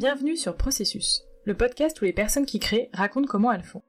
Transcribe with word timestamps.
Bienvenue 0.00 0.38
sur 0.38 0.56
Processus, 0.56 1.24
le 1.44 1.54
podcast 1.54 2.00
où 2.00 2.06
les 2.06 2.14
personnes 2.14 2.46
qui 2.46 2.58
créent 2.58 2.88
racontent 2.94 3.26
comment 3.26 3.52
elles 3.52 3.62
font. 3.62 3.82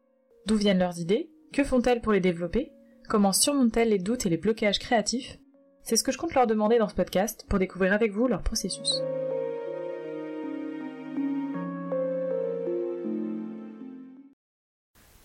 D'où 0.45 0.57
viennent 0.57 0.79
leurs 0.79 0.99
idées 0.99 1.29
Que 1.53 1.63
font-elles 1.63 2.01
pour 2.01 2.11
les 2.11 2.19
développer 2.19 2.73
Comment 3.07 3.31
surmontent-elles 3.31 3.91
les 3.91 3.97
doutes 3.97 4.25
et 4.25 4.29
les 4.29 4.35
blocages 4.35 4.77
créatifs? 4.77 5.39
C'est 5.83 5.95
ce 5.95 6.03
que 6.03 6.11
je 6.11 6.17
compte 6.17 6.33
leur 6.33 6.47
demander 6.47 6.79
dans 6.79 6.89
ce 6.89 6.95
podcast 6.95 7.45
pour 7.47 7.59
découvrir 7.59 7.93
avec 7.93 8.11
vous 8.11 8.27
leur 8.27 8.41
processus. 8.41 9.01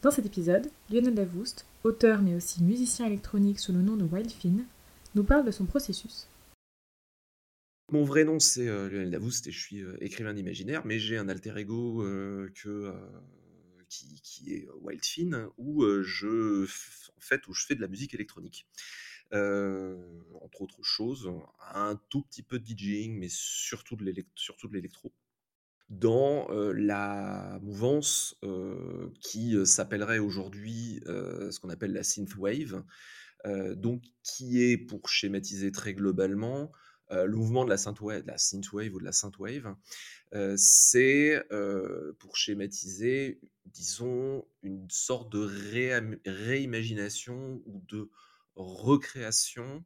Dans 0.02 0.12
cet 0.12 0.26
épisode, 0.26 0.70
Lionel 0.88 1.14
Davoust, 1.16 1.66
auteur 1.82 2.22
mais 2.22 2.36
aussi 2.36 2.62
musicien 2.62 3.06
électronique 3.06 3.58
sous 3.58 3.72
le 3.72 3.82
nom 3.82 3.96
de 3.96 4.04
Wildfin, 4.04 4.62
nous 5.16 5.24
parle 5.24 5.46
de 5.46 5.50
son 5.50 5.64
processus. 5.64 6.28
Mon 7.92 8.02
vrai 8.02 8.24
nom, 8.24 8.40
c'est 8.40 8.66
euh, 8.66 8.88
Lionel 8.88 9.12
Davoust 9.12 9.46
et 9.46 9.52
je 9.52 9.60
suis 9.60 9.80
euh, 9.80 9.96
écrivain 10.00 10.34
d'imaginaire, 10.34 10.84
mais 10.84 10.98
j'ai 10.98 11.16
un 11.18 11.28
alter 11.28 11.56
ego 11.56 12.02
euh, 12.02 12.50
qui, 13.88 14.52
est 14.52 14.68
Wildfin, 14.82 15.50
où 15.56 15.84
je, 16.02 16.64
où 16.64 17.54
je 17.54 17.66
fais 17.66 17.74
de 17.76 17.80
la 17.80 17.86
musique 17.86 18.12
électronique. 18.12 18.66
entre 19.30 20.62
autres 20.62 20.82
choses, 20.82 21.30
un 21.72 22.00
tout 22.08 22.22
petit 22.22 22.42
peu 22.42 22.58
de 22.58 22.64
DJing, 22.64 23.16
mais 23.18 23.28
surtout 23.30 23.94
de 23.94 24.04
l'électro 24.04 25.12
dans 25.88 26.48
la 26.72 27.60
mouvance 27.62 28.38
qui 29.20 29.54
s'appellerait 29.64 30.18
aujourd'hui 30.18 31.00
ce 31.06 31.58
qu'on 31.60 31.70
appelle 31.70 31.92
la 31.92 32.04
synthwave, 32.04 32.84
donc 33.76 34.02
qui 34.22 34.62
est, 34.62 34.76
pour 34.76 35.08
schématiser 35.08 35.72
très 35.72 35.94
globalement, 35.94 36.72
le 37.10 37.36
mouvement 37.36 37.64
de 37.64 37.70
la 37.70 37.76
synthwave, 37.76 38.22
de 38.22 38.90
ou 38.90 38.98
de 38.98 39.04
la 39.04 39.12
synthwave, 39.12 39.74
c'est, 40.56 41.42
pour 42.18 42.36
schématiser, 42.36 43.40
disons, 43.66 44.44
une 44.62 44.90
sorte 44.90 45.30
de 45.32 46.18
réimagination 46.24 47.62
ou 47.66 47.82
de 47.88 48.10
recréation 48.56 49.84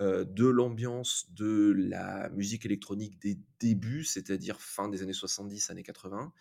euh, 0.00 0.24
de 0.24 0.46
l'ambiance 0.46 1.26
de 1.34 1.74
la 1.76 2.30
musique 2.30 2.64
électronique 2.64 3.20
des 3.20 3.38
débuts, 3.60 4.04
c'est-à-dire 4.04 4.60
fin 4.60 4.88
des 4.88 5.02
années 5.02 5.12
70, 5.12 5.70
années 5.70 5.82
80. 5.82 6.32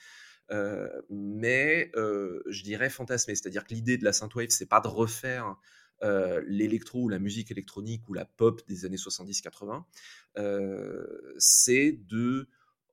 Euh, 0.51 0.89
mais 1.09 1.91
euh, 1.95 2.41
je 2.47 2.63
dirais 2.63 2.89
fantasmé, 2.89 3.35
c'est-à-dire 3.35 3.66
que 3.66 3.73
l'idée 3.73 3.97
de 3.97 4.05
la 4.05 4.13
synthwave, 4.13 4.49
c'est 4.49 4.67
pas 4.67 4.79
de 4.79 4.88
refaire 4.88 5.57
l'électro 6.47 7.03
ou 7.03 7.09
la 7.09 7.19
musique 7.19 7.52
électronique 7.52 8.07
ou 8.09 8.13
la 8.13 8.25
pop 8.25 8.61
des 8.67 8.85
années 8.85 8.97
70-80, 8.97 9.83
c'est 11.38 11.99
de 12.07 12.47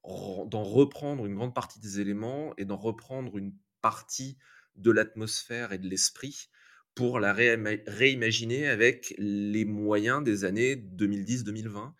d'en 0.04 0.62
reprendre 0.62 1.26
une 1.26 1.34
grande 1.34 1.54
partie 1.54 1.80
des 1.80 2.00
éléments 2.00 2.54
et 2.56 2.64
d'en 2.64 2.76
reprendre 2.76 3.36
une 3.36 3.52
partie 3.82 4.38
de 4.76 4.90
l'atmosphère 4.90 5.72
et 5.72 5.78
de 5.78 5.88
l'esprit 5.88 6.48
pour 6.94 7.20
la 7.20 7.32
réimaginer 7.32 8.68
avec 8.68 9.14
les 9.18 9.64
moyens 9.64 10.24
des 10.24 10.44
années 10.44 10.74
2010-2020 10.74 11.92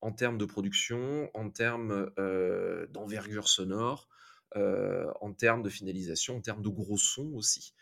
en 0.00 0.12
termes 0.12 0.38
de 0.38 0.44
production, 0.44 1.30
en 1.34 1.50
termes 1.50 2.10
euh, 2.18 2.86
d'envergure 2.88 3.48
sonore, 3.48 4.08
euh, 4.56 5.10
en 5.20 5.32
termes 5.32 5.62
de 5.62 5.68
finalisation, 5.68 6.36
en 6.36 6.40
termes 6.40 6.62
de 6.62 6.68
gros 6.68 6.96
son 6.96 7.32
aussi. 7.34 7.74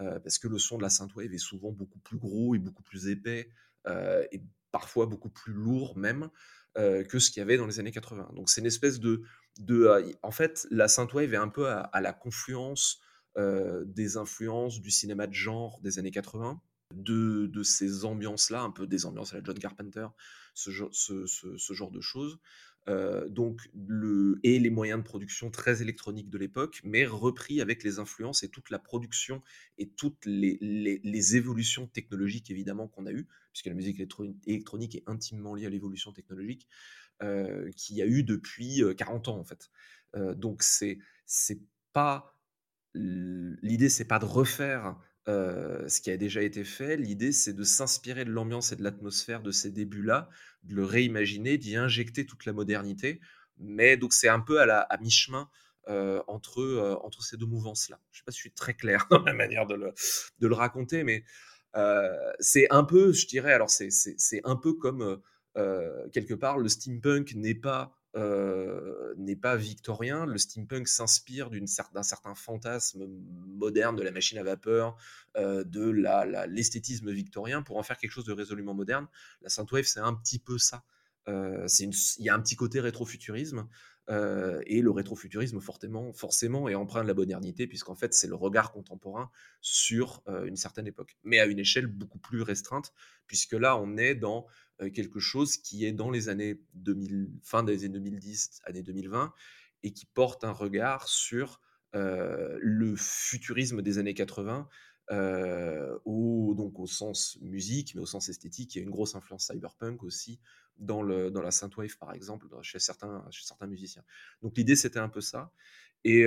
Euh, 0.00 0.18
parce 0.20 0.38
que 0.38 0.48
le 0.48 0.58
son 0.58 0.78
de 0.78 0.82
la 0.82 0.90
synthwave 0.90 1.32
est 1.32 1.38
souvent 1.38 1.70
beaucoup 1.70 1.98
plus 1.98 2.16
gros 2.16 2.54
et 2.54 2.58
beaucoup 2.58 2.82
plus 2.82 3.08
épais 3.08 3.50
et 4.30 4.40
parfois 4.70 5.06
beaucoup 5.06 5.28
plus 5.28 5.52
lourd 5.52 5.96
même 5.98 6.30
que 6.76 7.18
ce 7.18 7.30
qu'il 7.30 7.40
y 7.40 7.42
avait 7.42 7.56
dans 7.56 7.66
les 7.66 7.80
années 7.80 7.90
80. 7.90 8.30
Donc 8.34 8.48
c'est 8.48 8.60
une 8.60 8.66
espèce 8.66 9.00
de... 9.00 9.22
de 9.58 10.14
en 10.22 10.30
fait, 10.30 10.66
la 10.70 10.86
synthwave 10.86 11.34
est 11.34 11.36
un 11.36 11.48
peu 11.48 11.66
à 11.68 12.00
la 12.00 12.12
confluence 12.12 13.00
euh, 13.38 13.84
des 13.86 14.18
influences 14.18 14.82
du 14.82 14.90
cinéma 14.90 15.26
de 15.26 15.32
genre 15.32 15.80
des 15.80 15.98
années 15.98 16.10
80, 16.10 16.60
de, 16.94 17.46
de 17.46 17.62
ces 17.62 18.04
ambiances-là, 18.04 18.60
un 18.60 18.70
peu 18.70 18.86
des 18.86 19.06
ambiances 19.06 19.32
à 19.32 19.38
la 19.38 19.42
John 19.42 19.58
Carpenter, 19.58 20.06
ce, 20.52 20.70
ce, 20.92 21.24
ce, 21.26 21.72
genre 21.72 21.90
de 21.90 22.02
choses. 22.02 22.38
Euh, 22.88 23.28
donc 23.28 23.70
le, 23.74 24.40
et 24.42 24.58
les 24.58 24.70
moyens 24.70 25.00
de 25.00 25.04
production 25.04 25.50
très 25.50 25.82
électroniques 25.82 26.28
de 26.28 26.38
l'époque, 26.38 26.80
mais 26.82 27.06
repris 27.06 27.60
avec 27.60 27.84
les 27.84 28.00
influences 28.00 28.42
et 28.42 28.48
toute 28.48 28.70
la 28.70 28.80
production 28.80 29.40
et 29.78 29.88
toutes 29.88 30.26
les, 30.26 30.58
les, 30.60 31.36
évolutions 31.36 31.86
technologiques 31.86 32.50
évidemment 32.50 32.88
qu'on 32.88 33.06
a 33.06 33.12
eues, 33.12 33.28
puisque 33.52 33.66
la 33.66 33.74
musique 33.74 34.00
électronique 34.46 34.96
est 34.96 35.08
intimement 35.08 35.54
liée 35.54 35.66
à 35.66 35.70
l'évolution 35.70 36.12
technologique 36.12 36.66
euh, 37.22 37.70
qu'il 37.76 37.96
y 37.96 38.02
a 38.02 38.06
eu 38.06 38.24
depuis 38.24 38.82
40 38.96 39.28
ans 39.28 39.38
en 39.38 39.44
fait. 39.44 39.70
donc 40.34 40.64
c'est 40.64 40.98
c'est 41.24 41.60
pas 41.92 42.36
l'idée, 42.94 43.88
c'est 43.88 44.04
pas 44.06 44.18
de 44.18 44.24
refaire 44.24 44.96
ce 45.26 46.00
qui 46.00 46.10
a 46.10 46.16
déjà 46.16 46.42
été 46.42 46.64
fait. 46.64 46.96
L'idée, 46.96 47.32
c'est 47.32 47.52
de 47.52 47.64
s'inspirer 47.64 48.24
de 48.24 48.30
l'ambiance 48.30 48.72
et 48.72 48.76
de 48.76 48.82
l'atmosphère 48.82 49.42
de 49.42 49.50
ces 49.50 49.70
débuts-là, 49.70 50.28
de 50.64 50.74
le 50.74 50.84
réimaginer, 50.84 51.58
d'y 51.58 51.76
injecter 51.76 52.26
toute 52.26 52.44
la 52.44 52.52
modernité. 52.52 53.20
Mais 53.58 53.96
donc, 53.96 54.12
c'est 54.12 54.28
un 54.28 54.40
peu 54.40 54.60
à, 54.60 54.98
mi-chemin 55.00 55.48
entre, 55.86 57.22
ces 57.22 57.36
deux 57.36 57.46
mouvances-là. 57.46 58.00
Je 58.10 58.18
sais 58.18 58.24
pas 58.24 58.32
si 58.32 58.38
je 58.38 58.42
suis 58.42 58.52
très 58.52 58.74
clair 58.74 59.06
dans 59.10 59.22
la 59.22 59.34
manière 59.34 59.66
de 59.66 59.74
le, 59.74 59.92
de 60.40 60.46
le 60.46 60.54
raconter, 60.54 61.04
mais 61.04 61.24
c'est 62.40 62.66
un 62.70 62.84
peu, 62.84 63.12
je 63.12 63.26
dirais, 63.26 63.52
alors 63.52 63.70
c'est 63.70 64.40
un 64.44 64.56
peu 64.56 64.74
comme 64.74 65.20
quelque 65.54 66.34
part, 66.34 66.58
le 66.58 66.68
steampunk 66.68 67.34
n'est 67.34 67.54
pas 67.54 67.96
euh, 68.14 69.14
n'est 69.16 69.36
pas 69.36 69.56
victorien. 69.56 70.26
Le 70.26 70.36
steampunk 70.36 70.86
s'inspire 70.86 71.48
d'un 71.50 72.02
certain 72.02 72.34
fantasme 72.34 73.06
moderne 73.06 73.96
de 73.96 74.02
la 74.02 74.10
machine 74.10 74.36
à 74.36 74.42
vapeur, 74.42 74.96
euh, 75.36 75.64
de 75.64 75.88
l'esthétisme 76.46 77.10
victorien 77.10 77.62
pour 77.62 77.78
en 77.78 77.82
faire 77.82 77.96
quelque 77.96 78.10
chose 78.10 78.26
de 78.26 78.32
résolument 78.32 78.74
moderne. 78.74 79.06
La 79.40 79.48
Synthwave, 79.48 79.84
c'est 79.84 80.00
un 80.00 80.12
petit 80.12 80.38
peu 80.38 80.58
ça. 80.58 80.84
Euh, 81.28 81.66
il 81.78 82.24
y 82.24 82.28
a 82.28 82.34
un 82.34 82.40
petit 82.40 82.56
côté 82.56 82.80
rétrofuturisme. 82.80 83.66
et 84.08 84.82
le 84.82 84.90
rétrofuturisme, 84.90 85.60
forcément, 85.60 86.12
forcément, 86.12 86.68
est 86.68 86.74
empreint 86.74 87.02
de 87.04 87.08
la 87.08 87.14
modernité, 87.14 87.66
puisqu'en 87.66 87.94
fait, 87.94 88.12
c'est 88.12 88.26
le 88.26 88.34
regard 88.34 88.72
contemporain 88.72 89.30
sur 89.62 90.22
une 90.44 90.56
certaine 90.56 90.86
époque, 90.86 91.16
mais 91.22 91.38
à 91.38 91.46
une 91.46 91.60
échelle 91.60 91.86
beaucoup 91.86 92.18
plus 92.18 92.42
restreinte, 92.42 92.92
puisque 93.26 93.54
là, 93.54 93.78
on 93.78 93.96
est 93.96 94.14
dans 94.14 94.46
quelque 94.90 95.20
chose 95.20 95.56
qui 95.56 95.84
est 95.84 95.92
dans 95.92 96.10
les 96.10 96.28
années 96.28 96.60
2000, 96.74 97.30
fin 97.42 97.62
des 97.62 97.84
années 97.84 98.00
2010, 98.00 98.60
années 98.64 98.82
2020, 98.82 99.32
et 99.82 99.92
qui 99.92 100.06
porte 100.06 100.44
un 100.44 100.52
regard 100.52 101.08
sur 101.08 101.60
euh, 101.94 102.58
le 102.60 102.96
futurisme 102.96 103.82
des 103.82 103.98
années 103.98 104.14
80, 104.14 104.68
euh, 105.10 105.98
au, 106.04 106.54
donc 106.56 106.78
au 106.78 106.86
sens 106.86 107.38
musique, 107.42 107.94
mais 107.94 108.00
au 108.00 108.06
sens 108.06 108.28
esthétique. 108.28 108.74
Il 108.74 108.78
y 108.78 108.80
a 108.80 108.84
une 108.84 108.90
grosse 108.90 109.14
influence 109.14 109.48
cyberpunk 109.48 110.02
aussi 110.02 110.40
dans, 110.78 111.02
le, 111.02 111.30
dans 111.30 111.42
la 111.42 111.50
synthwave, 111.50 111.98
par 111.98 112.12
exemple, 112.14 112.46
chez 112.62 112.78
certains, 112.78 113.24
chez 113.30 113.44
certains 113.44 113.66
musiciens. 113.66 114.04
Donc 114.42 114.56
l'idée, 114.56 114.76
c'était 114.76 115.00
un 115.00 115.08
peu 115.08 115.20
ça. 115.20 115.52
Et, 116.04 116.22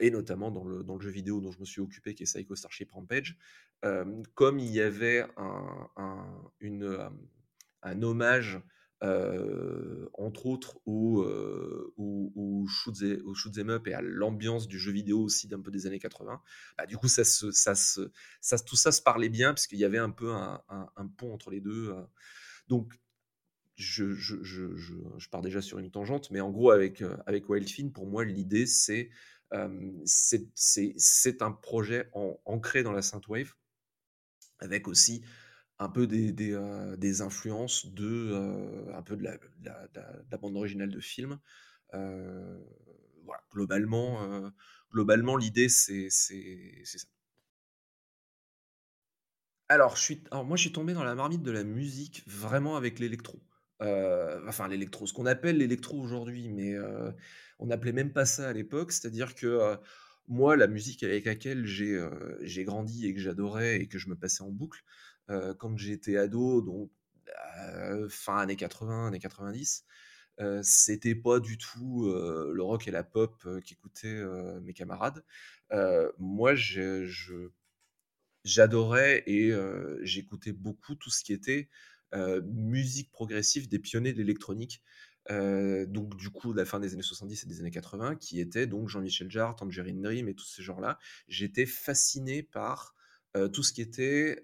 et, 0.00 0.10
notamment 0.10 0.50
dans 0.50 0.64
le, 0.64 0.82
dans 0.82 0.96
le, 0.96 1.00
jeu 1.00 1.10
vidéo 1.10 1.40
dont 1.40 1.52
je 1.52 1.60
me 1.60 1.64
suis 1.64 1.80
occupé, 1.80 2.14
qui 2.14 2.24
est 2.24 2.26
Psycho 2.26 2.56
Starship 2.56 2.90
Rampage, 2.90 3.38
comme 4.34 4.58
il 4.58 4.72
y 4.72 4.80
avait 4.80 5.24
un, 5.36 6.42
une, 6.58 7.08
un 7.82 8.02
hommage, 8.02 8.60
entre 9.02 10.46
autres, 10.46 10.80
au, 10.86 11.22
euh, 11.22 11.92
au, 11.96 12.32
au, 12.34 13.70
up 13.70 13.86
et 13.86 13.94
à 13.94 14.00
l'ambiance 14.00 14.66
du 14.66 14.78
jeu 14.78 14.92
vidéo 14.92 15.20
aussi 15.20 15.48
d'un 15.48 15.60
peu 15.60 15.70
des 15.70 15.86
années 15.86 15.98
80. 15.98 16.40
Bah, 16.78 16.86
du 16.86 16.96
coup, 16.96 17.08
ça 17.08 17.24
se, 17.24 17.50
ça 17.50 17.74
se, 17.74 18.10
ça, 18.40 18.58
tout 18.58 18.76
ça 18.76 18.92
se 18.92 19.02
parlait 19.02 19.28
bien, 19.28 19.52
parce 19.52 19.66
qu'il 19.66 19.78
y 19.78 19.84
avait 19.84 19.98
un 19.98 20.10
peu 20.10 20.32
un, 20.32 20.62
pont 21.16 21.32
entre 21.32 21.50
les 21.50 21.60
deux. 21.60 21.94
Donc, 22.68 22.94
je, 23.76 24.14
je, 24.14 24.42
je, 24.42 24.74
je, 24.74 25.28
pars 25.28 25.42
déjà 25.42 25.60
sur 25.60 25.78
une 25.78 25.90
tangente, 25.90 26.30
mais 26.30 26.40
en 26.40 26.50
gros, 26.50 26.70
avec, 26.70 27.02
avec 27.26 27.48
Wildfin, 27.48 27.90
pour 27.90 28.06
moi, 28.06 28.24
l'idée, 28.24 28.66
c'est 28.66 29.10
c'est 30.04 31.42
un 31.42 31.52
projet 31.52 32.10
ancré 32.44 32.82
dans 32.82 32.92
la 32.92 33.02
Synthwave, 33.02 33.54
avec 34.58 34.88
aussi 34.88 35.22
un 35.78 35.88
peu 35.88 36.06
des, 36.06 36.32
des, 36.32 36.52
euh, 36.52 37.20
influences 37.20 37.86
de 37.86 38.30
euh, 38.32 38.94
un 38.94 39.02
peu 39.02 39.16
de 39.16 39.24
la, 39.24 39.36
la, 40.30 40.38
bande 40.38 40.56
originale 40.56 40.90
de 40.90 41.00
film. 41.00 41.38
Euh, 41.94 42.58
voilà, 43.24 43.42
globalement, 43.52 44.52
globalement 44.92 45.36
l'idée 45.36 45.68
c'est 45.68 46.08
ça. 46.10 47.06
Alors, 49.68 49.96
je 49.96 50.02
suis, 50.02 50.24
alors 50.30 50.44
moi 50.44 50.56
je 50.56 50.62
suis 50.62 50.72
tombé 50.72 50.92
dans 50.94 51.02
la 51.02 51.16
marmite 51.16 51.42
de 51.42 51.50
la 51.50 51.64
musique 51.64 52.22
vraiment 52.26 52.76
avec 52.76 52.98
l'électro. 53.00 53.42
enfin 53.80 54.68
l'électro, 54.68 55.06
ce 55.06 55.12
qu'on 55.12 55.26
appelle 55.26 55.58
l'électro 55.58 56.00
aujourd'hui, 56.00 56.48
mais 56.48 56.76
on 57.58 57.66
n'appelait 57.66 57.92
même 57.92 58.12
pas 58.12 58.26
ça 58.26 58.48
à 58.48 58.52
l'époque. 58.52 58.92
C'est-à-dire 58.92 59.34
que 59.34 59.76
moi, 60.28 60.56
la 60.56 60.68
musique 60.68 61.02
avec 61.02 61.24
laquelle 61.24 61.66
j'ai 61.66 62.00
j'ai 62.42 62.62
grandi 62.64 63.06
et 63.06 63.14
que 63.14 63.20
j'adorais 63.20 63.80
et 63.80 63.88
que 63.88 63.98
je 63.98 64.08
me 64.08 64.14
passais 64.14 64.42
en 64.42 64.50
boucle, 64.50 64.84
quand 65.28 65.76
j'étais 65.76 66.16
ado, 66.16 66.62
donc 66.62 66.90
fin 68.08 68.38
années 68.38 68.56
80, 68.56 69.08
années 69.08 69.18
90, 69.18 69.84
c'était 70.62 71.14
pas 71.14 71.40
du 71.40 71.58
tout 71.58 72.04
le 72.06 72.62
rock 72.62 72.88
et 72.88 72.90
la 72.90 73.04
pop 73.04 73.46
qu'écoutaient 73.64 74.22
mes 74.62 74.74
camarades. 74.74 75.24
moi, 76.18 76.54
j'adorais 78.44 79.22
et 79.26 79.52
j'écoutais 80.02 80.52
beaucoup 80.52 80.94
tout 80.94 81.10
ce 81.10 81.24
qui 81.24 81.32
était 81.32 81.68
musique 82.44 83.10
progressive 83.10 83.68
des 83.68 83.78
pionniers 83.78 84.12
de 84.12 84.18
l'électronique. 84.18 84.82
donc 85.28 86.16
du 86.16 86.30
coup, 86.30 86.52
la 86.52 86.64
fin 86.64 86.80
des 86.80 86.92
années 86.92 87.02
70 87.02 87.44
et 87.44 87.46
des 87.46 87.60
années 87.60 87.70
80, 87.70 88.16
qui 88.16 88.40
étaient 88.40 88.66
donc 88.66 88.88
Jean-Michel 88.88 89.30
Jarre, 89.30 89.56
Tangerine 89.56 90.00
Dream 90.00 90.28
et 90.28 90.34
tous 90.34 90.46
ces 90.46 90.62
genres-là. 90.62 90.98
J'étais 91.28 91.66
fasciné 91.66 92.42
par 92.42 92.94
tout 93.52 93.62
ce 93.62 93.72
qui 93.72 93.82
était, 93.82 94.42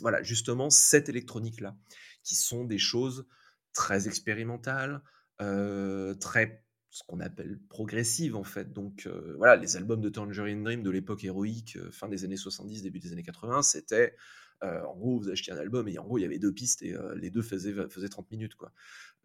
voilà, 0.00 0.22
justement 0.22 0.70
cette 0.70 1.08
électronique-là, 1.08 1.76
qui 2.22 2.34
sont 2.34 2.64
des 2.64 2.78
choses 2.78 3.26
très 3.72 4.08
expérimentales, 4.08 5.02
très 5.38 6.64
ce 6.90 7.02
qu'on 7.08 7.18
appelle 7.18 7.58
progressive 7.68 8.36
en 8.36 8.44
fait. 8.44 8.72
Donc 8.72 9.08
voilà, 9.36 9.56
les 9.56 9.76
albums 9.76 10.00
de 10.00 10.08
Tangerine 10.08 10.62
Dream 10.62 10.82
de 10.82 10.90
l'époque 10.90 11.24
héroïque, 11.24 11.78
fin 11.90 12.08
des 12.08 12.24
années 12.24 12.36
70, 12.36 12.82
début 12.82 13.00
des 13.00 13.12
années 13.12 13.22
80, 13.22 13.62
c'était 13.62 14.14
en 14.62 14.94
gros, 14.94 15.18
vous 15.18 15.28
achetiez 15.28 15.52
un 15.52 15.58
album 15.58 15.88
et 15.88 15.98
en 15.98 16.04
gros, 16.04 16.18
il 16.18 16.22
y 16.22 16.24
avait 16.24 16.38
deux 16.38 16.52
pistes 16.52 16.82
et 16.82 16.96
les 17.16 17.30
deux 17.30 17.42
faisaient, 17.42 17.74
faisaient 17.88 18.08
30 18.08 18.30
minutes. 18.30 18.54
quoi. 18.54 18.72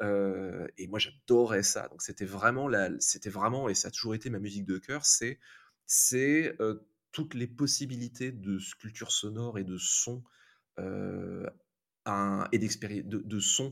et 0.02 0.88
moi, 0.88 1.00
j'adorais 1.00 1.64
ça. 1.64 1.88
Donc, 1.90 2.02
c'était 2.02 2.26
vraiment, 2.26 2.68
la, 2.68 2.90
c'était 3.00 3.30
vraiment, 3.30 3.70
et 3.70 3.76
ça 3.76 3.88
a 3.90 3.92
toujours 3.92 4.16
été 4.16 4.30
ma 4.30 4.40
musique 4.40 4.66
de 4.66 4.78
cœur, 4.78 5.06
c'est, 5.06 5.40
c'est 5.86 6.58
toutes 7.12 7.34
les 7.34 7.48
possibilités 7.48 8.32
de 8.32 8.60
sculpture 8.60 9.12
sonore 9.12 9.58
et 9.60 9.64
de 9.64 9.78
son 9.78 10.24
et 12.52 12.60
de, 12.60 13.04
de 13.04 13.40
son 13.40 13.72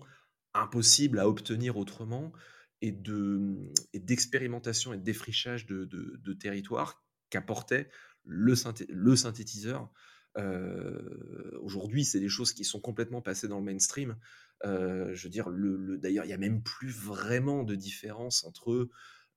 impossible 0.54 1.20
à 1.20 1.28
obtenir 1.28 1.78
autrement 1.78 2.34
et 2.82 2.92
de 2.92 3.72
et 3.94 4.00
d'expérimentation 4.00 4.94
et 4.94 4.98
de 4.98 5.04
défrichage 5.04 5.66
de, 5.66 5.86
de, 5.86 6.34
territoire 6.34 7.04
qu'apportait 7.30 7.90
le, 8.26 8.54
le 8.90 9.16
synthétiseur 9.16 9.92
Aujourd'hui, 11.62 12.06
c'est 12.06 12.20
des 12.20 12.30
choses 12.30 12.54
qui 12.54 12.64
sont 12.64 12.80
complètement 12.80 13.22
passées 13.24 13.48
dans 13.48 13.58
le 13.58 13.66
mainstream. 13.66 14.18
je 14.64 15.24
veux 15.24 15.30
dire, 15.30 15.50
le, 15.50 15.98
d'ailleurs, 15.98 16.26
il 16.26 16.28
n'y 16.28 16.34
a 16.34 16.38
même 16.38 16.62
plus 16.62 16.92
vraiment 16.92 17.64
de 17.64 17.74
différence 17.74 18.44
entre 18.44 18.90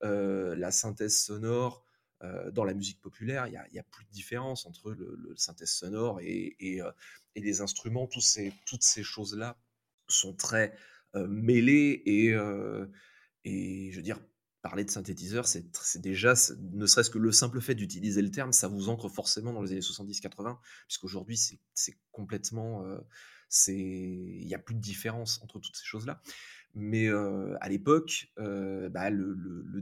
la 0.02 0.70
synthèse 0.70 1.22
sonore 1.22 1.86
dans 2.52 2.64
la 2.64 2.74
musique 2.74 3.00
populaire. 3.00 3.46
Il 3.46 3.58
n'y 3.72 3.78
a, 3.78 3.82
plus 3.82 4.04
de 4.04 4.10
différence 4.10 4.66
entre 4.66 4.92
le, 4.92 5.34
synthèse 5.36 5.70
sonore 5.70 6.20
et, 6.20 6.56
et, 6.60 6.82
les 7.34 7.60
instruments. 7.60 8.06
Tous 8.06 8.20
ces, 8.20 8.52
toutes 8.66 8.82
ces 8.82 9.02
choses-là 9.02 9.58
sont 10.08 10.34
très 10.34 10.74
mêlées 11.14 12.02
et, 12.04 12.32
je 12.32 13.96
veux 13.96 14.02
dire, 14.02 14.20
parler 14.62 14.84
de 14.84 14.90
synthétiseur, 14.90 15.46
c'est 15.46 16.00
déjà, 16.00 16.34
ne 16.72 16.86
serait-ce 16.86 17.10
que 17.10 17.18
le 17.18 17.32
simple 17.32 17.60
fait 17.60 17.74
d'utiliser 17.74 18.20
le 18.22 18.30
terme, 18.30 18.52
ça 18.52 18.68
vous 18.68 18.88
ancre 18.88 19.08
forcément 19.08 19.52
dans 19.52 19.62
les 19.62 19.72
années 19.72 19.80
70-80, 19.80 20.58
puisqu'aujourd'hui, 20.86 21.38
c'est 21.74 21.98
complètement. 22.12 22.84
Euh, 22.84 22.98
il 23.68 24.46
n'y 24.46 24.54
a 24.54 24.58
plus 24.58 24.74
de 24.74 24.80
différence 24.80 25.42
entre 25.42 25.58
toutes 25.58 25.76
ces 25.76 25.84
choses-là. 25.84 26.22
Mais 26.74 27.08
euh, 27.08 27.56
à 27.60 27.68
l'époque, 27.68 28.28
euh, 28.38 28.88
bah, 28.88 29.10
le, 29.10 29.34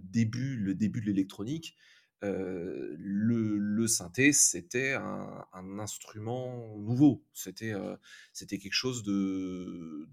début, 0.02 0.56
le 0.56 0.75
début 0.75 1.00
de 1.02 1.06
l'électronique, 1.06 1.76
le, 2.23 3.56
le, 3.59 3.87
synthé, 3.87 4.32
c'était 4.32 4.94
un, 4.94 5.79
instrument 5.79 6.76
nouveau. 6.79 7.25
C'était 7.32 7.75
c'était 8.32 8.59
quelque 8.59 8.75
chose 8.75 9.03
de, 9.03 10.09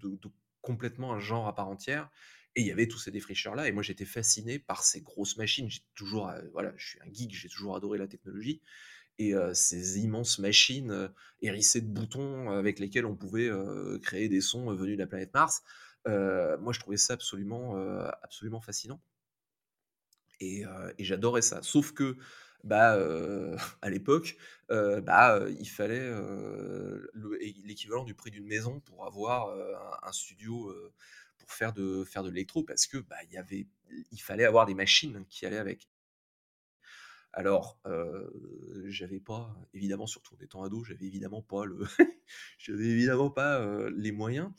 complètement 0.66 1.12
un 1.12 1.20
genre 1.20 1.46
à 1.46 1.54
part 1.54 1.68
entière. 1.68 2.10
Et 2.56 2.62
il 2.62 2.66
y 2.66 2.72
avait 2.72 2.88
tous 2.88 2.98
ces 2.98 3.10
défricheurs-là. 3.10 3.68
Et 3.68 3.72
moi, 3.72 3.82
j'étais 3.82 4.06
fasciné 4.06 4.58
par 4.58 4.82
ces 4.82 5.02
grosses 5.02 5.36
machines. 5.36 5.70
J'ai 5.70 5.82
toujours, 5.94 6.28
euh, 6.28 6.40
voilà, 6.52 6.72
je 6.76 6.88
suis 6.88 6.98
un 7.02 7.12
geek, 7.12 7.34
j'ai 7.34 7.48
toujours 7.48 7.76
adoré 7.76 7.98
la 7.98 8.08
technologie. 8.08 8.62
Et 9.18 9.34
euh, 9.34 9.52
ces 9.54 10.00
immenses 10.00 10.38
machines 10.38 10.90
euh, 10.90 11.08
hérissées 11.42 11.82
de 11.82 11.86
boutons 11.86 12.50
avec 12.50 12.78
lesquelles 12.78 13.06
on 13.06 13.14
pouvait 13.14 13.50
créer 14.02 14.28
des 14.28 14.40
sons 14.40 14.74
venus 14.74 14.96
de 14.96 15.02
la 15.02 15.06
planète 15.06 15.32
Mars. 15.34 15.62
moi, 16.06 16.72
je 16.72 16.80
trouvais 16.80 16.96
ça 16.96 17.12
absolument, 17.12 17.76
absolument 18.22 18.60
fascinant. 18.60 19.00
Et, 20.40 20.64
j'adorais 20.98 21.42
ça. 21.42 21.62
Sauf 21.62 21.92
que, 21.92 22.16
bah, 22.64 22.98
à 23.82 23.90
l'époque, 23.90 24.36
bah, 24.68 25.40
il 25.58 25.68
fallait 25.68 26.10
l'équivalent 27.64 28.04
du 28.04 28.14
prix 28.14 28.30
d'une 28.30 28.46
maison 28.46 28.80
pour 28.80 29.06
avoir 29.06 29.54
un, 30.02 30.12
studio 30.12 30.74
pour 31.38 31.52
faire 31.52 31.72
de 31.72 32.04
faire 32.04 32.22
de 32.22 32.30
l'électro 32.30 32.62
parce 32.62 32.86
que 32.86 32.98
bah, 32.98 33.16
il 33.30 34.20
fallait 34.20 34.44
avoir 34.44 34.66
des 34.66 34.74
machines 34.74 35.24
qui 35.28 35.46
allaient 35.46 35.58
avec. 35.58 35.88
Alors, 37.38 37.78
euh, 37.84 38.30
j'avais 38.86 39.20
pas, 39.20 39.54
évidemment, 39.74 40.06
surtout 40.06 40.34
en 40.34 40.42
étant 40.42 40.62
ado, 40.64 40.82
j'avais 40.84 41.04
évidemment 41.04 41.42
pas 41.42 41.66
le, 41.66 41.84
évidemment 42.68 43.30
pas 43.30 43.90
les 43.90 44.10
moyens. 44.10 44.50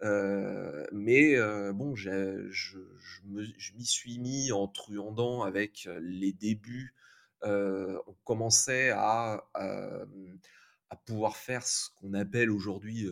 mais 0.00 1.36
bon, 1.72 1.96
je, 1.96 2.48
je, 2.48 3.72
m'y 3.74 3.84
suis 3.84 4.20
mis 4.20 4.52
en 4.52 4.68
truandant 4.68 5.42
avec 5.42 5.88
les 6.00 6.32
débuts. 6.32 6.94
on 7.42 8.14
commençait 8.22 8.90
à, 8.90 9.44
à 9.54 10.96
pouvoir 11.04 11.36
faire 11.36 11.66
ce 11.66 11.90
qu'on 11.96 12.14
appelle 12.14 12.52
aujourd'hui 12.52 13.08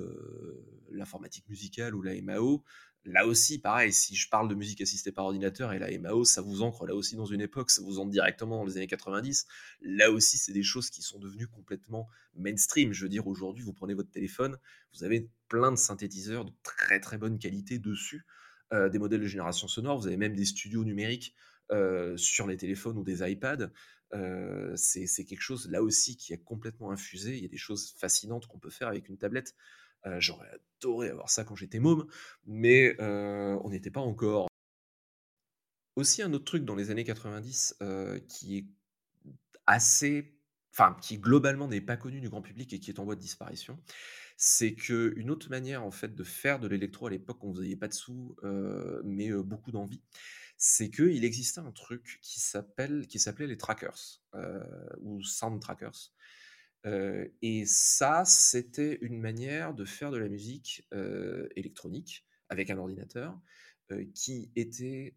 l'informatique 0.91 1.49
musicale 1.49 1.97
ou 1.97 2.03
la 2.03 2.15
MAO, 2.23 2.63
là 3.05 3.27
aussi, 3.27 3.59
pareil, 3.59 3.93
si 3.93 4.15
je 4.15 4.29
parle 4.29 4.49
de 4.49 4.55
musique 4.55 4.81
assistée 4.81 5.13
par 5.13 5.25
ordinateur 5.27 5.73
et 5.73 5.79
la 5.79 5.97
MAO, 5.99 6.25
ça 6.25 6.43
vous 6.43 6.63
ancre 6.63 6.87
là 6.87 6.95
aussi 6.95 7.17
dans 7.17 7.25
une 7.25 7.41
époque, 7.41 7.71
ça 7.71 7.83
vous 7.83 7.99
ancre 7.99 8.11
directement 8.11 8.59
dans 8.59 8.65
les 8.65 8.77
années 8.77 8.87
90. 8.87 9.47
Là 9.83 10.11
aussi, 10.11 10.39
c'est 10.39 10.53
des 10.53 10.63
choses 10.63 10.91
qui 10.91 11.03
sont 11.03 11.19
devenues 11.19 11.47
complètement 11.47 12.09
mainstream. 12.35 12.93
Je 12.93 13.05
veux 13.05 13.09
dire, 13.09 13.27
aujourd'hui, 13.27 13.65
vous 13.65 13.73
prenez 13.73 13.95
votre 13.95 14.11
téléphone, 14.11 14.57
vous 14.95 15.05
avez 15.05 15.31
plein 15.49 15.71
de 15.71 15.77
synthétiseurs 15.77 16.45
de 16.45 16.53
très 16.63 17.01
très 17.01 17.19
bonne 17.19 17.39
qualité 17.39 17.79
dessus, 17.79 18.27
euh, 18.73 18.89
des 18.89 18.99
modèles 18.99 19.21
de 19.21 19.27
génération 19.27 19.69
sonore, 19.69 19.99
vous 19.99 20.07
avez 20.07 20.19
même 20.19 20.35
des 20.35 20.45
studios 20.45 20.85
numériques 20.85 21.35
euh, 21.71 22.17
sur 22.17 22.47
les 22.47 22.57
téléphones 22.57 22.99
ou 22.99 23.05
des 23.05 23.29
iPads. 23.29 23.71
Euh, 24.15 24.73
c'est 24.75 25.25
quelque 25.27 25.43
chose 25.43 25.71
là 25.71 25.83
aussi 25.83 26.17
qui 26.17 26.33
est 26.33 26.43
complètement 26.43 26.91
infusé. 26.91 27.37
Il 27.37 27.43
y 27.43 27.47
a 27.47 27.49
des 27.49 27.59
choses 27.59 27.95
fascinantes 27.99 28.47
qu'on 28.47 28.59
peut 28.59 28.71
faire 28.71 28.89
avec 28.89 29.09
une 29.09 29.19
tablette. 29.19 29.55
Euh, 30.07 30.21
j'aurais 30.21 30.49
adoré 30.81 31.09
avoir 31.09 31.31
ça 31.31 31.45
quand 31.45 31.57
j'étais 31.57 31.81
môme, 31.81 32.07
mais 32.47 32.97
euh, 33.01 33.59
on 33.65 33.71
n'était 33.71 33.91
pas 33.91 34.01
encore. 34.01 34.49
Aussi, 35.97 36.23
un 36.23 36.33
autre 36.33 36.45
truc 36.45 36.65
dans 36.65 36.77
les 36.77 36.91
années 36.91 37.05
90 37.05 37.77
euh, 37.83 38.21
qui 38.29 38.59
est 38.59 38.67
assez. 39.67 40.35
Enfin, 40.73 40.97
qui 41.03 41.19
globalement 41.19 41.67
n'est 41.67 41.81
pas 41.81 41.97
connu 41.97 42.21
du 42.21 42.29
grand 42.29 42.43
public 42.43 42.73
et 42.73 42.79
qui 42.79 42.91
est 42.91 43.01
en 43.01 43.05
voie 43.05 43.17
de 43.17 43.21
disparition, 43.21 43.83
c'est 44.37 44.75
qu'une 44.75 45.29
autre 45.29 45.51
manière 45.51 45.83
en 45.83 45.91
fait 45.91 46.15
de 46.15 46.23
faire 46.23 46.61
de 46.61 46.69
l'électro 46.69 47.09
à 47.09 47.11
l'époque, 47.11 47.39
vous 47.43 47.55
n'aviez 47.55 47.75
pas 47.75 47.89
de 47.89 47.95
sous, 47.95 48.37
mais 49.03 49.33
beaucoup 49.33 49.73
d'envie, 49.73 50.01
c'est 50.57 50.89
qu'il 50.89 51.25
existait 51.25 51.59
un 51.59 51.73
truc 51.73 52.21
qui 52.23 52.39
s'appelait 52.39 53.47
les 53.49 53.57
trackers 53.57 54.23
ou 55.01 55.21
sound 55.25 55.61
trackers 55.61 56.13
et 56.85 57.65
ça, 57.67 58.25
c'était 58.25 58.99
une 59.03 59.19
manière 59.19 59.75
de 59.75 59.85
faire 59.85 60.11
de 60.11 60.19
la 60.19 60.29
musique 60.29 60.87
électronique 61.57 62.25
avec 62.49 62.71
un 62.71 62.79
ordinateur 62.79 63.39
qui 64.15 64.51
était 64.55 65.15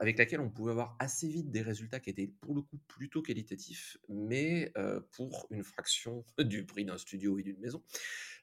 avec 0.00 0.18
laquelle 0.18 0.40
on 0.40 0.50
pouvait 0.50 0.70
avoir 0.70 0.96
assez 1.00 1.28
vite 1.28 1.50
des 1.50 1.62
résultats 1.62 2.00
qui 2.00 2.10
étaient 2.10 2.28
pour 2.40 2.54
le 2.54 2.62
coup 2.62 2.78
plutôt 2.88 3.22
qualitatifs, 3.22 3.96
mais 4.08 4.72
pour 5.12 5.46
une 5.50 5.64
fraction 5.64 6.24
du 6.38 6.64
prix 6.64 6.84
d'un 6.84 6.98
studio 6.98 7.38
et 7.38 7.42
d'une 7.42 7.58
maison. 7.58 7.82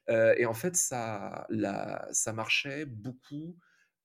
et 0.08 0.46
en 0.46 0.54
fait, 0.54 0.76
ça, 0.76 1.46
ça 2.12 2.32
marchait 2.32 2.84
beaucoup. 2.84 3.56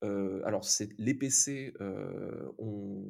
alors, 0.01 0.65
les 0.97 1.13
PC 1.13 1.73
ont, 1.79 3.05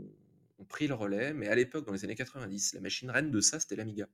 ont, 0.58 0.66
pris 0.66 0.88
le 0.88 0.96
relais, 0.96 1.34
mais 1.34 1.48
à 1.48 1.56
l'époque, 1.56 1.86
dans 1.86 1.94
les 1.94 2.04
années 2.04 2.16
90, 2.16 2.74
la 2.74 2.82
machine 2.82 3.10
reine 3.12 3.30
de 3.30 3.40
ça, 3.40 3.60
c'était 3.60 3.76
l'Amiga. 3.76 4.08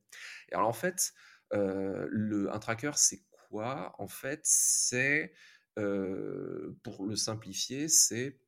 Et 0.49 0.55
alors, 0.55 0.67
en 0.67 0.73
fait, 0.73 1.13
le, 1.53 2.49
un 2.51 2.59
tracker, 2.59 2.91
c'est 2.95 3.23
quoi? 3.49 3.95
En 3.99 4.07
fait, 4.07 4.41
c'est, 4.43 5.33
pour 5.75 7.05
le 7.05 7.15
simplifier, 7.15 7.87
c'est, 7.87 8.39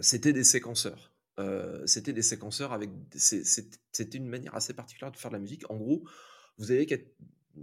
c'était 0.00 0.32
des 0.32 0.44
séquenceurs. 0.44 1.12
c'était 1.86 2.12
des 2.12 2.22
séquenceurs 2.22 2.72
avec. 2.72 2.90
C'était 3.14 4.18
une 4.18 4.28
manière 4.28 4.54
assez 4.54 4.74
particulière 4.74 5.12
de 5.12 5.16
faire 5.16 5.30
de 5.30 5.36
la 5.36 5.40
musique. 5.40 5.70
En 5.70 5.76
gros, 5.76 6.08
vous 6.58 6.70
avez 6.70 6.86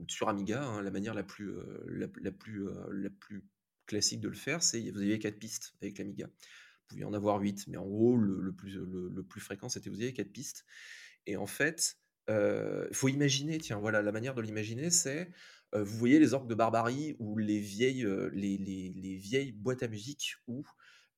sur 0.08 0.30
Amiga, 0.30 0.64
hein, 0.64 0.82
la 0.82 0.92
manière 0.92 1.14
la 1.14 1.24
plus, 1.24 1.54
la, 1.88 2.08
plus, 2.08 2.68
la 2.92 3.10
plus 3.10 3.44
classique 3.86 4.22
de 4.22 4.30
le 4.30 4.36
faire, 4.36 4.64
c'est 4.64 4.80
vous 4.92 5.02
aviez 5.02 5.20
quatre 5.20 5.40
pistes 5.40 5.74
avec 5.82 5.98
l'Amiga. 5.98 6.28
Vous 6.28 6.88
pouviez 6.88 7.06
en 7.06 7.14
avoir 7.14 7.40
huit, 7.40 7.68
mais 7.68 7.78
en 7.78 7.86
gros, 7.86 8.16
le, 8.18 8.54
plus, 8.54 8.76
le, 8.76 9.24
plus 9.24 9.42
fréquent, 9.42 9.70
c'était 9.70 9.90
vous 9.90 9.98
aviez 9.98 10.14
quatre 10.14 10.32
pistes. 10.32 10.66
Et 11.26 11.38
en 11.38 11.48
fait, 11.48 11.98
il 12.30 12.96
faut 12.96 13.10
imaginer, 13.10 13.58
tiens, 13.58 13.78
voilà, 13.80 14.02
la 14.02 14.12
manière 14.12 14.36
de 14.36 14.42
l'imaginer, 14.42 14.90
c'est, 14.90 15.30
vous 15.74 15.98
voyez 15.98 16.20
les 16.20 16.34
orques 16.34 16.48
de 16.48 16.56
barbarie 16.56 17.16
ou 17.20 17.38
les 17.38 17.60
vieilles, 17.60 18.08
les, 18.32 18.58
les, 18.58 18.94
les, 18.96 19.16
vieilles 19.16 19.52
boîtes 19.52 19.84
à 19.84 19.88
musique 19.88 20.36
où 20.48 20.64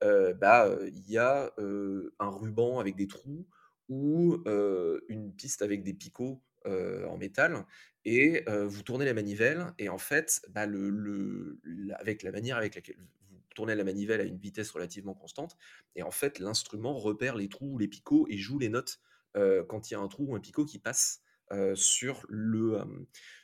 bah, 0.01 0.69
il 0.87 1.09
y 1.09 1.17
a 1.17 1.51
un 1.57 2.29
ruban 2.29 2.79
avec 2.79 2.95
des 2.95 3.07
trous 3.07 3.45
ou 3.89 4.37
une 5.09 5.33
piste 5.35 5.61
avec 5.61 5.83
des 5.83 5.93
picots 5.93 6.41
en 6.65 7.17
métal 7.17 7.65
et 8.05 8.45
vous 8.47 8.83
tournez 8.83 9.05
la 9.05 9.13
manivelle 9.13 9.73
et 9.79 9.89
en 9.89 9.97
fait, 9.97 10.41
bah, 10.49 10.65
le, 10.65 11.59
avec 11.95 12.23
la 12.23 12.31
manière 12.31 12.57
avec 12.57 12.75
laquelle 12.75 12.97
vous 12.97 13.07
tournez 13.55 13.75
la 13.75 13.83
manivelle 13.83 14.21
à 14.21 14.25
une 14.25 14.37
vitesse 14.37 14.69
relativement 14.71 15.13
constante 15.13 15.57
et 15.95 16.03
en 16.03 16.11
fait 16.11 16.39
l'instrument 16.39 16.93
repère 16.97 17.35
les 17.35 17.49
trous 17.49 17.73
ou 17.73 17.77
les 17.77 17.87
picots 17.87 18.27
et 18.29 18.37
joue 18.37 18.59
les 18.59 18.69
notes 18.69 18.99
quand 19.67 19.89
il 19.89 19.93
y 19.93 19.97
a 19.97 19.99
un 19.99 20.07
trou 20.07 20.27
ou 20.29 20.35
un 20.35 20.39
picot 20.39 20.65
qui 20.65 20.79
passe 20.79 21.21
sur 21.75 22.25
le 22.29 22.79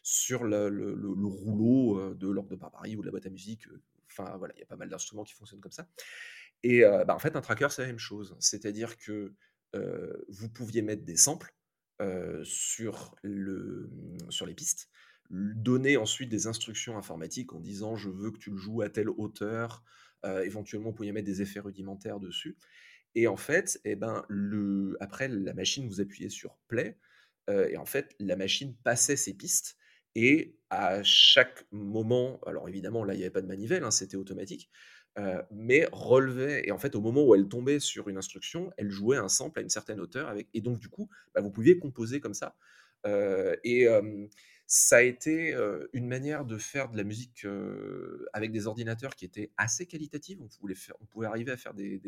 sur 0.03 0.43
le, 0.43 1.27
rouleau 1.27 2.13
de 2.13 2.29
l'orgue 2.29 2.49
de 2.49 2.55
barbarie 2.55 2.95
ou 2.95 3.01
de 3.01 3.05
la 3.05 3.11
boîte 3.11 3.25
à 3.25 3.29
musique. 3.29 3.67
Enfin 4.09 4.37
voilà, 4.37 4.53
il 4.55 4.59
y 4.59 4.63
a 4.63 4.65
pas 4.65 4.75
mal 4.75 4.89
d'instruments 4.89 5.23
qui 5.23 5.33
fonctionnent 5.33 5.61
comme 5.61 5.71
ça. 5.71 5.87
Et 6.63 6.81
bah, 6.81 7.15
en 7.15 7.19
fait, 7.19 7.35
un 7.35 7.41
tracker, 7.41 7.67
c'est 7.69 7.81
la 7.81 7.87
même 7.87 7.99
chose. 7.99 8.35
C'est-à-dire 8.39 8.97
que 8.97 9.33
vous 10.29 10.49
pouviez 10.49 10.81
mettre 10.81 11.03
des 11.03 11.17
samples 11.17 11.53
sur, 12.43 13.15
le, 13.21 13.89
sur 14.29 14.45
les 14.45 14.55
pistes, 14.55 14.89
donner 15.29 15.97
ensuite 15.97 16.29
des 16.29 16.47
instructions 16.47 16.97
informatiques 16.97 17.53
en 17.53 17.59
disant 17.59 17.95
je 17.95 18.09
veux 18.09 18.31
que 18.31 18.37
tu 18.37 18.51
le 18.51 18.57
joues 18.57 18.81
à 18.81 18.89
telle 18.89 19.09
hauteur, 19.09 19.83
éventuellement 20.23 20.89
vous 20.89 20.95
pouviez 20.95 21.11
mettre 21.11 21.27
des 21.27 21.41
effets 21.41 21.59
rudimentaires 21.59 22.19
dessus. 22.19 22.57
Et 23.15 23.27
en 23.27 23.37
fait, 23.37 23.79
eh 23.85 23.95
ben, 23.95 24.25
le, 24.29 24.97
après 24.99 25.27
la 25.27 25.53
machine, 25.53 25.87
vous 25.87 26.01
appuyez 26.01 26.29
sur 26.29 26.57
play, 26.67 26.97
et 27.49 27.75
en 27.75 27.85
fait 27.85 28.15
la 28.19 28.37
machine 28.37 28.77
passait 28.83 29.17
ses 29.17 29.33
pistes 29.33 29.75
et 30.15 30.55
à 30.69 31.03
chaque 31.03 31.65
moment, 31.71 32.39
alors 32.45 32.69
évidemment 32.69 33.03
là 33.03 33.13
il 33.13 33.17
n'y 33.17 33.23
avait 33.23 33.31
pas 33.31 33.41
de 33.41 33.47
manivelle, 33.47 33.83
hein, 33.83 33.91
c'était 33.91 34.15
automatique, 34.15 34.69
mais 35.51 35.87
relevait, 35.91 36.65
et 36.65 36.71
en 36.71 36.77
fait, 36.77 36.95
au 36.95 37.01
moment 37.01 37.25
où 37.25 37.35
elle 37.35 37.47
tombait 37.49 37.79
sur 37.79 38.07
une 38.07 38.17
instruction, 38.17 38.71
elle 38.77 38.89
jouait 38.89 39.17
un 39.17 39.27
sample 39.27 39.59
à 39.59 39.61
une 39.63 39.69
certaine 39.69 39.99
hauteur, 39.99 40.29
avec, 40.29 40.47
et 40.53 40.61
donc 40.61 40.79
du 40.79 40.87
coup, 40.87 41.09
bah, 41.35 41.41
vous 41.41 41.51
pouviez 41.51 41.77
composer 41.79 42.19
comme 42.21 42.33
ça. 42.33 42.55
et 43.63 43.87
ça 44.67 44.97
a 44.97 45.01
été 45.01 45.53
une 45.91 46.07
manière 46.07 46.45
de 46.45 46.57
faire 46.57 46.89
de 46.89 46.95
la 46.97 47.03
musique 47.03 47.45
avec 48.33 48.51
des 48.53 48.67
ordinateurs 48.67 49.15
qui 49.15 49.25
étaient 49.25 49.51
assez 49.57 49.85
qualitatifs. 49.85 50.39
On 50.39 50.47
on 51.01 51.05
pouvait 51.05 51.27
arriver 51.27 51.51
à 51.51 51.57
faire 51.57 51.73
des, 51.73 51.99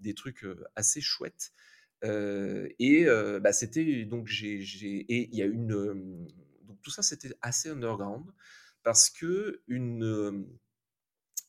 des 0.00 0.14
trucs 0.14 0.46
assez 0.74 1.00
chouettes. 1.00 1.52
et 2.02 3.06
bah, 3.42 3.52
c'était 3.52 4.04
donc 4.04 4.26
j'ai 4.26 4.60
et 4.62 5.28
il 5.30 5.34
y 5.34 5.42
a 5.42 5.46
une 5.46 6.28
donc 6.62 6.80
tout 6.82 6.90
ça 6.90 7.02
c'était 7.02 7.34
assez 7.42 7.68
underground 7.68 8.24
parce 8.82 9.10
que 9.10 9.62
une 9.66 10.46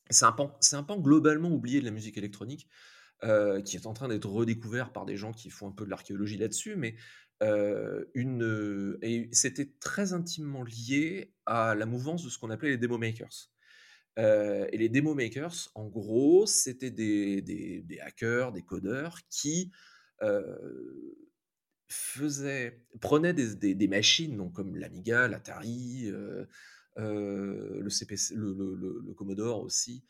c'est 0.09 0.25
un, 0.25 0.31
pan, 0.31 0.57
un 0.71 0.83
pan 0.83 0.99
globalement 0.99 1.49
oublié 1.49 1.79
de 1.79 1.85
la 1.85 1.91
musique 1.91 2.17
électronique, 2.17 2.67
qui 3.21 3.75
est 3.75 3.85
en 3.85 3.93
train 3.93 4.07
d'être 4.07 4.29
redécouvert 4.29 4.91
par 4.91 5.05
des 5.05 5.17
gens 5.17 5.33
qui 5.33 5.49
font 5.49 5.67
un 5.67 5.71
peu 5.71 5.85
de 5.85 5.89
l'archéologie 5.89 6.37
là-dessus, 6.37 6.75
mais 6.75 6.95
une, 8.13 8.97
et 9.01 9.29
c'était 9.31 9.71
très 9.79 10.13
intimement 10.13 10.63
lié 10.63 11.33
à 11.45 11.75
la 11.75 11.85
mouvance 11.85 12.23
de 12.23 12.29
ce 12.29 12.37
qu'on 12.37 12.49
appelait 12.49 12.71
les 12.71 12.77
demo 12.77 12.97
makers. 12.97 13.49
Euh, 14.17 14.67
et 14.71 14.77
les 14.77 14.89
demo 14.89 15.13
makers, 15.13 15.69
en 15.75 15.87
gros, 15.87 16.45
c'était 16.45 16.91
des, 16.91 17.99
hackers, 18.01 18.51
des 18.51 18.63
codeurs 18.63 19.19
qui 19.29 19.71
faisaient, 21.87 22.85
prenaient 22.99 23.33
des, 23.33 23.87
machines, 23.87 24.35
donc 24.35 24.53
comme 24.53 24.75
l'Amiga, 24.75 25.27
l'Atari, 25.27 26.11
le, 26.95 27.89
CPC, 27.89 28.33
le, 28.35 29.13
Commodore 29.15 29.61
aussi, 29.61 30.03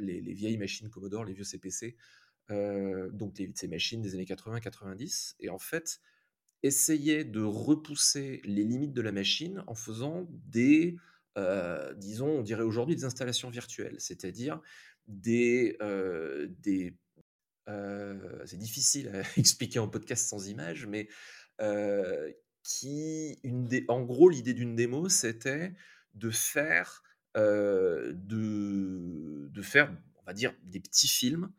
les, 0.00 0.20
vieilles 0.20 0.58
machines 0.58 0.90
Commodore, 0.90 1.24
les 1.24 1.34
vieux 1.34 1.44
CPC, 1.44 1.96
donc 2.48 3.40
ces 3.54 3.68
machines 3.68 4.02
des 4.02 4.14
années 4.14 4.24
80-90, 4.24 5.36
et 5.38 5.48
en 5.48 5.58
fait, 5.58 6.00
essayer 6.64 7.24
de 7.24 7.42
repousser 7.42 8.40
les 8.44 8.64
limites 8.64 8.94
de 8.94 9.02
la 9.02 9.12
machine 9.12 9.62
en 9.66 9.74
faisant 9.74 10.26
des, 10.46 10.96
disons, 11.96 12.28
on 12.28 12.42
dirait 12.42 12.62
aujourd'hui 12.62 12.96
des 12.96 13.04
installations 13.04 13.50
virtuelles, 13.50 13.96
c'est-à-dire 13.98 14.60
des, 15.06 15.76
des 16.62 16.96
c'est 17.66 18.58
difficile 18.58 19.08
à 19.08 19.22
expliquer 19.38 19.78
en 19.78 19.88
podcast 19.88 20.28
sans 20.28 20.48
image, 20.48 20.86
mais 20.86 21.08
qui, 22.62 23.38
une 23.42 23.68
en 23.88 24.02
gros, 24.02 24.28
l'idée 24.28 24.54
d'une 24.54 24.74
démo, 24.74 25.08
c'était 25.08 25.74
de 26.14 26.30
faire, 26.30 27.02
de, 27.36 28.12
de 29.50 29.62
faire, 29.62 29.94
on 30.16 30.22
va 30.24 30.32
dire, 30.32 30.54
des 30.64 30.80
petits 30.80 31.08
films 31.08 31.52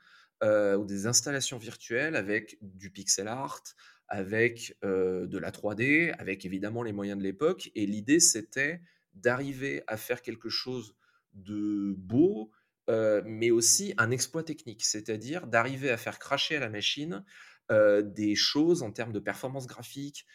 ou 0.44 0.86
des 0.86 1.08
installations 1.08 1.58
virtuelles 1.58 2.16
avec 2.16 2.58
du 2.62 2.92
pixel 2.92 3.28
art, 3.28 3.64
avec 4.08 4.78
de 4.84 5.38
la 5.38 5.52
3D, 5.52 6.14
avec 6.18 6.46
évidemment 6.46 6.84
les 6.84 6.94
moyens 6.94 7.18
de 7.18 7.24
l'époque. 7.24 7.72
Et 7.76 7.86
l'idée, 7.86 8.20
c'était 8.20 8.82
d'arriver 9.16 9.84
à 9.88 9.98
faire 9.98 10.22
quelque 10.22 10.50
chose 10.50 10.96
de 11.34 11.96
beau, 11.98 12.52
mais 12.88 13.52
aussi 13.52 13.94
un 13.98 14.12
exploit 14.12 14.44
technique, 14.44 14.86
c'est-à-dire 14.86 15.48
d'arriver 15.48 15.90
à 15.90 15.98
faire 15.98 16.20
cracher 16.20 16.56
à 16.56 16.60
la 16.60 16.70
machine 16.70 17.24
des 17.70 18.36
choses 18.36 18.84
en 18.84 18.92
termes 18.92 19.12
de 19.12 19.20
performance 19.20 19.68
graphique, 19.68 20.26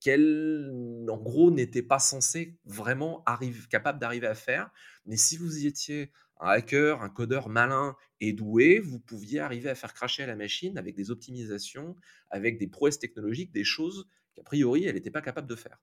qu'elle, 0.00 1.04
en 1.08 1.18
gros, 1.18 1.50
n'était 1.50 1.82
pas 1.82 1.98
censée 1.98 2.58
vraiment 2.64 3.22
arrive, 3.26 3.68
capable 3.68 3.98
d'arriver 3.98 4.26
à 4.26 4.34
faire. 4.34 4.70
Mais 5.06 5.16
si 5.16 5.36
vous 5.36 5.58
y 5.58 5.66
étiez 5.66 6.10
un 6.40 6.48
hacker, 6.48 7.02
un 7.02 7.08
codeur 7.08 7.48
malin 7.48 7.94
et 8.20 8.32
doué, 8.32 8.78
vous 8.78 8.98
pouviez 8.98 9.40
arriver 9.40 9.68
à 9.68 9.74
faire 9.74 9.94
cracher 9.94 10.22
à 10.22 10.26
la 10.26 10.36
machine 10.36 10.78
avec 10.78 10.94
des 10.94 11.10
optimisations, 11.10 11.96
avec 12.30 12.58
des 12.58 12.68
prouesses 12.68 12.98
technologiques, 12.98 13.52
des 13.52 13.64
choses 13.64 14.08
qu'a 14.34 14.42
priori, 14.42 14.84
elle 14.84 14.94
n'était 14.94 15.10
pas 15.10 15.20
capable 15.20 15.46
de 15.46 15.56
faire. 15.56 15.78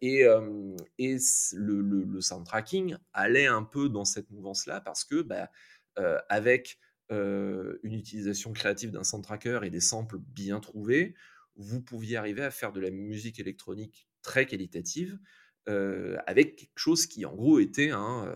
Et, 0.00 0.20
et 0.98 1.16
le, 1.52 1.80
le, 1.80 2.20
sound 2.20 2.46
tracking 2.46 2.96
allait 3.12 3.46
un 3.46 3.62
peu 3.62 3.88
dans 3.88 4.04
cette 4.04 4.30
mouvance-là 4.30 4.80
parce 4.80 5.04
que, 5.04 5.22
bah, 5.22 5.50
avec 6.28 6.78
une 7.10 7.92
utilisation 7.92 8.52
créative 8.52 8.90
d'un 8.90 9.04
sound 9.04 9.24
tracker 9.24 9.60
et 9.62 9.70
des 9.70 9.80
samples 9.80 10.18
bien 10.18 10.60
trouvés, 10.60 11.14
vous 11.56 11.80
pouviez 11.80 12.16
arriver 12.16 12.42
à 12.42 12.50
faire 12.50 12.72
de 12.72 12.80
la 12.80 12.90
musique 12.90 13.38
électronique 13.38 14.08
très 14.22 14.46
qualitative 14.46 15.18
avec 15.66 16.56
quelque 16.56 16.78
chose 16.78 17.06
qui 17.06 17.24
en 17.24 17.34
gros 17.34 17.60
était 17.60 17.90
un, 17.90 18.28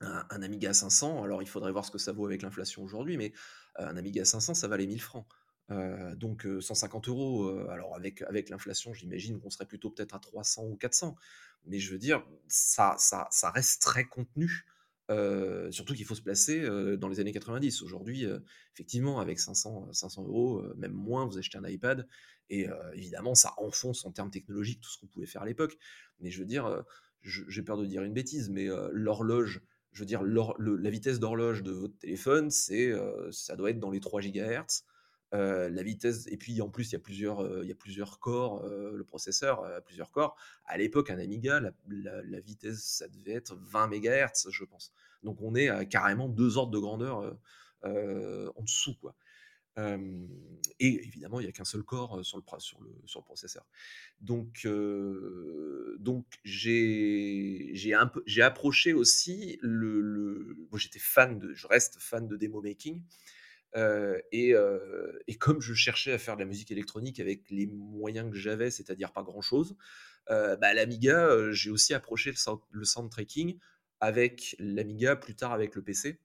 un, 0.00 0.42
Amiga 0.42 0.72
500. 0.72 1.22
Alors 1.22 1.42
il 1.42 1.48
faudrait 1.48 1.72
voir 1.72 1.84
ce 1.84 1.90
que 1.90 1.98
ça 1.98 2.12
vaut 2.12 2.26
avec 2.26 2.42
l'inflation 2.42 2.82
aujourd'hui, 2.82 3.16
mais 3.16 3.32
un 3.76 3.96
Amiga 3.96 4.24
500 4.24 4.54
ça 4.54 4.68
valait 4.68 4.86
1000 4.86 5.00
francs. 5.00 5.26
Donc 5.70 6.46
150 6.60 7.08
euros. 7.08 7.48
alors 7.68 7.94
avec, 7.94 8.22
avec 8.22 8.48
l'inflation, 8.48 8.94
j'imagine 8.94 9.38
qu'on 9.38 9.50
serait 9.50 9.66
plutôt 9.66 9.90
peut-être 9.90 10.14
à 10.14 10.18
300 10.18 10.64
ou 10.64 10.76
400. 10.76 11.16
Mais 11.66 11.78
je 11.78 11.92
veux 11.92 11.98
dire, 11.98 12.24
ça, 12.46 12.94
ça, 12.98 13.28
ça 13.30 13.50
reste 13.50 13.82
très 13.82 14.04
contenu 14.04 14.64
surtout 15.70 15.94
qu'il 15.94 16.04
faut 16.04 16.14
se 16.14 16.22
placer 16.22 16.60
dans 16.98 17.08
les 17.08 17.20
années 17.20 17.32
90. 17.32 17.82
Aujourd'hui, 17.82 18.26
effectivement, 18.74 19.20
avec 19.20 19.40
500, 19.40 19.92
500 19.92 20.24
euros, 20.26 20.62
même 20.76 20.92
moins, 20.92 21.26
vous 21.26 21.38
achetez 21.38 21.58
un 21.58 21.66
iPad. 21.66 22.06
Et 22.50 22.66
évidemment, 22.94 23.34
ça 23.34 23.54
enfonce 23.58 24.04
en 24.04 24.12
termes 24.12 24.30
technologiques 24.30 24.80
tout 24.80 24.90
ce 24.90 24.98
qu'on 24.98 25.06
pouvait 25.06 25.26
faire 25.26 25.42
à 25.42 25.46
l'époque. 25.46 25.78
Mais 26.20 26.30
je 26.30 26.38
veux 26.38 26.46
dire, 26.46 26.84
j'ai 27.22 27.62
peur 27.62 27.76
de 27.78 27.86
dire 27.86 28.02
une 28.02 28.12
bêtise, 28.12 28.50
mais 28.50 28.68
l'horloge, 28.92 29.62
je 29.92 30.00
veux 30.00 30.06
dire, 30.06 30.22
la 30.22 30.90
vitesse 30.90 31.18
d'horloge 31.18 31.62
de 31.62 31.72
votre 31.72 31.96
téléphone, 31.98 32.50
c'est, 32.50 32.92
ça 33.30 33.56
doit 33.56 33.70
être 33.70 33.80
dans 33.80 33.90
les 33.90 34.00
3 34.00 34.20
GHz. 34.20 34.84
Euh, 35.34 35.68
la 35.68 35.82
vitesse, 35.82 36.26
et 36.28 36.38
puis 36.38 36.62
en 36.62 36.70
plus, 36.70 36.90
il 36.90 36.92
y 36.92 36.96
a 36.96 37.00
plusieurs, 37.00 37.40
euh, 37.40 37.60
il 37.62 37.68
y 37.68 37.72
a 37.72 37.74
plusieurs 37.74 38.18
corps, 38.18 38.64
euh, 38.64 38.92
le 38.94 39.04
processeur 39.04 39.62
a 39.62 39.82
plusieurs 39.82 40.10
corps. 40.10 40.36
À 40.64 40.78
l'époque, 40.78 41.10
un 41.10 41.18
Amiga, 41.18 41.60
la, 41.60 42.40
vitesse, 42.40 42.82
ça 42.82 43.08
devait 43.08 43.32
être 43.32 43.54
20 43.56 43.88
MHz, 43.88 44.50
je 44.50 44.64
pense. 44.64 44.92
Donc 45.22 45.42
on 45.42 45.54
est 45.54 45.68
à 45.68 45.84
carrément 45.84 46.28
deux 46.28 46.56
ordres 46.56 46.72
de 46.72 46.78
grandeur 46.78 47.36
en 47.82 48.62
dessous, 48.62 48.96
quoi. 48.96 49.14
et 49.76 51.06
évidemment, 51.06 51.40
il 51.40 51.42
n'y 51.42 51.48
a 51.48 51.52
qu'un 51.52 51.64
seul 51.64 51.82
corps 51.82 52.24
sur 52.24 52.38
le, 52.38 53.22
processeur. 53.22 53.66
Donc, 54.20 54.66
donc 55.98 56.24
j'ai, 56.42 57.92
approché 58.42 58.94
aussi 58.94 59.58
le. 59.60 60.56
j'étais 60.76 60.98
fan 60.98 61.38
de. 61.38 61.52
Je 61.52 61.66
reste 61.66 61.98
fan 62.00 62.26
de 62.26 62.36
demo 62.36 62.62
making. 62.62 63.02
Et, 63.74 64.54
comme 65.38 65.60
je 65.60 65.74
cherchais 65.74 66.12
à 66.12 66.18
faire 66.18 66.36
de 66.36 66.40
la 66.40 66.46
musique 66.46 66.70
électronique 66.70 67.20
avec 67.20 67.50
les 67.50 67.66
moyens 67.66 68.30
que 68.30 68.36
j'avais, 68.36 68.70
c'est-à-dire 68.70 69.12
pas 69.12 69.22
grand-chose, 69.22 69.76
bah, 70.28 70.74
l'Amiga, 70.74 71.50
j'ai 71.52 71.70
aussi 71.70 71.94
approché 71.94 72.32
le, 72.70 72.84
sound, 72.84 73.10
tracking 73.10 73.58
avec 74.00 74.54
l'Amiga, 74.58 75.16
plus 75.16 75.34
tard 75.34 75.52
avec 75.52 75.74
le 75.74 75.82
PC, 75.82 76.20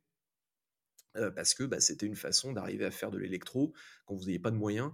parce 1.36 1.54
que 1.54 1.64
bah, 1.64 1.80
c'était 1.80 2.06
une 2.06 2.16
façon 2.16 2.54
d'arriver 2.54 2.86
à 2.86 2.92
faire 2.92 3.12
de 3.12 3.18
l'électro 3.18 3.74
quand 4.06 4.16
vous 4.16 4.22
n'aviez 4.22 4.40
pas 4.40 4.52
de 4.52 4.58
moyens. 4.58 4.92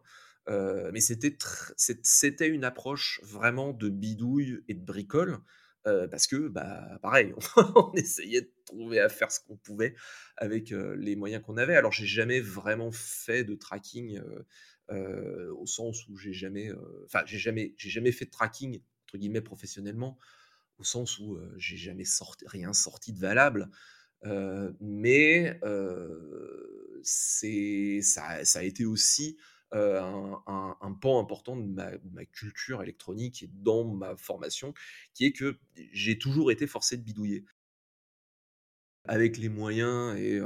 mais 0.47 1.01
c'était 1.01 2.47
une 2.47 2.63
approche 2.63 3.21
vraiment 3.23 3.73
de 3.73 3.89
bidouille 3.89 4.63
et 4.67 4.73
de 4.73 4.83
bricole, 4.83 5.39
parce 5.83 6.27
que, 6.27 6.47
bah, 6.47 6.99
pareil, 7.01 7.33
on 7.75 7.91
essayait 7.93 8.41
de 8.41 8.51
trouver 8.65 8.99
à 8.99 9.09
faire 9.09 9.31
ce 9.31 9.39
qu'on 9.39 9.57
pouvait 9.57 9.95
avec 10.37 10.69
les 10.71 11.15
moyens 11.15 11.43
qu'on 11.43 11.57
avait. 11.57 11.75
Alors, 11.75 11.91
j'ai 11.91 12.05
jamais 12.05 12.39
vraiment 12.39 12.91
fait 12.91 13.43
de 13.43 13.55
tracking 13.55 14.21
au 14.89 15.65
sens 15.65 16.07
où 16.07 16.17
j'ai 16.17 16.33
jamais, 16.33 16.71
enfin, 17.05 17.23
j'ai 17.25 17.39
jamais, 17.39 17.73
j'ai 17.77 17.89
jamais 17.89 18.11
fait 18.11 18.25
de 18.25 18.31
tracking 18.31 18.81
entre 19.05 19.17
guillemets 19.17 19.41
professionnellement, 19.41 20.19
au 20.77 20.83
sens 20.83 21.17
où 21.19 21.39
j'ai 21.57 21.77
jamais 21.77 22.05
sorti 22.05 22.45
rien 22.47 22.73
sorti 22.73 23.13
de 23.13 23.19
valable. 23.19 23.69
mais 24.79 25.59
c'est 27.03 27.99
ça, 28.01 28.39
a 28.53 28.63
été 28.63 28.85
aussi 28.85 29.37
un, 29.71 30.97
pan 31.01 31.19
important 31.19 31.55
de 31.55 31.63
ma, 32.11 32.25
culture 32.25 32.81
électronique 32.81 33.43
et 33.43 33.49
dans 33.53 33.85
ma 33.85 34.15
formation, 34.15 34.73
qui 35.13 35.25
est 35.25 35.31
que 35.31 35.59
j'ai 35.91 36.17
toujours 36.17 36.51
été 36.51 36.67
forcé 36.67 36.97
de 36.97 37.03
bidouiller. 37.03 37.45
Avec 39.05 39.37
les 39.37 39.49
moyens 39.49 40.17
et 40.19 40.41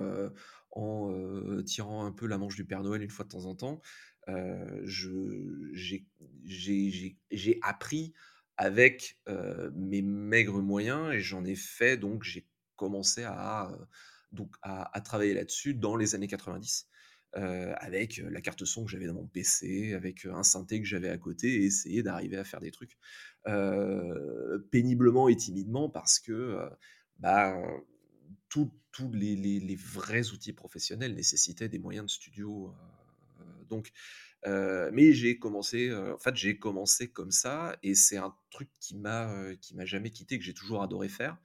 en 0.71 1.61
tirant 1.65 2.05
un 2.05 2.11
peu 2.11 2.27
la 2.27 2.37
manche 2.37 2.55
du 2.55 2.65
Père 2.65 2.83
Noël 2.83 3.01
une 3.01 3.09
fois 3.09 3.25
de 3.25 3.29
temps 3.29 3.45
en 3.45 3.55
temps, 3.55 3.81
j'ai 4.83 6.05
appris 7.61 8.13
avec 8.57 9.19
mes 9.73 10.01
maigres 10.01 10.61
moyens 10.61 11.13
et 11.13 11.19
j'en 11.19 11.45
ai 11.45 11.55
fait, 11.55 11.97
donc 11.97 12.23
j'ai 12.23 12.47
commencé 12.75 13.23
à, 13.23 13.71
donc 14.31 14.55
à 14.61 15.01
travailler 15.01 15.33
là-dessus 15.33 15.73
dans 15.73 15.95
les 15.95 16.15
années 16.15 16.27
90. 16.27 16.87
Euh, 17.35 17.73
avec 17.77 18.17
la 18.29 18.41
carte 18.41 18.63
son 18.63 18.85
que 18.85 18.91
j'avais 18.91 19.07
dans 19.07 19.15
mon 19.15 19.25
PC, 19.25 19.93
avec 19.93 20.25
un 20.25 20.43
synthé 20.43 20.79
que 20.79 20.87
j'avais 20.87 21.09
à 21.09 21.17
côté, 21.17 21.63
et 21.63 21.65
essayer 21.65 22.03
d'arriver 22.03 22.37
à 22.37 22.43
faire 22.43 22.59
des 22.59 22.71
trucs 22.71 22.97
péniblement 24.71 25.27
et 25.27 25.35
timidement 25.35 25.89
parce 25.89 26.19
que 26.19 26.57
bah, 27.19 27.59
tous 28.47 28.71
les, 29.11 29.75
vrais 29.75 30.29
outils 30.29 30.53
professionnels 30.53 31.15
nécessitaient 31.15 31.69
des 31.69 31.79
moyens 31.79 32.05
de 32.05 32.11
studio. 32.11 32.73
donc, 33.67 33.91
mais 34.45 35.11
j'ai 35.11 35.39
commencé, 35.39 35.91
en 35.93 36.19
fait, 36.19 36.35
j'ai 36.35 36.57
commencé 36.59 37.09
comme 37.09 37.31
ça, 37.31 37.75
et 37.81 37.95
c'est 37.95 38.17
un 38.17 38.33
truc 38.51 38.69
qui 38.79 38.95
m'a 38.95 39.35
m'a 39.73 39.85
jamais 39.85 40.11
quitté, 40.11 40.37
que 40.37 40.45
j'ai 40.45 40.53
toujours 40.53 40.83
adoré 40.83 41.09
faire. 41.09 41.37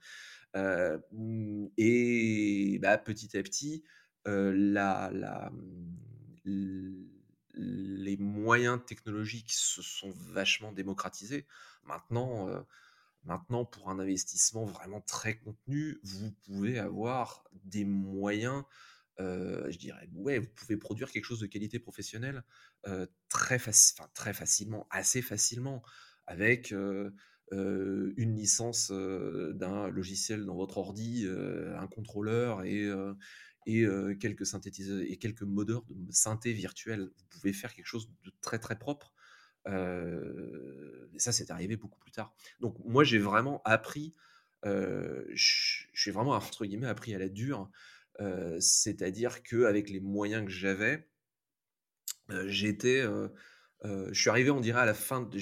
et 1.77 2.79
bah, 2.79 2.97
petit 2.99 3.35
à 3.35 3.43
petit, 3.43 3.83
mmh, 6.45 7.05
les 7.53 8.17
moyens 8.17 8.79
technologiques 8.85 9.51
se 9.51 9.81
sont 9.81 10.11
vachement 10.31 10.71
démocratisés. 10.71 11.45
Maintenant, 11.83 12.47
maintenant, 13.23 13.65
pour 13.65 13.89
un 13.89 13.99
investissement 13.99 14.65
vraiment 14.65 15.01
très 15.01 15.37
contenu, 15.37 15.99
vous 16.03 16.31
pouvez 16.45 16.79
avoir 16.79 17.43
des 17.65 17.83
moyens, 17.83 18.63
je 19.17 19.77
dirais, 19.77 20.07
ouais, 20.13 20.39
vous 20.39 20.47
pouvez 20.55 20.77
produire 20.77 21.11
quelque 21.11 21.25
chose 21.25 21.41
de 21.41 21.47
qualité 21.47 21.79
professionnelle 21.79 22.43
très 23.27 23.59
facilement, 23.59 24.87
assez 24.89 25.21
facilement, 25.21 25.83
avec 26.27 26.71
une 26.71 28.35
licence 28.35 28.91
d'un 28.91 29.89
logiciel 29.89 30.45
dans 30.45 30.55
votre 30.55 30.77
ordi, 30.77 31.27
un 31.27 31.87
contrôleur 31.87 32.63
et 32.63 32.89
et 33.69 34.17
quelques 34.17 34.45
synthétiseurs 34.45 35.01
et 35.01 35.17
quelques 35.17 35.43
modeurs 35.43 35.83
de 35.89 36.11
synthé 36.11 36.53
virtuels, 36.53 37.09
vous 37.17 37.25
pouvez 37.29 37.53
faire 37.53 37.73
quelque 37.73 37.85
chose 37.85 38.09
de 38.23 38.31
très 38.41 38.59
très 38.59 38.77
propre. 38.77 39.13
et 39.67 41.19
ça, 41.19 41.31
c'est 41.31 41.51
arrivé 41.51 41.77
beaucoup 41.77 41.99
plus 41.99 42.11
tard. 42.11 42.33
Donc 42.59 42.77
moi, 42.85 43.03
j'ai 43.03 43.19
vraiment 43.19 43.61
appris, 43.65 44.13
j'ai 44.63 46.11
vraiment 46.11 46.31
entre 46.31 46.65
guillemets 46.65 46.87
appris 46.87 47.13
à 47.13 47.19
la 47.19 47.29
dure, 47.29 47.69
c'est-à-dire 48.59 49.43
que 49.43 49.65
avec 49.65 49.89
les 49.89 49.99
moyens 49.99 50.45
que 50.45 50.51
j'avais, 50.51 51.07
j'étais, 52.47 53.03
je 53.83 54.19
suis 54.19 54.29
arrivé, 54.29 54.49
on 54.49 54.61
dirait 54.61 54.81
à 54.81 54.85
la 54.85 54.93
fin, 54.93 55.21
de, 55.21 55.39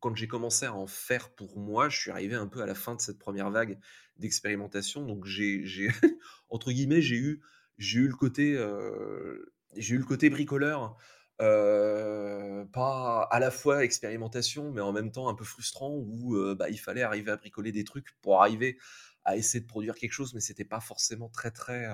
quand 0.00 0.16
j'ai 0.16 0.26
commencé 0.26 0.66
à 0.66 0.74
en 0.74 0.86
faire 0.86 1.30
pour 1.30 1.58
moi, 1.58 1.88
je 1.88 1.98
suis 1.98 2.10
arrivé 2.10 2.34
un 2.34 2.46
peu 2.46 2.62
à 2.62 2.66
la 2.66 2.74
fin 2.74 2.94
de 2.94 3.00
cette 3.00 3.18
première 3.18 3.50
vague 3.50 3.78
d'expérimentation. 4.16 5.04
Donc 5.04 5.26
j'ai, 5.26 5.64
entre 6.48 6.72
guillemets, 6.72 7.02
j'ai 7.02 7.16
eu, 7.16 7.42
j'ai 7.78 8.00
eu 8.00 8.08
le 8.08 8.14
côté, 8.14 8.54
euh, 8.56 9.52
j'ai 9.76 9.94
eu 9.94 9.98
le 9.98 10.04
côté 10.04 10.30
bricoleur, 10.30 10.96
euh, 11.40 12.64
pas 12.66 13.28
à 13.30 13.38
la 13.38 13.50
fois 13.50 13.84
expérimentation, 13.84 14.72
mais 14.72 14.80
en 14.80 14.92
même 14.92 15.12
temps 15.12 15.28
un 15.28 15.34
peu 15.34 15.44
frustrant 15.44 15.94
où 15.94 16.34
euh, 16.36 16.54
bah, 16.54 16.70
il 16.70 16.78
fallait 16.78 17.02
arriver 17.02 17.30
à 17.30 17.36
bricoler 17.36 17.72
des 17.72 17.84
trucs 17.84 18.18
pour 18.22 18.42
arriver 18.42 18.78
à 19.24 19.36
essayer 19.36 19.60
de 19.60 19.66
produire 19.66 19.94
quelque 19.94 20.12
chose, 20.12 20.32
mais 20.34 20.40
c'était 20.40 20.64
pas 20.64 20.80
forcément 20.80 21.28
très 21.28 21.50
très 21.50 21.86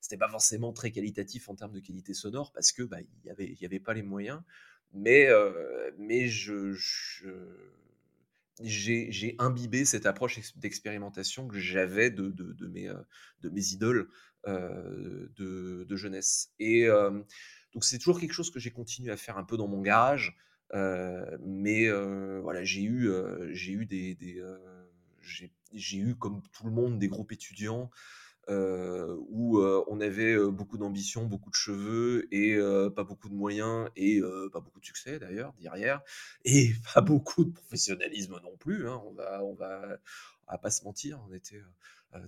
c'était 0.00 0.16
pas 0.16 0.28
forcément 0.28 0.72
très 0.72 0.90
qualitatif 0.90 1.48
en 1.48 1.54
termes 1.54 1.72
de 1.72 1.80
qualité 1.80 2.14
sonore 2.14 2.52
parce 2.52 2.72
que 2.72 2.82
bah, 2.82 2.98
il 3.00 3.30
avait 3.30 3.56
y 3.60 3.64
avait 3.64 3.80
pas 3.80 3.94
les 3.94 4.02
moyens 4.02 4.40
mais, 4.92 5.28
mais 5.98 6.28
je, 6.28 6.74
j'ai 8.62 9.36
imbibé 9.38 9.84
cette 9.84 10.06
approche 10.06 10.40
d'expérimentation 10.56 11.48
que 11.48 11.58
j'avais 11.58 12.10
de, 12.10 12.30
de, 12.30 12.66
mes, 12.66 12.90
de 13.42 13.48
mes 13.48 13.72
idoles 13.72 14.08
de, 14.46 15.84
de, 15.84 15.96
jeunesse. 15.96 16.52
Et 16.58 16.86
donc 17.72 17.84
c'est 17.84 17.98
toujours 17.98 18.20
quelque 18.20 18.32
chose 18.32 18.50
que 18.50 18.58
j'ai 18.58 18.70
continué 18.70 19.10
à 19.12 19.16
faire 19.16 19.38
un 19.38 19.44
peu 19.44 19.56
dans 19.56 19.68
mon 19.68 19.82
garage, 19.82 20.36
mais 20.72 21.90
voilà, 22.40 22.64
j'ai 22.64 22.82
eu, 22.82 23.10
j'ai 23.52 23.72
eu 23.72 23.86
des, 23.86 24.14
des 24.14 24.42
j'ai 25.72 25.98
eu 25.98 26.14
comme 26.14 26.42
tout 26.52 26.64
le 26.64 26.72
monde 26.72 26.98
des 26.98 27.08
groupes 27.08 27.32
étudiants 27.32 27.90
où 28.48 29.60
on 29.60 30.00
avait 30.00 30.38
beaucoup 30.50 30.78
d'ambition, 30.78 31.24
beaucoup 31.26 31.50
de 31.50 31.54
cheveux 31.54 32.32
et 32.34 32.56
pas 32.94 33.04
beaucoup 33.04 33.28
de 33.28 33.34
moyens 33.34 33.88
et 33.96 34.20
pas 34.52 34.60
beaucoup 34.60 34.80
de 34.80 34.84
succès 34.84 35.18
d'ailleurs 35.18 35.54
derrière 35.60 36.02
et 36.44 36.70
pas 36.94 37.00
beaucoup 37.00 37.44
de 37.44 37.52
professionnalisme 37.52 38.40
non 38.42 38.56
plus. 38.56 38.88
Hein, 38.88 39.02
on 39.06 39.12
va, 39.12 39.44
on 39.44 39.54
va, 39.54 39.98
pas 40.62 40.70
se 40.70 40.84
mentir, 40.84 41.20
on 41.28 41.32
était 41.34 41.62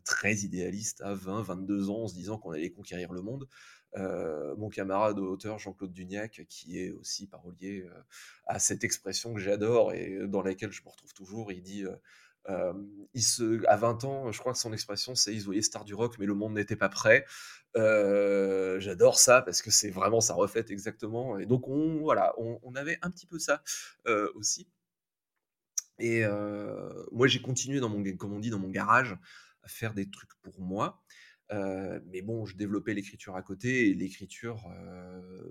très 0.04 0.34
idéaliste 0.36 1.00
à 1.00 1.14
20, 1.14 1.42
22 1.42 1.90
ans 1.90 2.02
en 2.02 2.08
se 2.08 2.14
disant 2.14 2.38
qu'on 2.38 2.50
allait 2.50 2.70
conquérir 2.70 3.12
le 3.12 3.22
monde. 3.22 3.48
mon 3.96 4.68
camarade 4.68 5.18
auteur 5.18 5.58
Jean-Claude 5.58 5.92
Duniac, 5.92 6.44
qui 6.48 6.78
est 6.78 6.90
aussi 6.90 7.26
parolier, 7.26 7.86
à 8.46 8.58
cette 8.58 8.84
expression 8.84 9.32
que 9.32 9.40
j'adore 9.40 9.94
et 9.94 10.18
dans 10.26 10.42
laquelle 10.42 10.72
je 10.72 10.82
me 10.82 10.90
retrouve 10.90 11.14
toujours. 11.14 11.50
Il 11.52 11.62
dit 11.62 11.84
il 13.14 13.22
se, 13.22 13.66
à 13.66 13.76
20 13.76 14.04
ans, 14.04 14.32
je 14.32 14.38
crois 14.38 14.52
que 14.52 14.58
son 14.58 14.72
expression, 14.72 15.14
c'est 15.14 15.34
il 15.34 15.40
se 15.40 15.46
voyait 15.46 15.62
star 15.62 15.84
du 15.84 15.94
rock, 15.94 16.16
mais 16.18 16.26
le 16.26 16.34
monde 16.34 16.54
n'était 16.54 16.76
pas 16.76 16.88
prêt. 16.88 17.24
J'adore 17.74 19.18
ça 19.18 19.42
parce 19.42 19.62
que 19.62 19.70
c'est 19.70 19.90
vraiment, 19.90 20.20
ça 20.20 20.34
reflète 20.34 20.70
exactement. 20.70 21.38
Et 21.38 21.46
donc, 21.46 21.68
on, 21.68 21.98
voilà, 22.00 22.34
on, 22.38 22.74
avait 22.74 22.98
un 23.02 23.10
petit 23.10 23.26
peu 23.26 23.38
ça 23.38 23.62
aussi. 24.34 24.68
Et 25.98 26.24
moi, 27.12 27.26
j'ai 27.26 27.40
continué 27.42 27.80
dans 27.80 27.88
mon, 27.88 28.02
comme 28.16 28.32
on 28.32 28.40
dit, 28.40 28.50
dans 28.50 28.58
mon 28.58 28.70
garage 28.70 29.16
à 29.62 29.68
faire 29.68 29.94
des 29.94 30.10
trucs 30.10 30.34
pour 30.42 30.60
moi. 30.60 31.02
mais 31.50 32.22
bon, 32.22 32.46
je 32.46 32.56
développais 32.56 32.94
l'écriture 32.94 33.36
à 33.36 33.42
côté 33.42 33.90
et 33.90 33.94
l'écriture 33.94 34.68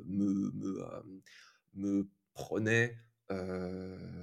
me, 0.06 0.52
me, 1.76 2.10
prenait 2.34 2.98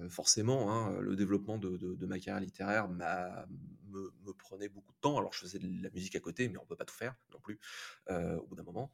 forcément, 0.09 0.73
hein, 0.73 0.99
le 1.01 1.17
développement 1.17 1.59
de, 1.59 2.07
ma 2.07 2.19
carrière 2.19 2.41
littéraire 2.41 2.89
me, 2.89 4.33
prenait 4.39 4.69
beaucoup 4.69 4.93
de 4.93 4.99
temps. 5.01 5.19
Alors, 5.19 5.33
je 5.33 5.41
faisais 5.41 5.59
de 5.59 5.83
la 5.83 5.91
musique 5.91 6.17
à 6.17 6.21
côté, 6.21 6.49
mais 6.49 6.59
on 6.59 6.63
ne 6.63 6.67
peut 6.67 6.77
pas 6.77 6.85
tout 6.85 6.95
faire 6.95 7.15
non 7.33 7.41
plus 7.41 7.59
au 8.09 8.47
bout 8.47 8.57
d'un 8.57 8.63
moment. 8.63 8.91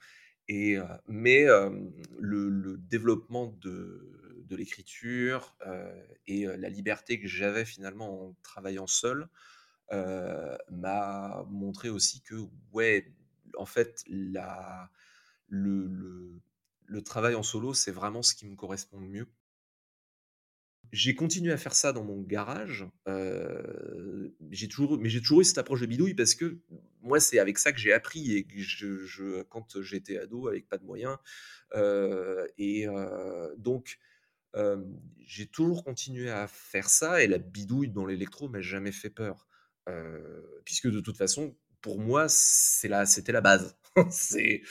Et, 0.49 0.79
mais 1.07 1.47
le, 2.19 2.77
développement 2.79 3.47
de, 3.61 4.47
l'écriture 4.51 5.57
et 6.27 6.45
la 6.47 6.69
liberté 6.69 7.19
que 7.19 7.27
j'avais 7.27 7.65
finalement 7.65 8.29
en 8.29 8.37
travaillant 8.43 8.87
seul 8.87 9.29
m'a 9.91 11.45
montré 11.49 11.89
aussi 11.89 12.23
que, 12.23 12.35
ouais, 12.73 13.13
en 13.57 13.67
fait, 13.67 14.03
la, 14.09 14.91
le, 15.49 16.41
le 16.87 17.03
travail 17.03 17.35
en 17.35 17.43
solo, 17.43 17.75
c'est 17.75 17.91
vraiment 17.91 18.23
ce 18.23 18.35
qui 18.35 18.47
me 18.47 18.55
correspond 18.55 19.01
le 19.01 19.09
mieux 19.09 19.29
j'ai 20.93 21.15
continué 21.15 21.53
à 21.53 21.57
faire 21.57 21.75
ça 21.75 21.93
dans 21.93 22.05
mon 22.05 22.21
garage. 22.21 22.87
j'ai 24.51 24.69
toujours, 24.69 24.99
mais 24.99 25.09
j'ai 25.09 25.21
toujours 25.21 25.41
eu 25.41 25.45
cette 25.45 25.59
approche 25.59 25.81
de 25.81 25.87
bidouille 25.87 26.15
parce 26.15 26.35
que 26.35 26.59
moi, 27.01 27.19
c'est 27.19 27.39
avec 27.39 27.59
ça 27.59 27.73
que 27.73 27.79
j'ai 27.79 27.93
appris 27.93 28.37
et 28.37 28.45
que 28.45 28.59
je, 28.59 29.43
quand 29.45 29.81
j'étais 29.81 30.19
ado 30.19 30.49
avec 30.49 30.69
pas 30.69 30.79
de 30.79 30.85
moyens. 30.85 31.17
et 32.59 32.87
donc, 33.57 33.99
j'ai 35.25 35.47
toujours 35.47 35.83
continué 35.83 36.31
à 36.31 36.47
faire 36.47 36.91
ça 36.91 37.23
et 37.23 37.27
la 37.27 37.39
bidouille 37.39 37.89
dans 37.89 38.05
l'électro 38.05 38.49
m'a 38.49 38.61
jamais 38.61 38.93
fait 38.93 39.11
peur. 39.11 39.49
puisque 40.65 40.91
de 40.91 41.01
toute 41.01 41.17
façon, 41.17 41.57
pour 41.81 41.99
moi, 41.99 42.27
c'est 42.29 42.89
la, 42.89 43.07
c'était 43.07 43.33
la 43.33 43.41
base. 43.41 43.77
c'est 44.11 44.63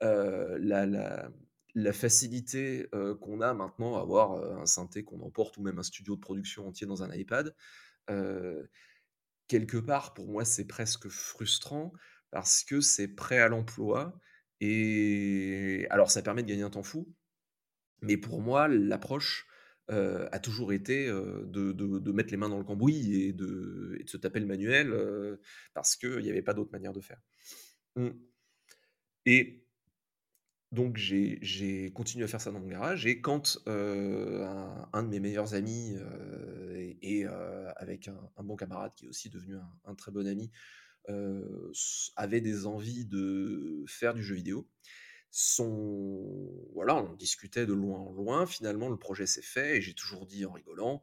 la, 0.00 1.30
la 1.76 1.92
facilité 1.92 2.88
qu'on 3.20 3.42
a 3.42 3.52
maintenant 3.52 3.98
à 3.98 4.00
avoir 4.00 4.32
un 4.58 4.64
synthé 4.64 5.04
qu'on 5.04 5.20
emporte 5.20 5.58
ou 5.58 5.62
même 5.62 5.78
un 5.78 5.82
studio 5.82 6.16
de 6.16 6.20
production 6.20 6.66
entier 6.66 6.86
dans 6.86 7.02
un 7.02 7.14
iPad, 7.14 7.54
quelque 9.46 9.76
part, 9.76 10.14
pour 10.14 10.26
moi, 10.26 10.46
c'est 10.46 10.66
presque 10.66 11.08
frustrant 11.08 11.92
parce 12.30 12.64
que 12.64 12.80
c'est 12.80 13.08
prêt 13.08 13.38
à 13.38 13.48
l'emploi 13.48 14.18
et 14.60 15.86
alors 15.90 16.10
ça 16.10 16.22
permet 16.22 16.42
de 16.42 16.48
gagner 16.48 16.62
un 16.62 16.70
temps 16.70 16.82
fou, 16.82 17.14
mais 18.00 18.16
pour 18.16 18.40
moi, 18.40 18.68
l'approche 18.68 19.46
a 19.88 20.38
toujours 20.38 20.72
été 20.72 21.08
de, 21.08 22.12
mettre 22.12 22.30
les 22.30 22.38
mains 22.38 22.48
dans 22.48 22.58
le 22.58 22.64
cambouis 22.64 23.20
et 23.22 23.32
de, 23.34 24.02
se 24.06 24.16
taper 24.16 24.40
le 24.40 24.46
manuel 24.46 25.38
parce 25.74 25.94
qu'il 25.94 26.20
n'y 26.20 26.30
avait 26.30 26.40
pas 26.40 26.54
d'autre 26.54 26.72
manière 26.72 26.94
de 26.94 27.02
faire. 27.02 27.20
Mmh. 27.96 28.12
Et 29.26 29.65
donc 30.76 30.98
j'ai 30.98 31.90
continué 31.94 32.24
à 32.24 32.28
faire 32.28 32.40
ça 32.40 32.52
dans 32.52 32.60
mon 32.60 32.68
garage 32.68 33.06
et 33.06 33.20
quand 33.20 33.58
un, 33.66 35.02
de 35.02 35.08
mes 35.08 35.20
meilleurs 35.20 35.54
amis 35.54 35.96
et, 37.02 37.24
avec 37.76 38.08
un, 38.08 38.44
bon 38.44 38.56
camarade 38.56 38.92
qui 38.94 39.06
est 39.06 39.08
aussi 39.08 39.30
devenu 39.30 39.56
un, 39.84 39.94
très 39.94 40.12
bon 40.12 40.26
ami 40.26 40.50
avait 42.14 42.42
des 42.42 42.66
envies 42.66 43.06
de 43.06 43.84
faire 43.88 44.12
du 44.12 44.22
jeu 44.22 44.34
vidéo, 44.34 44.68
son... 45.30 46.68
voilà, 46.74 46.94
on 46.96 47.14
discutait 47.14 47.66
de 47.66 47.72
loin 47.72 47.98
en 47.98 48.12
loin. 48.12 48.46
Finalement, 48.46 48.88
le 48.88 48.98
projet 48.98 49.26
s'est 49.26 49.42
fait 49.42 49.78
et 49.78 49.80
j'ai 49.80 49.94
toujours 49.94 50.26
dit 50.26 50.44
en 50.44 50.52
rigolant 50.52 51.02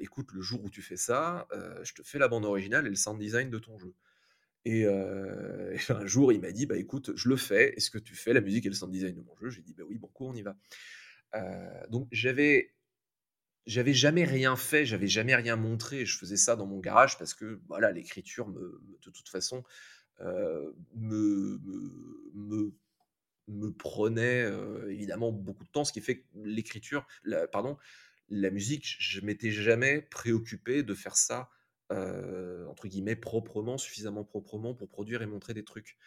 écoute, 0.00 0.32
le 0.32 0.40
jour 0.40 0.64
où 0.64 0.70
tu 0.70 0.82
fais 0.82 0.96
ça, 0.96 1.46
je 1.82 1.92
te 1.92 2.02
fais 2.02 2.18
la 2.18 2.28
bande 2.28 2.46
originale 2.46 2.86
et 2.86 2.90
le 2.90 2.96
sound 2.96 3.20
design 3.20 3.50
de 3.50 3.58
ton 3.58 3.78
jeu. 3.78 3.94
Et, 4.64 4.86
un 4.86 6.06
jour, 6.06 6.32
il 6.32 6.40
m'a 6.40 6.52
dit 6.52 6.66
bah 6.66 6.76
écoute, 6.76 7.12
je 7.16 7.28
le 7.28 7.36
fais. 7.36 7.74
Est-ce 7.76 7.90
que 7.90 7.98
tu 7.98 8.14
fais 8.14 8.32
la 8.32 8.40
musique 8.40 8.66
et 8.66 8.68
le 8.68 8.74
sound 8.74 8.92
design 8.92 9.14
de 9.14 9.22
mon 9.22 9.36
jeu? 9.36 9.50
J'ai 9.50 9.62
dit 9.62 9.74
bah 9.74 9.84
oui, 9.88 9.98
bon 9.98 10.08
coup, 10.08 10.26
on 10.26 10.34
y 10.34 10.42
va. 10.42 10.56
donc 11.88 12.08
j'avais 12.12 12.74
j'avais 13.66 13.92
jamais 13.92 14.24
rien 14.24 14.56
fait, 14.56 14.86
j'avais 14.86 15.08
jamais 15.08 15.34
rien 15.34 15.56
montré. 15.56 16.06
Je 16.06 16.16
faisais 16.16 16.38
ça 16.38 16.56
dans 16.56 16.66
mon 16.66 16.80
garage 16.80 17.18
parce 17.18 17.34
que 17.34 17.60
voilà, 17.68 17.92
l'écriture 17.92 18.48
me, 18.48 18.80
de 19.04 19.10
toute 19.10 19.28
façon 19.28 19.64
me, 20.20 21.60
me 22.34 22.74
me 23.48 23.72
prenait 23.72 24.46
évidemment 24.88 25.32
beaucoup 25.32 25.64
de 25.64 25.70
temps, 25.70 25.84
ce 25.84 25.92
qui 25.92 26.00
fait 26.00 26.18
que 26.18 26.24
l'écriture, 26.44 27.06
pardon, 27.50 27.76
la 28.28 28.50
musique, 28.50 28.96
je 28.98 29.20
m'étais 29.20 29.50
jamais 29.50 30.02
préoccupé 30.02 30.82
de 30.82 30.94
faire 30.94 31.16
ça 31.16 31.50
entre 31.90 32.88
guillemets 32.88 33.16
proprement, 33.16 33.78
suffisamment 33.78 34.24
proprement 34.24 34.74
pour 34.74 34.88
produire 34.88 35.22
et 35.22 35.26
montrer 35.26 35.54
des 35.54 35.64
trucs. 35.64 35.98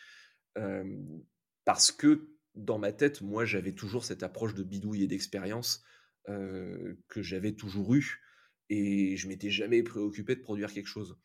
parce 1.65 1.91
que 1.91 2.29
dans 2.55 2.77
ma 2.77 2.91
tête, 2.91 3.21
moi, 3.21 3.45
j'avais 3.45 3.71
toujours 3.71 4.03
cette 4.03 4.23
approche 4.23 4.53
de 4.53 4.63
bidouille 4.63 5.03
et 5.03 5.07
d'expérience 5.07 5.83
que 6.25 7.21
j'avais 7.21 7.53
toujours 7.53 7.95
eu 7.95 8.21
et 8.69 9.17
je 9.17 9.27
m'étais 9.27 9.49
jamais 9.49 9.83
préoccupé 9.83 10.35
de 10.35 10.41
produire 10.41 10.71
quelque 10.71 10.87
chose. 10.87 11.17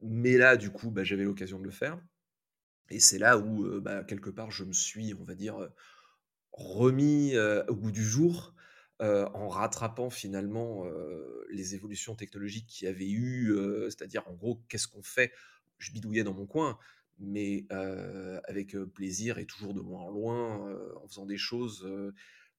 mais 0.00 0.36
là, 0.36 0.56
du 0.56 0.70
coup, 0.70 0.90
bah, 0.90 1.04
j'avais 1.04 1.24
l'occasion 1.24 1.58
de 1.58 1.64
le 1.64 1.70
faire. 1.70 2.00
Et 2.90 3.00
c'est 3.00 3.18
là 3.18 3.38
où, 3.38 3.80
bah, 3.80 4.04
quelque 4.04 4.30
part, 4.30 4.50
je 4.50 4.64
me 4.64 4.72
suis, 4.72 5.14
on 5.14 5.24
va 5.24 5.34
dire, 5.34 5.68
remis 6.52 7.36
au 7.68 7.74
goût 7.74 7.90
du 7.90 8.04
jour, 8.04 8.54
en 9.00 9.48
rattrapant 9.48 10.10
finalement 10.10 10.84
les 11.50 11.74
évolutions 11.74 12.14
technologiques 12.14 12.66
qu'il 12.66 12.86
y 12.86 12.88
avait 12.88 13.10
eu, 13.10 13.54
c'est-à-dire 13.86 14.22
en 14.26 14.34
gros, 14.34 14.60
qu'est-ce 14.68 14.88
qu'on 14.88 15.02
fait? 15.02 15.32
Je 15.78 15.92
bidouillais 15.92 16.24
dans 16.24 16.34
mon 16.34 16.46
coin, 16.46 16.78
mais 17.18 17.66
avec 17.70 18.76
plaisir 18.94 19.38
et 19.38 19.46
toujours 19.46 19.74
de 19.74 19.80
loin 19.80 20.02
en 20.02 20.10
loin, 20.10 20.76
en 21.02 21.08
faisant 21.08 21.26
des 21.26 21.38
choses. 21.38 21.86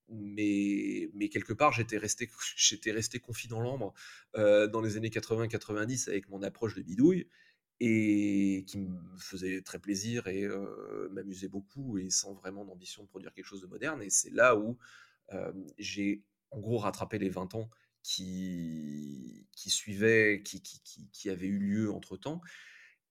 mais, 0.10 1.30
quelque 1.32 1.54
part, 1.54 1.71
j'étais 1.71 1.98
resté, 1.98 2.30
j'étais 2.56 2.91
resté 2.91 3.21
dans 3.50 3.62
l'ambre 3.62 3.93
dans 4.36 4.82
les 4.82 4.98
années 4.98 5.10
80-90 5.10 6.10
avec 6.10 6.30
mon 6.30 6.43
approche 6.43 6.76
de 6.76 6.82
bidouille 6.82 7.28
et 7.82 8.63
qui 8.67 8.78
me 8.80 9.17
faisait 9.17 9.62
très 9.62 9.80
plaisir 9.80 10.28
et 10.28 10.48
m'amusait 11.12 11.50
beaucoup 11.50 11.98
et 11.98 12.10
sans 12.10 12.34
vraiment 12.34 12.65
d'ambition 12.65 13.04
de 13.04 13.08
produire 13.08 13.34
quelque 13.34 13.45
chose 13.45 13.62
de 13.62 13.67
moderne. 13.67 14.02
Et 14.02 14.10
c'est 14.10 14.32
là 14.32 14.56
où 14.58 14.78
j'ai 15.77 16.23
en 16.51 16.59
gros 16.59 16.77
rattrapé 16.77 17.17
les 17.17 17.29
20 17.29 17.55
ans 17.55 17.69
qui, 18.03 19.47
qui 19.55 19.69
suivaient, 19.69 20.41
qui, 20.43 20.61
qui, 20.61 21.09
qui, 21.11 21.29
avaient 21.29 21.47
eu 21.47 21.57
lieu 21.57 21.91
entre-temps. 21.91 22.41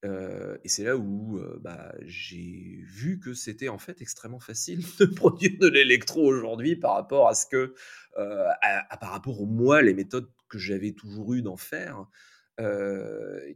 et 0.04 0.68
c'est 0.68 0.84
là 0.84 0.96
où 0.96 1.40
bah, 1.60 1.92
j'ai 2.02 2.78
vu 2.82 3.18
que 3.18 3.34
c'était 3.34 3.68
en 3.68 3.78
fait 3.78 4.00
extrêmement 4.00 4.40
facile 4.40 4.84
de 5.00 5.06
produire 5.06 5.58
de 5.58 5.68
l'électro 5.68 6.24
aujourd'hui 6.24 6.76
par 6.76 6.94
rapport 6.94 7.28
à 7.28 7.34
ce 7.34 7.46
que, 7.46 7.74
par 8.14 9.10
rapport 9.10 9.40
au 9.40 9.46
moi, 9.46 9.82
les 9.82 9.94
méthodes 9.94 10.30
que 10.48 10.58
j'avais 10.58 10.92
toujours 10.92 11.34
eu 11.34 11.42
d'en 11.42 11.56
faire. 11.56 12.06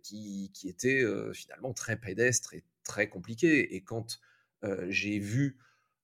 Qui, 0.02 0.50
qui, 0.52 0.68
était 0.68 1.04
euh, 1.04 1.32
finalement 1.32 1.72
très 1.72 1.94
pédestre 1.94 2.54
et 2.54 2.64
très 2.82 3.08
compliqué. 3.08 3.76
Et 3.76 3.80
quand 3.80 4.18
j'ai 4.88 5.20
vu, 5.20 5.56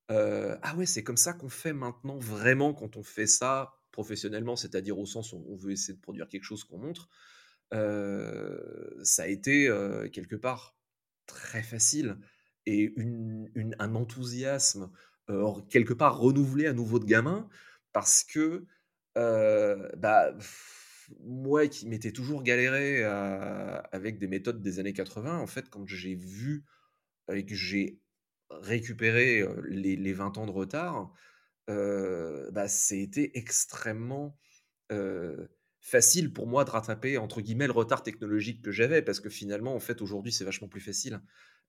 ah 0.09 0.75
ouais, 0.77 0.85
c'est 0.85 1.03
comme 1.03 1.17
ça 1.17 1.33
qu'on 1.33 1.49
fait 1.49 1.73
maintenant 1.73 2.17
vraiment 2.17 2.73
quand 2.73 2.97
on 2.97 3.03
fait 3.03 3.27
ça 3.27 3.73
professionnellement, 3.91 4.55
c'est-à-dire 4.55 4.99
au 4.99 5.05
sens 5.05 5.33
où 5.33 5.45
on 5.47 5.55
veut 5.55 5.71
essayer 5.71 5.93
de 5.93 6.01
produire 6.01 6.27
quelque 6.27 6.43
chose 6.43 6.63
qu'on 6.63 6.77
montre, 6.77 7.09
ça 7.71 9.23
a 9.23 9.27
été 9.27 9.69
quelque 10.11 10.35
part 10.35 10.77
très 11.25 11.63
facile 11.63 12.17
et 12.65 12.93
un 13.79 13.95
enthousiasme 13.95 14.91
quelque 15.69 15.93
part 15.93 16.19
renouvelé 16.19 16.67
à 16.67 16.73
nouveau 16.73 16.99
de 16.99 17.05
gamin 17.05 17.47
parce 17.93 18.23
que 18.23 18.65
bah, 19.15 20.35
moi 21.23 21.67
qui 21.67 21.87
m'étais 21.87 22.11
toujours 22.11 22.43
galéré 22.43 23.03
avec 23.03 24.19
des 24.19 24.27
méthodes 24.27 24.61
des 24.61 24.79
années 24.79 24.93
80, 24.93 25.39
en 25.39 25.47
fait, 25.47 25.69
quand 25.69 25.87
j'ai 25.87 26.15
vu 26.15 26.65
et 27.33 27.45
que 27.45 27.55
j'ai 27.55 27.99
récupéré 28.49 29.45
les, 29.67 29.95
les, 29.95 30.13
20 30.13 30.37
ans 30.37 30.45
de 30.45 30.51
retard, 30.51 31.11
bah, 31.67 32.67
c'était 32.67 33.31
extrêmement 33.33 34.37
facile 35.79 36.33
pour 36.33 36.47
moi 36.47 36.65
de 36.65 36.69
rattraper, 36.69 37.17
entre 37.17 37.41
guillemets, 37.41 37.67
le 37.67 37.73
retard 37.73 38.03
technologique 38.03 38.61
que 38.61 38.71
j'avais, 38.71 39.01
parce 39.01 39.19
que 39.19 39.29
finalement, 39.29 39.75
en 39.75 39.79
fait, 39.79 40.01
aujourd'hui, 40.01 40.31
c'est 40.31 40.45
vachement 40.45 40.67
plus 40.67 40.81
facile. 40.81 41.21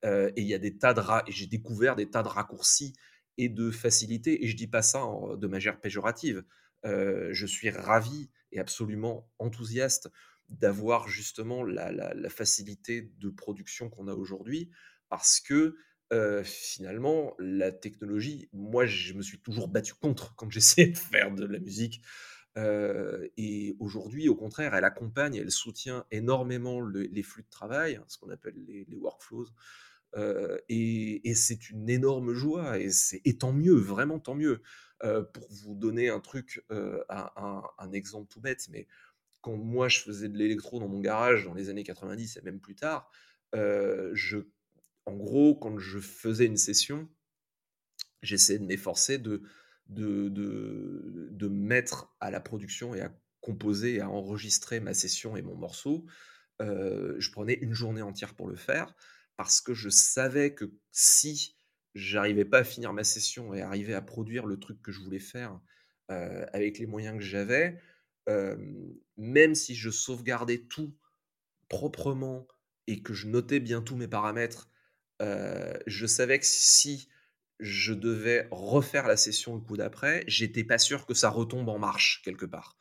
et 0.04 0.32
il 0.36 0.46
y 0.46 0.54
a 0.54 0.58
des 0.58 0.76
tas 0.76 0.94
de... 0.94 1.00
et 1.28 1.32
j'ai 1.32 1.46
découvert 1.46 1.96
des 1.96 2.10
tas 2.10 2.22
de 2.22 2.28
raccourcis 2.28 2.92
et 3.38 3.48
de 3.48 3.70
facilités, 3.70 4.44
et 4.44 4.48
je 4.48 4.56
dis 4.56 4.66
pas 4.66 4.82
ça 4.82 5.02
de 5.36 5.46
manière 5.46 5.80
péjorative. 5.80 6.44
je 6.84 7.46
suis 7.46 7.70
ravi 7.70 8.30
et 8.52 8.58
absolument 8.58 9.30
enthousiaste 9.38 10.10
d'avoir 10.48 11.08
justement 11.08 11.62
la, 11.62 12.30
facilité 12.30 13.10
de 13.18 13.30
production 13.30 13.90
qu'on 13.90 14.08
a 14.08 14.14
aujourd'hui, 14.14 14.70
parce 15.08 15.40
que 15.40 15.76
finalement, 16.44 17.34
la 17.38 17.72
technologie, 17.72 18.48
moi, 18.52 18.86
je 18.86 19.14
me 19.14 19.22
suis 19.22 19.40
toujours 19.40 19.68
battu 19.68 19.94
contre 19.94 20.34
quand 20.36 20.50
j'essayais 20.50 20.88
de 20.88 20.98
faire 20.98 21.34
de 21.34 21.44
la 21.44 21.58
musique. 21.58 22.02
et 22.56 23.76
aujourd'hui, 23.80 24.28
au 24.28 24.36
contraire, 24.36 24.74
elle 24.74 24.84
accompagne, 24.84 25.36
elle 25.36 25.50
soutient 25.50 26.06
énormément 26.10 26.80
les 26.80 27.22
flux 27.22 27.42
de 27.42 27.50
travail, 27.50 28.00
ce 28.08 28.18
qu'on 28.18 28.30
appelle 28.30 28.56
les, 28.66 28.96
workflows. 28.96 29.48
et, 30.68 31.34
c'est 31.34 31.70
une 31.70 31.90
énorme 31.90 32.32
joie, 32.32 32.78
et, 32.78 32.90
et 33.24 33.36
tant 33.38 33.52
mieux, 33.52 33.76
vraiment 33.76 34.18
tant 34.18 34.34
mieux. 34.34 34.62
Pour 35.00 35.48
vous 35.50 35.74
donner 35.74 36.08
un 36.08 36.20
truc, 36.20 36.64
un, 36.70 37.92
exemple 37.92 38.28
tout 38.28 38.40
bête, 38.40 38.68
mais 38.70 38.86
quand 39.42 39.56
moi 39.56 39.88
je 39.88 40.00
faisais 40.00 40.28
de 40.28 40.38
l'électro 40.38 40.80
dans 40.80 40.88
mon 40.88 41.00
garage 41.00 41.44
dans 41.44 41.54
les 41.54 41.68
années 41.68 41.84
90 41.84 42.38
et 42.38 42.42
même 42.42 42.60
plus 42.60 42.74
tard, 42.74 43.10
je, 43.52 44.38
en 45.06 45.14
gros, 45.14 45.54
quand 45.54 45.78
je 45.78 45.98
faisais 46.00 46.46
une 46.46 46.56
session, 46.56 47.08
j'essayais 48.22 48.58
de 48.58 48.66
m'efforcer 48.66 49.18
de, 49.18 49.42
de, 49.86 50.28
de, 50.28 51.28
de, 51.30 51.48
mettre 51.48 52.14
à 52.20 52.30
la 52.30 52.40
production 52.40 52.94
et 52.94 53.00
à 53.00 53.16
composer 53.40 53.94
et 53.94 54.00
à 54.00 54.10
enregistrer 54.10 54.80
ma 54.80 54.94
session 54.94 55.36
et 55.36 55.42
mon 55.42 55.54
morceau. 55.54 56.06
je 56.60 57.30
prenais 57.30 57.54
une 57.54 57.74
journée 57.74 58.02
entière 58.02 58.34
pour 58.34 58.48
le 58.48 58.56
faire 58.56 58.94
parce 59.36 59.60
que 59.60 59.74
je 59.74 59.88
savais 59.88 60.54
que 60.54 60.72
si 60.90 61.56
j'arrivais 61.94 62.44
pas 62.44 62.58
à 62.58 62.64
finir 62.64 62.92
ma 62.92 63.04
session 63.04 63.54
et 63.54 63.62
arriver 63.62 63.94
à 63.94 64.02
produire 64.02 64.46
le 64.46 64.58
truc 64.58 64.82
que 64.82 64.90
je 64.90 65.00
voulais 65.00 65.20
faire 65.20 65.60
avec 66.08 66.78
les 66.78 66.86
moyens 66.86 67.18
que 67.18 67.24
j'avais, 67.24 67.80
même 69.16 69.54
si 69.54 69.76
je 69.76 69.90
sauvegardais 69.90 70.66
tout 70.68 70.96
proprement 71.68 72.48
et 72.86 73.02
que 73.02 73.14
je 73.14 73.28
notais 73.28 73.60
bien 73.60 73.82
tous 73.82 73.96
mes 73.96 74.08
paramètres, 74.08 74.68
je 75.20 76.06
savais 76.06 76.38
que 76.38 76.46
si 76.46 77.08
je 77.58 77.94
devais 77.94 78.48
refaire 78.50 79.06
la 79.06 79.16
session 79.16 79.54
le 79.54 79.60
coup 79.60 79.76
d'après, 79.76 80.24
j'étais 80.26 80.64
pas 80.64 80.78
sûr 80.78 81.06
que 81.06 81.14
ça 81.14 81.30
retombe 81.30 81.68
en 81.68 81.78
marche 81.78 82.22
quelque 82.24 82.46
part. 82.46 82.76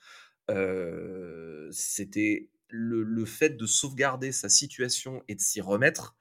C'était 1.71 2.49
le, 2.67 3.25
fait 3.25 3.51
de 3.51 3.65
sauvegarder 3.65 4.31
sa 4.31 4.49
situation 4.49 5.23
et 5.27 5.35
de 5.35 5.41
s'y 5.41 5.61
remettre 5.61 6.15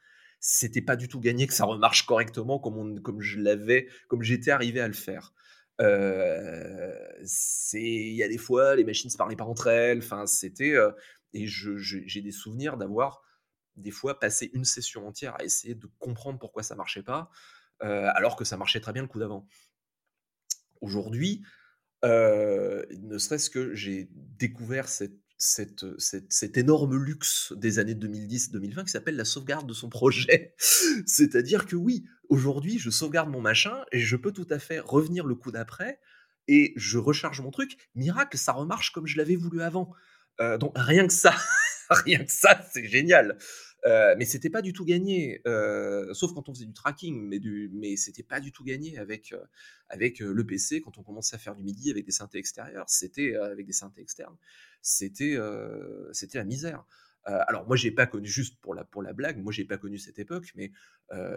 c'était 0.46 0.82
pas 0.82 0.94
du 0.94 1.08
tout 1.08 1.20
gagné 1.20 1.46
que 1.46 1.54
ça 1.54 1.64
remarche 1.64 2.04
correctement 2.04 2.58
comme, 2.58 3.00
comme 3.00 3.22
je 3.22 3.40
l'avais, 3.40 3.88
comme 4.08 4.22
j'étais 4.22 4.50
arrivé 4.50 4.78
à 4.78 4.86
le 4.86 4.92
faire. 4.92 5.32
c'est 7.24 7.80
il 7.80 8.14
y 8.14 8.22
a 8.22 8.28
des 8.28 8.36
fois 8.36 8.76
les 8.76 8.84
machines 8.84 9.08
se 9.08 9.16
parlaient 9.16 9.36
pas 9.36 9.44
entre 9.44 9.68
elles. 9.68 9.98
Enfin, 9.98 10.26
c'était 10.26 10.74
et 11.32 11.46
j'ai 11.46 12.20
des 12.20 12.30
souvenirs 12.30 12.76
d'avoir 12.76 13.22
des 13.76 13.90
fois 13.90 14.18
passé 14.18 14.50
une 14.54 14.64
session 14.64 15.06
entière 15.06 15.34
à 15.40 15.44
essayer 15.44 15.74
de 15.74 15.88
comprendre 15.98 16.38
pourquoi 16.38 16.62
ça 16.62 16.74
marchait 16.74 17.02
pas, 17.02 17.30
alors 17.80 18.36
que 18.36 18.44
ça 18.44 18.56
marchait 18.56 18.80
très 18.80 18.92
bien 18.92 19.02
le 19.02 19.08
coup 19.08 19.18
d'avant. 19.18 19.46
Aujourd'hui, 20.80 21.42
ne 22.02 23.18
serait-ce 23.18 23.50
que 23.50 23.74
j'ai 23.74 24.08
découvert 24.12 24.88
cette, 24.88 25.18
cet 25.38 26.56
énorme 26.56 26.96
luxe 26.96 27.52
des 27.56 27.78
années 27.78 27.94
2010-2020 27.94 28.84
qui 28.84 28.90
s'appelle 28.90 29.16
la 29.16 29.24
sauvegarde 29.24 29.66
de 29.66 29.74
son 29.74 29.88
projet. 29.88 30.54
C'est-à-dire 31.06 31.66
que 31.66 31.76
oui, 31.76 32.04
aujourd'hui, 32.28 32.78
je 32.78 32.90
sauvegarde 32.90 33.30
mon 33.30 33.40
machin 33.40 33.84
et 33.92 34.00
je 34.00 34.16
peux 34.16 34.32
tout 34.32 34.46
à 34.50 34.58
fait 34.58 34.80
revenir 34.80 35.26
le 35.26 35.34
coup 35.34 35.50
d'après 35.50 36.00
et 36.48 36.72
je 36.76 36.98
recharge 36.98 37.40
mon 37.40 37.50
truc. 37.50 37.76
Miracle, 37.94 38.38
ça 38.38 38.52
remarche 38.52 38.92
comme 38.92 39.06
je 39.06 39.16
l'avais 39.16 39.36
voulu 39.36 39.62
avant. 39.62 39.92
donc 40.38 40.72
rien 40.76 41.06
que 41.06 41.12
ça, 41.12 41.34
rien 42.04 42.24
que 42.24 42.32
ça, 42.32 42.60
c'est 42.72 42.86
génial. 42.86 43.38
Euh, 43.86 44.14
mais 44.16 44.24
c'était 44.24 44.48
pas 44.48 44.62
du 44.62 44.72
tout 44.72 44.84
gagné, 44.84 45.42
euh, 45.46 46.14
sauf 46.14 46.32
quand 46.32 46.48
on 46.48 46.54
faisait 46.54 46.64
du 46.64 46.72
tracking, 46.72 47.20
mais, 47.28 47.38
du, 47.38 47.70
mais 47.74 47.96
c'était 47.96 48.22
pas 48.22 48.40
du 48.40 48.50
tout 48.50 48.64
gagné 48.64 48.96
avec, 48.98 49.32
euh, 49.32 49.44
avec 49.90 50.20
le 50.20 50.46
PC 50.46 50.80
quand 50.80 50.96
on 50.96 51.02
commençait 51.02 51.36
à 51.36 51.38
faire 51.38 51.54
du 51.54 51.62
MIDI 51.62 51.90
avec 51.90 52.06
des 52.06 52.12
synthés 52.12 52.38
extérieurs, 52.38 52.88
c'était 52.88 53.34
avec 53.36 53.66
des 53.66 53.72
synthés 53.74 54.00
externes, 54.00 54.36
c'était 54.80 55.36
c'était 56.12 56.38
la 56.38 56.44
misère. 56.44 56.84
alors 57.24 57.66
moi 57.66 57.76
j'ai 57.76 57.90
pas 57.90 58.06
connu 58.06 58.26
juste 58.26 58.58
pour 58.60 58.74
la 58.74 58.84
pour 58.84 59.02
la 59.02 59.12
blague, 59.12 59.38
moi 59.42 59.52
j'ai 59.52 59.64
pas 59.66 59.76
connu 59.76 59.98
cette 59.98 60.18
époque, 60.18 60.52
mais 60.54 60.72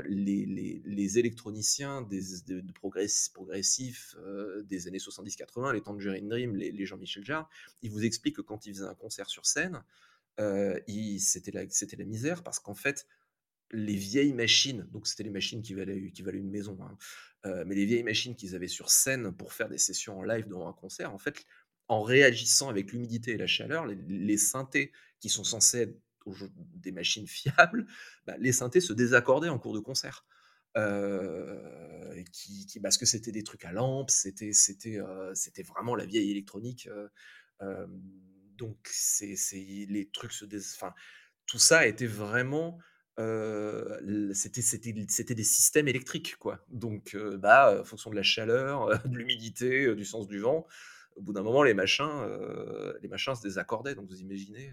les, 0.08 0.46
les, 0.46 0.82
les, 0.86 1.20
électroniciens 1.20 2.02
de, 2.02 2.72
progressifs 2.74 4.16
des 4.64 4.88
années 4.88 4.98
70-80, 5.00 5.74
les 5.74 5.82
Tangerine 5.82 6.30
Dream, 6.30 6.56
les, 6.56 6.72
les 6.72 6.86
Jean-Michel 6.86 7.26
Jarre, 7.26 7.50
ils 7.82 7.92
vous 7.92 8.06
expliquent 8.06 8.38
que 8.38 8.42
quand 8.42 8.66
ils 8.66 8.74
faisaient 8.74 8.86
un 8.86 8.96
concert 8.96 9.30
sur 9.30 9.46
scène, 9.46 9.84
c'était 11.20 11.52
la, 11.52 12.06
misère 12.06 12.44
parce 12.44 12.60
qu'en 12.60 12.76
fait, 12.76 13.08
les 13.72 13.96
vieilles 13.96 14.34
machines, 14.34 14.88
donc 14.92 15.08
c'était 15.08 15.24
les 15.24 15.30
machines 15.30 15.62
qui 15.62 15.74
valaient, 15.74 16.12
une 16.34 16.50
maison, 16.50 16.78
hein, 16.82 16.98
mais 17.66 17.76
les 17.76 17.86
vieilles 17.86 18.04
machines 18.04 18.36
qu'ils 18.36 18.56
avaient 18.56 18.68
sur 18.68 18.90
scène 18.90 19.32
pour 19.32 19.54
faire 19.54 19.70
des 19.70 19.78
sessions 19.78 20.20
en 20.20 20.24
live 20.24 20.48
dans 20.48 20.68
un 20.68 20.74
concert, 20.74 21.14
en 21.14 21.18
fait, 21.18 21.46
en 21.88 22.02
réagissant 22.02 22.70
avec 22.70 22.92
l'humidité 22.92 23.32
et 23.32 23.38
la 23.38 23.48
chaleur, 23.48 23.86
les, 23.86 24.38
synthés 24.38 24.92
qui 25.20 25.30
sont 25.30 25.44
censés 25.44 25.82
être 25.82 25.98
des 26.76 26.92
machines 26.92 27.28
fiables, 27.28 27.88
bah, 28.28 28.36
les 28.38 28.52
synthés 28.52 28.82
se 28.82 28.94
désaccordaient 28.94 29.50
en 29.50 29.60
cours 29.60 29.74
de 29.74 29.80
concert. 29.80 30.26
qui, 32.32 32.66
qui, 32.68 32.80
parce 32.80 32.98
que 32.98 33.06
c'était 33.06 33.32
des 33.32 33.44
trucs 33.44 33.66
à 33.66 33.72
lampe, 33.72 34.12
c'était 34.12 34.54
c'était 34.54 35.64
vraiment 35.64 35.96
la 35.96 36.06
vieille 36.06 36.30
électronique 36.32 36.90
donc, 38.58 38.78
c'est, 38.92 39.36
les 39.90 40.10
trucs 40.12 40.34
se 40.34 40.46
enfin, 40.76 40.94
tout 41.46 41.60
ça 41.60 41.88
était 41.88 42.08
vraiment. 42.08 42.80
c'était, 43.18 44.62
c'était, 44.62 45.36
des 45.36 45.44
systèmes 45.44 45.88
électriques, 45.88 46.36
quoi. 46.38 46.64
Donc, 46.70 47.16
bah, 47.36 47.80
en 47.82 47.84
fonction 47.84 48.10
de 48.10 48.16
la 48.16 48.24
chaleur, 48.24 48.90
de 49.08 49.18
l'humidité, 49.18 49.96
du 49.96 50.06
sens 50.06 50.28
du 50.28 50.40
vent, 50.40 50.68
au 51.16 51.22
bout 51.22 51.34
d'un 51.34 51.44
moment, 51.44 51.64
les 51.64 51.74
machins, 51.74 52.28
les 53.02 53.08
machins 53.08 53.36
se 53.36 53.42
désaccordaient. 53.42 53.96
Donc, 53.96 54.10
vous 54.10 54.22
imaginez, 54.22 54.72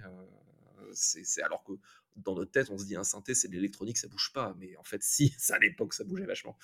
c'est, 0.92 1.42
alors 1.42 1.64
que 1.64 1.72
dans 2.16 2.34
notre 2.34 2.50
tête, 2.50 2.70
on 2.70 2.78
se 2.78 2.84
dit 2.84 2.96
un 2.96 3.04
synthé, 3.04 3.34
c'est 3.34 3.48
de 3.48 3.54
l'électronique, 3.54 3.98
ça 3.98 4.08
bouge 4.08 4.32
pas. 4.32 4.54
Mais 4.58 4.76
en 4.76 4.84
fait, 4.84 5.02
si, 5.04 5.34
à 5.50 5.58
l'époque, 5.58 5.94
ça 5.94 6.04
bougeait 6.04 6.26
vachement. 6.26 6.56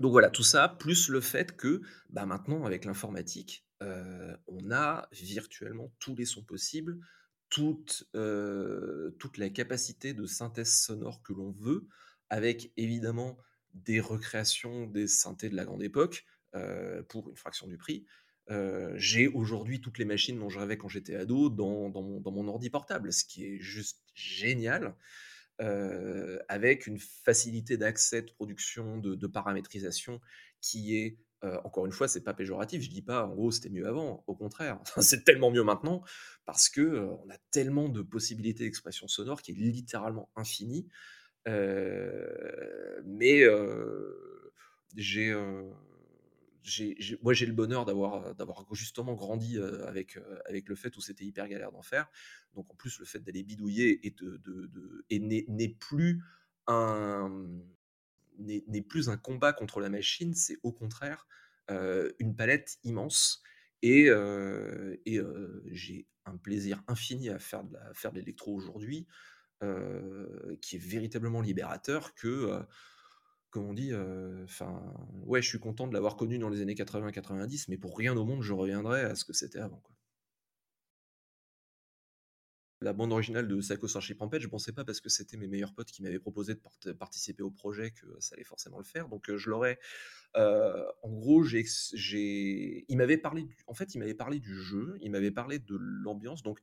Donc 0.00 0.10
voilà, 0.10 0.28
tout 0.28 0.42
ça, 0.42 0.68
plus 0.68 1.08
le 1.08 1.20
fait 1.20 1.56
que 1.56 1.82
bah, 2.10 2.26
maintenant, 2.26 2.64
avec 2.64 2.84
l'informatique, 2.84 3.64
on 4.46 4.70
a 4.70 5.08
virtuellement 5.12 5.92
tous 5.98 6.14
les 6.14 6.24
sons 6.24 6.44
possibles, 6.44 6.98
toute, 7.48 8.08
toute 9.18 9.38
la 9.38 9.50
capacité 9.50 10.14
de 10.14 10.26
synthèse 10.26 10.74
sonore 10.74 11.22
que 11.22 11.32
l'on 11.32 11.50
veut, 11.50 11.86
avec 12.30 12.72
évidemment 12.76 13.38
des 13.74 14.00
recréations 14.00 14.86
des 14.86 15.06
synthés 15.06 15.48
de 15.48 15.56
la 15.56 15.64
grande 15.64 15.82
époque 15.82 16.24
pour 17.08 17.28
une 17.28 17.36
fraction 17.36 17.66
du 17.66 17.76
prix. 17.76 18.06
j'ai 18.94 19.28
aujourd'hui 19.28 19.80
toutes 19.80 19.98
les 19.98 20.04
machines 20.04 20.38
dont 20.38 20.48
je 20.48 20.58
rêvais 20.58 20.78
quand 20.78 20.88
j'étais 20.88 21.16
ado 21.16 21.50
dans, 21.50 21.90
mon, 21.90 22.20
dans, 22.20 22.32
mon, 22.32 22.48
ordi 22.48 22.70
portable, 22.70 23.12
ce 23.12 23.24
qui 23.24 23.44
est 23.44 23.58
juste 23.58 24.02
génial. 24.14 24.94
avec 25.58 26.86
une 26.86 26.98
facilité 26.98 27.76
d'accès, 27.76 28.22
de 28.22 28.30
production, 28.32 28.98
de, 28.98 29.26
paramétrisation 29.26 30.20
qui 30.60 30.96
est 30.96 31.18
euh, 31.44 31.58
encore 31.64 31.84
une 31.86 31.92
fois, 31.92 32.08
c'est 32.08 32.22
pas 32.22 32.34
péjoratif. 32.34 32.82
Je 32.82 32.90
dis 32.90 33.02
pas, 33.02 33.26
en 33.26 33.34
gros, 33.34 33.50
c'était 33.50 33.68
mieux 33.68 33.86
avant. 33.86 34.24
Au 34.26 34.34
contraire, 34.34 34.80
c'est 35.00 35.24
tellement 35.24 35.50
mieux 35.50 35.62
maintenant 35.62 36.02
parce 36.44 36.68
que 36.68 36.80
euh, 36.80 37.06
on 37.24 37.30
a 37.30 37.36
tellement 37.50 37.88
de 37.88 38.02
possibilités 38.02 38.64
d'expression 38.64 39.08
sonore 39.08 39.42
qui 39.42 39.52
est 39.52 39.54
littéralement 39.54 40.30
infinie. 40.36 40.88
Euh, 41.46 43.02
mais 43.04 43.42
j'ai, 44.96 45.34
moi, 47.22 47.34
j'ai 47.34 47.46
le 47.46 47.52
bonheur 47.52 47.84
d'avoir, 47.84 48.34
d'avoir 48.34 48.64
justement 48.72 49.14
grandi 49.14 49.58
avec, 49.58 50.18
avec 50.46 50.68
le 50.68 50.74
fait 50.74 50.96
où 50.96 51.00
c'était 51.00 51.24
hyper 51.24 51.46
galère 51.48 51.72
d'en 51.72 51.82
faire. 51.82 52.08
Donc, 52.54 52.72
en 52.72 52.74
plus, 52.74 52.98
le 52.98 53.04
fait 53.04 53.18
d'aller 53.18 53.42
bidouiller 53.42 54.06
et, 54.06 54.10
de, 54.12 54.38
de, 54.38 55.04
n'est 55.10 55.76
plus 55.78 56.22
un 56.66 57.46
n'est 58.38 58.82
plus 58.82 59.08
un 59.08 59.16
combat 59.16 59.52
contre 59.52 59.80
la 59.80 59.88
machine, 59.88 60.34
c'est 60.34 60.58
au 60.62 60.72
contraire 60.72 61.26
une 61.68 62.34
palette 62.36 62.78
immense. 62.84 63.42
Et, 63.82 64.06
et 64.06 65.20
j'ai 65.70 66.06
un 66.26 66.36
plaisir 66.36 66.82
infini 66.88 67.28
à 67.28 67.38
faire 67.38 67.64
de, 67.64 68.18
l'électro 68.18 68.54
aujourd'hui, 68.54 69.06
qui 69.60 70.76
est 70.76 70.82
véritablement 70.82 71.40
libérateur 71.40 72.14
que, 72.14 72.60
comme 73.50 73.66
on 73.66 73.74
dit, 73.74 73.90
je 73.90 75.40
suis 75.40 75.60
content 75.60 75.86
de 75.86 75.94
l'avoir 75.94 76.16
connu 76.16 76.38
dans 76.38 76.48
les 76.48 76.60
années 76.60 76.74
80-90, 76.74 77.66
mais 77.68 77.78
pour 77.78 77.96
rien 77.96 78.16
au 78.16 78.24
monde 78.24 78.42
je 78.42 78.52
reviendrai 78.52 79.02
à 79.02 79.14
ce 79.14 79.24
que 79.24 79.32
c'était 79.32 79.60
avant. 79.60 79.82
La 82.84 82.92
bande 82.92 83.12
originale 83.12 83.48
de 83.48 83.56
Psycho 83.56 83.88
Starship 83.88 84.20
Rampage, 84.20 84.42
je 84.42 84.48
pensais 84.48 84.72
pas 84.72 84.84
parce 84.84 85.00
que 85.00 85.08
c'était 85.08 85.36
mes 85.36 85.48
meilleurs 85.48 85.72
potes 85.72 85.90
qui 85.90 86.02
m'avaient 86.02 86.18
proposé 86.18 86.54
de 86.84 86.92
participer 86.92 87.42
au 87.42 87.50
projet 87.50 87.90
que 87.90 88.06
ça 88.20 88.34
allait 88.34 88.44
forcément 88.44 88.78
le 88.78 88.84
faire. 88.84 89.08
Donc 89.08 89.34
je 89.34 89.50
l'aurais. 89.50 89.78
En 90.34 91.10
gros, 91.10 91.42
j'ai, 91.44 92.84
il 92.88 92.96
m'avait 92.96 93.16
parlé. 93.18 93.46
en 93.66 93.74
fait, 93.74 93.94
il 93.94 93.98
m'avait 93.98 94.14
parlé 94.14 94.38
du 94.38 94.54
jeu, 94.54 94.96
il 95.00 95.10
m'avait 95.10 95.30
parlé 95.30 95.58
de 95.58 95.76
l'ambiance. 95.76 96.42
Donc 96.42 96.58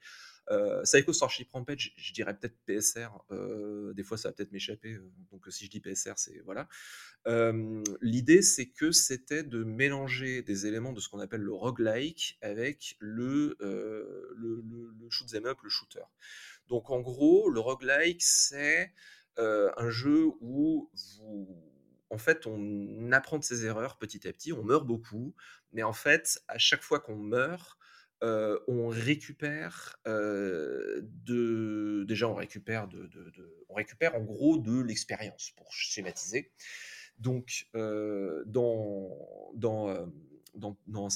Psycho 0.84 1.14
Starship 1.14 1.50
Rampage, 1.52 1.94
je 1.96 2.14
dirais 2.14 2.38
peut-être 2.38 2.58
PSR. 2.66 3.10
des 3.94 4.04
fois, 4.04 4.18
ça 4.18 4.30
va 4.30 4.34
peut-être 4.34 4.52
m'échapper. 4.52 4.98
donc 5.32 5.46
si 5.50 5.66
je 5.66 5.70
dis 5.70 5.80
PSR, 5.80 6.14
c'est 6.18 6.42
voilà. 6.46 6.68
L'idée, 8.02 8.42
c'est 8.42 8.68
que 8.68 8.92
c'était 8.92 9.44
de 9.44 9.64
mélanger 9.64 10.42
des 10.42 10.68
éléments 10.68 10.92
de 10.92 11.00
ce 11.00 11.08
qu'on 11.10 11.20
appelle 11.20 11.42
le 11.42 11.54
roguelike 11.54 12.38
avec 12.42 12.98
le, 13.00 13.56
le, 14.36 14.64
shoot 15.10 15.34
up, 15.34 15.58
le 15.64 15.70
shooter. 15.70 16.04
Donc 16.68 16.90
en 16.90 17.00
gros, 17.00 17.50
le 17.50 17.60
roguelike, 17.60 18.22
c'est 18.22 18.92
un 19.38 19.90
jeu 19.90 20.26
où 20.42 20.90
vous 20.94 21.71
en 22.12 22.18
fait, 22.18 22.46
on 22.46 23.12
apprend 23.12 23.40
de 23.40 23.44
ses 23.44 23.66
erreurs 23.66 23.98
petit 23.98 24.28
à 24.28 24.34
petit, 24.34 24.54
on 24.54 24.64
meurt 24.64 24.86
beaucoup, 24.86 25.34
mais 25.72 25.84
en 25.84 25.94
fait, 25.94 26.42
à 26.48 26.58
chaque 26.58 26.84
fois 26.84 27.00
qu'on 27.00 27.16
meurt, 27.16 27.78
on 28.22 28.90
récupère 28.90 30.00
de 30.06 32.06
déjà 32.08 32.28
on 32.28 32.36
récupère 32.36 32.88
de, 32.88 33.10
on 33.70 33.74
récupère 33.74 34.16
en 34.16 34.22
gros 34.22 34.60
de 34.60 34.82
l'expérience 34.82 35.52
pour 35.56 35.74
schématiser. 35.74 36.52
Donc 37.18 37.68
dans 37.74 39.18
dans 39.56 40.12
dans, 40.54 40.78
dans 40.88 41.08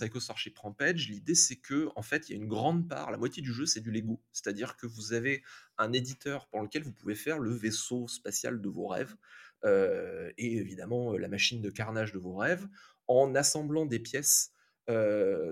l'idée 1.10 1.36
c'est 1.36 1.58
que 1.58 1.90
en 1.96 2.02
fait 2.02 2.30
il 2.30 2.32
y 2.32 2.36
a 2.36 2.42
une 2.42 2.48
grande 2.48 2.88
part, 2.88 3.12
la 3.12 3.18
moitié 3.18 3.44
du 3.44 3.54
jeu 3.54 3.66
c'est 3.66 3.82
du 3.82 3.92
Lego, 3.92 4.20
c'est-à-dire 4.32 4.78
que 4.78 4.88
vous 4.88 5.14
avez 5.14 5.44
un 5.78 5.92
éditeur 5.92 6.48
pour 6.48 6.62
lequel 6.62 6.84
vous 6.84 6.94
pouvez 6.94 7.16
faire 7.16 7.40
le 7.40 7.52
vaisseau 7.52 8.08
spatial 8.08 8.62
de 8.62 8.70
vos 8.70 8.88
rêves 8.88 9.16
et 9.64 10.58
évidemment 10.58 11.18
la 11.18 11.28
machine 11.28 11.62
de 11.62 11.70
carnage 11.70 12.12
de 12.12 12.20
vos 12.20 12.36
rêves 12.36 12.68
en 13.08 13.34
assemblant 13.36 13.86
des 13.86 14.00
pièces 14.00 14.52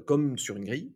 comme 0.05 0.37
sur 0.37 0.57
une 0.57 0.65
grille 0.65 0.93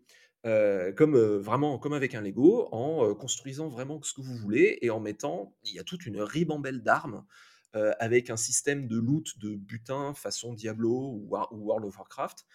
comme 0.95 1.17
vraiment 1.17 1.77
comme 1.79 1.93
avec 1.93 2.15
un 2.15 2.21
Lego, 2.21 2.69
en 2.71 3.13
construisant 3.15 3.67
vraiment 3.67 4.01
ce 4.01 4.13
que 4.13 4.21
vous 4.21 4.35
voulez 4.35 4.77
et 4.81 4.89
en 4.89 4.99
mettant, 4.99 5.55
il 5.63 5.73
y 5.73 5.79
a 5.79 5.83
toute 5.83 6.05
une 6.05 6.21
ribambelle 6.21 6.83
d'armes 6.83 7.25
avec 7.73 8.29
un 8.29 8.37
système 8.37 8.87
de 8.87 8.97
loot 8.97 9.37
de 9.39 9.55
butin 9.55 10.13
façon 10.13 10.53
Diablo 10.53 10.89
ou, 10.91 11.27
World 11.29 11.85
of 11.85 11.97
Warcraft. 11.97 12.45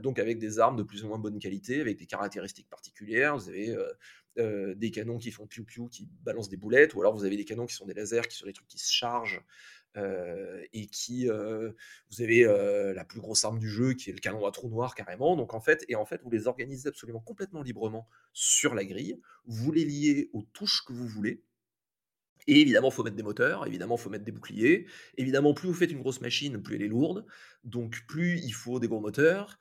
donc 0.00 0.18
avec 0.18 0.38
des 0.38 0.58
armes 0.58 0.76
de 0.76 0.82
plus 0.82 1.04
ou 1.04 1.08
moins 1.08 1.18
bonne 1.18 1.38
qualité, 1.38 1.80
avec 1.80 1.98
des 1.98 2.06
caractéristiques 2.06 2.68
particulières. 2.68 3.36
Vous 3.36 3.48
avez 3.48 3.76
des 4.36 4.90
canons 4.90 5.18
qui 5.18 5.30
font 5.30 5.46
piou-piou, 5.46 5.88
qui 5.88 6.08
balancent 6.22 6.48
des 6.48 6.56
boulettes, 6.56 6.94
ou 6.94 7.00
alors 7.00 7.14
vous 7.14 7.24
avez 7.24 7.36
des 7.36 7.44
canons 7.44 7.66
qui 7.66 7.74
sont 7.74 7.86
des 7.86 7.94
lasers, 7.94 8.28
qui 8.28 8.36
sont 8.36 8.46
des 8.46 8.52
trucs 8.52 8.68
qui 8.68 8.78
se 8.78 8.92
chargent, 8.92 9.42
et 9.94 10.86
qui 10.86 11.26
vous 11.26 12.22
avez 12.22 12.44
la 12.94 13.04
plus 13.04 13.20
grosse 13.20 13.44
arme 13.44 13.58
du 13.58 13.68
jeu 13.68 13.94
qui 13.94 14.10
est 14.10 14.12
le 14.12 14.20
canon 14.20 14.46
à 14.46 14.50
trou 14.50 14.68
noir 14.68 14.94
carrément 14.94 15.36
donc 15.36 15.54
en 15.54 15.60
fait 15.60 15.84
et 15.88 15.96
en 15.96 16.04
fait 16.04 16.20
vous 16.22 16.30
les 16.30 16.46
organisez 16.46 16.88
absolument 16.88 17.20
complètement 17.20 17.62
librement 17.62 18.08
sur 18.32 18.74
la 18.74 18.84
grille 18.84 19.20
vous 19.44 19.70
les 19.70 19.84
liez 19.84 20.30
aux 20.32 20.42
touches 20.42 20.82
que 20.86 20.92
vous 20.92 21.06
voulez 21.06 21.42
et 22.46 22.60
évidemment, 22.60 22.88
il 22.88 22.92
faut 22.92 23.04
mettre 23.04 23.16
des 23.16 23.22
moteurs, 23.22 23.66
évidemment, 23.66 23.96
il 23.96 24.00
faut 24.00 24.10
mettre 24.10 24.24
des 24.24 24.32
boucliers. 24.32 24.86
Évidemment, 25.16 25.54
plus 25.54 25.68
vous 25.68 25.74
faites 25.74 25.92
une 25.92 26.00
grosse 26.00 26.20
machine, 26.20 26.60
plus 26.60 26.76
elle 26.76 26.82
est 26.82 26.88
lourde. 26.88 27.24
Donc, 27.64 28.04
plus 28.08 28.40
il 28.40 28.52
faut 28.52 28.80
des 28.80 28.88
gros 28.88 29.00
moteurs. 29.00 29.58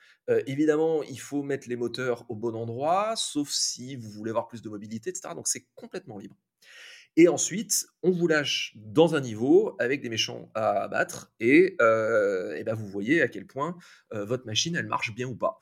évidemment, 0.48 1.04
il 1.04 1.20
faut 1.20 1.44
mettre 1.44 1.68
les 1.70 1.76
moteurs 1.76 2.26
au 2.30 2.36
bon 2.36 2.56
endroit, 2.56 3.16
sauf 3.16 3.50
si 3.50 3.96
vous 3.96 4.10
voulez 4.10 4.30
avoir 4.32 4.48
plus 4.48 4.62
de 4.62 4.70
mobilité, 4.70 5.10
etc. 5.10 5.34
Donc, 5.36 5.48
c'est 5.48 5.68
complètement 5.76 6.18
libre. 6.18 6.38
Et 7.18 7.28
ensuite, 7.28 7.88
on 8.04 8.12
vous 8.12 8.28
lâche 8.28 8.74
dans 8.76 9.16
un 9.16 9.22
niveau 9.22 9.76
avec 9.80 10.02
des 10.02 10.10
méchants 10.10 10.50
à 10.56 10.84
abattre 10.84 11.32
et, 11.40 11.76
euh, 11.82 12.56
et 12.56 12.64
ben 12.64 12.74
vous 12.74 12.88
voyez 12.88 13.22
à 13.22 13.28
quel 13.28 13.46
point 13.46 13.78
euh, 14.14 14.24
votre 14.24 14.46
machine, 14.46 14.76
elle 14.78 14.88
marche 14.88 15.14
bien 15.14 15.28
ou 15.28 15.36
pas. 15.36 15.60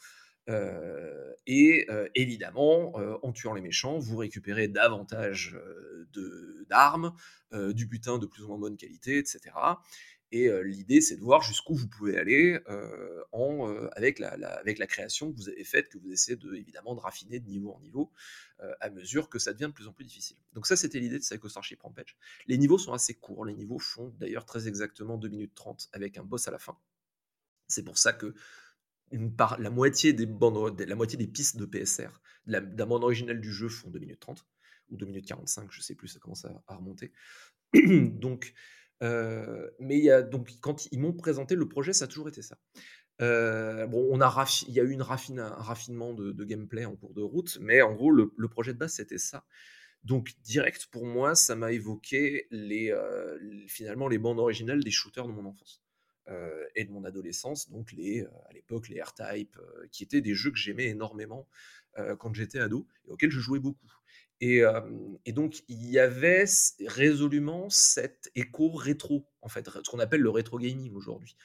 Euh, 0.47 1.33
et 1.47 1.88
évidemment, 2.15 2.93
en 3.23 3.31
tuant 3.31 3.53
les 3.53 3.62
méchants, 3.62 3.97
vous 3.97 4.17
récupérez 4.17 4.67
davantage 4.67 5.57
d'armes, 6.69 7.13
du 7.51 7.88
butin 7.88 8.19
de 8.19 8.27
plus 8.27 8.43
ou 8.43 8.49
moins 8.49 8.59
bonne 8.59 8.77
qualité, 8.77 9.17
etc. 9.17 9.51
Et 10.31 10.49
l'idée, 10.63 11.01
c'est 11.01 11.15
de 11.15 11.21
voir 11.21 11.41
jusqu'où 11.41 11.73
vous 11.73 11.87
pouvez 11.87 12.17
aller 12.17 12.59
avec, 13.95 14.19
la, 14.19 14.87
création 14.87 15.31
que 15.31 15.37
vous 15.37 15.49
avez 15.49 15.63
faite, 15.63 15.89
que 15.89 15.97
vous 15.97 16.11
essayez 16.11 16.37
de, 16.37 16.53
évidemment 16.53 16.93
de 16.93 16.99
raffiner 16.99 17.39
de 17.39 17.47
niveau 17.47 17.71
en 17.71 17.79
niveau 17.79 18.11
à 18.79 18.89
mesure 18.89 19.29
que 19.29 19.39
ça 19.39 19.53
devient 19.53 19.67
de 19.67 19.73
plus 19.73 19.87
en 19.87 19.93
plus 19.93 20.05
difficile. 20.05 20.37
Donc 20.53 20.67
ça, 20.67 20.75
c'était 20.75 20.99
l'idée 20.99 21.17
de 21.17 21.23
Psycho 21.23 21.49
Starship 21.49 21.81
Rampage. 21.81 22.15
Les 22.47 22.57
niveaux 22.57 22.77
sont 22.77 22.93
assez 22.93 23.15
courts. 23.15 23.45
Les 23.45 23.55
niveaux 23.55 23.79
font 23.79 24.13
d'ailleurs 24.19 24.45
très 24.45 24.67
exactement 24.67 25.17
2 25.17 25.29
minutes 25.29 25.55
30 25.55 25.89
avec 25.93 26.17
un 26.17 26.23
boss 26.23 26.47
à 26.47 26.51
la 26.51 26.59
fin. 26.59 26.77
C'est 27.67 27.83
pour 27.83 27.97
ça 27.97 28.13
que 28.13 28.33
la, 29.11 29.69
moitié 29.69 30.13
des 30.13 31.27
pistes 31.27 31.57
de 31.57 31.65
PSR 31.65 32.21
d'un 32.45 32.85
bande 32.85 33.03
original 33.03 33.39
du 33.39 33.51
jeu 33.51 33.69
font 33.69 33.89
2 33.89 33.99
minutes 33.99 34.19
30 34.19 34.45
ou 34.89 34.97
2 34.97 35.05
minutes 35.05 35.27
45, 35.27 35.71
je 35.71 35.81
sais 35.81 35.95
plus, 35.95 36.07
ça 36.07 36.19
commence 36.19 36.45
à, 36.45 36.63
à 36.67 36.75
remonter. 36.75 37.11
Donc 37.73 38.53
mais 39.01 40.23
donc, 40.23 40.49
quand 40.62 40.91
ils 40.91 40.99
m'ont 40.99 41.13
présenté 41.13 41.55
le 41.55 41.67
projet, 41.67 41.93
ça 41.93 42.05
a 42.05 42.07
toujours 42.07 42.29
été 42.29 42.41
ça. 42.41 42.57
bon, 43.19 44.07
on 44.12 44.21
a 44.21 44.45
il 44.67 44.73
y 44.73 44.79
a 44.79 44.83
eu 44.83 44.91
une 44.91 45.01
un 45.01 45.49
raffinement 45.49 46.13
de, 46.13 46.43
gameplay 46.43 46.85
en 46.85 46.95
cours 46.95 47.13
de 47.13 47.21
route, 47.21 47.57
mais 47.62 47.81
en 47.81 47.93
gros, 47.93 48.12
le, 48.12 48.47
projet 48.49 48.73
de 48.73 48.77
base, 48.77 48.93
c'était 48.93 49.17
ça. 49.17 49.45
Donc, 50.03 50.31
direct, 50.43 50.88
pour 50.91 51.05
moi, 51.05 51.35
ça 51.35 51.55
m'a 51.55 51.71
évoqué 51.71 52.47
les, 52.51 52.93
finalement 53.67 54.07
les 54.07 54.17
bandes 54.17 54.39
originales 54.39 54.83
des 54.83 54.91
shooters 54.91 55.27
de 55.27 55.33
mon 55.33 55.45
enfance 55.45 55.83
et 56.75 56.85
de 56.85 56.91
mon 56.91 57.03
adolescence, 57.05 57.71
donc 57.71 57.91
les, 57.91 58.21
à 58.21 58.53
l'époque, 58.53 58.88
les 58.89 59.01
R-Type, 59.01 59.57
qui 59.91 60.03
étaient 60.03 60.21
des 60.21 60.35
jeux 60.35 60.51
que 60.51 60.57
j'aimais 60.57 60.88
énormément 60.88 61.47
quand 62.19 62.33
j'étais 62.33 62.59
ado 62.59 62.88
et 63.07 63.12
auxquels 63.12 63.31
je 63.31 63.39
jouais 63.39 63.59
beaucoup. 63.59 63.88
Et, 64.41 64.63
donc, 65.34 65.63
il 65.67 65.89
y 65.89 65.99
avait 65.99 66.45
résolument 66.86 67.69
cet 67.69 68.32
écho 68.36 68.71
rétro, 68.71 69.28
en 69.41 69.49
fait, 69.49 69.69
ce 69.69 69.89
qu'on 69.89 69.99
appelle 69.99 70.21
le 70.21 70.30
rétro 70.30 70.58
gaming 70.58 70.93
aujourd'hui, 70.93 71.36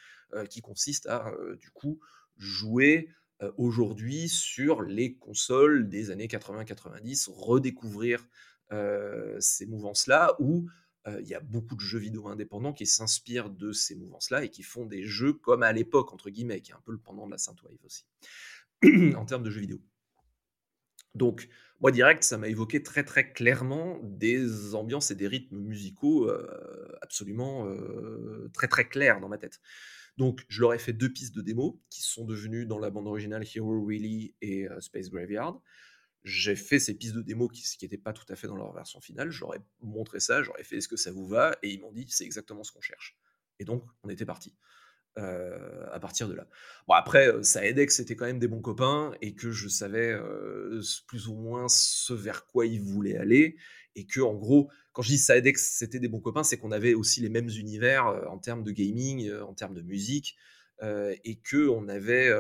qui 0.49 0.61
consiste 0.61 1.07
à, 1.07 1.33
du 1.59 1.71
coup, 1.71 1.99
jouer 2.37 3.11
aujourd'hui 3.57 4.29
sur 4.29 4.83
les 4.83 5.17
consoles 5.17 5.89
des 5.89 6.11
années 6.11 6.29
80-90, 6.29 7.31
redécouvrir 7.33 8.29
ces 9.41 9.67
mouvances-là, 9.67 10.37
où 10.39 10.69
il 11.21 11.27
y 11.27 11.35
a 11.35 11.41
beaucoup 11.41 11.75
de 11.75 11.81
jeux 11.81 11.99
vidéo 11.99 12.29
indépendants 12.29 12.73
qui 12.73 12.87
s'inspirent 12.87 13.51
de 13.51 13.73
ces 13.73 13.97
mouvances-là 13.97 14.45
et 14.45 14.51
qui 14.51 14.63
font 14.63 14.87
des 14.87 15.05
jeux 15.05 15.33
comme 15.33 15.65
à 15.65 15.73
l'époque, 15.73 16.13
entre 16.13 16.31
guillemets, 16.31 16.61
qui 16.61 16.71
est 16.71 16.75
un 16.75 16.83
peu 16.85 16.93
le 16.93 16.99
pendant 16.99 17.27
de 17.27 17.33
la 17.33 17.39
Synthwave 17.39 17.77
aussi, 17.85 18.07
en 19.17 19.25
termes 19.25 19.43
de 19.43 19.51
jeux 19.51 19.61
vidéo. 19.61 19.81
Donc, 21.15 21.49
moi, 21.81 21.91
direct, 21.91 22.25
ça 22.25 22.39
m'a 22.39 22.49
évoqué 22.49 22.83
très 22.83 23.05
très 23.05 23.33
clairement 23.33 24.01
des 24.03 24.75
ambiances 24.75 25.11
et 25.11 25.15
des 25.15 25.29
rythmes 25.29 25.59
musicaux 25.59 26.31
absolument 27.03 27.69
très 28.53 28.69
très 28.69 28.89
clairs 28.89 29.21
dans 29.21 29.29
ma 29.29 29.39
tête. 29.39 29.61
Donc, 30.17 30.45
je 30.49 30.61
leur 30.61 30.73
ai 30.73 30.79
fait 30.79 30.93
deux 30.93 31.13
pistes 31.13 31.35
de 31.35 31.43
démo 31.43 31.83
qui 31.91 32.03
sont 32.03 32.25
devenues 32.25 32.67
dans 32.67 32.79
la 32.79 32.91
bande 32.91 33.07
originale 33.07 33.45
Hero 33.55 33.85
Really 33.85 34.35
et 34.41 34.67
Space 34.81 35.11
Graveyard. 35.11 35.61
J'ai 36.23 36.57
fait 36.57 36.79
ces 36.79 36.95
pistes 36.95 37.15
de 37.15 37.23
démo 37.23 37.49
qui 37.49 37.65
n'étaient 37.83 37.99
pas 37.99 38.13
tout 38.13 38.25
à 38.29 38.37
fait 38.37 38.47
dans 38.47 38.57
leur 38.57 38.73
version 38.73 39.01
finale. 39.01 39.31
J'aurais 39.31 39.61
montré 39.83 40.21
ça, 40.21 40.43
j'aurais 40.43 40.65
fait 40.65 40.77
est-ce 40.79 40.89
que 40.89 40.97
ça 40.97 41.13
vous 41.13 41.27
va? 41.27 41.57
Et 41.63 41.71
ils 41.71 41.81
m'ont 41.81 41.93
dit 41.93 42.07
c'est 42.09 42.25
exactement 42.25 42.65
ce 42.65 42.73
qu'on 42.73 42.81
cherche. 42.81 43.19
Et 43.59 43.65
donc, 43.65 43.85
on 44.03 44.09
était 44.09 44.25
parti. 44.25 44.55
Euh, 45.17 45.87
à 45.93 46.01
partir 46.01 46.27
de 46.27 46.35
là. 46.35 46.45
Bon, 46.89 46.95
après, 46.95 47.29
euh, 47.29 47.43
ça 47.45 47.65
aidait 47.65 47.87
que 47.87 47.93
c'était 47.93 48.17
quand 48.17 48.27
même 48.27 48.41
des 48.41 48.49
bons 48.49 48.61
copains 48.61 49.15
et 49.21 49.37
que 49.37 49.53
je 49.53 49.69
savais 49.69 50.11
euh, 50.11 50.83
plus 51.07 51.29
ou 51.29 51.37
moins 51.37 51.69
ce 51.69 52.13
vers 52.13 52.47
quoi 52.47 52.67
ils 52.67 52.81
voulaient 52.81 53.17
aller. 53.17 53.57
Et 53.95 54.07
que, 54.07 54.21
en 54.21 54.35
gros, 54.35 54.71
quand 54.93 55.03
je 55.03 55.11
dis 55.11 55.19
ça 55.19 55.37
aidait 55.37 55.53
que 55.53 55.61
c'était 55.61 56.01
des 56.01 56.09
bons 56.09 56.19
copains, 56.19 56.43
c'est 56.43 56.59
qu'on 56.59 56.73
avait 56.73 56.95
aussi 56.95 57.21
les 57.21 57.29
mêmes 57.29 57.49
univers 57.49 58.07
en 58.29 58.39
termes 58.39 58.65
de 58.65 58.73
gaming, 58.73 59.33
en 59.33 59.55
termes 59.55 59.75
de 59.75 59.83
musique, 59.83 60.37
et 60.83 61.39
que 61.45 61.69
on 61.69 61.87
avait, 61.87 62.33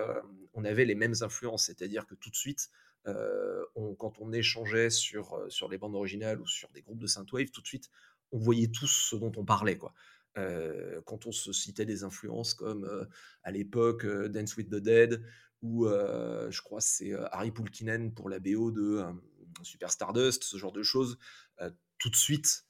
avait 0.64 0.84
les 0.84 0.96
mêmes 0.96 1.14
influences. 1.20 1.66
C'est-à-dire 1.66 2.06
que 2.06 2.16
tout 2.16 2.30
de 2.30 2.34
suite, 2.34 2.70
quand 3.04 4.18
on 4.18 4.32
échangeait 4.32 4.90
sur, 4.90 5.44
sur 5.48 5.68
les 5.68 5.78
bandes 5.78 5.94
originales 5.94 6.40
ou 6.40 6.46
sur 6.46 6.70
des 6.70 6.82
groupes 6.82 6.98
de 6.98 7.06
synthwave, 7.06 7.50
tout 7.50 7.62
de 7.62 7.68
suite, 7.68 7.88
on 8.32 8.38
voyait 8.38 8.68
tous 8.68 8.90
ce 9.10 9.14
dont 9.14 9.32
on 9.36 9.44
parlait. 9.44 9.78
Quoi 9.78 9.94
quand 10.34 11.26
on 11.26 11.32
se 11.32 11.52
citait 11.52 11.86
des 11.86 12.04
influences 12.04 12.54
comme 12.54 13.08
à 13.42 13.50
l'époque 13.50 14.06
Dance 14.06 14.56
with 14.56 14.70
the 14.70 14.76
Dead 14.76 15.22
ou 15.62 15.86
je 15.86 16.60
crois 16.62 16.80
c'est 16.80 17.12
Harry 17.32 17.50
Pulkinen 17.50 18.12
pour 18.12 18.28
la 18.28 18.38
BO 18.38 18.70
de 18.70 19.04
Super 19.62 19.90
Stardust, 19.90 20.44
ce 20.44 20.56
genre 20.56 20.72
de 20.72 20.82
choses, 20.82 21.18
tout 21.98 22.10
de 22.10 22.16
suite, 22.16 22.66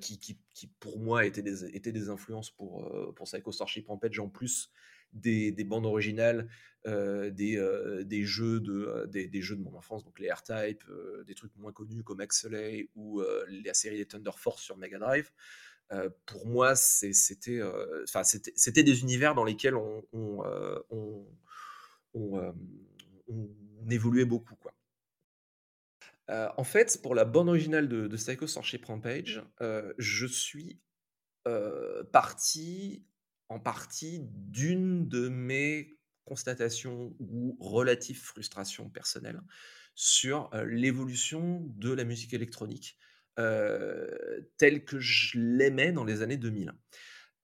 qui, 0.00 0.38
pour 0.80 0.98
moi 0.98 1.26
étaient 1.26 1.42
des, 1.42 2.08
influences 2.08 2.50
pour, 2.50 3.14
pour 3.14 3.26
Psycho 3.26 3.52
Starship 3.52 3.88
Rampage 3.88 4.18
en 4.18 4.28
plus 4.28 4.70
des, 5.12 5.52
des 5.52 5.64
bandes 5.64 5.86
originales, 5.86 6.48
des, 6.86 8.02
des, 8.04 8.24
jeux 8.24 8.60
de, 8.60 9.06
des, 9.08 9.28
des, 9.28 9.42
jeux 9.42 9.56
de 9.56 9.62
mon 9.62 9.74
enfance, 9.74 10.04
donc 10.04 10.18
les 10.18 10.30
R-Type, 10.30 10.84
des 11.26 11.34
trucs 11.34 11.54
moins 11.56 11.72
connus 11.72 12.02
comme 12.02 12.20
Axelay 12.20 12.88
ou 12.94 13.22
la 13.48 13.74
série 13.74 13.98
des 13.98 14.06
Thunder 14.06 14.32
Force 14.36 14.62
sur 14.62 14.76
Mega 14.76 14.98
Drive. 14.98 15.30
Euh, 15.92 16.08
pour 16.26 16.46
moi, 16.46 16.74
c'était 16.74 17.60
euh, 17.60 18.04
c'était 18.06 18.82
des 18.82 19.00
univers 19.02 19.34
dans 19.34 19.44
lesquels 19.44 19.74
on, 19.74 20.02
euh, 22.14 22.52
évoluait 23.90 24.24
beaucoup. 24.24 24.56
En 26.28 26.64
fait, 26.64 26.98
pour 27.02 27.14
la 27.14 27.26
bande 27.26 27.50
originale 27.50 27.88
de, 27.88 28.06
de 28.06 28.16
Psycho 28.16 28.46
Starship 28.46 28.86
Rampage, 28.86 29.42
je 29.98 30.26
suis 30.26 30.80
parti 32.10 33.04
en 33.50 33.60
partie 33.60 34.20
d'une 34.22 35.08
de 35.08 35.28
mes 35.28 35.98
constatations 36.24 37.14
ou 37.18 37.54
relatives 37.60 38.22
frustrations 38.22 38.88
personnelles 38.88 39.42
sur 39.94 40.48
l'évolution 40.64 41.60
de 41.76 41.92
la 41.92 42.04
musique 42.04 42.32
électronique 42.32 42.96
tel 43.36 44.84
que 44.84 44.98
je 44.98 45.38
l'aimais 45.38 45.92
dans 45.92 46.04
les 46.04 46.22
années 46.22 46.36
2000. 46.36 46.72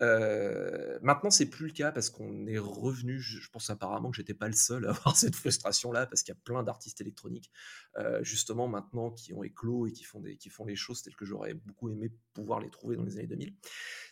Euh, 0.00 0.98
maintenant, 1.02 1.30
c'est 1.30 1.46
plus 1.46 1.66
le 1.66 1.72
cas 1.72 1.90
parce 1.90 2.10
qu'on 2.10 2.46
est 2.46 2.58
revenu. 2.58 3.18
Je, 3.20 3.48
pense 3.50 3.70
apparemment 3.70 4.10
que 4.10 4.16
j'étais 4.16 4.34
pas 4.34 4.46
le 4.46 4.54
seul 4.54 4.86
à 4.86 4.90
avoir 4.90 5.16
cette 5.16 5.34
frustration-là 5.34 6.06
parce 6.06 6.22
qu'il 6.22 6.34
y 6.34 6.36
a 6.36 6.40
plein 6.44 6.62
d'artistes 6.62 7.00
électroniques 7.00 7.50
euh, 7.96 8.22
justement 8.22 8.68
maintenant 8.68 9.10
qui 9.10 9.32
ont 9.32 9.42
éclos 9.42 9.86
et 9.86 9.92
qui 9.92 10.04
font 10.04 10.20
des, 10.20 10.36
qui 10.36 10.50
font 10.50 10.64
les 10.64 10.76
choses 10.76 11.02
telles 11.02 11.16
que 11.16 11.24
j'aurais 11.24 11.54
beaucoup 11.54 11.90
aimé 11.90 12.12
pouvoir 12.32 12.60
les 12.60 12.70
trouver 12.70 12.96
dans 12.96 13.04
les 13.04 13.18
années 13.18 13.26
2000. 13.26 13.54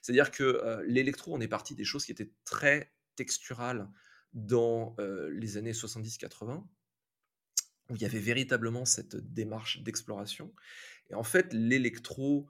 C'est-à-dire 0.03 0.31
que 0.31 0.83
l'électro, 0.87 1.35
on 1.35 1.41
est 1.41 1.49
parti 1.49 1.75
des 1.75 1.85
choses 1.85 2.05
qui 2.05 2.13
étaient 2.13 2.33
très 2.45 2.93
texturales 3.15 3.89
dans 4.33 4.97
les 4.99 5.57
années 5.57 5.73
70-80 5.73 6.63
où 7.89 7.95
il 7.95 8.03
y 8.03 8.05
avait 8.05 8.19
véritablement 8.19 8.85
cette 8.85 9.17
démarche 9.17 9.83
d'exploration. 9.83 10.53
Et 11.11 11.15
en 11.15 11.23
fait, 11.23 11.53
l'électro 11.53 12.49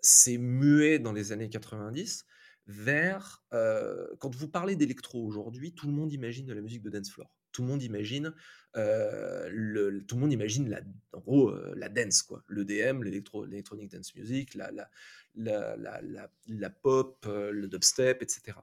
s'est 0.00 0.38
muet 0.38 0.98
dans 0.98 1.12
les 1.12 1.32
années 1.32 1.48
90 1.48 2.24
vers... 2.66 3.42
quand 3.50 4.34
vous 4.34 4.48
parlez 4.48 4.76
d'électro 4.76 5.24
aujourd'hui, 5.24 5.72
tout 5.72 5.86
le 5.86 5.92
monde 5.92 6.12
imagine 6.12 6.46
de 6.46 6.52
la 6.52 6.60
musique 6.60 6.82
de 6.82 6.90
dance 6.90 7.10
floor. 7.10 7.28
Tout 7.50 7.62
le 7.62 7.68
monde 7.68 7.82
imagine, 7.82 8.32
le, 8.74 10.04
tout 10.06 10.14
le 10.14 10.20
monde 10.20 10.32
imagine 10.32 10.68
la, 10.68 10.80
en 11.12 11.20
gros 11.20 11.52
la 11.74 11.88
dance, 11.88 12.22
quoi. 12.22 12.44
l'EDM, 12.48 13.02
l'electronic 13.02 13.90
dance 13.90 14.14
music, 14.14 14.54
la, 14.54 14.70
la, 14.70 14.88
la, 15.34 16.30
la, 16.46 16.70
pop, 16.70 17.26
le 17.26 17.66
dubstep, 17.66 18.22
etc. 18.22 18.58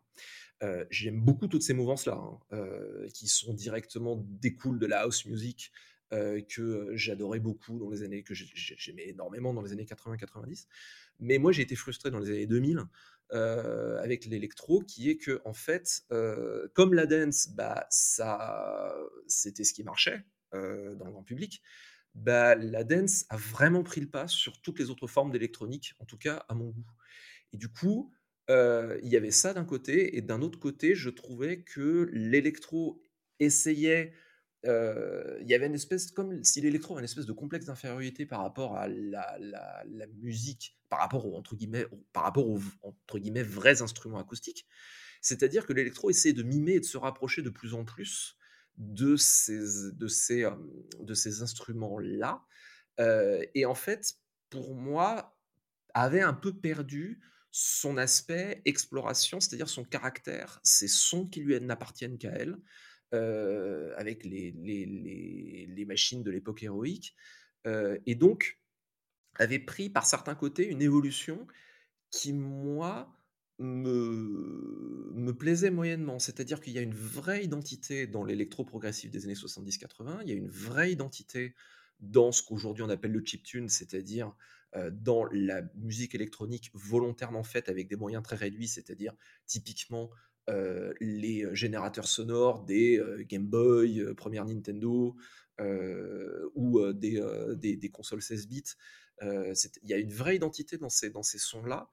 J'aime 0.89 1.19
beaucoup 1.19 1.47
toutes 1.47 1.63
ces 1.63 1.73
mouvances-là, 1.73 2.17
hein, 2.17 3.07
qui 3.13 3.27
sont 3.27 3.53
directement 3.53 4.23
découlent 4.39 4.79
de 4.79 4.85
la 4.85 5.01
house 5.01 5.25
music 5.25 5.71
que 6.11 6.91
j'adorais 6.93 7.39
beaucoup 7.39 7.79
dans 7.79 7.89
les 7.89 8.03
années, 8.03 8.23
que 8.23 8.33
j'aimais 8.33 9.07
énormément 9.07 9.53
dans 9.53 9.61
les 9.61 9.71
années 9.71 9.85
80-90. 9.85 10.67
Mais 11.19 11.37
moi, 11.37 11.51
j'ai 11.51 11.61
été 11.61 11.75
frustré 11.75 12.11
dans 12.11 12.19
les 12.19 12.29
années 12.29 12.47
2000 12.47 12.83
avec 13.31 14.25
l'électro, 14.25 14.81
qui 14.81 15.09
est 15.09 15.17
que, 15.17 15.41
en 15.45 15.53
fait, 15.53 16.03
comme 16.73 16.93
la 16.93 17.05
dance, 17.05 17.49
bah, 17.49 17.87
ça, 17.89 18.95
c'était 19.27 19.63
ce 19.63 19.73
qui 19.73 19.83
marchait 19.83 20.23
dans 20.51 21.05
le 21.05 21.11
grand 21.11 21.23
public, 21.23 21.61
bah, 22.13 22.55
la 22.55 22.83
dance 22.83 23.25
a 23.29 23.35
vraiment 23.35 23.83
pris 23.83 23.99
le 23.99 24.09
pas 24.09 24.27
sur 24.27 24.61
toutes 24.61 24.79
les 24.79 24.89
autres 24.89 25.07
formes 25.07 25.31
d'électronique, 25.31 25.95
en 25.99 26.05
tout 26.05 26.17
cas 26.17 26.45
à 26.47 26.53
mon 26.53 26.69
goût. 26.69 26.85
Et 27.51 27.57
du 27.57 27.67
coup, 27.67 28.13
il 28.47 29.09
y 29.09 29.17
avait 29.17 29.31
ça 29.31 29.53
d'un 29.53 29.65
côté, 29.65 30.15
et 30.17 30.21
d'un 30.21 30.41
autre 30.41 30.59
côté, 30.59 30.95
je 30.95 31.09
trouvais 31.09 31.63
que 31.63 32.09
l'électro 32.13 33.01
essayait 33.39 34.13
il 34.65 35.47
y 35.47 35.53
avait 35.53 35.67
une 35.67 35.75
espèce, 35.75 36.11
comme 36.11 36.43
si 36.43 36.61
l'électro 36.61 36.93
avait 36.93 37.01
une 37.01 37.05
espèce 37.05 37.25
de 37.25 37.33
complexe 37.33 37.65
d'infériorité 37.65 38.25
par 38.25 38.41
rapport 38.41 38.75
à 38.75 38.87
la, 38.87 39.43
musique, 40.21 40.77
par 40.89 40.99
rapport 40.99 41.25
aux, 41.25 41.37
entre 41.37 41.55
guillemets, 41.55 41.85
par 42.13 42.23
rapport 42.23 42.47
aux 42.47 42.59
entre 42.81 43.19
guillemets, 43.19 43.43
vrais 43.43 43.81
instruments 43.81 44.19
acoustiques. 44.19 44.65
C'est-à-dire 45.21 45.65
que 45.65 45.73
l'électro 45.73 46.09
essayait 46.09 46.33
de 46.33 46.43
mimer 46.43 46.73
et 46.73 46.79
de 46.79 46.85
se 46.85 46.97
rapprocher 46.97 47.41
de 47.41 47.49
plus 47.49 47.73
en 47.73 47.85
plus 47.85 48.37
de 48.77 49.15
ces, 49.15 49.91
de 49.93 50.07
ces, 50.07 50.45
de 50.99 51.13
ces 51.13 51.41
instruments-là. 51.41 52.43
et 53.53 53.65
en 53.65 53.75
fait, 53.75 54.15
pour 54.49 54.75
moi, 54.75 55.35
avait 55.93 56.21
un 56.21 56.33
peu 56.33 56.53
perdu 56.53 57.21
son 57.51 57.97
aspect 57.97 58.61
exploration, 58.65 59.39
c'est-à-dire 59.39 59.69
son 59.69 59.85
caractère, 59.85 60.59
ces 60.61 60.89
sons 60.89 61.25
qui 61.25 61.39
lui 61.39 61.59
n'appartiennent 61.61 62.17
qu'à 62.17 62.31
elle, 62.31 62.57
avec 63.11 64.23
les, 64.23 65.85
machines 65.87 66.23
de 66.23 66.31
l'époque 66.31 66.63
héroïque, 66.63 67.15
et 67.65 68.15
donc 68.15 68.59
avait 69.37 69.59
pris 69.59 69.89
par 69.89 70.05
certains 70.05 70.35
côtés 70.35 70.67
une 70.67 70.81
évolution 70.81 71.45
qui, 72.09 72.33
moi, 72.33 73.15
me, 73.59 75.11
me 75.13 75.33
plaisait 75.33 75.71
moyennement. 75.71 76.19
C'est-à-dire 76.19 76.61
qu'il 76.61 76.73
y 76.73 76.77
a 76.77 76.81
une 76.81 76.93
vraie 76.93 77.43
identité 77.43 78.07
dans 78.07 78.23
l'électro-progressif 78.23 79.11
des 79.11 79.25
années 79.25 79.33
70-80, 79.33 80.19
il 80.23 80.29
y 80.29 80.31
a 80.31 80.35
une 80.35 80.49
vraie 80.49 80.91
identité 80.91 81.53
dans 81.99 82.31
ce 82.31 82.43
qu'aujourd'hui 82.43 82.83
on 82.83 82.89
appelle 82.89 83.11
le 83.11 83.23
chiptune, 83.23 83.69
c'est-à-dire 83.69 84.35
dans 84.91 85.25
la 85.31 85.61
musique 85.75 86.15
électronique 86.15 86.69
volontairement 86.73 87.43
faite 87.43 87.69
avec 87.69 87.87
des 87.87 87.95
moyens 87.95 88.23
très 88.23 88.35
réduits, 88.35 88.67
c'est-à-dire 88.67 89.13
typiquement 89.45 90.09
les 90.47 91.47
générateurs 91.53 92.07
sonores 92.07 92.63
des 92.63 93.01
Game 93.27 93.47
Boy, 93.47 94.13
première 94.15 94.45
Nintendo, 94.45 95.15
ou 96.55 96.93
des, 96.93 97.89
consoles 97.91 98.21
16 98.21 98.47
bits. 98.47 98.63
Il 99.21 99.89
y 99.89 99.93
a 99.93 99.97
une 99.97 100.13
vraie 100.13 100.35
identité 100.35 100.77
dans 100.77 100.89
ces, 100.89 101.09
dans 101.09 101.23
ces 101.23 101.39
sons-là. 101.39 101.89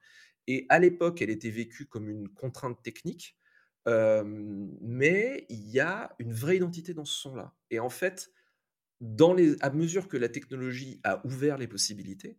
Et 0.47 0.65
à 0.69 0.79
l'époque, 0.79 1.21
elle 1.21 1.29
était 1.29 1.49
vécue 1.49 1.85
comme 1.85 2.09
une 2.09 2.29
contrainte 2.29 2.81
technique, 2.83 3.37
mais 3.85 5.45
il 5.49 5.69
y 5.69 5.79
a 5.79 6.15
une 6.19 6.33
vraie 6.33 6.57
identité 6.57 6.93
dans 6.93 7.05
ce 7.05 7.19
son-là. 7.21 7.55
Et 7.69 7.79
en 7.79 7.89
fait, 7.89 8.31
à 9.61 9.69
mesure 9.71 10.07
que 10.07 10.17
la 10.17 10.29
technologie 10.29 10.99
a 11.03 11.25
ouvert 11.25 11.57
les 11.57 11.67
possibilités, 11.67 12.37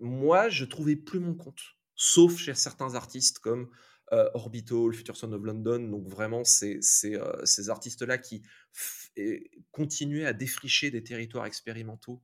moi, 0.00 0.48
je 0.48 0.64
trouvais 0.64 0.96
plus 0.96 1.20
mon 1.20 1.34
compte, 1.34 1.60
sauf 1.94 2.36
chez 2.38 2.54
certains 2.54 2.94
artistes 2.94 3.38
comme 3.38 3.70
euh, 4.12 4.28
Orbital, 4.34 4.92
Future 4.92 5.16
Son 5.16 5.32
of 5.32 5.44
London, 5.44 5.78
donc 5.78 6.08
vraiment 6.08 6.42
euh, 6.62 6.80
ces 6.80 7.70
artistes-là 7.70 8.18
qui 8.18 8.42
continuaient 9.70 10.26
à 10.26 10.32
défricher 10.32 10.90
des 10.90 11.04
territoires 11.04 11.46
expérimentaux, 11.46 12.20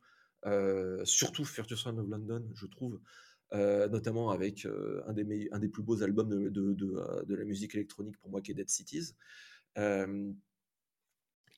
euh, 0.46 1.04
surtout 1.04 1.44
Future 1.44 1.78
Son 1.78 1.96
of 1.98 2.08
London, 2.08 2.44
je 2.54 2.66
trouve, 2.66 3.00
notamment 3.52 4.30
avec 4.30 4.66
un, 5.06 5.12
des 5.12 5.48
un 5.52 5.60
des 5.60 5.68
plus 5.68 5.84
beaux 5.84 6.02
albums 6.02 6.28
de, 6.28 6.48
de, 6.50 7.34
la 7.34 7.44
musique 7.44 7.76
électronique 7.76 8.18
pour 8.18 8.30
moi 8.30 8.40
qui 8.40 8.50
est 8.50 8.54
Dead 8.54 8.68
Cities. 8.68 9.14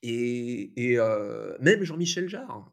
et 0.03 0.99
même 1.61 1.85
Jean-Michel 1.85 2.29
Jarre 2.29 2.71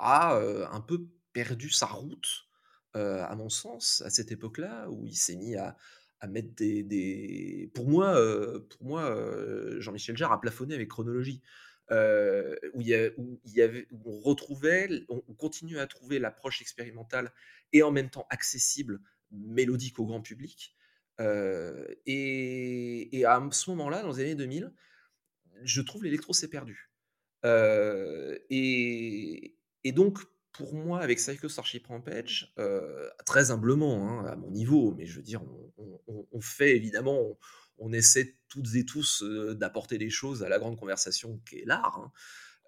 a 0.00 0.36
un 0.72 0.80
peu 0.80 1.06
perdu 1.32 1.70
sa 1.70 1.86
route, 1.86 2.48
à 2.94 3.36
mon 3.36 3.50
sens, 3.50 4.02
à 4.04 4.10
cette 4.10 4.32
époque-là, 4.32 4.90
où 4.90 5.06
il 5.06 5.14
s'est 5.14 5.36
mis 5.36 5.54
à, 5.54 5.76
à 6.20 6.26
mettre 6.26 6.54
des, 6.54 6.82
des... 6.82 7.70
Pour 7.74 7.88
moi, 7.88 8.14
pour 8.70 8.84
moi 8.84 9.16
Jean-Michel 9.78 10.16
Jarre 10.16 10.32
a 10.32 10.40
plafonné 10.40 10.74
avec 10.74 10.88
chronologie. 10.88 11.42
où, 11.90 12.80
il 12.80 12.86
y 12.86 12.94
a, 12.94 13.10
où, 13.16 13.40
il 13.44 13.52
y 13.52 13.62
avait, 13.62 13.86
on 14.04 14.20
retrouvait, 14.20 14.88
on, 15.08 15.20
continue 15.34 15.78
à 15.78 15.86
trouver 15.86 16.18
l'approche 16.18 16.60
expérimentale 16.60 17.32
et 17.72 17.82
en 17.82 17.90
même 17.90 18.10
temps 18.10 18.26
accessible, 18.30 19.00
mélodique 19.30 19.98
au 19.98 20.06
grand 20.06 20.20
public. 20.20 20.74
et, 21.20 23.18
et, 23.18 23.24
à 23.24 23.48
ce 23.50 23.70
moment-là, 23.70 24.02
dans 24.02 24.12
les 24.12 24.20
années 24.20 24.34
2000, 24.34 24.72
je 25.62 25.80
trouve 25.80 26.04
l'électro 26.04 26.32
s'est 26.32 26.48
perdu. 26.48 26.90
et, 27.44 29.56
et 29.84 29.92
donc, 29.92 30.18
pour 30.52 30.74
moi, 30.74 31.00
avec 31.00 31.18
Psycho 31.18 31.48
Starship 31.48 31.86
Rampage, 31.86 32.52
euh, 32.58 33.08
très 33.26 33.50
humblement, 33.50 34.08
hein, 34.08 34.26
à 34.26 34.36
mon 34.36 34.50
niveau, 34.50 34.94
mais 34.96 35.06
je 35.06 35.16
veux 35.16 35.22
dire, 35.22 35.42
on, 35.76 36.40
fait 36.40 36.76
évidemment, 36.76 37.38
on, 37.78 37.92
essaie 37.92 38.36
toutes 38.48 38.74
et 38.74 38.84
tous 38.84 39.22
euh, 39.22 39.54
d'apporter 39.54 39.98
des 39.98 40.10
choses 40.10 40.42
à 40.42 40.48
la 40.48 40.58
grande 40.58 40.78
conversation 40.78 41.40
qui 41.48 41.58
est 41.58 41.64
l'art. 41.64 41.98
Hein. 41.98 42.12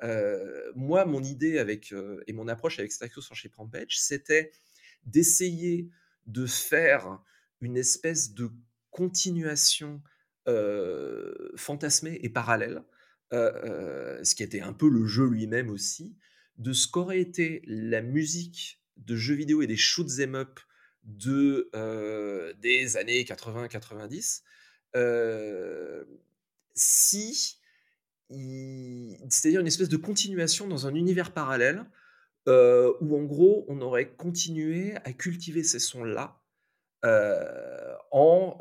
Euh, 0.03 0.73
moi, 0.75 1.05
mon 1.05 1.23
idée 1.23 1.59
avec, 1.59 1.95
et 2.27 2.33
mon 2.33 2.49
approche 2.49 2.79
avec 2.79 2.91
Psycho 2.91 3.21
Starship 3.21 3.55
Rampage, 3.55 3.99
c'était 3.99 4.53
d'essayer 5.05 5.91
de 6.27 6.47
faire 6.47 7.23
une 7.61 7.77
espèce 7.77 8.35
de 8.35 8.51
continuation 8.91 10.03
fantasmée 11.55 12.19
et 12.23 12.29
parallèle, 12.29 12.83
ce 13.31 14.35
qui 14.35 14.43
était 14.43 14.63
un 14.63 14.73
peu 14.73 14.89
le 14.89 15.07
jeu 15.07 15.29
lui-même 15.29 15.71
aussi, 15.71 16.17
de 16.59 16.73
ce 16.73 16.89
qu'aurait 16.89 17.21
été 17.21 17.63
la 17.67 18.03
musique 18.03 18.81
de 18.97 19.17
jeux 19.17 19.35
vidéo 19.35 19.63
et 19.63 19.67
des 19.67 19.77
shoot 19.77 20.09
em 20.21 20.35
up 20.35 20.61
de, 21.05 21.71
euh, 21.75 22.53
des 22.61 22.97
années 22.97 23.23
80-90 23.25 24.43
euh, 24.97 26.05
si 26.75 27.57
c'est-à-dire 28.29 29.61
une 29.61 29.67
espèce 29.67 29.89
de 29.89 29.97
continuation 29.97 30.69
dans 30.69 30.87
un 30.87 30.95
univers 30.95 31.33
parallèle 31.33 31.85
euh, 32.47 32.93
où 33.01 33.17
en 33.19 33.25
gros 33.25 33.65
on 33.67 33.81
aurait 33.81 34.11
continué 34.11 34.95
à 35.05 35.13
cultiver 35.13 35.65
ces 35.65 35.81
sons-là 35.81 36.41
en 38.13 38.57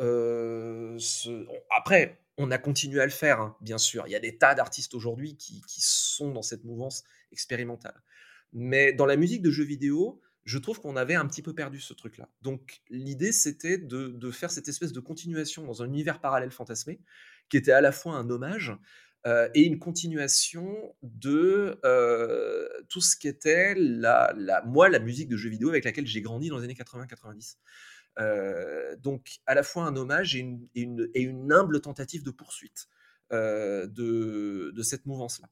après 1.78 2.20
on 2.40 2.52
a 2.52 2.58
continué 2.58 3.02
à 3.02 3.06
le 3.06 3.12
faire, 3.12 3.42
hein, 3.42 3.58
bien 3.60 3.78
sûr. 3.78 4.08
Il 4.08 4.12
y 4.12 4.16
a 4.16 4.20
des 4.20 4.38
tas 4.38 4.56
d'artistes 4.56 4.96
aujourd'hui 4.96 5.36
qui, 5.36 5.62
sont 5.78 6.32
dans 6.32 6.42
cette 6.42 6.64
mouvance 6.64 7.04
expérimentale. 7.32 8.02
Mais 8.54 8.94
dans 8.94 9.06
la 9.06 9.18
musique 9.18 9.42
de 9.42 9.52
jeux 9.52 9.66
vidéo, 9.66 10.22
je 10.46 10.58
trouve 10.58 10.80
qu'on 10.80 10.96
avait 10.96 11.16
un 11.16 11.28
petit 11.28 11.42
peu 11.42 11.54
perdu 11.54 11.82
ce 11.82 11.94
truc-là. 11.94 12.30
Donc 12.42 12.82
l'idée, 12.90 13.34
c'était 13.34 13.78
de, 13.78 14.32
faire 14.32 14.52
cette 14.52 14.70
espèce 14.70 14.94
de 14.94 15.02
continuation 15.02 15.66
dans 15.66 15.84
un 15.84 15.86
univers 15.86 16.22
parallèle 16.22 16.50
fantasmé, 16.50 17.02
qui 17.50 17.58
était 17.58 17.74
à 17.74 17.82
la 17.82 17.92
fois 17.92 18.14
un 18.14 18.30
hommage 18.30 18.74
euh, 19.28 19.50
et 19.54 19.64
une 19.64 19.78
continuation 19.78 20.96
de 21.04 21.78
euh, 21.84 22.70
tout 22.88 23.02
ce 23.02 23.18
qui 23.18 23.28
était 23.28 23.76
la, 23.76 24.34
la, 24.38 24.62
moi, 24.62 24.88
la 24.88 25.00
musique 25.00 25.28
de 25.28 25.36
jeux 25.36 25.50
vidéo 25.50 25.70
avec 25.70 25.84
laquelle 25.84 26.08
j'ai 26.08 26.22
grandi 26.22 26.48
dans 26.48 26.58
les 26.58 26.64
années 26.64 26.74
80-90. 26.74 27.58
Euh, 28.20 28.96
donc 28.98 29.40
à 29.46 29.56
la 29.56 29.64
fois 29.64 29.84
un 29.84 29.96
hommage 29.96 30.36
et 30.36 30.46
une, 30.76 31.52
humble 31.52 31.80
tentative 31.80 32.24
de 32.24 32.32
poursuite 32.32 32.88
euh, 33.32 33.88
de, 33.88 34.72
de, 34.76 34.84
cette 34.84 35.06
mouvance-là. 35.06 35.48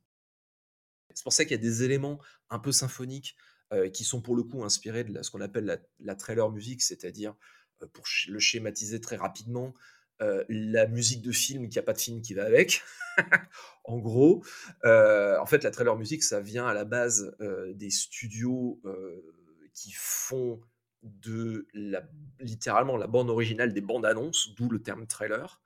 C'est 1.13 1.23
pour 1.23 1.33
ça 1.33 1.45
qu'il 1.45 1.51
y 1.51 1.59
a 1.59 1.63
des 1.63 1.83
éléments 1.83 2.19
un 2.49 2.59
peu 2.59 2.71
symphoniques 2.71 3.37
euh, 3.71 3.89
qui 3.89 4.03
sont 4.03 4.21
pour 4.21 4.35
le 4.35 4.43
coup 4.43 4.63
inspirés 4.63 5.03
de 5.03 5.21
ce 5.21 5.31
qu'on 5.31 5.41
appelle 5.41 5.81
la, 5.99 6.15
trailer 6.15 6.49
musique, 6.51 6.81
c'est-à-dire, 6.81 7.35
pour 7.93 8.05
le 8.27 8.39
schématiser 8.39 8.99
très 8.99 9.15
rapidement, 9.15 9.73
la 10.19 10.87
musique 10.87 11.21
de 11.21 11.31
film 11.31 11.69
qui 11.69 11.77
a 11.77 11.83
pas 11.83 11.93
de 11.93 11.99
film 11.99 12.21
qui 12.21 12.33
va 12.33 12.45
avec. 12.45 12.81
en 13.85 13.99
gros, 13.99 14.43
en 14.83 15.45
fait, 15.45 15.63
la 15.63 15.71
trailer 15.71 15.95
musique, 15.95 16.23
ça 16.23 16.41
vient 16.41 16.65
à 16.65 16.73
la 16.73 16.85
base 16.85 17.35
des 17.75 17.91
studios 17.91 18.81
qui 19.73 19.91
font 19.95 20.59
de 21.03 21.67
la, 21.73 22.03
littéralement 22.39 22.97
la 22.97 23.07
bande 23.07 23.29
originale 23.29 23.73
des 23.73 23.81
bandes 23.81 24.05
annonces, 24.05 24.53
d'où 24.55 24.69
le 24.69 24.81
terme 24.81 25.07
trailer. 25.07 25.61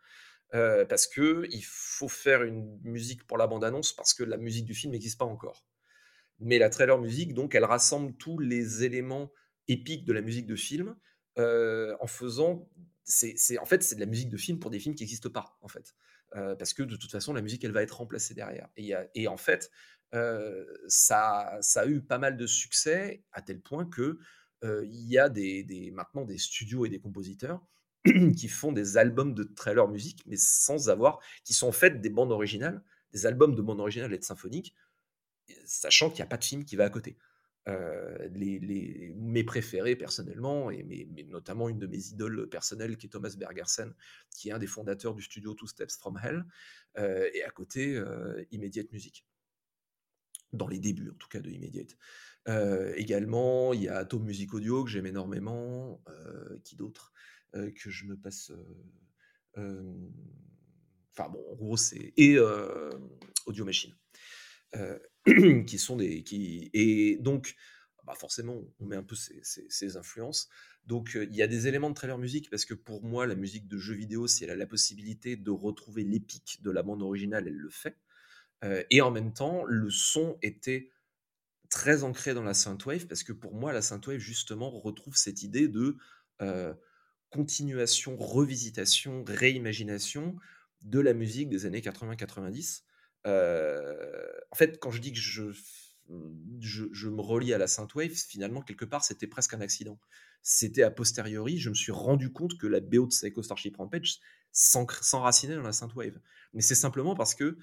Euh, 0.54 0.84
parce 0.86 1.08
que 1.08 1.48
il 1.52 1.64
faut 1.64 2.10
faire 2.10 2.44
une 2.44 2.78
musique 2.84 3.26
pour 3.26 3.38
la 3.38 3.48
bande 3.48 3.64
annonce 3.64 3.94
parce 3.94 4.14
que 4.14 4.24
la 4.24 4.36
musique 4.36 4.66
du 4.66 4.74
film 4.74 4.92
n'existe 4.92 5.18
pas 5.18 5.26
encore. 5.26 5.66
Mais 6.40 6.58
la 6.58 6.70
trailer 6.70 6.98
musique, 6.98 7.34
donc, 7.34 7.56
elle 7.56 7.64
rassemble 7.64 8.14
tous 8.18 8.38
les 8.40 8.84
éléments 8.84 9.32
épiques 9.68 10.06
de 10.06 10.12
la 10.12 10.22
musique 10.22 10.48
de 10.48 10.56
film 10.56 10.96
euh, 11.38 11.96
en 12.02 12.08
faisant, 12.08 12.68
c'est, 13.04 13.36
en 13.60 13.66
fait, 13.66 13.84
c'est 13.84 13.96
de 13.96 14.00
la 14.00 14.08
musique 14.08 14.30
de 14.30 14.38
film 14.38 14.60
pour 14.60 14.72
des 14.72 14.80
films 14.80 14.96
qui 14.96 15.04
n'existent 15.04 15.30
pas, 15.30 15.58
en 15.62 15.68
fait. 15.68 15.96
parce 16.32 16.74
que 16.74 16.84
de 16.84 16.96
toute 16.96 17.12
façon, 17.12 17.34
la 17.34 17.42
musique, 17.42 17.64
elle 17.64 17.72
va 17.72 17.84
être 17.84 17.98
remplacée 17.98 18.34
derrière. 18.34 18.70
Et, 18.76 18.94
et 19.14 19.28
en 19.28 19.38
fait, 19.38 19.70
ça, 20.88 21.58
ça 21.62 21.82
a 21.82 21.86
eu 21.86 22.02
pas 22.02 22.18
mal 22.18 22.38
de 22.38 22.48
succès, 22.48 23.24
à 23.32 23.42
tel 23.42 23.62
point 23.62 23.86
que 23.86 24.18
il 24.64 25.07
y 25.09 25.18
a 25.18 25.30
maintenant 25.91 26.26
des 26.26 26.38
studios 26.38 26.86
et 26.86 26.89
des 26.89 26.99
compositeurs 26.99 27.66
qui 28.38 28.47
font 28.47 28.72
des 28.72 28.97
albums 28.97 29.34
de 29.34 29.43
trailer 29.43 29.88
musique, 29.88 30.24
mais 30.26 30.38
sans 30.38 30.89
avoir, 30.89 31.20
qui 31.43 31.53
sont 31.53 31.68
en 31.68 31.72
fait 31.72 32.01
des 32.01 32.09
bandes 32.09 32.32
originales, 32.32 32.84
des 33.12 33.26
albums 33.26 33.55
de 33.55 33.62
bandes 33.62 33.80
originales 33.80 34.14
et 34.14 34.18
de 34.18 34.24
symphoniques, 34.24 34.76
sachant 35.66 36.09
qu'il 36.09 36.18
n'y 36.18 36.24
a 36.24 36.28
pas 36.28 36.38
de 36.38 36.43
film 36.43 36.66
qui 36.66 36.76
va 36.76 36.86
à 36.86 36.89
côté. 36.89 37.18
les, 37.68 39.14
mes 39.16 39.43
préférés 39.43 39.95
personnellement, 39.95 40.72
et 40.72 41.07
notamment 41.28 41.70
une 41.70 41.80
de 41.80 41.88
mes 41.88 42.07
idoles 42.07 42.49
personnelles 42.49 42.97
qui 42.97 43.07
est 43.07 43.09
Thomas 43.09 43.36
Bergersen, 43.38 43.93
qui 44.36 44.49
est 44.49 44.51
un 44.51 44.59
des 44.59 44.68
fondateurs 44.68 45.14
du 45.14 45.22
studio 45.22 45.53
Two 45.53 45.68
Steps 45.68 45.97
from 45.97 46.20
Hell, 46.24 46.45
et 46.97 47.43
à 47.43 47.49
côté 47.51 48.01
Immediate 48.51 48.91
Music, 48.91 49.26
dans 50.53 50.68
les 50.68 50.80
débuts 50.80 51.12
en 51.12 51.16
tout 51.16 51.30
cas 51.30 51.39
de 51.39 51.49
Immediate. 51.49 51.97
Également, 52.48 53.74
il 53.74 53.84
y 53.84 53.88
a 53.88 53.98
Atom 53.98 54.24
Music 54.24 54.54
Audio 54.54 54.84
que 54.84 54.89
j'aime 54.89 55.06
énormément, 55.06 56.02
qui 56.64 56.76
d'autres 56.76 57.14
que 57.54 57.89
je 57.89 58.06
me 58.06 58.18
passe. 58.18 58.52
Enfin 59.56 61.30
bon, 61.30 61.44
en 61.52 61.56
gros, 61.56 61.78
c'est. 61.78 62.14
Et 62.18 62.38
Audio 63.46 63.66
Machine. 63.66 63.96
qui 65.68 65.78
sont 65.78 65.98
des. 65.98 66.24
Qui, 66.24 66.70
et 66.74 67.18
donc, 67.18 67.56
bah 68.06 68.16
forcément, 68.16 68.60
on 68.80 68.86
met 68.86 68.96
un 68.96 69.04
peu 69.04 69.16
ces, 69.16 69.98
influences. 69.98 70.50
Donc, 70.86 71.12
il 71.16 71.36
y 71.36 71.44
a 71.44 71.48
des 71.48 71.68
éléments 71.68 71.89
de 71.89 71.96
trailer 71.96 72.18
musique 72.18 72.50
parce 72.50 72.66
que 72.66 72.74
pour 72.74 73.04
moi, 73.04 73.28
la 73.28 73.36
musique 73.36 73.68
de 73.68 73.78
jeux 73.78 73.94
vidéo, 73.94 74.28
si 74.28 74.44
elle 74.44 74.50
a 74.50 74.56
la 74.56 74.66
possibilité 74.66 75.36
de 75.36 75.52
retrouver 75.52 76.04
l'épique 76.04 76.60
de 76.64 76.72
la 76.72 76.82
bande 76.82 77.04
originale, 77.04 77.48
elle 77.48 77.58
le 77.58 77.70
fait. 77.70 77.98
et 78.89 79.02
en 79.02 79.12
même 79.12 79.34
temps, 79.34 79.64
le 79.66 79.89
son 79.89 80.38
était 80.42 80.89
très 81.72 82.03
ancré 82.03 82.36
dans 82.36 82.43
la 82.43 82.53
synthwave 82.53 83.07
parce 83.07 83.24
que 83.24 83.34
pour 83.34 83.55
moi, 83.55 83.74
la 83.74 83.82
synthwave, 83.82 84.19
justement, 84.19 84.69
retrouve 84.69 85.15
cette 85.15 85.41
idée 85.41 85.67
de 85.67 85.97
continuation, 87.32 88.17
revisitation, 88.17 89.24
réimagination 89.26 90.36
de 90.82 90.99
la 90.99 91.13
musique 91.13 91.49
des 91.49 91.65
années 91.65 91.80
80-90. 91.80 92.84
en 93.26 94.55
fait, 94.55 94.80
quand 94.80 94.91
je 94.91 94.99
dis 94.99 95.13
que 95.13 95.19
je, 95.19 95.51
je, 96.59 97.09
me 97.09 97.22
relie 97.22 97.53
à 97.53 97.57
la 97.57 97.67
synthwave, 97.67 98.11
finalement, 98.11 98.61
quelque 98.61 98.86
part, 98.86 99.03
c'était 99.03 99.28
presque 99.28 99.53
un 99.53 99.61
accident. 99.61 99.99
C'était 100.43 100.84
a 100.84 100.91
posteriori, 100.91 101.57
je 101.57 101.69
me 101.69 101.76
suis 101.76 101.91
rendu 101.91 102.32
compte 102.32 102.57
que 102.57 102.67
la 102.67 102.80
BO 102.80 103.05
de 103.05 103.11
Psycho 103.11 103.43
Starship 103.43 103.78
Rampage 103.78 104.19
s'enracinait 104.51 105.55
dans 105.55 105.61
la 105.61 105.72
synthwave. 105.72 106.19
Mais 106.53 106.61
c'est 106.61 106.76
simplement 106.76 107.15
parce 107.15 107.34
que 107.36 107.57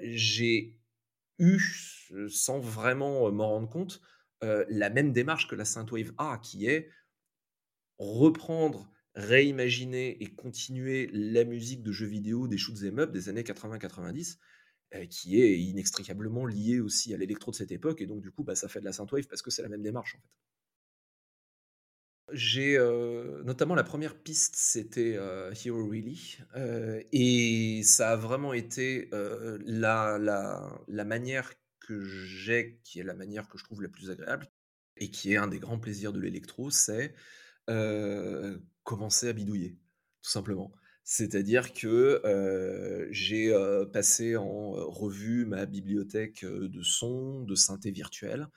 j'ai 0.00 0.76
eu, 1.38 1.60
sans 2.28 2.58
vraiment 2.58 3.30
m'en 3.32 3.48
rendre 3.48 3.68
compte, 3.68 4.00
la 4.42 4.90
même 4.90 5.12
démarche 5.12 5.48
que 5.48 5.54
la 5.54 5.64
synthwave 5.64 6.12
a, 6.18 6.38
qui 6.38 6.66
est 6.66 6.90
reprendre, 7.98 8.90
réimaginer 9.14 10.22
et 10.22 10.26
continuer 10.26 11.10
la 11.12 11.44
musique 11.44 11.82
de 11.82 11.92
jeux 11.92 12.06
vidéo, 12.06 12.46
des 12.46 12.58
shoots 12.58 12.82
et 12.82 12.88
up 12.98 13.10
des 13.10 13.28
années 13.28 13.42
80-90, 13.42 14.38
euh, 14.94 15.06
qui 15.06 15.40
est 15.40 15.58
inextricablement 15.58 16.46
liée 16.46 16.80
aussi 16.80 17.12
à 17.12 17.16
l'électro 17.16 17.50
de 17.50 17.56
cette 17.56 17.72
époque, 17.72 18.00
et 18.00 18.06
donc 18.06 18.20
du 18.20 18.30
coup, 18.30 18.44
bah, 18.44 18.54
ça 18.54 18.68
fait 18.68 18.80
de 18.80 18.84
la 18.84 18.92
synthwave 18.92 19.26
parce 19.26 19.42
que 19.42 19.50
c'est 19.50 19.62
la 19.62 19.68
même 19.68 19.82
démarche 19.82 20.14
en 20.14 20.18
fait. 20.18 20.28
J'ai 22.30 22.76
notamment 23.44 23.74
la 23.74 23.84
première 23.84 24.14
piste, 24.14 24.54
c'était 24.54 25.16
euh, 25.16 25.50
Hero 25.64 25.88
Really, 25.88 26.36
et 27.10 27.80
ça 27.84 28.10
a 28.10 28.16
vraiment 28.16 28.52
été 28.52 29.08
la 29.64 30.18
manière 31.06 31.54
que 31.88 32.04
j'ai, 32.04 32.80
qui 32.84 33.00
est 33.00 33.02
la 33.02 33.14
manière 33.14 33.48
que 33.48 33.56
je 33.56 33.64
trouve 33.64 33.80
la 33.82 33.88
plus 33.88 34.10
agréable, 34.10 34.46
et 34.98 35.10
qui 35.10 35.32
est 35.32 35.38
un 35.38 35.48
des 35.48 35.58
grands 35.58 35.78
plaisirs 35.78 36.12
de 36.12 36.20
l'électro, 36.20 36.70
c'est 36.70 37.14
commencer 38.84 39.28
à 39.28 39.32
bidouiller, 39.32 39.78
tout 40.22 40.30
simplement. 40.30 40.72
C'est-à-dire 41.04 41.72
que 41.72 42.20
j'ai 43.10 43.54
passé 43.92 44.36
en 44.36 44.70
revue 44.72 45.46
ma 45.46 45.64
bibliothèque 45.64 46.44
de 46.44 46.82
sons, 46.82 47.42
de 47.42 47.54
synthé 47.54 47.90
virtuels. 47.90 48.48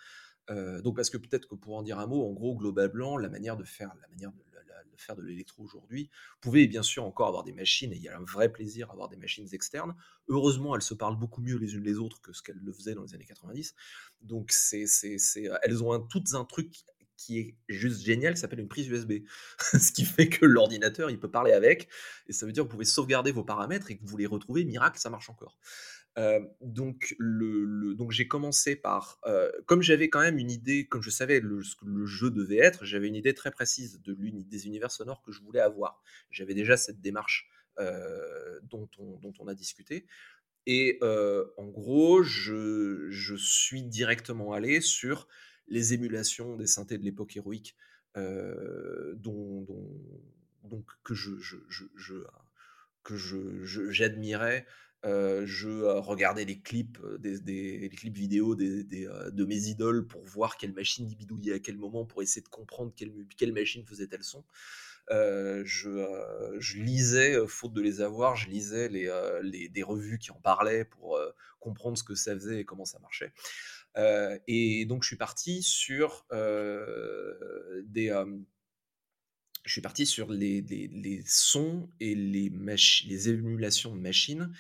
donc 0.50 0.96
parce 0.98 1.10
que 1.10 1.18
peut-être 1.18 1.48
que 1.48 1.56
pour 1.56 1.78
en 1.78 1.84
dire 1.84 2.00
un 2.00 2.08
mot, 2.08 2.28
en 2.28 2.34
gros, 2.34 2.56
globalement, 2.56 3.18
la 3.18 3.30
manière 3.30 3.56
de 3.56 3.64
faire, 3.64 3.94
la 4.02 4.08
manière 4.10 4.32
de, 4.32 4.51
faire 4.98 5.16
de 5.16 5.22
l'électro 5.22 5.64
aujourd'hui, 5.64 6.10
pouvait 6.40 6.68
bien 6.68 6.84
sûr 6.84 7.04
encore 7.04 7.28
avoir 7.28 7.44
des 7.44 7.54
machines, 7.54 7.92
et 7.94 7.96
il 7.96 8.02
y 8.02 8.10
a 8.10 8.18
un 8.18 8.24
vrai 8.24 8.52
plaisir 8.52 8.90
à 8.90 8.94
avoir 8.94 9.10
des 9.10 9.18
machines 9.18 9.48
externes. 9.54 9.96
Heureusement, 10.28 10.76
elles 10.76 10.82
se 10.82 10.94
parlent 10.94 11.18
beaucoup 11.18 11.42
mieux 11.42 11.58
les 11.58 11.76
unes 11.76 11.84
les 11.84 11.98
autres 11.98 12.22
que 12.22 12.34
ce 12.34 12.42
qu'elles 12.42 12.62
le 12.62 12.74
faisaient 12.74 12.96
dans 12.96 13.04
les 13.04 13.14
années 13.14 13.26
90. 13.26 13.76
Donc 14.22 14.52
c'est, 14.52 14.86
elles 15.64 15.84
ont 15.84 15.94
un, 15.94 16.00
toutes 16.00 16.34
un 16.34 16.46
truc 16.46 16.84
qui 17.18 17.40
est 17.40 17.56
juste 17.70 18.02
génial, 18.02 18.34
qui 18.34 18.40
s'appelle 18.40 18.60
une 18.60 18.68
prise 18.68 18.88
USB. 18.88 19.24
Ce 19.80 19.92
qui 19.92 20.06
fait 20.06 20.28
que 20.28 20.46
l'ordinateur, 20.46 21.10
il 21.10 21.20
peut 21.20 21.30
parler 21.30 21.52
avec, 21.52 21.88
et 22.28 22.34
ça 22.34 22.46
veut 22.46 22.52
dire 22.52 22.64
que 22.64 22.68
vous 22.68 22.72
pouvez 22.72 22.86
sauvegarder 22.86 23.32
vos 23.32 23.44
paramètres 23.44 23.92
et 23.92 23.98
que 23.98 24.04
vous 24.04 24.18
les 24.18 24.26
retrouvez, 24.26 24.66
miracle, 24.66 25.00
ça 25.00 25.10
marche 25.10 25.30
encore. 25.30 25.58
Donc, 26.62 27.16
j'ai 28.10 28.28
commencé 28.28 28.76
par, 28.76 29.20
comme 29.66 29.82
j'avais 29.82 30.10
quand 30.10 30.22
même 30.22 30.38
une 30.38 30.52
idée, 30.52 30.88
comme 30.88 31.02
je 31.02 31.10
savais 31.10 31.40
le, 31.40 31.64
ce 31.64 31.76
que 31.76 31.86
le 31.86 32.06
jeu 32.06 32.30
devait 32.32 32.58
être, 32.58 32.86
j'avais 32.86 33.08
une 33.08 33.16
idée 33.16 33.34
très 33.34 33.52
précise 33.52 34.02
de 34.02 34.14
des 34.14 34.68
univers 34.68 34.92
sonores 34.92 35.22
que 35.22 35.32
je 35.32 35.42
voulais 35.42 35.62
avoir. 35.62 36.02
J'avais 36.30 36.54
déjà 36.54 36.78
cette 36.78 37.02
démarche 37.02 37.50
dont, 38.64 38.90
on, 39.40 39.48
a 39.48 39.56
discuté. 39.56 40.06
Et 40.68 41.00
en 41.02 41.68
gros, 41.68 42.24
je, 42.24 43.36
suis 43.38 43.84
directement 43.84 44.54
allé 44.54 44.82
sur 44.82 45.28
les 45.68 45.94
émulations 45.94 46.58
des 46.58 46.68
synthés 46.68 46.98
de 46.98 47.04
l'époque 47.04 47.36
héroïque 47.38 47.76
dont, 48.16 49.66
que 51.04 51.14
je, 51.14 51.32
que 53.04 53.16
j'admirais. 53.16 54.66
Je 55.04 56.00
regardais 56.00 56.46
les 56.46 56.60
clips, 56.60 57.00
des, 57.20 57.90
clips 57.96 58.16
vidéo 58.16 58.56
des, 58.56 58.84
de 58.84 59.46
mes 59.46 59.68
idoles 59.68 60.08
pour 60.08 60.24
voir 60.24 60.58
quelle 60.58 60.74
machine 60.74 61.10
y 61.10 61.16
bidouillait 61.16 61.56
à 61.56 61.60
quel 61.60 61.78
moment, 61.78 62.06
pour 62.06 62.22
essayer 62.22 62.42
de 62.42 62.50
comprendre 62.50 62.94
quelle, 62.96 63.12
quelle 63.38 63.54
machine 63.54 63.86
faisait 63.86 64.08
tel 64.08 64.24
son. 64.24 64.44
je, 65.10 66.78
lisais, 66.78 67.36
faute 67.48 67.74
de 67.74 67.82
les 67.82 68.02
avoir, 68.02 68.36
je 68.36 68.50
lisais 68.50 68.90
les, 68.90 69.12
les, 69.44 69.70
des 69.70 69.84
revues 69.84 70.20
qui 70.20 70.32
en 70.32 70.40
parlaient 70.42 70.86
pour 70.86 71.20
comprendre 71.60 71.98
ce 71.98 72.04
que 72.04 72.16
ça 72.16 72.34
faisait 72.34 72.60
et 72.60 72.66
comment 72.66 72.86
ça 72.86 73.00
marchait 73.00 73.34
et 74.48 74.86
donc 74.86 75.04
je 75.04 75.08
suis 75.08 75.18
parti 75.18 75.64
sur 75.64 76.26
des 76.32 78.14
je 79.64 79.72
suis 79.72 79.82
parti 79.82 80.06
sur 80.06 80.32
les, 80.32 80.62
les, 80.62 81.24
sons 81.26 81.90
et 82.00 82.16
les, 82.16 82.52
les 83.06 83.30
émulations 83.30 83.96
de 83.96 84.02
machines 84.02 84.52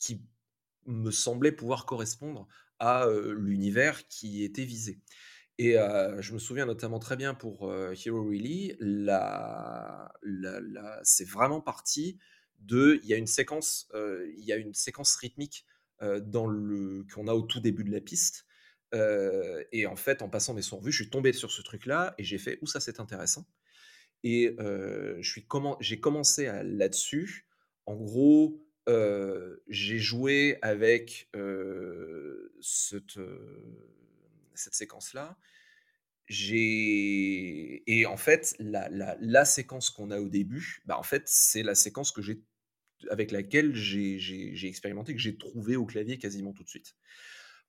qui 0.00 0.24
me 0.86 1.12
semblaient 1.12 1.52
pouvoir 1.52 1.86
correspondre 1.86 2.48
à 2.80 3.06
l'univers 3.36 4.08
qui 4.08 4.42
était 4.42 4.64
visé. 4.64 4.98
Et 5.58 5.74
je 5.74 6.32
me 6.32 6.38
souviens 6.38 6.66
notamment 6.66 6.98
très 6.98 7.16
bien 7.16 7.34
pour 7.34 7.72
Hero 7.72 8.24
Really, 8.24 8.76
c'est 11.02 11.28
vraiment 11.28 11.60
parti 11.60 12.18
de, 12.58 12.98
il 13.02 13.08
y 13.08 13.14
a 13.14 13.16
une 13.16 13.26
séquence, 13.26 13.86
rythmique 15.20 15.66
qu'on 15.98 17.28
a 17.28 17.34
au 17.34 17.42
tout 17.42 17.60
début 17.60 17.84
de 17.84 17.92
la 17.92 18.00
piste 18.00 18.46
et 18.92 19.86
en 19.86 19.96
fait, 19.96 20.22
en 20.22 20.28
passant 20.28 20.54
mes 20.54 20.62
sons 20.62 20.80
vus, 20.80 20.92
je 20.92 21.02
suis 21.02 21.10
tombé 21.10 21.32
sur 21.32 21.50
ce 21.52 21.62
truc-là 21.62 22.14
et 22.18 22.24
j'ai 22.24 22.38
fait 22.38 22.58
où 22.62 22.66
ça 22.66 22.80
c'est 22.80 22.98
intéressant. 22.98 23.46
Et 24.24 24.56
j'ai 25.20 26.00
commencé 26.00 26.50
là-dessus. 26.64 27.46
En 27.86 27.96
gros, 27.96 28.66
j'ai 29.68 29.98
joué 29.98 30.58
avec 30.62 31.28
cette, 32.60 33.18
cette 34.54 34.74
séquence-là. 34.74 35.36
Et 36.28 38.04
en 38.06 38.16
fait, 38.16 38.54
la, 38.60 38.88
la, 38.90 39.44
séquence 39.44 39.90
qu'on 39.90 40.10
a 40.10 40.20
au 40.20 40.28
début, 40.28 40.80
bah 40.86 40.98
en 40.98 41.02
fait, 41.02 41.24
c'est 41.26 41.64
la 41.64 41.74
séquence 41.74 42.12
que 42.12 42.20
avec 43.08 43.32
laquelle 43.32 43.74
j'ai 43.74 44.68
expérimenté, 44.68 45.14
que 45.14 45.20
j'ai 45.20 45.36
trouvé 45.36 45.76
au 45.76 45.86
clavier 45.86 46.18
quasiment 46.18 46.52
tout 46.52 46.62
de 46.62 46.68
suite. 46.68 46.94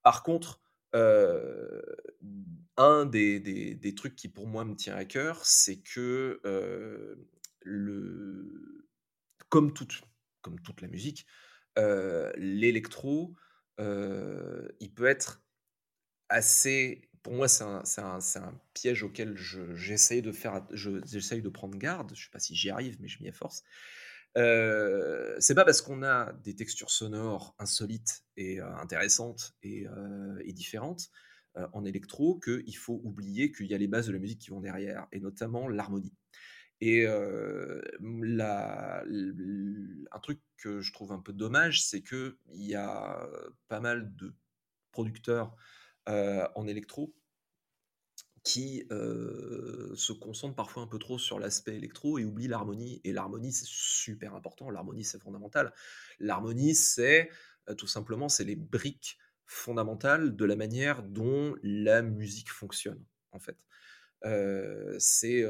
Par 0.04 0.24
contre, 0.24 0.62
un 0.94 3.06
des, 3.06 3.40
des, 3.40 3.96
trucs 3.96 4.16
qui 4.16 4.28
pour 4.28 4.48
moi 4.48 4.66
me 4.66 4.76
tient 4.76 4.96
à 4.96 5.06
cœur, 5.06 5.46
c'est 5.46 5.78
que 5.78 6.40
le, 7.62 8.88
comme, 9.50 9.74
toute, 9.74 10.02
comme 10.42 10.60
toute 10.62 10.82
la 10.82 10.88
musique, 10.88 11.26
l'électro, 11.78 13.36
il 13.80 14.92
peut 14.96 15.08
être 15.08 15.44
assez. 16.30 17.10
Pour 17.24 17.34
moi, 17.34 17.48
c'est 17.48 17.64
un, 17.64 18.62
piège 18.74 19.04
auquel 19.04 19.38
j'essaye 19.38 20.22
de 20.22 20.32
faire, 20.32 20.66
j'essaye 20.74 21.42
de 21.42 21.50
prendre 21.50 21.78
garde. 21.78 22.14
Je 22.16 22.24
sais 22.24 22.32
pas 22.32 22.39
si 22.39 22.56
j'y 22.56 22.70
arrive, 22.70 22.98
mais 23.00 23.08
je 23.08 23.22
m'y 23.22 23.30
efforce. 23.30 23.64
c'est 24.36 25.56
pas 25.56 25.66
parce 25.66 25.82
qu'on 25.82 26.04
a 26.04 26.34
des 26.44 26.56
textures 26.56 26.92
sonores 26.92 27.56
insolites 27.60 28.24
et 28.38 28.60
intéressantes 28.60 29.54
et, 29.64 29.86
et 30.44 30.54
différentes 30.54 31.12
en 31.74 31.86
électro 31.86 32.39
qu'il 32.39 32.78
faut 32.78 33.02
oublier 33.04 33.52
qu'il 33.52 33.68
y 33.68 33.74
a 33.74 33.78
les 33.78 33.88
bases 33.88 34.08
de 34.08 34.14
la 34.14 34.20
musique 34.20 34.39
qui 34.39 34.50
vont 34.50 34.62
derrière, 34.62 35.08
et 35.12 35.20
notamment 35.20 35.68
l'harmonie. 35.68 36.14
Et 36.82 37.06
un 37.06 38.60
truc 40.22 40.42
que 40.58 40.82
je 40.82 40.92
trouve 40.92 41.12
un 41.12 41.20
peu 41.20 41.32
dommage, 41.32 41.84
c'est 41.84 42.02
qu'il 42.02 42.36
y 42.54 42.76
a 42.76 43.30
pas 43.68 43.80
mal 43.80 44.16
de 44.16 44.34
producteurs 44.92 45.56
en 46.08 46.68
électro 46.68 47.14
qui 48.44 48.84
se 48.90 50.12
concentrent 50.12 50.56
parfois 50.56 50.82
un 50.82 50.88
peu 50.88 50.98
trop 50.98 51.20
sur 51.20 51.38
l'aspect 51.38 51.76
électro 51.76 52.18
et 52.18 52.26
oublient 52.26 52.48
l'harmonie. 52.48 53.00
Et 53.04 53.14
l'harmonie, 53.14 53.54
c'est 53.54 53.68
super 53.68 54.34
important. 54.34 54.72
L'harmonie, 54.72 55.04
c'est 55.04 55.22
fondamental. 55.22 55.74
L'harmonie, 56.20 56.74
c'est 56.74 57.30
tout 57.78 57.88
simplement, 57.88 58.28
c'est 58.28 58.44
les 58.44 58.56
briques 58.56 59.20
fondamentales 59.46 60.36
de 60.36 60.46
la 60.46 60.56
manière 60.56 61.04
dont 61.04 61.56
la 61.62 62.02
musique 62.02 62.50
fonctionne, 62.50 63.06
en 63.32 63.40
fait 63.40 63.58
c'est 64.24 65.44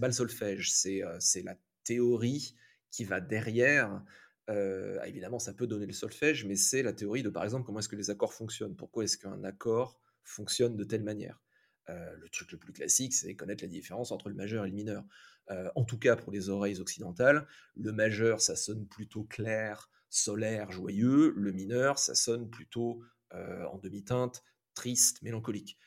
pas 0.00 0.06
le 0.06 0.12
solfège, 0.12 0.72
c'est 0.72 1.42
la 1.42 1.56
théorie 1.84 2.54
qui 2.90 3.04
va 3.04 3.20
derrière. 3.20 4.02
évidemment, 4.48 5.38
ça 5.38 5.54
peut 5.54 5.66
donner 5.66 5.86
le 5.86 5.92
solfège, 5.92 6.44
mais 6.44 6.56
c'est 6.56 6.82
la 6.82 6.92
théorie 6.92 7.22
de, 7.22 7.30
par 7.30 7.44
exemple, 7.44 7.64
comment 7.64 7.78
est-ce 7.78 7.88
que 7.88 7.96
les 7.96 8.10
accords 8.10 8.34
fonctionnent? 8.34 8.76
Pourquoi 8.76 9.04
est-ce 9.04 9.16
qu'un 9.16 9.44
accord 9.44 10.00
fonctionne 10.24 10.76
de 10.76 10.84
telle 10.84 11.02
manière? 11.02 11.40
Le 11.88 12.28
truc 12.28 12.52
le 12.52 12.58
plus 12.58 12.72
classique, 12.72 13.12
c'est 13.14 13.34
connaître 13.34 13.64
la 13.64 13.68
différence 13.68 14.12
entre 14.12 14.28
le 14.28 14.34
majeur 14.34 14.64
et 14.64 14.68
le 14.68 14.74
mineur. 14.74 15.04
en 15.74 15.84
tout 15.84 15.98
cas, 15.98 16.16
pour 16.16 16.32
les 16.32 16.48
oreilles 16.48 16.80
occidentales, 16.80 17.46
le 17.76 17.92
majeur, 17.92 18.40
ça 18.40 18.56
sonne 18.56 18.86
plutôt 18.86 19.24
clair, 19.24 19.90
solaire, 20.08 20.70
joyeux. 20.70 21.32
Le 21.36 21.52
mineur, 21.52 21.98
ça 21.98 22.14
sonne 22.14 22.50
plutôt 22.50 23.02
en 23.32 23.78
demi-teinte, 23.78 24.44
triste, 24.74 25.22
mélancolique. 25.22 25.78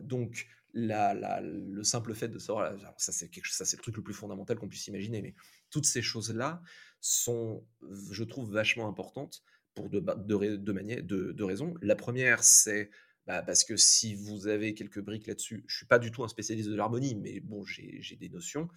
donc, 0.00 0.46
le 0.74 1.82
simple 1.82 2.14
fait 2.14 2.28
de 2.28 2.38
savoir, 2.38 2.74
ça 2.98 3.12
c'est 3.12 3.28
quelque 3.28 3.48
ça 3.48 3.64
c'est 3.64 3.76
le 3.76 3.82
truc 3.82 3.96
le 3.96 4.02
plus 4.02 4.14
fondamental 4.14 4.58
qu'on 4.58 4.68
puisse 4.68 4.86
imaginer, 4.88 5.22
mais 5.22 5.34
toutes 5.70 5.86
ces 5.86 6.02
choses-là 6.02 6.62
sont, 7.00 7.66
je 8.10 8.24
trouve, 8.24 8.52
vachement 8.52 8.88
importantes 8.88 9.42
pour 9.74 9.90
deux, 9.90 10.00
de, 10.00 10.56
de, 10.56 11.32
de, 11.32 11.44
raisons. 11.44 11.74
La 11.82 11.96
première, 11.96 12.42
c'est 12.42 12.90
bah, 13.26 13.42
parce 13.42 13.64
que 13.64 13.76
si 13.76 14.14
vous 14.14 14.46
avez 14.46 14.74
quelques 14.74 15.00
briques 15.00 15.26
là-dessus, 15.26 15.64
je 15.66 15.76
suis 15.76 15.86
pas 15.86 15.98
du 15.98 16.10
tout 16.10 16.24
un 16.24 16.28
spécialiste 16.28 16.68
de 16.68 16.76
l'harmonie, 16.76 17.14
mais 17.14 17.40
bon, 17.40 17.64
j'ai 17.64 18.16
des 18.18 18.28
notions. 18.28 18.68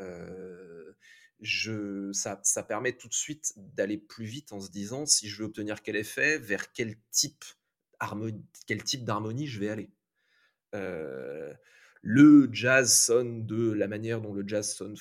Euh, 0.00 0.92
ça, 2.12 2.62
permet 2.66 2.96
tout 2.96 3.08
de 3.08 3.14
suite 3.14 3.52
d'aller 3.56 3.98
plus 3.98 4.26
vite 4.26 4.52
en 4.52 4.60
se 4.60 4.70
disant 4.70 5.06
si 5.06 5.28
je 5.28 5.38
veux 5.38 5.44
obtenir 5.44 5.82
quel 5.82 5.96
effet, 5.96 6.38
vers 6.38 6.72
quel 6.72 6.96
type 7.10 7.44
d'harmonie 9.04 9.46
je 9.46 9.60
vais 9.60 9.68
aller. 9.68 9.90
Euh, 10.74 11.52
le 12.02 12.48
jazz 12.52 12.92
sonne 12.92 13.46
de 13.46 13.72
la 13.72 13.88
manière 13.88 14.20
dont 14.20 14.32
le 14.32 14.46
jazz 14.46 14.72
sonne 14.72 14.96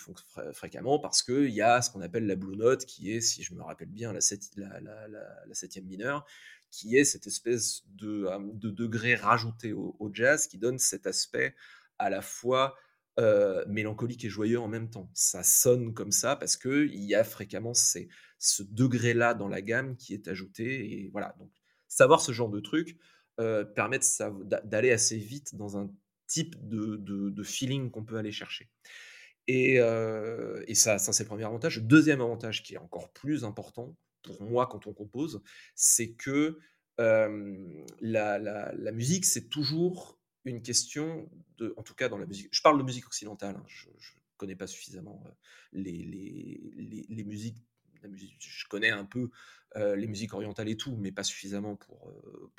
fréquemment 0.54 0.98
parce 0.98 1.22
qu'il 1.22 1.52
y 1.52 1.62
a 1.62 1.82
ce 1.82 1.92
qu'on 1.92 2.02
appelle 2.02 2.26
la 2.26 2.36
blue 2.36 2.58
note 2.58 2.86
qui 2.86 3.12
est, 3.12 3.22
si 3.22 3.44
je 3.44 3.54
me 3.54 3.62
rappelle 3.62 3.90
bien, 3.90 4.12
la, 4.12 4.22
septième 4.22 5.86
mineure, 5.86 6.26
qui 6.72 6.98
est 6.98 7.04
cette 7.04 7.28
espèce 7.28 7.84
de, 7.90 8.26
euh, 8.26 8.40
degré 8.54 9.14
rajouté 9.14 9.72
au, 9.72 10.10
jazz 10.14 10.48
qui 10.48 10.58
donne 10.58 10.80
cet 10.80 11.06
aspect 11.06 11.54
à 12.00 12.10
la 12.10 12.22
fois 12.22 12.76
euh, 13.20 13.64
mélancolique 13.68 14.26
et 14.26 14.30
joyeux 14.30 14.60
en 14.60 14.68
même 14.68 14.90
temps. 14.90 15.10
Ça 15.14 15.44
sonne 15.44 15.94
comme 15.94 16.12
ça 16.12 16.36
parce 16.36 16.58
qu'il 16.58 17.04
y 17.04 17.14
a 17.14 17.24
fréquemment 17.24 17.74
ce 17.76 18.64
degré-là 18.64 19.36
dans 19.36 19.48
la 19.48 19.62
gamme 19.62 19.96
qui 19.96 20.16
est 20.16 20.28
ajouté. 20.28 20.92
Et 20.92 21.10
voilà, 21.12 21.36
donc 21.38 21.52
savoir 21.88 22.20
ce 22.20 22.32
genre 22.32 22.50
de 22.50 22.60
truc, 22.60 22.98
euh, 23.40 23.66
permettent 23.66 24.24
d'aller 24.64 24.92
assez 24.92 25.18
vite 25.18 25.56
dans 25.56 25.78
un 25.78 25.90
type 26.28 26.56
de, 26.68 27.44
feeling 27.44 27.92
qu'on 27.92 28.06
peut 28.06 28.18
aller 28.18 28.32
chercher. 28.32 28.70
Et, 29.48 29.80
euh, 29.80 30.64
ça, 30.74 30.98
c'est 31.00 31.24
le 31.24 31.28
premier 31.28 31.44
avantage. 31.44 31.78
Le 31.78 31.84
deuxième 31.84 32.22
avantage 32.22 32.64
qui 32.64 32.76
est 32.76 32.80
encore 32.80 33.12
plus 33.12 33.44
important 33.44 33.96
pour 34.24 34.42
moi 34.42 34.68
quand 34.68 34.88
on 34.88 34.94
compose, 34.94 35.42
c'est 35.76 36.14
que 36.14 36.60
euh, 37.00 37.84
la, 38.00 38.92
musique, 38.94 39.26
c'est 39.26 39.50
toujours 39.50 40.20
une 40.46 40.62
question 40.62 41.30
de, 41.58 41.74
en 41.78 41.84
tout 41.84 41.96
cas 41.96 42.08
dans 42.08 42.18
la 42.18 42.26
musique, 42.26 42.48
je 42.52 42.62
parle 42.62 42.78
de 42.78 42.84
musique 42.84 43.08
occidentale, 43.08 43.56
hein, 43.56 43.64
je 43.68 43.90
ne 43.90 43.94
connais 44.38 44.56
pas 44.56 44.68
suffisamment 44.68 45.24
les, 45.74 45.92
les, 45.92 47.06
les, 47.10 47.24
musiques 47.24 47.58
je 48.14 48.68
connais 48.68 48.92
un 48.92 49.06
peu 49.06 49.30
les 49.76 50.08
musiques 50.08 50.34
orientales 50.34 50.70
et 50.70 50.78
tout, 50.78 50.96
mais 50.96 51.12
pas 51.12 51.24
suffisamment 51.24 51.76
pour, 51.76 52.14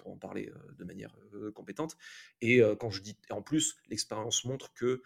en 0.04 0.18
parler 0.18 0.52
de 0.78 0.84
manière 0.84 1.16
compétente. 1.54 1.96
Et 2.42 2.60
quand 2.78 2.90
je 2.90 3.00
dis, 3.00 3.16
en 3.30 3.40
plus, 3.40 3.76
l'expérience 3.88 4.44
montre 4.44 4.74
que 4.74 5.02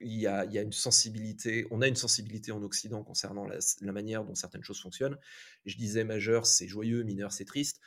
il 0.00 0.14
y, 0.20 0.28
a, 0.28 0.44
une 0.62 0.72
sensibilité, 0.72 1.66
on 1.72 1.82
a 1.82 1.88
une 1.88 1.96
sensibilité 1.96 2.52
en 2.52 2.62
Occident 2.62 3.02
concernant 3.02 3.46
la, 3.46 3.92
manière 3.92 4.24
dont 4.24 4.36
certaines 4.36 4.62
choses 4.62 4.80
fonctionnent. 4.80 5.18
Je 5.66 5.76
disais 5.76 6.04
majeur, 6.04 6.46
c'est 6.46 6.68
joyeux, 6.68 7.02
mineur, 7.02 7.32
c'est 7.32 7.44
triste. 7.44 7.80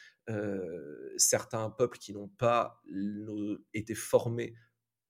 certains 1.18 1.70
peuples 1.70 1.98
qui 1.98 2.14
n'ont 2.14 2.28
pas 2.28 2.82
été 3.74 3.96
formés 3.96 4.54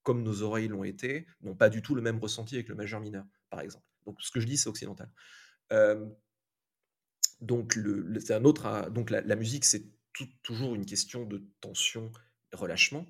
comme 0.03 0.23
nos 0.23 0.41
oreilles 0.41 0.67
l'ont 0.67 0.83
été, 0.83 1.27
n'ont 1.41 1.55
pas 1.55 1.69
du 1.69 1.81
tout 1.81 1.95
le 1.95 2.01
même 2.01 2.19
ressenti 2.19 2.55
avec 2.55 2.69
le 2.69 2.75
majeur 2.75 2.99
mineur, 2.99 3.25
par 3.49 3.61
exemple. 3.61 3.85
Donc 4.05 4.21
ce 4.21 4.31
que 4.31 4.39
je 4.39 4.47
dis, 4.47 4.57
c'est 4.57 4.69
occidental. 4.69 5.09
donc 7.41 7.75
le, 7.75 8.19
c'est 8.19 8.33
un 8.33 8.45
autre. 8.45 8.89
Donc 8.91 9.09
la, 9.09 9.35
musique, 9.35 9.65
c'est 9.65 9.85
toujours 10.43 10.75
une 10.75 10.85
question 10.85 11.25
de 11.25 11.43
tension, 11.61 12.11
relâchement, 12.53 13.05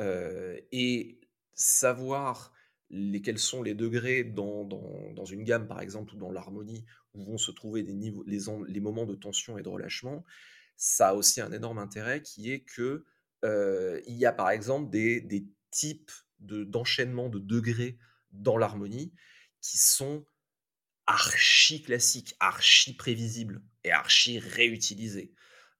et 0.00 1.20
savoir 1.54 2.52
les, 2.90 3.22
quels 3.22 3.38
sont 3.38 3.62
les 3.62 3.74
degrés 3.74 4.24
dans, 4.24 4.64
dans, 4.64 5.24
une 5.24 5.44
gamme, 5.44 5.66
par 5.66 5.80
exemple, 5.80 6.14
ou 6.14 6.18
dans 6.18 6.30
l'harmonie, 6.30 6.84
où 7.14 7.24
vont 7.24 7.38
se 7.38 7.50
trouver 7.50 7.82
des 7.82 7.94
niveaux, 7.94 8.24
les, 8.26 8.80
moments 8.80 9.06
de 9.06 9.14
tension 9.14 9.58
et 9.58 9.62
de 9.62 9.68
relâchement, 9.68 10.24
ça 10.76 11.10
a 11.10 11.14
aussi 11.14 11.40
un 11.40 11.52
énorme 11.52 11.78
intérêt 11.78 12.22
qui 12.22 12.50
est 12.50 12.60
que 12.60 13.04
il 13.42 14.16
y 14.16 14.24
a 14.24 14.32
par 14.32 14.50
exemple 14.50 14.90
des, 14.90 15.20
des 15.20 15.46
types 15.70 16.10
de, 16.40 16.64
d'enchaînement 16.64 17.28
de 17.28 17.38
degrés 17.38 17.98
dans 18.32 18.56
l'harmonie 18.56 19.12
qui 19.64 19.78
sont 19.78 20.26
archi 21.06 21.82
classiques, 21.82 22.36
archi 22.38 22.94
prévisibles 22.94 23.62
et 23.82 23.92
archi 23.92 24.38
réutilisés. 24.38 25.32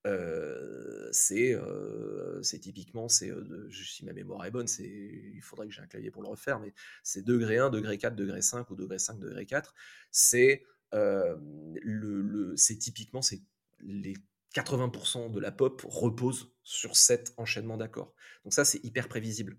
Euh, 0.06 1.08
c'est 1.12 1.54
euh, 1.54 2.42
c'est 2.42 2.60
typiquement, 2.60 3.10
c'est 3.10 3.30
si 3.70 4.06
ma 4.06 4.14
mémoire 4.14 4.44
est 4.46 4.50
bonne, 4.50 4.66
il 4.78 5.40
faudrait 5.42 5.66
que 5.66 5.72
j'ai 5.74 5.82
un 5.82 5.86
clavier 5.86 6.10
pour 6.10 6.22
le 6.22 6.28
refaire, 6.28 6.60
mais 6.60 6.72
c'est 7.02 7.22
degré 7.22 7.58
1, 7.58 7.68
degré 7.68 7.98
4, 7.98 8.16
degré 8.16 8.40
5 8.40 8.70
ou 8.70 8.74
degré 8.74 8.98
5, 8.98 9.18
degré 9.18 9.44
4. 9.44 9.74
C'est 10.10 10.64
le, 10.92 12.22
le 12.22 12.54
typiquement 12.54 13.20
c'est 13.20 13.42
les 13.80 14.14
80% 14.54 15.30
de 15.30 15.40
la 15.40 15.52
pop 15.52 15.82
repose 15.84 16.54
sur 16.62 16.96
cet 16.96 17.34
enchaînement 17.36 17.76
d'accords. 17.76 18.14
Donc 18.44 18.54
ça, 18.54 18.64
c'est 18.64 18.82
hyper 18.82 19.08
prévisible. 19.08 19.58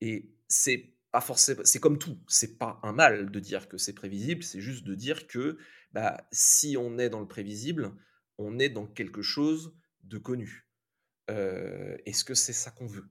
Et 0.00 0.30
c'est 0.48 0.95
forcément, 1.20 1.62
c'est 1.64 1.80
comme 1.80 1.98
tout, 1.98 2.18
c'est 2.28 2.58
pas 2.58 2.78
un 2.82 2.92
mal 2.92 3.30
de 3.30 3.40
dire 3.40 3.68
que 3.68 3.78
c'est 3.78 3.94
prévisible, 3.94 4.42
c'est 4.42 4.60
juste 4.60 4.84
de 4.84 4.94
dire 4.94 5.26
que 5.26 5.58
bah, 5.92 6.26
si 6.32 6.76
on 6.76 6.98
est 6.98 7.08
dans 7.08 7.20
le 7.20 7.28
prévisible, 7.28 7.92
on 8.38 8.58
est 8.58 8.68
dans 8.68 8.86
quelque 8.86 9.22
chose 9.22 9.74
de 10.02 10.18
connu. 10.18 10.68
Euh, 11.30 11.96
est-ce 12.04 12.24
que 12.24 12.34
c'est 12.34 12.52
ça 12.52 12.70
qu'on 12.70 12.86
veut? 12.86 13.08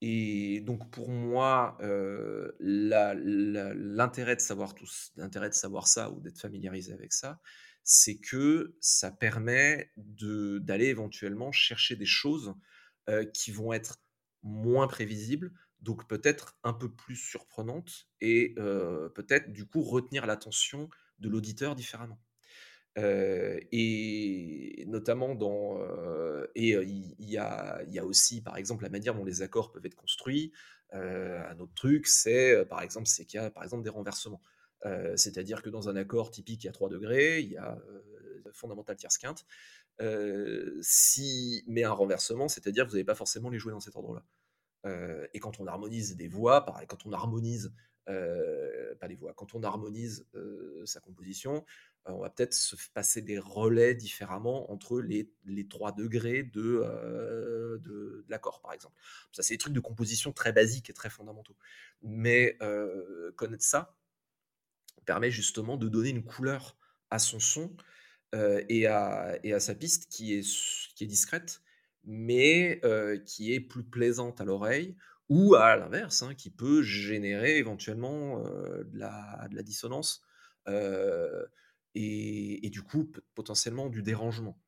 Et 0.00 0.60
donc 0.60 0.90
pour 0.90 1.08
moi, 1.08 1.76
euh, 1.80 2.52
l'intérêt 2.60 4.36
de 4.36 4.40
savoir 4.40 4.74
tout, 4.74 4.88
l'intérêt 5.16 5.48
de 5.48 5.54
savoir 5.54 5.88
ça 5.88 6.10
ou 6.10 6.20
d'être 6.20 6.38
familiarisé 6.38 6.92
avec 6.92 7.12
ça, 7.12 7.40
c'est 7.82 8.18
que 8.18 8.76
ça 8.80 9.10
permet 9.10 9.92
d'aller 9.96 10.86
éventuellement 10.86 11.52
chercher 11.52 11.96
des 11.96 12.06
choses 12.06 12.54
euh, 13.08 13.24
qui 13.24 13.50
vont 13.50 13.72
être 13.72 13.98
moins 14.42 14.86
prévisibles, 14.86 15.52
donc 15.80 16.08
peut-être 16.08 16.56
un 16.64 16.72
peu 16.72 16.90
plus 16.90 17.16
surprenante 17.16 18.08
et 18.20 18.54
peut-être 19.14 19.52
du 19.52 19.66
coup 19.66 19.82
retenir 19.82 20.26
l'attention 20.26 20.88
de 21.18 21.28
l'auditeur 21.28 21.74
différemment. 21.74 22.20
et 22.96 24.84
notamment 24.88 25.34
dans 25.34 25.78
et 26.54 26.72
il 26.72 27.30
y, 27.30 27.38
a, 27.38 27.82
y, 27.84 27.98
a, 27.98 28.04
aussi 28.04 28.40
par 28.42 28.56
exemple 28.56 28.82
la 28.84 28.90
manière 28.90 29.14
dont 29.14 29.24
les 29.24 29.42
accords 29.42 29.70
peuvent 29.70 29.86
être 29.86 29.94
construits. 29.94 30.52
un 30.92 31.58
autre 31.60 31.74
truc, 31.74 32.06
c'est 32.06 32.64
par 32.66 32.82
exemple 32.82 33.06
c'est 33.06 33.24
qu'il 33.24 33.40
y 33.40 33.42
a 33.42 33.50
par 33.50 33.62
exemple 33.62 33.84
des 33.84 33.90
renversements. 33.90 34.42
C'est-à-dire 35.16 35.62
que 35.62 35.70
dans 35.70 35.88
un 35.88 35.96
accord 35.96 36.30
typique, 36.30 36.64
il 36.64 36.66
y 36.66 36.70
a 36.70 36.72
3 36.72 36.88
degrés, 36.88 37.40
il 37.40 37.50
y 37.50 37.56
a 37.56 37.78
fondamental 38.52 38.96
tierce 38.96 39.18
quinte. 39.18 39.46
si, 40.82 41.64
mais 41.68 41.84
un 41.84 41.92
renversement, 41.92 42.48
c'est-à-dire 42.48 42.84
que 42.84 42.90
vous 42.90 42.96
n'allez 42.96 43.04
pas 43.04 43.14
forcément 43.14 43.50
les 43.50 43.58
jouer 43.58 43.72
dans 43.72 43.80
cet 43.80 43.96
ordre-là 43.96 44.24
et 44.84 45.40
quand 45.40 45.60
on 45.60 45.66
harmonise 45.66 46.16
des 46.16 46.28
voix, 46.28 46.64
quand 46.88 47.06
on 47.06 47.12
harmonise 47.12 47.72
pas 48.06 49.06
les 49.06 49.16
voix, 49.16 49.34
quand 49.34 49.54
on 49.54 49.62
harmonise 49.62 50.26
sa 50.84 51.00
composition, 51.00 51.64
on 52.06 52.20
va 52.20 52.30
peut-être 52.30 52.54
se 52.54 52.74
passer 52.94 53.22
des 53.22 53.38
relais 53.38 53.94
différemment 53.94 54.70
entre 54.72 55.00
les, 55.00 55.30
les 55.44 55.68
3 55.68 55.92
degrés 55.92 56.42
de, 56.42 57.78
de, 57.84 58.24
l'accord, 58.28 58.60
par 58.62 58.72
exemple. 58.72 58.94
Ça, 59.32 59.42
c'est 59.42 59.54
des 59.54 59.58
trucs 59.58 59.74
de 59.74 59.80
composition 59.80 60.32
très 60.32 60.52
basiques 60.52 60.88
et 60.90 60.94
très 60.94 61.10
fondamentaux. 61.10 61.56
Mais 62.02 62.56
connaître 63.36 63.64
ça 63.64 63.96
permet 65.04 65.30
justement 65.30 65.76
de 65.76 65.88
donner 65.88 66.10
une 66.10 66.24
couleur 66.24 66.76
à 67.10 67.18
son 67.18 67.40
son 67.40 67.74
et, 68.34 68.86
à, 68.86 69.38
et, 69.42 69.52
à, 69.52 69.60
sa 69.60 69.74
piste 69.74 70.10
qui 70.10 70.34
est, 70.34 70.42
qui 70.94 71.04
est 71.04 71.06
discrète, 71.06 71.62
mais 72.08 72.80
qui 73.26 73.52
est 73.52 73.60
plus 73.60 73.84
plaisante 73.84 74.40
à 74.40 74.44
l'oreille, 74.44 74.96
ou 75.28 75.54
à 75.54 75.76
l'inverse, 75.76 76.22
hein, 76.22 76.34
qui 76.34 76.50
peut 76.50 76.82
générer 76.82 77.58
éventuellement 77.58 78.42
de, 78.42 78.98
la, 78.98 79.46
dissonance 79.62 80.22
et, 81.94 82.70
du 82.70 82.82
coup 82.82 83.12
potentiellement 83.34 83.90
du 83.90 84.02
dérangement. 84.02 84.58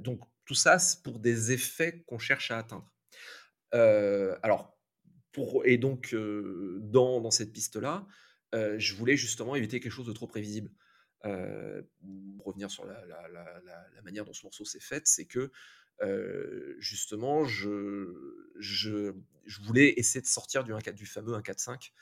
donc 0.00 0.20
tout 0.46 0.54
ça, 0.54 0.78
c'est 0.78 1.02
pour 1.02 1.20
des 1.20 1.52
effets 1.52 2.02
qu'on 2.06 2.18
cherche 2.18 2.50
à 2.50 2.58
atteindre. 2.58 2.90
alors, 4.42 4.78
et 5.64 5.78
donc 5.78 6.14
dans, 6.14 7.30
cette 7.30 7.52
piste-là, 7.52 8.06
je 8.52 8.94
voulais 8.94 9.16
justement 9.16 9.54
éviter 9.56 9.78
quelque 9.78 9.92
chose 9.92 10.06
de 10.06 10.12
trop 10.12 10.26
prévisible. 10.26 10.70
pour 11.22 12.46
revenir 12.46 12.70
sur 12.70 12.86
la, 12.86 14.02
manière 14.02 14.24
dont 14.24 14.32
ce 14.32 14.44
morceau 14.44 14.64
s'est 14.64 14.80
fait, 14.80 15.06
c'est 15.06 15.26
que 15.26 15.50
justement, 16.78 17.44
je, 17.44 18.46
je, 18.58 19.12
je, 19.44 19.60
voulais 19.62 19.94
essayer 19.96 20.20
de 20.20 20.26
sortir 20.26 20.64
du, 20.64 20.72
1, 20.72 20.78
du 20.92 21.06
fameux 21.06 21.36
1-4-5 21.36 21.92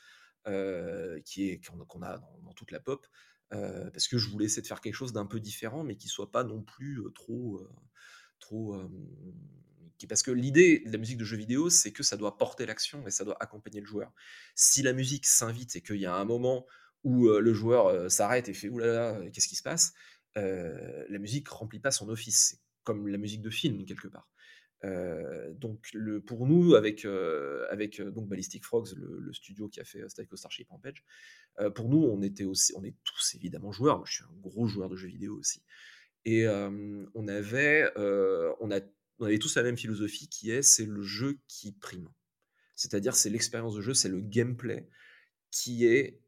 qui 1.24 1.50
est 1.50 1.60
qu'on 1.88 2.02
a 2.02 2.18
dans, 2.18 2.52
toute 2.54 2.70
la 2.70 2.80
pop, 2.80 3.06
parce 3.50 4.08
que 4.08 4.18
je 4.18 4.28
voulais 4.28 4.46
essayer 4.46 4.62
de 4.62 4.66
faire 4.66 4.80
quelque 4.80 4.94
chose 4.94 5.12
d'un 5.12 5.26
peu 5.26 5.40
différent, 5.40 5.84
mais 5.84 5.96
qui 5.96 6.08
soit 6.08 6.30
pas 6.30 6.44
non 6.44 6.62
plus 6.62 7.00
trop, 7.14 7.66
trop. 8.38 8.80
parce 10.08 10.22
que 10.22 10.30
l'idée 10.30 10.82
de 10.86 10.92
la 10.92 10.98
musique 10.98 11.18
de 11.18 11.24
jeu 11.24 11.36
vidéo, 11.36 11.68
c'est 11.68 11.92
que 11.92 12.02
ça 12.02 12.16
doit 12.16 12.38
porter 12.38 12.66
l'action 12.66 13.06
et 13.06 13.10
ça 13.10 13.24
doit 13.24 13.36
accompagner 13.40 13.80
le 13.80 13.86
joueur. 13.86 14.12
Si 14.54 14.82
la 14.82 14.92
musique 14.92 15.26
s'invite 15.26 15.76
et 15.76 15.82
qu'il 15.82 15.96
y 15.96 16.06
a 16.06 16.14
un 16.14 16.24
moment 16.24 16.66
où 17.04 17.28
le 17.28 17.52
joueur 17.52 18.10
s'arrête 18.10 18.48
et 18.48 18.54
fait 18.54 18.68
oulala, 18.68 19.20
qu'est-ce 19.32 19.48
qui 19.48 19.56
se 19.56 19.62
passe? 19.62 19.92
La 20.34 21.18
musique 21.18 21.48
remplit 21.48 21.80
pas 21.80 21.90
son 21.90 22.08
office, 22.08 22.60
comme 22.88 23.06
la 23.06 23.18
musique 23.18 23.42
de 23.42 23.50
film 23.50 23.84
quelque 23.84 24.08
part. 24.08 24.30
donc 25.60 25.78
le, 25.92 26.22
pour 26.22 26.46
nous, 26.46 26.74
avec, 26.74 27.04
avec 27.70 28.00
donc 28.00 28.28
Ballistic 28.28 28.64
Frogs, 28.64 28.94
le, 28.96 29.30
studio 29.34 29.68
qui 29.68 29.78
a 29.80 29.84
fait 29.84 30.08
Styco 30.08 30.36
Starship 30.36 30.70
Rampage, 30.70 31.04
pour 31.74 31.90
nous, 31.90 32.02
on 32.02 32.22
était 32.22 32.44
aussi, 32.44 32.72
on 32.76 32.84
est 32.84 32.96
tous 33.04 33.34
évidemment 33.34 33.72
joueurs. 33.72 34.06
Je 34.06 34.14
suis 34.14 34.24
un 34.24 34.40
gros 34.40 34.66
joueur 34.66 34.88
de 34.88 34.96
jeux 34.96 35.08
vidéo 35.08 35.36
aussi. 35.36 35.62
Et 36.24 36.48
on 36.48 37.28
avait, 37.28 37.90
on 37.96 38.70
a, 38.70 38.80
on 39.18 39.26
avait 39.26 39.38
tous 39.38 39.54
la 39.56 39.62
même 39.62 39.76
philosophie 39.76 40.28
qui 40.28 40.50
est, 40.50 40.62
c'est 40.62 40.86
le 40.86 41.02
jeu 41.02 41.38
qui 41.46 41.72
prime. 41.72 42.08
C'est-à-dire, 42.74 43.14
c'est 43.16 43.28
l'expérience 43.28 43.74
de 43.74 43.82
jeu, 43.82 43.92
c'est 43.92 44.08
le 44.08 44.22
gameplay 44.22 44.88
qui 45.50 45.84
est, 45.84 46.22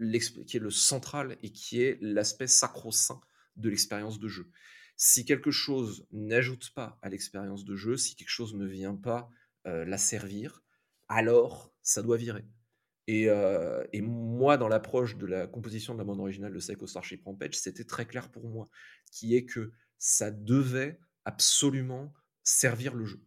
qui 0.00 0.56
est 0.56 0.60
le 0.60 0.70
central 0.70 1.38
et 1.44 1.52
qui 1.52 1.80
est 1.80 1.98
l'aspect 2.00 2.48
sacro-saint 2.48 3.20
de 3.54 3.68
l'expérience 3.68 4.18
de 4.18 4.26
jeu 4.26 4.50
si 4.96 5.24
quelque 5.24 5.50
chose 5.50 6.06
n'ajoute 6.12 6.70
pas 6.74 6.98
à 7.02 7.08
l'expérience 7.08 7.64
de 7.64 7.76
jeu, 7.76 7.96
si 7.96 8.14
quelque 8.14 8.28
chose 8.28 8.54
ne 8.54 8.66
vient 8.66 8.96
pas 8.96 9.28
la 9.64 9.98
servir, 9.98 10.62
alors 11.08 11.72
ça 11.82 12.02
doit 12.02 12.16
virer. 12.16 12.44
Et, 13.08 13.28
moi, 14.00 14.56
dans 14.56 14.68
l'approche 14.68 15.16
de 15.16 15.26
la 15.26 15.46
composition 15.46 15.94
de 15.94 15.98
la 15.98 16.04
bande 16.04 16.20
originale 16.20 16.52
de 16.52 16.58
Psycho 16.58 16.86
Starship 16.86 17.24
Rampage, 17.24 17.54
c'était 17.54 17.84
très 17.84 18.06
clair 18.06 18.30
pour 18.30 18.48
moi, 18.48 18.68
qui 19.10 19.36
est 19.36 19.44
que 19.44 19.72
ça 19.98 20.30
devait 20.30 20.98
absolument 21.24 22.12
servir 22.42 22.94
le 22.94 23.04
jeu. 23.04 23.22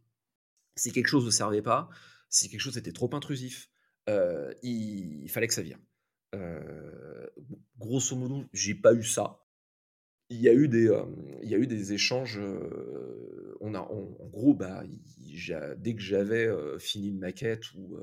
Si 0.75 0.91
quelque 0.91 1.07
chose 1.07 1.25
ne 1.25 1.31
servait 1.31 1.61
pas, 1.61 1.89
si 2.29 2.49
quelque 2.49 2.61
chose 2.61 2.77
était 2.77 2.91
trop 2.91 3.13
intrusif, 3.13 3.69
il, 4.63 5.29
fallait 5.29 5.47
que 5.47 5.53
ça 5.53 5.61
vire. 5.61 5.79
grosso 7.77 8.15
modo, 8.15 8.45
j'ai 8.53 8.75
pas 8.75 8.93
eu 8.93 9.03
ça 9.03 9.44
il 10.29 10.41
y 10.41 10.49
a 10.49 10.53
eu 10.53 10.67
des, 10.67 10.91
il 11.43 11.49
y 11.49 11.55
a 11.55 11.57
eu 11.57 11.67
des 11.67 11.93
échanges. 11.93 12.39
on 13.61 13.73
a, 13.73 13.79
en, 13.79 14.27
gros, 14.27 14.53
bah, 14.53 14.83
dès 15.77 15.95
que 15.95 16.01
j'avais 16.01 16.49
fini 16.79 17.09
une 17.09 17.19
maquette 17.19 17.71
ou, 17.73 17.97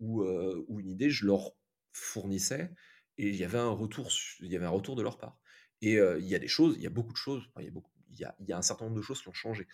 ou, 0.00 0.80
une 0.80 0.90
idée, 0.90 1.10
je 1.10 1.26
leur 1.26 1.52
fournissais 1.92 2.70
et 3.18 3.28
il 3.28 3.36
y 3.36 3.44
avait 3.44 3.58
un 3.58 3.70
retour, 3.70 4.10
il 4.40 4.52
y 4.52 4.56
avait 4.56 4.66
un 4.66 4.70
retour 4.70 4.96
de 4.96 5.02
leur 5.02 5.18
part. 5.18 5.38
Et 5.82 5.94
il 5.94 6.26
y 6.26 6.34
a 6.34 6.38
des 6.38 6.48
choses, 6.48 6.76
il 6.76 6.82
y 6.82 6.86
a 6.86 6.90
beaucoup 6.90 7.12
de 7.12 7.18
choses, 7.18 7.42
il 7.58 7.64
y 7.64 8.24
a, 8.24 8.34
il 8.40 8.46
y 8.46 8.52
a, 8.52 8.58
un 8.58 8.62
certain 8.62 8.84
nombre 8.84 8.96
de 8.96 9.02
choses 9.02 9.20
qui 9.20 9.28
ont 9.28 9.34
changé. 9.34 9.66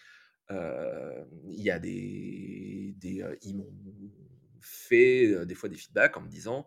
il 0.51 1.63
y 1.63 1.71
a 1.71 1.79
des 1.79 2.97
ils 3.43 3.57
m'ont 3.57 3.73
fait 4.63 5.47
des 5.47 5.55
fois 5.55 5.69
des 5.69 5.77
feedbacks 5.77 6.17
en 6.17 6.23
me 6.23 6.29
disant 6.29 6.67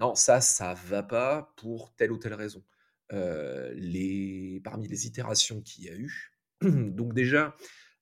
non 0.00 0.16
ça 0.16 0.40
ça 0.40 0.74
va 0.74 1.04
pas 1.04 1.54
pour 1.56 1.94
telle 1.94 2.10
ou 2.10 2.18
telle 2.18 2.34
raison 2.34 2.64
les, 3.10 4.60
parmi 4.64 4.88
les 4.88 5.06
itérations 5.06 5.60
qu'il 5.62 5.84
y 5.84 5.88
a 5.88 5.94
eu. 5.94 6.32
Donc 6.62 7.14
déjà, 7.14 7.56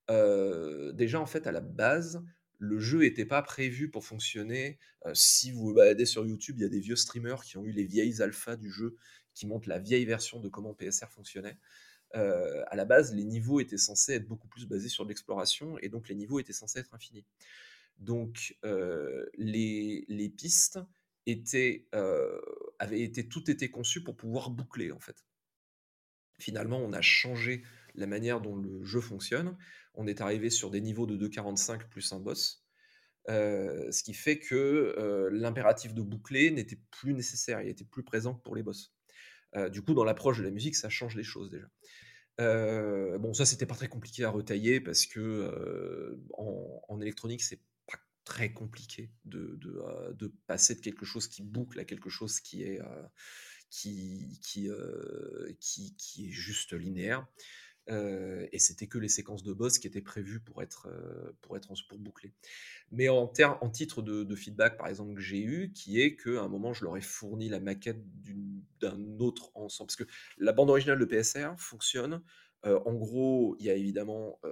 déjà 0.09 1.20
en 1.20 1.26
fait 1.26 1.46
à 1.46 1.52
la 1.52 1.61
base, 1.61 2.22
le 2.59 2.78
jeu 2.78 3.00
n'était 3.00 3.26
pas 3.26 3.42
prévu 3.42 3.90
pour 3.90 4.04
fonctionner. 4.04 4.78
si 5.14 5.52
vous 5.52 5.72
baladez 5.72 6.06
sur 6.06 6.26
YouTube, 6.26 6.56
il 6.59 6.62
y 6.62 6.66
a 6.66 6.68
des 6.68 6.80
vieux 6.80 6.96
streamers 6.96 7.42
qui 7.42 7.56
ont 7.56 7.64
eu 7.64 7.72
les 7.72 7.84
vieilles 7.84 8.20
alphas 8.20 8.56
du 8.56 8.70
jeu, 8.70 8.96
qui 9.34 9.46
montrent 9.46 9.68
la 9.68 9.78
vieille 9.78 10.04
version 10.04 10.40
de 10.40 10.48
comment 10.48 10.74
PSR 10.74 11.09
fonctionnait. 11.11 11.59
à 12.12 12.76
la 12.76 12.84
base, 12.84 13.14
les 13.14 13.24
niveaux 13.24 13.61
étaient 13.61 13.78
censés 13.78 14.14
être 14.14 14.26
beaucoup 14.26 14.48
plus 14.48 14.66
basés 14.66 14.88
sur 14.88 15.04
l'exploration, 15.04 15.78
et 15.78 15.88
donc 15.88 16.09
les 16.09 16.14
niveaux 16.14 16.40
étaient 16.40 16.52
censés 16.52 16.80
être 16.80 16.94
infinis. 16.94 17.24
Donc 17.98 18.56
les, 19.36 20.04
les, 20.09 20.28
pistes 20.28 20.80
était, 21.26 21.86
euh, 21.94 22.40
avait 22.78 23.00
été 23.00 23.28
tout 23.28 23.50
été 23.50 23.70
conçu 23.70 24.02
pour 24.02 24.16
pouvoir 24.16 24.50
boucler 24.50 24.92
en 24.92 25.00
fait. 25.00 25.24
Finalement, 26.38 26.78
on 26.78 26.92
a 26.92 27.00
changé 27.00 27.64
la 27.94 28.06
manière 28.06 28.40
dont 28.40 28.56
le 28.56 28.84
jeu 28.84 29.00
fonctionne. 29.00 29.56
On 29.94 30.06
est 30.06 30.20
arrivé 30.20 30.50
sur 30.50 30.70
des 30.70 30.80
niveaux 30.80 31.06
de 31.06 31.16
2,45 31.16 31.88
plus 31.88 32.12
un 32.12 32.20
boss, 32.20 32.64
euh, 33.28 33.90
ce 33.90 34.02
qui 34.04 34.14
fait 34.14 34.38
que 34.38 34.54
euh, 34.54 35.28
l'impératif 35.32 35.94
de 35.94 36.02
boucler 36.02 36.50
n'était 36.50 36.80
plus 36.92 37.14
nécessaire, 37.14 37.60
il 37.60 37.68
était 37.68 37.84
plus 37.84 38.04
présent 38.04 38.34
pour 38.34 38.54
les 38.54 38.62
boss. 38.62 38.94
du 39.72 39.82
coup, 39.82 39.94
dans 39.94 40.04
l'approche 40.04 40.38
de 40.38 40.44
la 40.44 40.50
musique, 40.50 40.76
ça 40.76 40.88
change 40.88 41.16
les 41.16 41.24
choses 41.24 41.50
déjà. 41.50 41.66
bon, 43.18 43.34
ça, 43.34 43.44
c'était 43.44 43.66
pas 43.66 43.74
très 43.74 43.88
compliqué 43.88 44.22
à 44.22 44.30
retailler 44.30 44.80
parce 44.80 45.06
que 45.06 46.16
en, 46.34 46.82
en, 46.88 47.00
électronique, 47.00 47.42
c'est 47.42 47.60
très 48.28 48.52
compliqué 48.52 49.10
de, 49.24 49.56
de, 49.56 49.80
euh, 49.82 50.12
de, 50.12 50.30
passer 50.46 50.74
de 50.74 50.80
quelque 50.80 51.06
chose 51.06 51.28
qui 51.28 51.42
boucle 51.42 51.80
à 51.80 51.84
quelque 51.86 52.10
chose 52.10 52.40
qui 52.40 52.62
est, 52.62 52.78
euh, 52.78 53.02
qui, 53.70 54.38
qui, 54.42 54.68
euh, 54.68 55.50
qui, 55.60 55.96
qui, 55.96 56.28
est 56.28 56.30
juste 56.30 56.74
linéaire. 56.74 57.26
et 57.88 58.58
c'était 58.58 58.86
que 58.86 58.98
les 58.98 59.08
séquences 59.08 59.42
de 59.42 59.54
boss 59.54 59.78
qui 59.78 59.86
étaient 59.86 60.02
prévues 60.02 60.40
pour 60.40 60.62
être, 60.62 60.90
pour 61.40 61.56
être 61.56 61.72
pour 61.88 61.98
boucler. 61.98 62.34
Mais 62.90 63.08
en, 63.08 63.32
en 63.62 63.70
titre 63.70 64.02
de, 64.02 64.34
feedback, 64.34 64.76
par 64.76 64.88
exemple, 64.88 65.14
que 65.14 65.22
j'ai 65.22 65.42
eu, 65.42 65.72
qui 65.72 65.98
est 65.98 66.14
qu'à 66.14 66.42
un 66.42 66.48
moment, 66.48 66.74
je 66.74 66.84
leur 66.84 66.98
ai 66.98 67.00
fourni 67.00 67.48
la 67.48 67.60
maquette 67.60 68.04
d'un 68.78 69.18
autre 69.20 69.50
ensemble. 69.54 69.88
Parce 69.88 69.96
que 69.96 70.12
la 70.36 70.52
bande 70.52 70.68
originale 70.68 70.98
de 70.98 71.06
PSR 71.06 71.54
fonctionne. 71.56 72.22
en 72.62 72.94
gros, 72.94 73.56
il 73.58 73.64
y 73.64 73.70
a 73.70 73.74
évidemment, 73.74 74.38
a 74.44 74.48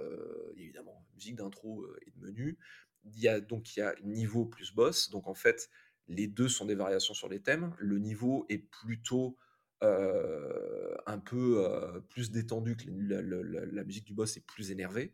évidemment 0.55 1.05
musique 1.13 1.35
d'intro 1.35 1.85
et 2.07 2.09
de 2.09 2.19
menu, 2.25 2.57
il 3.05 3.19
y 3.19 3.27
a 3.27 3.39
donc 3.39 3.75
il 3.75 3.79
y 3.79 3.83
a 3.83 3.95
niveau 4.03 4.45
plus 4.45 4.73
boss. 4.73 5.09
Donc 5.09 5.27
en 5.27 5.33
fait, 5.33 5.69
les 6.07 6.27
deux 6.27 6.49
sont 6.49 6.65
des 6.65 6.75
variations 6.75 7.13
sur 7.13 7.29
les 7.29 7.39
thèmes. 7.39 7.73
Le 7.79 7.99
niveau 7.99 8.45
est 8.49 8.59
plutôt 8.59 9.37
euh, 9.83 10.95
un 11.05 11.19
peu 11.19 11.63
euh, 11.63 11.99
plus 12.09 12.31
détendu 12.31 12.75
que 12.75 12.85
la, 12.89 13.83
musique 13.83 14.05
du 14.05 14.13
boss 14.13 14.35
est 14.35 14.45
plus 14.45 14.71
énervée, 14.71 15.13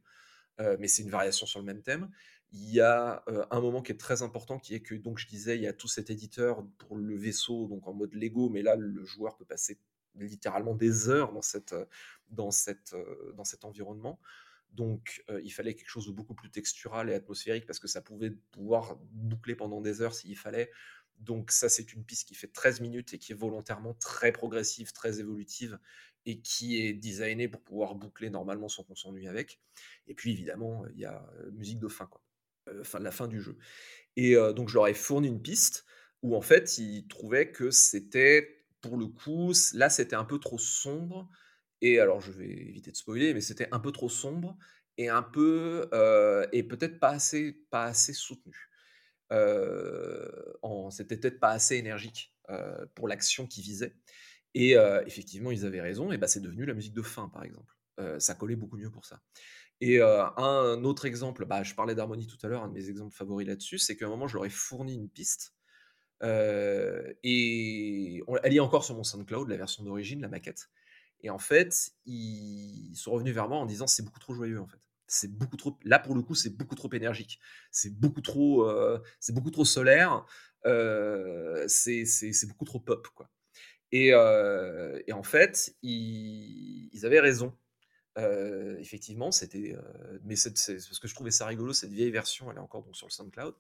euh, 0.62 0.78
mais 0.80 0.88
c'est 0.88 1.04
une 1.04 1.10
variation 1.10 1.46
sur 1.46 1.60
le 1.60 1.66
même 1.66 1.82
thème. 1.82 2.10
Il 2.54 2.72
y 2.72 2.80
a 2.80 3.26
un 3.50 3.60
moment 3.60 3.82
qui 3.82 3.92
est 3.92 4.00
très 4.00 4.22
important, 4.22 4.60
qui 4.60 4.76
est 4.76 4.80
que 4.80 4.94
donc 4.96 5.18
je 5.18 5.28
disais, 5.28 5.58
il 5.58 5.64
y 5.64 5.68
a 5.68 5.74
tout 5.74 5.88
cet 5.88 6.12
éditeur 6.12 6.64
pour 6.78 6.96
le 6.96 7.18
vaisseau, 7.18 7.68
donc 7.68 7.88
en 7.88 7.94
mode 7.94 8.14
Lego, 8.14 8.48
mais 8.50 8.62
là 8.62 8.76
le 8.76 9.04
joueur 9.04 9.36
peut 9.36 9.46
passer 9.46 9.80
littéralement 10.16 10.76
des 10.76 11.10
heures 11.10 11.34
dans 11.34 11.42
cette 11.42 11.76
dans 12.30 12.52
cette 12.52 12.96
dans 13.36 13.44
cet 13.44 13.66
environnement. 13.66 14.20
Donc, 14.74 15.24
il 15.44 15.52
fallait 15.52 15.76
quelque 15.76 15.90
chose 15.90 16.08
de 16.08 16.12
beaucoup 16.12 16.36
plus 16.36 16.50
textural 16.50 17.10
et 17.10 17.14
atmosphérique 17.14 17.66
parce 17.66 17.80
que 17.80 17.88
ça 17.88 18.02
pouvait 18.02 18.32
pouvoir 18.52 18.98
boucler 19.12 19.56
pendant 19.56 19.82
des 19.82 20.02
heures 20.02 20.16
s'il 20.16 20.36
fallait. 20.36 20.72
Donc, 21.20 21.52
ça, 21.52 21.70
c'est 21.70 21.94
une 21.94 22.04
piste 22.04 22.28
qui 22.28 22.36
fait 22.36 22.48
13 22.48 22.82
minutes 22.82 23.14
et 23.14 23.20
qui 23.20 23.34
est 23.34 23.36
volontairement 23.36 23.94
très 23.94 24.32
progressive, 24.32 24.92
très 24.92 25.20
évolutive 25.20 25.78
et 26.26 26.42
qui 26.42 26.82
est 26.82 26.94
designée 26.94 27.48
pour 27.48 27.62
pouvoir 27.62 27.96
boucler 27.96 28.30
normalement 28.32 28.68
sans 28.68 28.84
qu'on 28.84 28.96
s'ennuie 28.96 29.28
avec. 29.28 29.62
Et 30.08 30.16
puis, 30.16 30.32
évidemment, 30.32 30.86
il 30.94 31.00
y 31.00 31.06
a 31.06 31.24
musique 31.52 31.80
de 31.80 31.88
fin, 31.88 32.08
quoi. 32.08 32.22
fin, 32.84 33.00
la 33.00 33.12
fin 33.12 33.28
du 33.28 33.40
jeu. 33.42 33.58
Et 34.16 34.36
donc, 34.56 34.70
je 34.70 34.74
leur 34.74 34.88
ai 34.88 34.94
fourni 34.96 35.28
une 35.28 35.42
piste. 35.42 35.86
où 36.24 36.36
en 36.36 36.42
fait, 36.42 36.78
il 36.78 37.06
trouvait 37.08 37.52
que 37.52 37.70
c'était, 37.70 38.66
pour 38.82 38.98
le 38.98 39.08
coup, 39.08 39.54
là, 39.74 39.90
c'était 39.90 40.16
un 40.16 40.24
peu 40.24 40.40
trop 40.40 40.58
sombre. 40.58 41.30
Et 41.84 42.00
alors, 42.00 42.22
je 42.22 42.32
vais 42.32 42.48
éviter 42.48 42.92
de 42.92 42.96
spoiler, 42.96 43.34
mais 43.34 43.42
c'était 43.42 43.68
un 43.74 43.80
peu 43.80 43.92
trop 43.92 44.08
sombre 44.08 44.58
et 44.98 45.10
un 45.10 45.22
peu 45.22 45.90
euh, 45.94 46.48
et 46.54 46.64
peut-être 46.64 46.98
pas 46.98 47.10
assez, 47.10 47.60
pas 47.72 47.84
assez 47.84 48.14
soutenu. 48.14 48.70
Euh, 49.34 50.54
c'était 50.92 51.18
peut-être 51.18 51.42
pas 51.42 51.50
assez 51.50 51.76
énergique 51.76 52.34
euh, 52.50 52.86
pour 52.96 53.10
l'action 53.10 53.48
qu'ils 53.48 53.66
visaient. 53.66 53.98
Et 54.54 54.76
effectivement, 55.06 55.52
ils 55.52 55.66
avaient 55.66 55.82
raison. 55.82 56.14
Et 56.14 56.18
bah, 56.18 56.28
c'est 56.28 56.40
devenu 56.40 56.66
la 56.66 56.74
musique 56.74 56.94
de 56.94 57.02
fin, 57.02 57.28
par 57.28 57.44
exemple. 57.44 57.74
ça 58.20 58.34
collait 58.34 58.56
beaucoup 58.56 58.78
mieux 58.78 58.92
pour 58.92 59.04
ça. 59.04 59.20
Et 59.82 60.00
un 60.00 60.84
autre 60.86 61.06
exemple, 61.06 61.46
bah, 61.46 61.64
je 61.64 61.74
parlais 61.74 61.96
d'harmonie 61.96 62.28
tout 62.28 62.38
à 62.44 62.48
l'heure, 62.48 62.64
un 62.64 62.70
de 62.70 62.74
mes 62.74 62.90
exemples 62.90 63.14
favoris 63.14 63.48
là-dessus, 63.48 63.80
c'est 63.80 63.98
qu'à 63.98 64.06
un 64.06 64.10
moment, 64.10 64.28
je 64.28 64.36
leur 64.36 64.46
ai 64.46 64.52
fourni 64.52 64.96
une 64.96 65.10
piste. 65.10 65.54
et 66.22 68.24
elle 68.44 68.56
est 68.56 68.60
encore 68.60 68.86
sur 68.86 68.96
mon 68.96 69.04
SoundCloud, 69.04 69.50
la 69.50 69.58
version 69.58 69.84
d'origine, 69.84 70.22
la 70.22 70.30
maquette. 70.30 70.70
Et 71.24 71.30
en 71.30 71.40
fait, 71.40 71.92
ils 72.06 72.94
sont 72.96 73.12
revenus 73.12 73.34
vers 73.34 73.48
moi 73.48 73.58
en 73.58 73.66
disant 73.66 73.88
c'est 73.88 74.04
beaucoup 74.04 74.20
trop 74.20 74.34
joyeux 74.34 74.60
en 74.60 74.68
fait. 74.68 74.80
C'est 75.08 75.32
beaucoup 75.32 75.58
trop. 75.58 75.78
Là 75.84 76.00
pour 76.00 76.16
le 76.16 76.22
coup, 76.22 76.36
c'est 76.36 76.50
beaucoup 76.56 76.76
trop 76.76 76.92
énergique. 76.94 77.40
C'est 77.72 77.94
beaucoup 77.98 78.22
trop. 78.22 78.70
c'est 79.20 79.34
beaucoup 79.34 79.52
trop 79.52 79.66
solaire. 79.66 80.26
c'est 81.68 82.48
beaucoup 82.48 82.66
trop 82.66 82.80
pop 82.80 83.08
quoi. 83.16 83.30
Et, 83.92 84.08
et 84.10 85.14
en 85.14 85.24
fait, 85.24 85.76
ils, 85.82 86.90
ils 86.94 87.06
avaient 87.06 87.20
raison 87.22 87.58
effectivement, 88.80 89.32
c'était. 89.32 89.76
mais 90.24 90.36
c'est 90.36 90.52
parce 90.52 91.00
que 91.00 91.08
je 91.08 91.16
trouvais 91.16 91.32
ça 91.32 91.46
rigolo, 91.48 91.74
cette 91.74 91.92
vieille 91.92 92.12
version, 92.12 92.52
elle 92.52 92.58
est 92.58 92.62
encore 92.62 92.84
donc 92.84 92.96
sur 92.96 93.08
le 93.08 93.12
SoundCloud. 93.12 93.56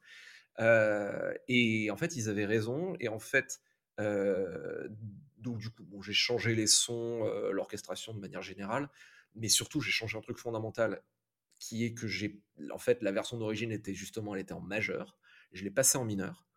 et 1.47 1.89
en 1.91 1.97
fait, 1.97 2.15
ils 2.15 2.29
avaient 2.29 2.45
raison. 2.45 2.95
Et 2.99 3.07
en 3.07 3.19
fait, 3.19 3.61
donc 3.97 5.57
du 5.57 5.69
coup, 5.69 5.83
bon, 5.83 6.01
j'ai 6.01 6.13
changé 6.13 6.55
les 6.55 6.67
sons, 6.67 7.25
l'orchestration 7.51 8.13
de 8.13 8.19
manière 8.19 8.41
générale, 8.41 8.89
mais 9.35 9.49
surtout, 9.49 9.81
j'ai 9.81 9.91
changé 9.91 10.17
un 10.17 10.21
truc 10.21 10.37
fondamental 10.37 11.01
qui 11.59 11.85
est 11.85 11.93
que 11.93 12.07
j'ai. 12.07 12.41
En 12.71 12.77
fait, 12.77 13.01
la 13.01 13.11
version 13.11 13.37
d'origine 13.37 13.71
était 13.71 13.93
justement, 13.93 14.35
elle 14.35 14.41
était 14.41 14.53
en 14.53 14.61
majeur. 14.61 15.17
Je 15.53 15.63
l'ai 15.63 15.71
passée 15.71 15.97
en 15.97 16.05
mineur, 16.05 16.47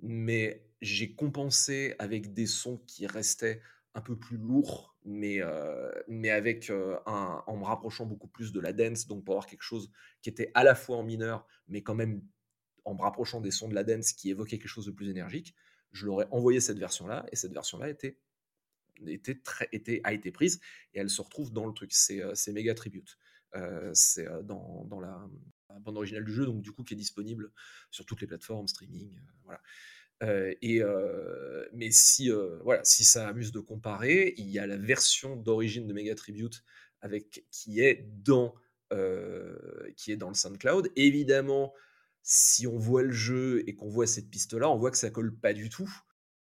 mais 0.00 0.66
j'ai 0.80 1.14
compensé 1.14 1.94
avec 1.98 2.32
des 2.32 2.46
sons 2.46 2.78
qui 2.86 3.06
restaient 3.06 3.62
un 3.94 4.00
peu 4.00 4.16
plus 4.16 4.36
lourd, 4.36 4.96
mais, 5.04 5.40
mais 6.08 6.30
avec 6.30 6.70
en 7.06 7.56
me 7.56 7.64
rapprochant 7.64 8.06
beaucoup 8.06 8.28
plus 8.28 8.52
de 8.52 8.60
la 8.60 8.72
dance, 8.72 9.06
donc 9.06 9.24
pour 9.24 9.34
avoir 9.34 9.46
quelque 9.46 9.62
chose 9.62 9.90
qui 10.22 10.28
était 10.28 10.50
à 10.54 10.64
la 10.64 10.74
fois 10.74 10.96
en 10.96 11.02
mineur, 11.02 11.46
mais 11.68 11.82
quand 11.82 11.94
même 11.94 12.22
en 12.84 12.94
me 12.94 13.02
rapprochant 13.02 13.40
des 13.40 13.50
sons 13.50 13.68
de 13.68 13.74
la 13.74 13.84
dance 13.84 14.12
qui 14.12 14.30
évoquaient 14.30 14.58
quelque 14.58 14.68
chose 14.68 14.86
de 14.86 14.92
plus 14.92 15.10
énergique, 15.10 15.54
je 15.92 16.06
leur 16.06 16.22
ai 16.22 16.26
envoyé 16.30 16.60
cette 16.60 16.78
version-là, 16.78 17.26
et 17.32 17.36
cette 17.36 17.52
version-là 17.52 17.88
était, 17.88 18.18
était 19.06 20.00
a 20.04 20.12
été 20.12 20.30
prise, 20.30 20.60
et 20.94 21.00
elle 21.00 21.10
se 21.10 21.22
retrouve 21.22 21.52
dans 21.52 21.66
le 21.66 21.72
truc. 21.72 21.92
C'est 21.92 22.22
euh, 22.22 22.34
méga 22.52 22.74
tribute. 22.74 23.18
c'est 23.92 24.26
dans, 24.44 24.84
dans 24.84 25.00
la, 25.00 25.28
bande 25.80 25.96
originale 25.96 26.24
du 26.24 26.32
jeu, 26.32 26.46
donc 26.46 26.62
du 26.62 26.72
coup 26.72 26.82
qui 26.82 26.94
est 26.94 26.96
disponible 26.96 27.52
sur 27.90 28.04
toutes 28.04 28.20
les 28.20 28.26
plateformes, 28.26 28.68
streaming, 28.68 29.18
voilà. 29.44 29.60
Euh, 30.22 30.54
et, 30.60 30.82
euh, 30.82 31.66
mais 31.72 31.90
si, 31.90 32.30
euh, 32.30 32.58
voilà, 32.62 32.84
si 32.84 33.04
ça 33.04 33.28
amuse 33.28 33.52
de 33.52 33.60
comparer, 33.60 34.34
il 34.36 34.50
y 34.50 34.58
a 34.58 34.66
la 34.66 34.76
version 34.76 35.36
d'origine 35.36 35.86
de 35.86 35.92
Mega 35.92 36.14
Tribute 36.14 36.62
avec, 37.00 37.44
qui, 37.50 37.80
est 37.80 38.06
dans, 38.22 38.54
qui 39.96 40.12
est 40.12 40.16
dans 40.16 40.28
le 40.28 40.34
SoundCloud. 40.34 40.90
Évidemment, 40.96 41.72
si 42.22 42.66
on 42.66 42.78
voit 42.78 43.02
le 43.02 43.12
jeu 43.12 43.62
et 43.66 43.74
qu'on 43.74 43.88
voit 43.88 44.06
cette 44.06 44.30
piste-là, 44.30 44.70
on 44.70 44.78
voit 44.78 44.90
que 44.90 44.98
ça 44.98 45.10
colle 45.10 45.34
pas 45.34 45.52
du 45.52 45.68
tout. 45.68 45.90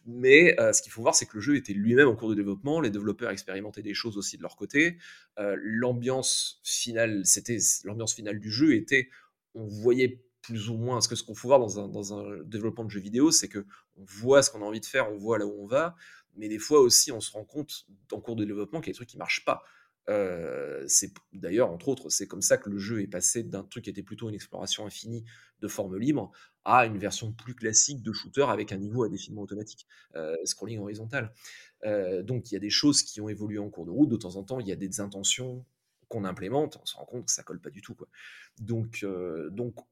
Mais 0.09 0.55
ce 0.73 0.83
qu'il 0.83 0.93
faut 0.93 1.03
voir, 1.03 1.17
c'est 1.17 1.27
que 1.27 1.35
le 1.35 1.41
jeu 1.41 1.57
était 1.57 1.73
lui-même 1.73 2.07
en 2.09 2.15
cours 2.15 2.31
de 2.31 2.35
développement. 2.35 2.81
Les 2.81 2.91
développeurs 2.91 3.31
expérimentaient 3.31 3.83
des 3.83 3.95
choses 3.95 4.17
aussi 4.17 4.37
de 4.37 4.43
leur 4.43 4.57
côté. 4.57 4.99
l'ambiance 5.37 6.61
finale, 6.63 7.23
c'était 7.25 7.59
l'ambiance 7.85 8.15
finale 8.15 8.39
du 8.39 8.51
jeu 8.51 8.77
était, 8.77 9.11
on 9.55 9.67
voyait 9.67 10.23
plus 10.47 10.71
ou 10.71 10.77
moins, 10.77 11.01
ce 11.01 11.09
que 11.09 11.17
ce 11.17 11.25
qu'on 11.25 11.35
faut 11.35 11.49
voir 11.49 11.59
dans 11.59 11.81
un, 11.81 11.89
dans 11.89 12.15
un, 12.15 12.39
développement 12.45 12.85
de 12.85 12.91
jeux 12.91 13.01
vidéo, 13.01 13.33
c'est 13.33 13.49
que 13.49 13.67
on 13.97 14.05
voit 14.05 14.43
ce 14.43 14.51
qu'on 14.51 14.63
a 14.63 14.65
envie 14.65 14.81
de 14.81 14.87
faire, 14.87 15.11
on 15.11 15.17
voit 15.17 15.39
là 15.39 15.47
où 15.47 15.61
on 15.61 15.67
va, 15.67 15.97
mais 16.37 16.49
des 16.49 16.61
fois 16.61 16.81
aussi 16.81 17.11
on 17.11 17.21
se 17.21 17.33
rend 17.33 17.45
compte 17.45 17.87
en 18.13 18.21
cours 18.21 18.37
de 18.37 18.45
développement 18.45 18.81
qu'il 18.81 18.89
y 18.89 18.91
a 18.91 18.93
des 18.93 18.97
trucs 18.97 19.09
qui 19.09 19.19
marchent 19.19 19.45
pas. 19.45 19.65
Euh, 20.09 20.85
c'est 20.87 21.13
d'ailleurs 21.33 21.71
entre 21.73 21.89
autres 21.89 22.11
c'est 22.11 22.29
comme 22.29 22.41
ça 22.41 22.59
que 22.59 22.71
le 22.71 22.79
jeu 22.79 23.03
est 23.03 23.09
passé 23.09 23.43
d'un 23.43 23.65
truc 23.65 23.85
qui 23.85 23.91
était 23.91 24.05
plutôt 24.05 24.29
une 24.29 24.37
exploration 24.37 24.87
infinie 24.87 25.25
de 25.61 25.67
forme 25.67 25.99
libre 25.99 26.31
à 26.65 26.87
une 26.87 26.97
version 26.97 27.33
plus 27.33 27.57
classique 27.57 28.03
de 28.03 28.13
shooter 28.13 28.47
avec 28.49 28.71
un 28.71 28.77
niveau 28.77 29.03
à 29.03 29.09
défilement 29.09 29.43
automatique, 29.43 29.87
euh, 30.15 30.37
scrolling 30.45 30.79
horizontal. 30.79 31.33
Euh, 31.85 32.23
donc 32.23 32.51
il 32.51 32.55
y 32.55 32.57
a 32.57 32.61
des 32.61 32.71
choses 32.71 33.03
qui 33.03 33.21
ont 33.21 33.29
évolué 33.29 33.59
en 33.59 33.69
cours 33.69 33.87
de 33.87 33.91
route. 33.91 34.09
De 34.09 34.17
temps 34.17 34.37
en 34.37 34.43
temps, 34.43 34.61
il 34.61 34.67
y 34.67 34.73
a 34.73 34.77
des 34.77 35.01
intentions 35.01 35.65
qu'on 36.09 36.25
implémente, 36.25 36.79
on 36.81 36.87
se 36.87 36.97
rend 36.97 37.05
compte 37.05 37.27
que 37.27 37.33
ça 37.33 37.43
colle 37.43 37.61
pas 37.61 37.71
du 37.71 37.83
tout. 37.83 37.95
Quoi. 37.95 38.09
Donc, 38.59 39.05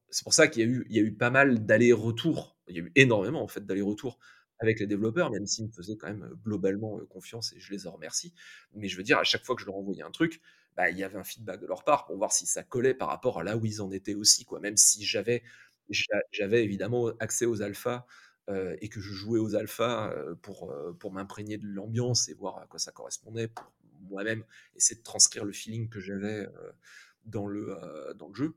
c'est 0.09 0.23
pour 0.23 0.33
ça 0.33 0.47
qu'il 0.47 0.63
y 0.63 0.65
a 0.65 0.69
eu, 0.69 0.85
eu 1.07 1.13
pas 1.13 1.29
mal 1.29 1.65
d'allers-retours. 1.65 2.57
Il 2.67 2.75
y 2.75 2.79
a 2.79 2.83
eu 2.83 2.91
énormément 2.95 3.41
en 3.41 3.47
fait 3.47 3.65
d'allers-retours 3.65 4.17
avec 4.59 4.79
les 4.79 4.87
développeurs, 4.87 5.31
même 5.31 5.45
s'ils 5.45 5.67
me 5.67 5.71
faisaient 5.71 5.97
quand 5.97 6.07
même 6.07 6.29
globalement 6.43 6.99
confiance 7.09 7.53
et 7.53 7.59
je 7.59 7.71
les 7.71 7.87
en 7.87 7.91
remercie. 7.91 8.33
Mais 8.73 8.87
je 8.87 8.97
veux 8.97 9.03
dire, 9.03 9.17
à 9.17 9.23
chaque 9.23 9.43
fois 9.43 9.55
que 9.55 9.61
je 9.61 9.65
leur 9.65 9.75
envoyais 9.75 10.03
un 10.03 10.11
truc, 10.11 10.41
bah, 10.75 10.89
il 10.89 10.97
y 10.97 11.03
avait 11.03 11.17
un 11.17 11.23
feedback 11.23 11.59
de 11.61 11.67
leur 11.67 11.83
part 11.83 12.05
pour 12.05 12.17
voir 12.17 12.31
si 12.31 12.45
ça 12.45 12.63
collait 12.63 12.93
par 12.93 13.09
rapport 13.09 13.39
à 13.39 13.43
là 13.43 13.57
où 13.57 13.65
ils 13.65 13.81
en 13.81 13.91
étaient 13.91 14.15
aussi. 14.15 14.45
Quoi. 14.45 14.59
Même 14.59 14.77
si 14.77 15.05
j'avais, 15.05 15.43
j'avais 16.31 16.63
évidemment 16.63 17.07
accès 17.19 17.45
aux 17.45 17.61
alphas 17.61 18.05
et 18.79 18.89
que 18.89 18.99
je 19.01 19.11
jouais 19.11 19.39
aux 19.39 19.55
alphas 19.55 20.13
pour, 20.43 20.71
pour 20.99 21.11
m'imprégner 21.11 21.57
de 21.57 21.65
l'ambiance 21.65 22.29
et 22.29 22.35
voir 22.35 22.59
à 22.59 22.67
quoi 22.67 22.77
ça 22.79 22.91
correspondait 22.91 23.47
pour 23.47 23.73
moi-même 24.01 24.43
essayer 24.75 24.99
de 24.99 25.03
transcrire 25.03 25.45
le 25.45 25.51
feeling 25.51 25.89
que 25.89 25.99
j'avais 25.99 26.47
dans, 27.23 27.47
le, 27.47 27.75
dans 28.15 28.27
le 28.27 28.35
jeu. 28.35 28.55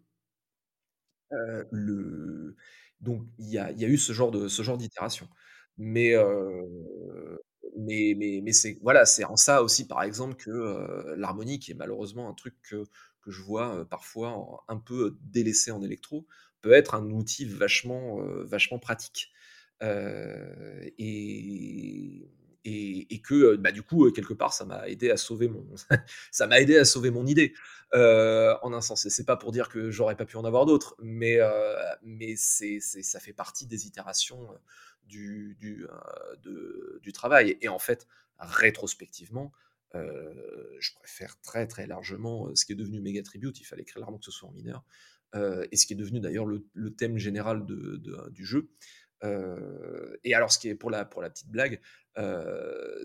le... 1.71 2.55
Donc 3.01 3.27
il 3.39 3.49
y 3.49 3.59
a, 3.59 3.71
y 3.73 3.85
a, 3.85 3.89
eu 3.89 3.97
ce 3.97 4.13
genre 4.13 4.31
de 4.31 4.49
ce 4.49 4.63
genre 4.63 4.77
d'itération. 4.77 5.29
Mais, 5.79 6.15
mais, 7.77 8.15
mais, 8.17 8.41
mais 8.43 8.53
c'est 8.53 8.79
voilà, 8.83 9.07
c'est 9.07 9.25
en 9.25 9.37
ça 9.37 9.63
aussi, 9.63 9.87
par 9.87 10.03
exemple, 10.03 10.35
que 10.37 11.15
l'harmonie, 11.17 11.59
qui 11.59 11.71
est 11.73 11.75
malheureusement 11.75 12.29
un 12.29 12.35
truc 12.35 12.55
que, 12.63 12.85
que 13.23 13.31
je 13.31 13.43
vois 13.43 13.87
parfois 13.89 14.65
un 14.69 14.79
peu 14.79 15.17
délaissé 15.23 15.71
en 15.71 15.83
électro, 15.83 16.27
peut 16.61 16.73
être 16.73 16.95
un 16.95 17.11
outil 17.11 17.45
vachement, 17.47 18.19
vachement 18.45 18.79
pratique. 18.79 19.31
et, 20.99 22.29
et, 22.65 23.21
que 23.23 23.35
euh, 23.35 23.57
bah, 23.57 23.73
du 23.73 23.83
coup 23.83 24.07
euh, 24.07 24.11
quelque 24.11 24.35
part 24.35 24.53
ça 24.53 24.65
m'a 24.65 24.89
aidé 24.89 25.11
à 25.11 25.17
sauver 25.17 25.49
mon 25.49 25.65
ça 26.31 26.47
m'a 26.47 26.61
aidé 26.61 26.77
à 26.77 26.85
sauver 26.85 27.11
mon 27.11 27.27
idée 27.27 27.55
euh, 27.95 28.55
en 28.63 28.73
un 28.73 28.81
sens 28.81 29.07
et 29.07 29.11
c'est 29.11 29.25
pas 29.25 29.37
pour 29.37 29.53
dire 29.53 29.69
que 29.69 29.91
j'aurais 29.91 30.17
pas 30.17 30.25
pu 30.25 30.37
en 30.37 30.45
avoir 30.45 30.67
d'autres 30.67 30.97
mais 31.01 31.39
mais 32.03 32.35
c'est 32.37 32.81
ça 32.81 33.21
fait 33.21 33.33
partie 33.33 33.67
des 33.67 33.87
itérations 33.87 34.49
du 35.09 35.57
du, 35.59 35.87
du 37.03 37.13
travail 37.13 37.57
et 37.61 37.69
en 37.69 37.79
fait 37.79 38.07
rétrospectivement 38.39 39.53
je 39.95 40.95
préfère 40.95 41.41
très 41.41 41.67
très 41.67 41.87
largement 41.87 42.55
ce 42.55 42.65
qui 42.65 42.73
est 42.73 42.77
devenu 42.77 43.01
Mega 43.01 43.23
Tribute 43.23 43.59
il 43.61 43.65
fallait 43.65 43.83
écrire 43.83 44.01
largement 44.01 44.19
que 44.19 44.25
ce 44.25 44.31
soit 44.31 44.49
en 44.49 44.53
mineur 44.53 44.85
et 45.35 45.77
ce 45.77 45.87
qui 45.87 45.95
est 45.95 45.97
devenu 45.97 46.21
d'ailleurs 46.21 46.47
le, 46.47 46.95
thème 46.95 47.19
général 47.19 47.65
de, 47.67 48.29
du 48.31 48.45
jeu 48.45 48.71
et 49.23 50.35
alors, 50.35 50.53
ce 50.53 50.59
qui 50.59 50.69
est 50.69 50.75
pour 50.75 50.91
la, 50.91 51.05
pour 51.05 51.23
la 51.23 51.31
petite 51.31 51.51
blague, 51.51 51.81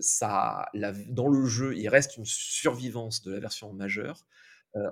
ça, 0.00 0.66
dans 1.08 1.28
le 1.28 1.46
jeu, 1.46 1.76
il 1.76 1.88
reste 1.88 2.16
une 2.16 2.24
survivance 2.24 3.22
de 3.22 3.32
la 3.32 3.40
version 3.40 3.72
majeure. 3.72 4.26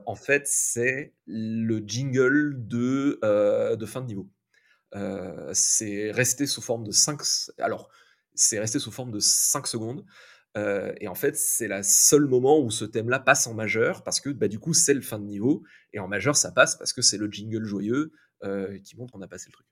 en 0.06 0.14
fait, 0.14 0.46
c'est 0.46 1.14
le 1.26 1.82
jingle 1.86 2.66
de, 2.66 3.20
de 3.74 3.86
fin 3.86 4.00
de 4.00 4.06
niveau. 4.06 4.28
C'est 5.52 6.10
resté 6.10 6.46
sous 6.46 6.62
forme 6.62 6.84
de 6.84 6.92
5. 6.92 7.20
Alors, 7.58 7.90
c'est 8.34 8.58
resté 8.58 8.78
sous 8.78 8.90
forme 8.90 9.10
de 9.10 9.20
5 9.20 9.66
secondes. 9.66 10.04
et 10.56 11.08
en 11.08 11.14
fait, 11.14 11.36
c'est 11.36 11.68
le 11.68 11.82
seul 11.82 12.26
moment 12.26 12.60
où 12.60 12.70
ce 12.70 12.84
thème-là 12.84 13.18
passe 13.20 13.46
en 13.46 13.54
majeur, 13.54 14.02
parce 14.04 14.20
que 14.20 14.30
bah, 14.30 14.48
du 14.48 14.58
coup, 14.58 14.74
c'est 14.74 14.94
le 14.94 15.00
fin 15.00 15.18
de 15.18 15.24
niveau. 15.24 15.62
Et 15.92 15.98
en 15.98 16.08
majeur, 16.08 16.36
ça 16.36 16.52
passe 16.52 16.76
parce 16.76 16.92
que 16.92 17.02
c'est 17.02 17.18
le 17.18 17.30
jingle 17.30 17.64
joyeux 17.64 18.12
qui 18.84 18.96
montre 18.96 19.12
qu'on 19.12 19.22
a 19.22 19.28
passé 19.28 19.46
le 19.48 19.52
truc. 19.52 19.66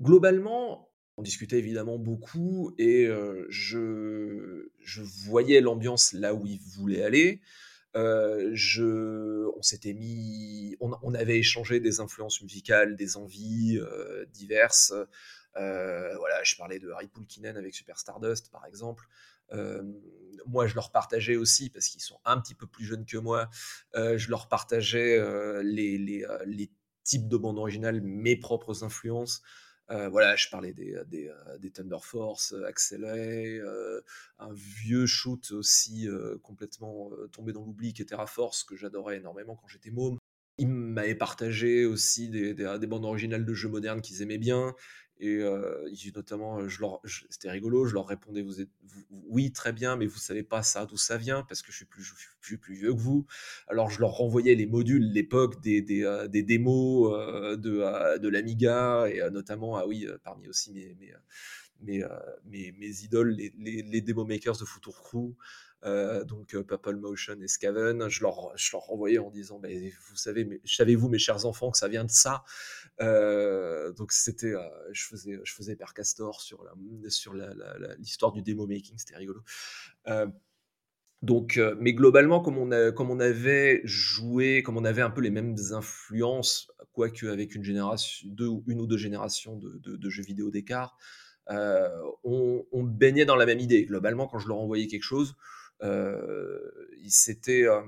Globalement, 0.00 0.88
on 1.16 1.22
discutait 1.22 1.58
évidemment 1.58 1.98
beaucoup 1.98 2.72
et 2.78 3.08
je, 3.48 4.68
je, 4.80 5.02
voyais 5.26 5.60
l'ambiance 5.60 6.12
là 6.12 6.34
où 6.34 6.46
il 6.46 6.60
voulait 6.60 7.02
aller. 7.02 7.40
Je, 7.94 9.46
on 9.56 9.62
s'était 9.62 9.94
mis, 9.94 10.76
on, 10.80 11.14
avait 11.14 11.38
échangé 11.38 11.80
des 11.80 12.00
influences 12.00 12.40
musicales, 12.42 12.96
des 12.96 13.16
envies 13.16 13.80
diverses. 14.32 14.92
voilà, 15.54 16.42
je 16.44 16.56
parlais 16.56 16.78
de 16.78 16.90
Harry 16.90 17.08
Poulkinen 17.08 17.56
avec 17.56 17.74
Super 17.74 17.98
Stardust, 17.98 18.50
par 18.50 18.66
exemple. 18.66 19.06
moi, 20.46 20.66
je 20.66 20.74
leur 20.74 20.90
partageais 20.90 21.36
aussi, 21.36 21.70
parce 21.70 21.88
qu'ils 21.88 22.02
sont 22.02 22.20
un 22.24 22.40
petit 22.40 22.54
peu 22.54 22.66
plus 22.66 22.84
jeunes 22.84 23.06
que 23.06 23.18
moi, 23.18 23.48
je 23.94 24.28
leur 24.30 24.48
partageais 24.48 25.20
les, 25.62 26.70
types 27.04 27.28
de 27.28 27.38
bandes 27.38 27.58
originales, 27.58 28.02
mes 28.02 28.36
propres 28.36 28.84
influences. 28.84 29.42
Voilà, 29.88 30.36
je 30.36 30.48
parlais 30.50 30.72
des, 30.72 30.96
des, 31.06 31.32
des 31.60 31.70
Thunder 31.70 31.98
Force, 32.02 32.54
Accéléré, 32.66 33.60
un 34.38 34.52
vieux 34.52 35.06
shoot 35.06 35.50
aussi 35.52 36.06
complètement 36.42 37.10
tombé 37.32 37.52
dans 37.52 37.64
l'oubli 37.64 37.92
qui 37.92 38.02
était 38.02 38.16
Force, 38.26 38.64
que 38.64 38.76
j'adorais 38.76 39.16
énormément 39.16 39.56
quand 39.56 39.68
j'étais 39.68 39.90
môme. 39.90 40.18
Ils 40.58 40.68
m'avaient 40.68 41.14
partagé 41.14 41.86
aussi 41.86 42.28
des, 42.28 42.52
des, 42.52 42.86
bandes 42.86 43.04
originales 43.04 43.44
de 43.44 43.54
jeux 43.54 43.68
modernes 43.68 44.02
qu'ils 44.02 44.22
aimaient 44.22 44.38
bien. 44.38 44.74
Et 45.20 45.42
notamment, 46.14 46.68
je 46.68 46.80
leur, 46.80 47.00
c'était 47.30 47.50
rigolo, 47.50 47.86
je 47.86 47.94
leur 47.94 48.06
répondais, 48.06 48.42
vous 48.42 48.56
oui, 49.28 49.52
très 49.52 49.72
bien, 49.72 49.96
mais 49.96 50.06
vous 50.06 50.18
savez 50.18 50.42
pas 50.42 50.62
ça, 50.62 50.86
d'où 50.86 50.96
ça 50.96 51.16
vient, 51.16 51.42
parce 51.42 51.62
que 51.62 51.72
je 51.72 51.76
suis 51.76 51.84
plus, 51.84 52.02
je 52.02 52.14
suis 52.40 52.56
plus, 52.56 52.74
vieux 52.74 52.92
que 52.92 52.98
vous. 52.98 53.26
Alors 53.68 53.90
je 53.90 54.00
leur 54.00 54.10
renvoyais 54.10 54.54
les 54.54 54.66
modules, 54.66 55.10
l'époque 55.12 55.60
des, 55.60 55.82
des, 55.82 56.26
des, 56.30 56.42
démos 56.42 57.12
de, 57.58 58.18
de 58.18 58.28
l'Amiga, 58.28 59.06
et 59.08 59.28
notamment, 59.30 59.76
ah 59.76 59.86
oui, 59.86 60.06
parmi 60.22 60.48
aussi 60.48 60.72
mes, 60.72 60.96
mes, 61.80 62.04
mes, 62.46 63.04
idoles, 63.04 63.30
les, 63.30 63.52
les, 63.58 63.82
les 63.82 64.00
demo 64.00 64.24
makers 64.24 64.56
de 64.58 64.64
Future 64.64 65.00
Crew. 65.02 65.34
Euh, 65.84 66.24
donc 66.24 66.54
euh, 66.54 66.64
Purple 66.64 66.96
Motion 66.96 67.40
et 67.40 67.48
Scaven. 67.48 68.08
Je 68.08 68.22
leur, 68.22 68.52
renvoyais 68.72 69.18
en 69.18 69.30
disant, 69.30 69.60
vous 69.60 70.16
savez, 70.16 70.60
savez-vous 70.64 71.08
mes 71.08 71.18
chers 71.18 71.46
enfants 71.46 71.70
que 71.70 71.78
ça 71.78 71.88
vient 71.88 72.04
de 72.04 72.10
ça? 72.10 72.44
Euh, 73.00 73.92
Donc 73.92 74.12
c'était, 74.12 74.54
je 74.92 75.04
faisais, 75.04 75.40
je 75.44 75.74
Père 75.74 75.94
Castor 75.94 76.40
sur 76.40 76.64
l'histoire 77.98 78.32
du 78.32 78.42
demo 78.42 78.66
making, 78.66 78.96
c'était 78.98 79.16
rigolo. 79.16 79.42
donc, 81.22 81.60
mais 81.78 81.92
globalement, 81.94 82.40
comme 82.40 82.58
on, 82.58 83.20
avait 83.20 83.80
joué, 83.84 84.62
comme 84.62 84.76
on 84.76 84.84
avait 84.84 85.02
un 85.02 85.10
peu 85.10 85.20
les 85.20 85.30
mêmes 85.30 85.56
influences, 85.72 86.72
quoique 86.92 87.26
avec 87.26 87.54
une 87.54 87.62
génération, 87.62 88.28
une 88.66 88.80
ou 88.80 88.86
deux 88.86 88.96
générations 88.96 89.56
de, 89.56 90.10
jeux 90.10 90.24
vidéo 90.24 90.50
d'écart, 90.50 90.96
on, 91.48 92.64
on, 92.72 92.82
baignait 92.82 93.24
dans 93.24 93.36
la 93.36 93.46
même 93.46 93.60
idée. 93.60 93.84
Globalement, 93.84 94.26
quand 94.26 94.38
je 94.38 94.48
leur 94.48 94.58
envoyais 94.58 94.86
quelque 94.86 95.02
chose, 95.02 95.34
euh, 95.82 96.58
c'était, 97.08 97.66
euh, 97.66 97.80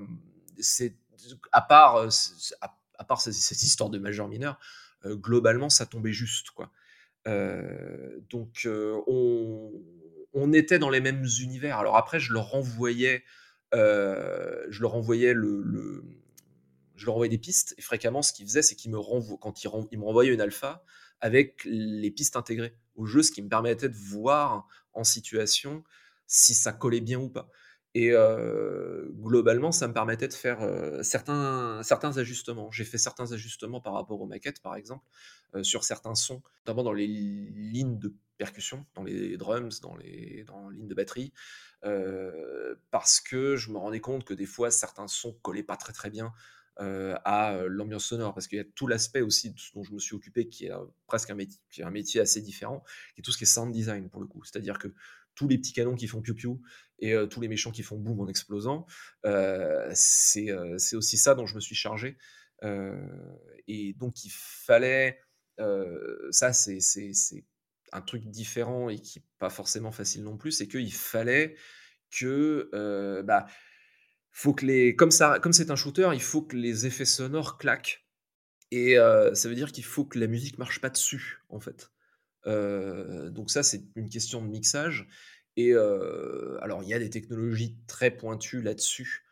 c'est 0.59 0.95
à 1.51 1.61
part, 1.61 1.97
euh, 1.97 2.09
à, 2.61 3.03
part 3.03 3.21
cette, 3.21 3.63
histoire 3.63 3.89
de 3.89 3.99
majeur 3.99 4.27
mineur, 4.27 4.59
globalement, 5.05 5.69
ça 5.69 5.85
tombait 5.85 6.13
juste, 6.13 6.49
donc, 8.29 8.67
on, 9.07 10.53
était 10.53 10.79
dans 10.79 10.89
les 10.89 11.01
mêmes 11.01 11.25
univers. 11.41 11.77
Alors 11.77 11.97
après, 11.97 12.19
je 12.19 12.33
leur 12.33 12.45
je 13.73 14.81
leur 14.81 14.95
envoyais 14.95 15.33
je 16.95 17.05
leur 17.05 17.15
des 17.29 17.37
pistes 17.39 17.73
et 17.77 17.81
fréquemment, 17.81 18.21
ce 18.21 18.31
qu'ils 18.31 18.45
faisaient, 18.45 18.61
c'est 18.61 18.75
qu'ils 18.75 18.91
me 18.91 18.99
renvoient, 18.99 19.37
quand 19.41 19.63
me 19.99 20.05
renvoyaient 20.05 20.33
une 20.33 20.41
alpha 20.41 20.83
avec 21.21 21.63
les 21.65 22.11
pistes 22.11 22.35
intégrées 22.35 22.75
au 22.95 23.05
jeu, 23.05 23.23
ce 23.23 23.31
qui 23.31 23.41
me 23.41 23.49
permettait 23.49 23.89
de 23.89 23.95
voir 23.95 24.67
en 24.93 25.03
situation 25.03 25.83
si 26.27 26.53
ça 26.53 26.73
collait 26.73 27.01
bien 27.01 27.19
ou 27.19 27.29
pas. 27.29 27.49
Et 27.93 28.13
globalement, 29.19 29.73
ça 29.73 29.87
me 29.87 29.93
permettait 29.93 30.29
de 30.29 30.33
faire 30.33 30.59
certains, 31.03 31.81
certains 31.83 32.17
ajustements. 32.17 32.71
J'ai 32.71 32.85
fait 32.85 32.97
certains 32.97 33.33
ajustements 33.33 33.81
par 33.81 33.93
rapport 33.93 34.21
aux 34.21 34.27
maquettes, 34.27 34.61
par 34.61 34.75
exemple, 34.75 35.05
sur 35.61 35.83
certains 35.83 36.15
sons, 36.15 36.41
notamment 36.59 36.83
dans 36.83 36.93
les 36.93 37.07
lignes 37.07 37.99
de 37.99 38.15
percussion, 38.37 38.85
dans 38.95 39.03
les 39.03 39.35
drums, 39.35 39.81
dans 39.81 39.95
les, 39.97 40.45
dans 40.45 40.69
lignes 40.69 40.87
de 40.87 40.95
batterie, 40.95 41.33
parce 42.91 43.19
que 43.19 43.57
je 43.57 43.71
me 43.71 43.77
rendais 43.77 43.99
compte 43.99 44.23
que 44.23 44.33
des 44.33 44.45
fois, 44.45 44.71
certains 44.71 45.07
sons 45.07 45.33
collaient 45.41 45.61
pas 45.61 45.75
très 45.75 45.91
très 45.91 46.09
bien 46.09 46.31
à 46.77 47.63
l'ambiance 47.67 48.05
sonore, 48.05 48.33
parce 48.33 48.47
qu'il 48.47 48.57
y 48.57 48.61
a 48.61 48.65
tout 48.75 48.87
l'aspect 48.87 49.21
aussi 49.21 49.53
dont 49.75 49.83
je 49.83 49.93
me 49.93 49.99
suis 49.99 50.15
occupé, 50.15 50.47
qui 50.47 50.65
est 50.65 50.71
presque 51.05 51.29
un 51.29 51.35
métier, 51.35 51.59
qui 51.69 51.81
est 51.81 51.83
un 51.83 51.91
métier 51.91 52.21
assez 52.21 52.41
différent, 52.41 52.83
qui 53.13 53.21
est 53.21 53.23
tout 53.23 53.31
ce 53.31 53.37
qui 53.37 53.43
est 53.43 53.47
sound 53.47 53.71
design 53.71 54.09
pour 54.09 54.21
le 54.21 54.27
coup. 54.27 54.43
C'est-à-dire 54.43 54.79
que 54.79 54.93
tous 55.35 55.47
les 55.47 55.57
petits 55.57 55.73
canons 55.73 55.95
qui 55.95 56.07
font 56.07 56.21
piou-piou 56.21 56.61
et 56.99 57.13
euh, 57.13 57.25
tous 57.25 57.41
les 57.41 57.47
méchants 57.47 57.71
qui 57.71 57.83
font 57.83 57.97
boum 57.97 58.19
en 58.19 58.27
explosant. 58.27 58.85
Euh, 59.25 59.91
euh, 59.91 60.77
c'est 60.77 60.95
aussi 60.95 61.17
ça 61.17 61.35
dont 61.35 61.45
je 61.45 61.55
me 61.55 61.59
suis 61.59 61.75
chargé. 61.75 62.17
et 63.67 63.93
donc, 63.93 64.23
il 64.23 64.31
fallait. 64.31 65.19
ça, 66.31 66.53
c'est 66.53 66.79
un 67.93 68.01
truc 68.01 68.25
différent 68.25 68.89
et 68.89 68.99
qui 68.99 69.19
n'est 69.19 69.25
pas 69.39 69.49
forcément 69.49 69.91
facile 69.91 70.23
non 70.23 70.37
plus. 70.37 70.51
C'est 70.51 70.67
qu'il 70.67 70.93
fallait 70.93 71.55
que. 72.11 73.21
bah, 73.25 73.47
faut 74.31 74.53
que 74.53 74.65
les, 74.65 74.95
comme 74.95 75.11
c'est 75.11 75.71
un 75.71 75.75
shooter, 75.75 76.09
il 76.13 76.21
faut 76.21 76.41
que 76.41 76.55
les 76.55 76.85
effets 76.85 77.05
sonores 77.05 77.57
claquent. 77.57 78.05
Et 78.71 78.95
ça 79.33 79.49
veut 79.49 79.55
dire 79.55 79.71
qu'il 79.71 79.83
faut 79.83 80.05
que 80.05 80.17
la 80.17 80.27
musique 80.27 80.57
marche 80.57 80.79
pas 80.79 80.89
dessus, 80.89 81.39
en 81.49 81.59
fait. 81.59 81.91
donc 82.45 83.51
ça, 83.51 83.63
c'est 83.63 83.83
une 83.95 84.09
question 84.09 84.41
de 84.41 84.47
mixage. 84.47 85.07
Et 85.57 85.73
alors, 85.73 86.81
il 86.81 86.89
y 86.89 86.93
a 86.93 86.99
des 86.99 87.09
technologies 87.09 87.77
très 87.87 88.11
pointues 88.11 88.61
là-dessus 88.61 89.25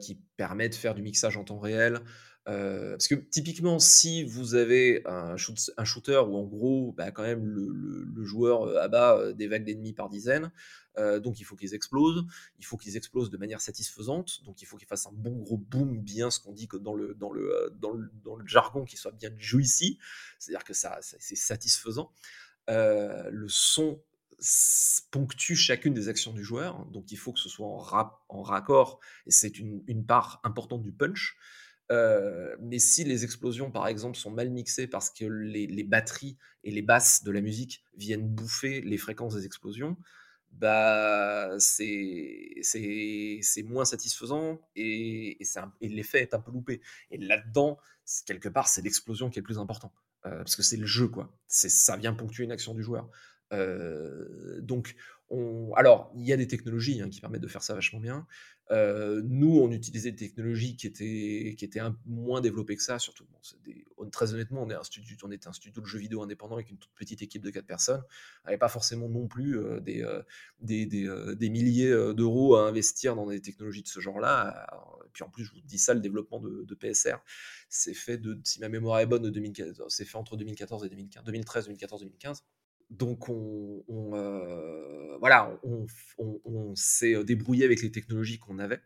qui 0.00 0.20
permettent 0.36 0.72
de 0.72 0.78
faire 0.78 0.94
du 0.94 1.02
mixage 1.02 1.36
en 1.36 1.44
temps 1.44 1.60
réel. 1.60 2.00
Parce 2.44 3.08
que 3.08 3.14
typiquement, 3.14 3.78
si 3.78 4.24
vous 4.24 4.54
avez 4.54 5.02
un, 5.06 5.36
shooter 5.36 6.22
où 6.26 6.36
en 6.36 6.44
gros, 6.44 6.92
bah, 6.96 7.10
quand 7.10 7.22
même, 7.22 7.44
le, 7.44 8.24
joueur 8.24 8.76
abat 8.78 9.32
des 9.32 9.46
vagues 9.48 9.64
d'ennemis 9.64 9.92
par 9.92 10.08
dizaines, 10.08 10.50
donc 10.96 11.40
il 11.40 11.44
faut 11.44 11.56
qu'ils 11.56 11.74
explosent, 11.74 12.24
il 12.58 12.64
faut 12.64 12.76
qu'ils 12.76 12.96
explosent 12.96 13.30
de 13.30 13.36
manière 13.36 13.60
satisfaisante, 13.60 14.44
donc 14.44 14.62
il 14.62 14.66
faut 14.66 14.76
qu'ils 14.76 14.88
fassent 14.88 15.06
un 15.06 15.12
bon 15.12 15.36
gros 15.36 15.56
boom, 15.56 16.00
bien 16.00 16.30
ce 16.30 16.40
qu'on 16.40 16.52
dit 16.52 16.68
dans 16.80 16.94
le, 16.94 17.14
dans, 17.14 17.32
le, 17.32 17.72
le, 17.80 18.10
le 18.38 18.46
jargon, 18.46 18.84
qui 18.84 18.96
soit 18.96 19.12
bien 19.12 19.30
juicy, 19.38 19.98
c'est-à-dire 20.38 20.64
que 20.64 20.74
ça, 20.74 20.98
c'est 21.00 21.36
satisfaisant. 21.36 22.12
le 22.68 23.46
son 23.48 24.00
ponctue 25.10 25.54
chacune 25.54 25.94
des 25.94 26.08
actions 26.08 26.32
du 26.32 26.42
joueur, 26.42 26.84
donc 26.86 27.12
il 27.12 27.16
faut 27.16 27.32
que 27.32 27.38
ce 27.38 27.48
soit 27.48 27.66
en 27.66 28.42
raccord, 28.42 29.00
et 29.26 29.30
c'est 29.30 29.58
une, 29.58 30.04
part 30.04 30.40
importante 30.44 30.82
du 30.82 30.92
punch. 30.92 31.36
Euh, 31.90 32.56
mais 32.60 32.78
si 32.78 33.04
les 33.04 33.24
explosions, 33.24 33.70
par 33.70 33.86
exemple, 33.86 34.16
sont 34.16 34.30
mal 34.30 34.50
mixées 34.50 34.86
parce 34.86 35.10
que 35.10 35.24
les, 35.24 35.82
batteries 35.84 36.36
et 36.64 36.70
les 36.70 36.82
basses 36.82 37.24
de 37.24 37.30
la 37.30 37.40
musique 37.40 37.82
viennent 37.96 38.28
bouffer 38.28 38.80
les 38.80 38.96
fréquences 38.96 39.34
des 39.34 39.46
explosions, 39.46 39.96
bah 40.52 41.50
c'est 41.58 42.62
moins 43.64 43.84
satisfaisant 43.84 44.60
et, 44.76 45.38
et 45.80 45.88
l'effet 45.88 46.20
est 46.20 46.34
un 46.34 46.40
peu 46.40 46.52
loupé. 46.52 46.80
Et 47.10 47.18
là-dedans, 47.18 47.78
quelque 48.26 48.48
part, 48.48 48.68
c'est 48.68 48.82
l'explosion 48.82 49.30
qui 49.30 49.38
est 49.38 49.42
le 49.42 49.46
plus 49.46 49.58
important. 49.58 49.92
Euh, 50.24 50.38
parce 50.38 50.54
que 50.54 50.62
c'est 50.62 50.76
le 50.76 50.86
jeu, 50.86 51.08
quoi. 51.08 51.36
Ça 51.48 51.96
vient 51.96 52.14
ponctuer 52.14 52.44
une 52.44 52.52
action 52.52 52.74
du 52.74 52.82
joueur. 52.82 53.10
Donc, 53.52 54.94
on, 55.30 55.72
alors, 55.74 56.12
il 56.14 56.26
y 56.26 56.32
a 56.32 56.36
des 56.36 56.46
technologies 56.46 57.00
hein, 57.00 57.08
qui 57.08 57.20
permettent 57.20 57.42
de 57.42 57.48
faire 57.48 57.62
ça 57.62 57.74
vachement 57.74 58.00
bien. 58.00 58.26
Nous, 58.70 59.58
on 59.58 59.70
utilisait 59.70 60.12
des 60.12 60.16
technologies 60.16 60.76
qui 60.76 60.86
étaient, 60.86 61.80
moins 62.06 62.40
développées 62.40 62.76
que 62.76 62.82
ça, 62.82 62.98
surtout. 62.98 63.26
Très 64.10 64.32
honnêtement, 64.32 64.62
on, 64.62 64.70
est 64.70 64.74
un 64.74 64.82
studio, 64.82 65.16
on 65.22 65.30
était 65.30 65.48
un 65.48 65.52
studio 65.52 65.82
de 65.82 65.86
jeux 65.86 65.98
vidéo 65.98 66.22
indépendant 66.22 66.54
avec 66.54 66.70
une 66.70 66.78
toute 66.78 66.92
petite 66.94 67.20
équipe 67.22 67.42
de 67.42 67.50
4 67.50 67.66
personnes. 67.66 68.02
On 68.44 68.48
n'avait 68.48 68.58
pas 68.58 68.68
forcément 68.68 69.08
non 69.08 69.28
plus 69.28 69.58
des, 69.82 70.02
milliers 71.50 71.90
d'euros 72.14 72.56
à 72.56 72.66
investir 72.66 73.14
dans 73.14 73.26
des 73.26 73.40
technologies 73.40 73.82
de 73.82 73.88
ce 73.88 74.00
genre-là. 74.00 74.66
Et 75.04 75.08
puis 75.12 75.22
en 75.22 75.28
plus, 75.28 75.44
je 75.44 75.52
vous 75.52 75.60
dis 75.60 75.78
ça, 75.78 75.92
le 75.92 76.00
développement 76.00 76.40
de, 76.40 76.74
PSR, 76.74 77.16
c'est 77.68 77.94
fait, 77.94 78.20
si 78.44 78.60
ma 78.60 78.70
mémoire 78.70 79.00
est 79.00 79.06
bonne, 79.06 79.30
c'est 79.88 80.04
fait 80.06 80.16
entre 80.16 80.36
2014 80.36 80.86
et 80.86 80.88
2015, 80.88 81.24
2013, 81.24 81.64
2014, 81.66 82.00
2015 82.00 82.42
donc 82.90 83.28
on, 83.28 83.82
euh, 83.88 85.16
voilà, 85.18 85.58
on, 85.64 86.74
s'est 86.74 87.22
débrouillé 87.24 87.64
avec 87.64 87.82
les 87.82 87.90
technologies 87.90 88.38
qu'on 88.38 88.58
avait. 88.58 88.80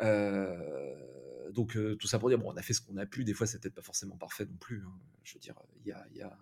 Euh, 0.00 1.50
donc 1.52 1.76
euh, 1.76 1.96
tout 1.96 2.06
ça 2.06 2.18
pour 2.18 2.28
dire, 2.28 2.38
bon, 2.38 2.52
on 2.52 2.56
a 2.56 2.62
fait 2.62 2.74
ce 2.74 2.80
qu'on 2.80 2.96
a 2.96 3.06
pu. 3.06 3.24
Des 3.24 3.34
fois, 3.34 3.46
c'était 3.46 3.70
pas 3.70 3.82
forcément 3.82 4.16
parfait 4.16 4.44
non 4.44 4.56
plus. 4.56 4.84
Hein. 4.86 4.92
Je 5.24 5.34
veux 5.34 5.40
dire, 5.40 5.54
il 5.84 5.88
y 6.16 6.22
a, 6.22 6.38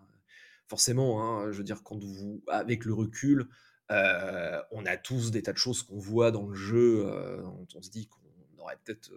forcément, 0.69 1.23
hein, 1.23 1.53
je 1.53 1.59
veux 1.59 1.65
dire, 1.65 1.83
quand 1.83 2.03
vous, 2.03 2.43
avec 2.49 2.85
le 2.85 2.93
recul, 2.95 3.49
on 3.89 4.85
a 4.87 4.97
tous 4.97 5.31
des 5.31 5.43
tas 5.43 5.53
de 5.53 5.59
choses 5.59 5.83
qu'on 5.83 5.99
voit 5.99 6.31
dans 6.31 6.47
le 6.47 6.55
jeu. 6.55 7.05
dont 7.43 7.69
on 7.75 7.83
se 7.83 7.91
dit 7.91 8.09
qu'on 8.09 8.63
aurait 8.63 8.79
peut-être 8.85 9.13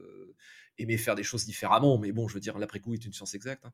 aimé 0.77 0.97
faire 0.97 1.15
des 1.15 1.23
choses 1.23 1.45
différemment, 1.45 1.97
mais 1.97 2.11
bon, 2.11 2.27
je 2.27 2.33
veux 2.33 2.39
dire, 2.39 2.57
l'après-coup 2.57 2.93
est 2.93 3.05
une 3.05 3.13
science 3.13 3.33
exacte. 3.33 3.65
Hein. 3.65 3.73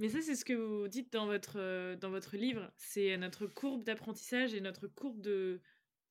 Mais 0.00 0.08
ça, 0.08 0.22
c'est 0.22 0.34
ce 0.34 0.46
que 0.46 0.54
vous 0.54 0.88
dites 0.88 1.12
dans 1.12 1.26
votre, 1.26 1.58
euh, 1.58 1.94
dans 1.94 2.08
votre 2.08 2.38
livre. 2.38 2.72
C'est 2.78 3.14
notre 3.18 3.46
courbe 3.46 3.84
d'apprentissage 3.84 4.54
et 4.54 4.62
notre 4.62 4.88
courbe 4.88 5.20
de 5.20 5.60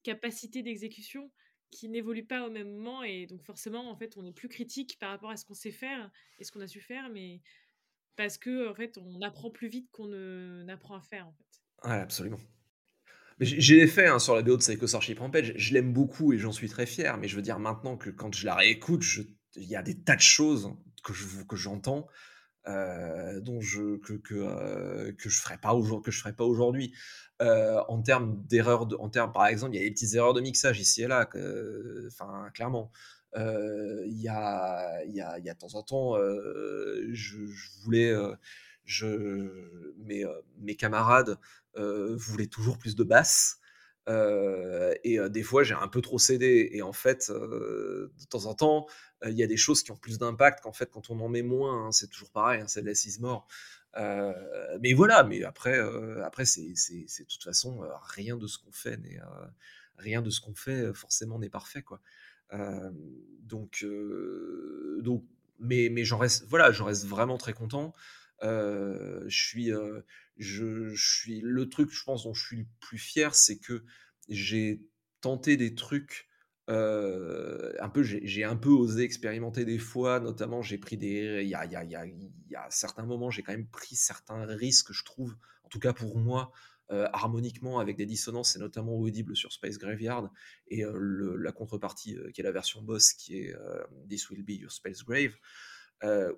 capacité 0.04 0.62
d'exécution 0.62 1.32
qui 1.72 1.90
n'évolue 1.90 2.24
pas 2.24 2.46
au 2.46 2.52
même 2.52 2.70
moment. 2.70 3.02
Et 3.02 3.26
donc, 3.26 3.44
forcément, 3.44 3.90
en 3.90 3.96
fait, 3.96 4.16
on 4.16 4.26
est 4.26 4.32
plus 4.32 4.48
critique 4.48 4.98
par 5.00 5.10
rapport 5.10 5.32
à 5.32 5.38
ce 5.38 5.44
qu'on 5.44 5.56
sait 5.56 5.72
faire 5.72 6.12
et 6.38 6.44
ce 6.44 6.52
qu'on 6.52 6.62
a 6.62 6.68
su 6.68 6.80
faire, 6.80 7.10
mais 7.10 7.42
parce 8.16 8.38
que, 8.38 8.70
en 8.70 8.76
fait, 8.76 9.00
on 9.00 9.22
apprend 9.22 9.50
plus 9.50 9.70
vite 9.70 9.90
qu'on 9.92 10.08
n'apprend 10.08 10.96
à 10.96 11.02
faire, 11.02 11.28
en 11.28 11.34
fait. 11.34 11.90
Ouais, 11.90 12.00
absolument. 12.00 12.40
J'ai 13.40 13.78
les 13.78 13.88
faits 13.88 14.10
hein, 14.10 14.20
sur 14.20 14.36
la 14.36 14.44
BO 14.44 14.52
de 14.52 14.58
Psycho 14.58 14.86
Starship 14.86 15.18
Rampage, 15.18 15.54
je 15.56 15.74
l'aime 15.74 15.94
beaucoup 15.94 16.34
et 16.34 16.38
j'en 16.38 16.52
suis 16.52 16.68
très 16.68 16.86
fier, 16.86 17.18
mais 17.18 17.30
je 17.30 17.38
veux 17.38 17.42
dire 17.42 17.58
maintenant 17.58 17.96
que 17.96 18.10
quand 18.10 18.36
je 18.36 18.46
la 18.46 18.54
réécoute, 18.54 19.04
il 19.56 19.64
y 19.64 19.78
a 19.78 19.82
des 19.82 19.98
tas 19.98 20.18
de 20.18 20.22
choses 20.22 20.76
que 21.02 21.56
j'entends 21.56 22.10
dont 22.66 23.62
je 23.62 23.98
que 23.98 24.14
que, 24.14 25.12
que 25.12 25.30
je 25.30 25.42
ferais 25.42 25.58
pas 25.58 25.74
aujourd'hui 25.74 26.04
que 26.06 26.12
je 26.12 26.20
ferais 26.20 26.34
pas 26.34 26.46
aujourd'hui. 26.46 26.94
En 27.40 28.02
termes 28.02 28.44
d'erreurs 28.48 28.88
en 29.02 29.10
termes 29.10 29.32
par 29.32 29.48
exemple 29.48 29.76
il 29.76 29.80
y 29.80 29.82
a 29.82 29.86
des 29.86 29.92
petites 29.92 30.14
erreurs 30.14 30.34
de 30.34 30.42
mixage 30.42 30.80
ici 30.80 31.04
et 31.04 31.08
là 31.08 31.28
enfin 32.08 32.50
clairement. 32.54 32.92
Il 33.36 34.20
y 34.22 34.28
a 34.28 35.04
il 35.06 35.14
y 35.16 35.22
a 35.22 35.38
il 35.40 35.46
y 35.46 35.50
a 35.50 35.54
de 35.54 35.60
temps 35.60 35.76
en 35.76 35.84
temps 35.84 36.16
je, 36.18 37.46
je, 37.48 37.82
voulais 37.84 38.14
je 38.86 39.08
mes, 39.98 40.26
mes 40.60 40.76
camarades 40.76 41.38
voulaient 41.76 42.48
toujours 42.48 42.78
plus 42.78 42.96
de 42.96 43.04
basse 44.06 44.96
et 45.04 45.20
des 45.30 45.44
fois, 45.44 45.64
j'ai 45.64 45.76
un 45.76 45.88
peu 45.88 46.02
trop 46.02 46.20
cédé. 46.20 46.70
Et 46.74 46.82
en 46.82 46.94
fait, 46.94 47.30
de 47.32 48.12
temps 48.30 48.46
en 48.46 48.54
temps, 48.54 48.88
il 49.26 49.34
y 49.38 49.44
a 49.44 49.48
des 49.48 49.58
choses 49.58 49.84
qui 49.84 49.92
ont 49.92 49.98
plus 49.98 50.18
d'impact 50.18 50.62
qu'en 50.64 50.74
fait 50.74 50.90
quand 50.92 51.10
on 51.10 51.20
en 51.20 51.30
met 51.30 51.42
moins. 51.42 51.88
Hein, 51.88 51.92
c'est 51.92 52.08
toujours 52.10 52.32
pareil, 52.32 52.62
hein, 52.62 52.68
c'est 52.68 52.82
de 52.82 52.88
la 52.88 52.94
mort. 53.20 53.48
mais 54.82 54.94
voilà, 54.94 55.24
mais 55.24 55.44
après, 55.44 55.80
après 56.24 56.46
c'est, 56.46 56.62
de 56.62 57.28
toute 57.28 57.44
façon 57.44 57.82
rien 58.02 58.38
de 58.38 58.48
ce 58.48 58.58
qu'on 58.58 58.72
fait 58.72 58.98
n'est 58.98 59.20
rien 59.98 60.22
de 60.22 60.30
ce 60.30 60.42
qu'on 60.42 60.56
fait 60.56 60.94
forcément 60.94 61.40
n'est 61.40 61.50
parfait, 61.50 61.82
quoi. 61.82 62.02
donc, 63.44 63.86
donc, 65.02 65.24
mais, 65.60 65.90
mais 65.92 66.06
j'en 66.06 66.18
reste, 66.18 66.46
voilà, 66.48 66.72
j'en 66.72 66.86
reste 66.86 67.06
vraiment 67.06 67.38
très 67.38 67.54
content. 67.54 67.94
Je 68.42 69.28
suis, 69.30 69.72
je, 70.38 70.96
suis 70.96 71.42
le 71.42 71.70
truc, 71.70 71.92
je 71.92 72.04
pense, 72.04 72.24
dont 72.24 72.34
je 72.34 72.46
suis 72.46 72.58
le 72.58 72.68
plus 72.80 72.98
fier, 72.98 73.36
c'est 73.36 73.60
que 73.60 73.84
j'ai 74.30 74.82
tenté 75.22 75.58
des 75.58 75.76
trucs. 75.76 76.28
un 76.68 77.90
peu, 77.94 78.04
j'ai 78.04 78.44
un 78.44 78.56
peu 78.56 78.70
osé 78.70 79.04
expérimenter 79.04 79.66
des 79.66 79.80
fois, 79.80 80.20
notamment 80.20 80.62
j'ai 80.62 80.78
pris 80.78 80.98
des. 80.98 81.42
Il 81.44 81.50
y 81.50 81.56
a, 81.56 81.66
y, 81.66 81.76
a, 81.76 81.84
y 81.84 81.96
a, 81.96 82.68
certains 82.70 83.06
moments, 83.06 83.30
j'ai 83.30 83.44
quand 83.44 83.54
même 83.54 83.68
pris 83.68 83.96
certains 83.96 84.46
risques, 84.46 84.94
je 84.94 85.04
trouve, 85.04 85.36
en 85.64 85.70
tout 85.70 85.80
cas 85.80 85.94
pour 85.94 86.18
moi, 86.18 86.52
harmoniquement 86.90 87.80
avec 87.80 87.98
des 87.98 88.06
dissonances, 88.06 88.56
et 88.56 88.60
notamment 88.60 88.96
audible 88.98 89.36
sur 89.36 89.52
Space 89.52 89.78
Graveyard, 89.78 90.32
et 90.68 90.84
la 90.84 91.52
contrepartie 91.52 92.18
qui 92.34 92.42
est 92.42 92.44
la 92.44 92.52
version 92.52 92.82
boss 92.82 93.14
qui 93.14 93.38
est 93.38 93.56
This 94.10 94.30
Will 94.30 94.44
Be 94.44 94.62
Your 94.62 94.72
Space 94.72 95.04
Grave, 95.04 95.36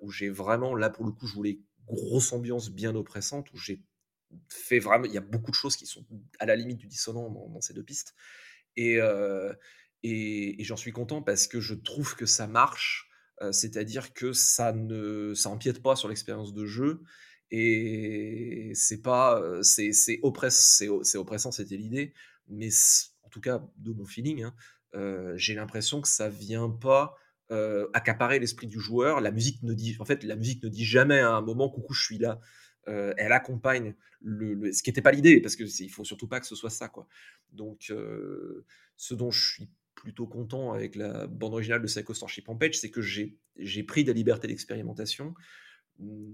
où 0.00 0.10
j'ai 0.10 0.28
vraiment, 0.30 0.74
là 0.74 0.90
pour 0.90 1.04
le 1.04 1.12
coup, 1.12 1.26
je 1.26 1.34
voulais 1.34 1.60
grosse 1.86 2.32
ambiance 2.32 2.70
bien 2.70 2.94
oppressante, 2.94 3.52
où 3.52 3.56
j'ai 3.56 3.82
fait 4.48 4.78
vraiment. 4.78 5.04
Il 5.04 5.12
y 5.12 5.18
a 5.18 5.22
beaucoup 5.22 5.50
de 5.50 5.56
choses 5.56 5.76
qui 5.76 5.86
sont 5.86 6.04
à 6.38 6.46
la 6.46 6.56
limite 6.56 6.78
du 6.78 6.86
dissonant 6.86 7.30
dans, 7.30 7.60
ces 7.60 7.74
deux 7.74 7.82
pistes. 7.82 8.14
Et, 8.76 8.98
et, 10.02 10.64
j'en 10.64 10.76
suis 10.76 10.92
content 10.92 11.22
parce 11.22 11.46
que 11.46 11.60
je 11.60 11.74
trouve 11.74 12.16
que 12.16 12.26
ça 12.26 12.46
marche. 12.46 13.08
C'est-à-dire 13.50 14.12
que 14.12 14.32
ça 14.32 14.72
ne 14.72 15.34
ça 15.34 15.50
empiète 15.50 15.82
pas 15.82 15.96
sur 15.96 16.08
l'expérience 16.08 16.54
de 16.54 16.64
jeu 16.64 17.02
et 17.50 18.70
c'est 18.74 19.02
pas 19.02 19.42
c'est 19.62 20.20
oppress, 20.22 20.82
oppressant 21.14 21.50
c'était 21.50 21.76
l'idée 21.76 22.14
mais 22.46 22.68
en 23.24 23.28
tout 23.30 23.40
cas 23.40 23.60
de 23.78 23.92
mon 23.92 24.06
feeling 24.06 24.44
hein, 24.44 24.54
j'ai 25.36 25.54
l'impression 25.54 26.00
que 26.00 26.08
ça 26.08 26.28
vient 26.28 26.70
pas 26.70 27.16
accaparer 27.92 28.38
l'esprit 28.38 28.66
du 28.66 28.80
joueur. 28.80 29.20
La 29.20 29.30
musique 29.30 29.62
ne 29.62 29.74
dit 29.74 29.96
en 29.98 30.04
fait 30.04 30.24
la 30.24 30.36
musique 30.36 30.62
ne 30.62 30.68
dit 30.68 30.84
jamais 30.84 31.20
à 31.20 31.30
un 31.32 31.42
moment 31.42 31.68
coucou 31.68 31.92
je 31.92 32.04
suis 32.04 32.18
là. 32.18 32.40
Euh, 32.88 33.14
elle 33.16 33.32
accompagne 33.32 33.94
le, 34.20 34.72
ce 34.72 34.82
qui 34.82 34.90
n'était 34.90 35.02
pas 35.02 35.12
l'idée 35.12 35.40
parce 35.40 35.54
que 35.54 35.62
il 35.82 35.88
faut 35.88 36.04
surtout 36.04 36.26
pas 36.26 36.40
que 36.40 36.46
ce 36.46 36.56
soit 36.56 36.70
ça 36.70 36.88
quoi. 36.88 37.06
Donc 37.52 37.86
euh, 37.90 38.64
ce 38.96 39.14
dont 39.14 39.30
je 39.30 39.52
suis 39.52 39.70
plutôt 39.94 40.26
content 40.26 40.72
avec 40.72 40.96
la 40.96 41.28
bande 41.28 41.52
originale 41.52 41.80
de 41.80 41.86
Psycho 41.86 42.12
Starship 42.12 42.48
Rampage, 42.48 42.78
c'est 42.78 42.90
que 42.90 43.00
j'ai 43.00 43.82
pris 43.84 44.02
des 44.02 44.12
libertés 44.12 44.48
d'expérimentation, 44.48 45.34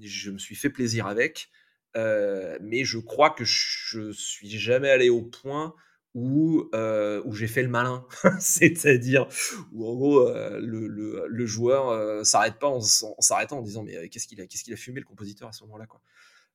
je 0.00 0.30
me 0.30 0.38
suis 0.38 0.54
fait 0.54 0.70
plaisir 0.70 1.06
avec, 1.06 1.50
euh, 1.96 2.56
mais 2.62 2.84
je 2.84 2.98
crois 2.98 3.30
que 3.30 3.44
je 3.44 4.10
suis 4.12 4.48
jamais 4.48 4.88
allé 4.88 5.10
au 5.10 5.20
point 5.20 5.74
où, 6.14 6.68
où 6.72 7.32
j'ai 7.32 7.46
fait 7.46 7.62
le 7.62 7.68
malin, 7.68 8.06
c'est-à-dire 8.40 9.28
où 9.72 9.86
en 9.86 9.94
gros 9.94 10.28
le, 10.30 10.88
le, 10.88 11.26
le, 11.28 11.46
joueur 11.46 12.24
s'arrête 12.26 12.58
pas 12.58 12.68
en, 12.68 12.80
s'arrêtant 12.80 13.58
en 13.58 13.62
disant 13.62 13.82
mais 13.82 14.08
qu'est-ce 14.08 14.26
qu'il 14.26 14.40
a, 14.40 14.44
a 14.44 14.76
fumé 14.76 15.00
le 15.00 15.06
compositeur 15.06 15.48
à 15.48 15.52
ce 15.52 15.62
moment-là 15.64 15.86
quoi. 15.86 16.00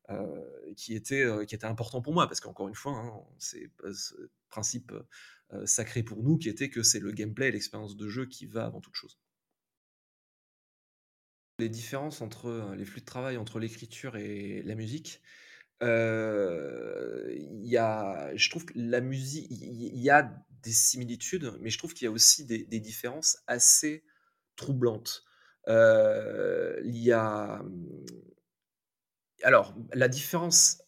Euh, 0.09 0.73
qui, 0.75 0.95
était, 0.95 1.23
euh, 1.23 1.45
qui 1.45 1.55
était 1.55 1.65
important 1.65 2.01
pour 2.01 2.13
moi, 2.13 2.27
parce 2.27 2.41
qu'encore 2.41 2.67
une 2.67 2.75
fois, 2.75 2.91
hein, 2.91 3.23
c'est 3.37 3.71
ce 3.93 4.13
principe 4.49 4.91
euh, 5.53 5.65
sacré 5.65 6.03
pour 6.03 6.23
nous 6.23 6.37
qui 6.37 6.49
était 6.49 6.69
que 6.69 6.83
c'est 6.83 6.99
le 6.99 7.11
gameplay 7.11 7.47
et 7.47 7.51
l'expérience 7.51 7.95
de 7.95 8.09
jeu 8.09 8.25
qui 8.25 8.45
va 8.45 8.65
avant 8.65 8.81
toute 8.81 8.95
chose. 8.95 9.17
Les 11.59 11.69
différences 11.69 12.19
entre 12.19 12.73
les 12.75 12.83
flux 12.83 12.99
de 12.99 13.05
travail 13.05 13.37
entre 13.37 13.59
l'écriture 13.59 14.17
et 14.17 14.61
la 14.63 14.75
musique, 14.75 15.21
il 15.83 17.65
y 17.65 17.77
a, 17.77 18.35
je 18.35 18.49
trouve 18.49 18.65
que 18.65 18.73
la 18.75 19.01
musique, 19.01 19.47
il 19.49 19.99
y 19.99 20.09
a 20.09 20.33
des 20.63 20.71
similitudes, 20.71 21.53
mais 21.59 21.69
je 21.69 21.77
trouve 21.77 21.93
qu'il 21.93 22.05
y 22.05 22.07
a 22.07 22.11
aussi 22.11 22.45
des, 22.45 22.79
différences 22.79 23.37
assez 23.47 24.03
troublantes. 24.55 25.23
il 25.67 26.97
y 26.97 27.11
a 27.11 27.61
alors, 29.43 29.75
la 29.93 30.07
différence, 30.07 30.81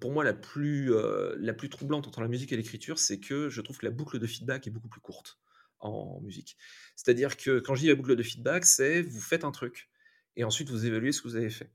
pour 0.00 0.10
moi, 0.10 0.24
la 0.24 0.34
plus, 0.34 0.92
euh, 0.92 1.36
la 1.38 1.54
plus 1.54 1.68
troublante 1.68 2.08
entre 2.08 2.20
la 2.20 2.28
musique 2.28 2.52
et 2.52 2.56
l'écriture, 2.56 2.98
c'est 2.98 3.20
que 3.20 3.48
je 3.48 3.60
trouve 3.60 3.78
que 3.78 3.86
la 3.86 3.92
boucle 3.92 4.18
de 4.18 4.26
feedback 4.26 4.66
est 4.66 4.70
beaucoup 4.70 4.88
plus 4.88 5.00
courte 5.00 5.38
en 5.78 6.20
musique. 6.20 6.56
C'est-à-dire 6.96 7.36
que 7.36 7.60
quand 7.60 7.74
je 7.76 7.82
dis 7.82 7.88
la 7.88 7.94
boucle 7.94 8.16
de 8.16 8.22
feedback, 8.22 8.66
c'est 8.66 9.00
vous 9.02 9.20
faites 9.20 9.44
un 9.44 9.52
truc 9.52 9.88
et 10.36 10.44
ensuite 10.44 10.70
vous 10.70 10.86
évaluez 10.86 11.12
ce 11.12 11.22
que 11.22 11.28
vous 11.28 11.36
avez 11.36 11.50
fait. 11.50 11.72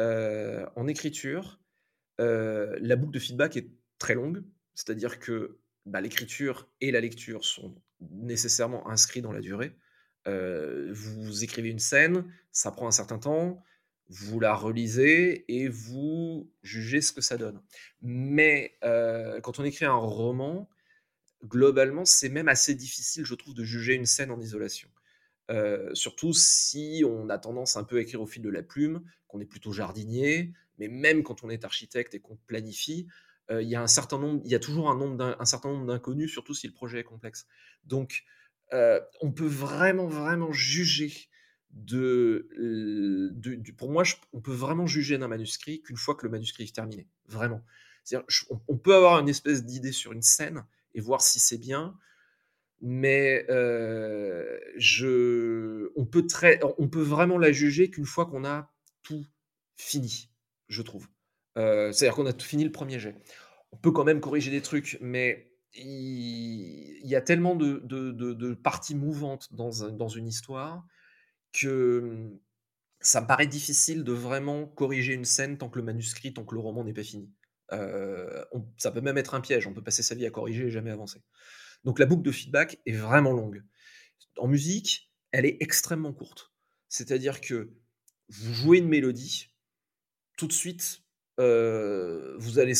Euh, 0.00 0.66
en 0.74 0.88
écriture, 0.88 1.60
la 2.80 2.96
boucle 2.96 3.12
de 3.12 3.18
feedback 3.18 3.56
est 3.56 3.68
très 3.98 4.14
longue, 4.14 4.42
c'est-à-dire 4.74 5.18
que 5.18 5.58
bah, 5.86 6.00
l'écriture 6.00 6.68
et 6.80 6.90
la 6.90 7.00
lecture 7.00 7.44
sont 7.44 7.74
nécessairement 8.00 8.88
inscrits 8.88 9.22
dans 9.22 9.32
la 9.32 9.40
durée. 9.40 9.76
vous 10.26 11.44
écrivez 11.44 11.68
une 11.68 11.78
scène, 11.78 12.24
ça 12.52 12.70
prend 12.70 12.86
un 12.86 12.92
certain 12.92 13.18
temps, 13.18 13.62
vous 14.08 14.40
la 14.40 14.54
relisez 14.54 15.44
et 15.48 15.68
vous 15.68 16.50
jugez 16.62 17.00
ce 17.00 17.12
que 17.12 17.20
ça 17.20 17.36
donne. 17.36 17.60
Mais 18.02 18.78
quand 18.82 19.58
on 19.58 19.64
écrit 19.64 19.84
un 19.84 19.94
roman, 19.94 20.68
globalement, 21.44 22.04
c'est 22.04 22.28
même 22.28 22.48
assez 22.48 22.74
difficile, 22.74 23.24
je 23.24 23.34
trouve, 23.34 23.54
de 23.54 23.64
juger 23.64 23.94
une 23.94 24.06
scène 24.06 24.30
en 24.30 24.40
isolation. 24.40 24.88
Euh, 25.52 25.94
surtout 25.94 26.32
si 26.32 27.04
on 27.06 27.28
a 27.28 27.38
tendance 27.38 27.76
un 27.76 27.84
peu 27.84 27.98
à 27.98 28.00
écrire 28.00 28.20
au 28.20 28.26
fil 28.26 28.42
de 28.42 28.48
la 28.48 28.62
plume, 28.62 29.02
qu'on 29.28 29.40
est 29.40 29.46
plutôt 29.46 29.72
jardinier, 29.72 30.52
mais 30.78 30.88
même 30.88 31.22
quand 31.22 31.44
on 31.44 31.50
est 31.50 31.64
architecte 31.64 32.14
et 32.14 32.20
qu'on 32.20 32.36
planifie, 32.46 33.06
euh, 33.50 33.62
il 33.62 33.68
y 33.68 33.74
a 33.74 33.82
un 33.82 33.86
certain 33.86 34.18
nombre, 34.18 34.40
il 34.44 34.50
y 34.50 34.54
a 34.54 34.58
toujours 34.58 34.90
un, 34.90 34.96
nombre 34.96 35.36
certain 35.44 35.68
nombre 35.68 35.86
d'inconnus, 35.86 36.32
surtout 36.32 36.54
si 36.54 36.66
le 36.66 36.72
projet 36.72 37.00
est 37.00 37.04
complexe. 37.04 37.46
Donc, 37.84 38.24
on 39.20 39.30
peut 39.30 39.46
vraiment, 39.46 40.06
vraiment 40.06 40.50
juger 40.50 41.28
de, 41.72 42.48
pour 43.76 43.90
moi, 43.90 44.04
on 44.32 44.40
peut 44.40 44.52
vraiment 44.52 44.86
juger 44.86 45.18
d'un 45.18 45.28
manuscrit 45.28 45.82
qu'une 45.82 45.96
fois 45.96 46.14
que 46.14 46.24
le 46.24 46.30
manuscrit 46.30 46.64
est 46.64 46.74
terminé, 46.74 47.08
vraiment. 47.26 47.62
On, 48.68 48.76
peut 48.76 48.94
avoir 48.94 49.20
une 49.20 49.28
espèce 49.28 49.64
d'idée 49.64 49.92
sur 49.92 50.12
une 50.12 50.22
scène 50.22 50.64
et 50.94 51.00
voir 51.00 51.22
si 51.22 51.38
c'est 51.38 51.58
bien, 51.58 51.96
mais 52.82 53.46
on 55.96 56.04
peut 56.04 56.26
peut 56.90 57.00
vraiment 57.00 57.38
la 57.38 57.52
juger 57.52 57.90
qu'une 57.90 58.04
fois 58.04 58.26
qu'on 58.26 58.44
a 58.44 58.70
tout 59.02 59.24
fini, 59.76 60.30
je 60.68 60.82
trouve. 60.82 61.08
C'est-à-dire 61.56 62.14
qu'on 62.14 62.26
a 62.26 62.32
tout 62.32 62.46
fini 62.46 62.64
le 62.64 62.72
premier 62.72 62.98
jet. 62.98 63.16
On 63.70 63.76
peut 63.76 63.92
quand 63.92 64.04
même 64.04 64.20
corriger 64.20 64.50
des 64.50 64.60
trucs, 64.60 64.98
mais 65.00 65.52
il, 65.74 67.06
y 67.06 67.14
a 67.14 67.20
tellement 67.20 67.54
de, 67.54 68.54
parties 68.54 68.94
mouvantes 68.94 69.48
dans, 69.54 70.08
une 70.08 70.26
histoire 70.26 70.84
que 71.52 72.30
ça 73.00 73.20
me 73.20 73.26
paraît 73.26 73.46
difficile 73.46 74.04
de 74.04 74.12
vraiment 74.12 74.66
corriger 74.66 75.14
une 75.14 75.24
scène 75.24 75.58
tant 75.58 75.68
que 75.68 75.78
le 75.78 75.84
manuscrit, 75.84 76.34
tant 76.34 76.44
que 76.44 76.54
le 76.54 76.60
roman 76.60 76.84
n'est 76.84 76.92
pas 76.92 77.04
fini. 77.04 77.30
ça 77.70 78.90
peut 78.90 79.00
même 79.00 79.18
être 79.18 79.34
un 79.34 79.40
piège, 79.40 79.66
on 79.66 79.72
peut 79.72 79.82
passer 79.82 80.02
sa 80.02 80.14
vie 80.14 80.26
à 80.26 80.30
corriger 80.30 80.66
et 80.66 80.70
jamais 80.70 80.90
avancer. 80.90 81.22
Donc 81.84 81.98
la 81.98 82.06
boucle 82.06 82.22
de 82.22 82.30
feedback 82.30 82.80
est 82.86 82.92
vraiment 82.92 83.32
longue. 83.32 83.62
En 84.38 84.48
musique, 84.48 85.10
elle 85.30 85.46
est 85.46 85.56
extrêmement 85.60 86.12
courte. 86.12 86.52
C'est-à-dire 86.88 87.40
que 87.40 87.72
vous 88.28 88.54
jouez 88.54 88.78
une 88.78 88.88
mélodie, 88.88 89.50
tout 90.36 90.46
de 90.46 90.52
suite, 90.52 91.02
vous 91.38 92.58
allez 92.58 92.74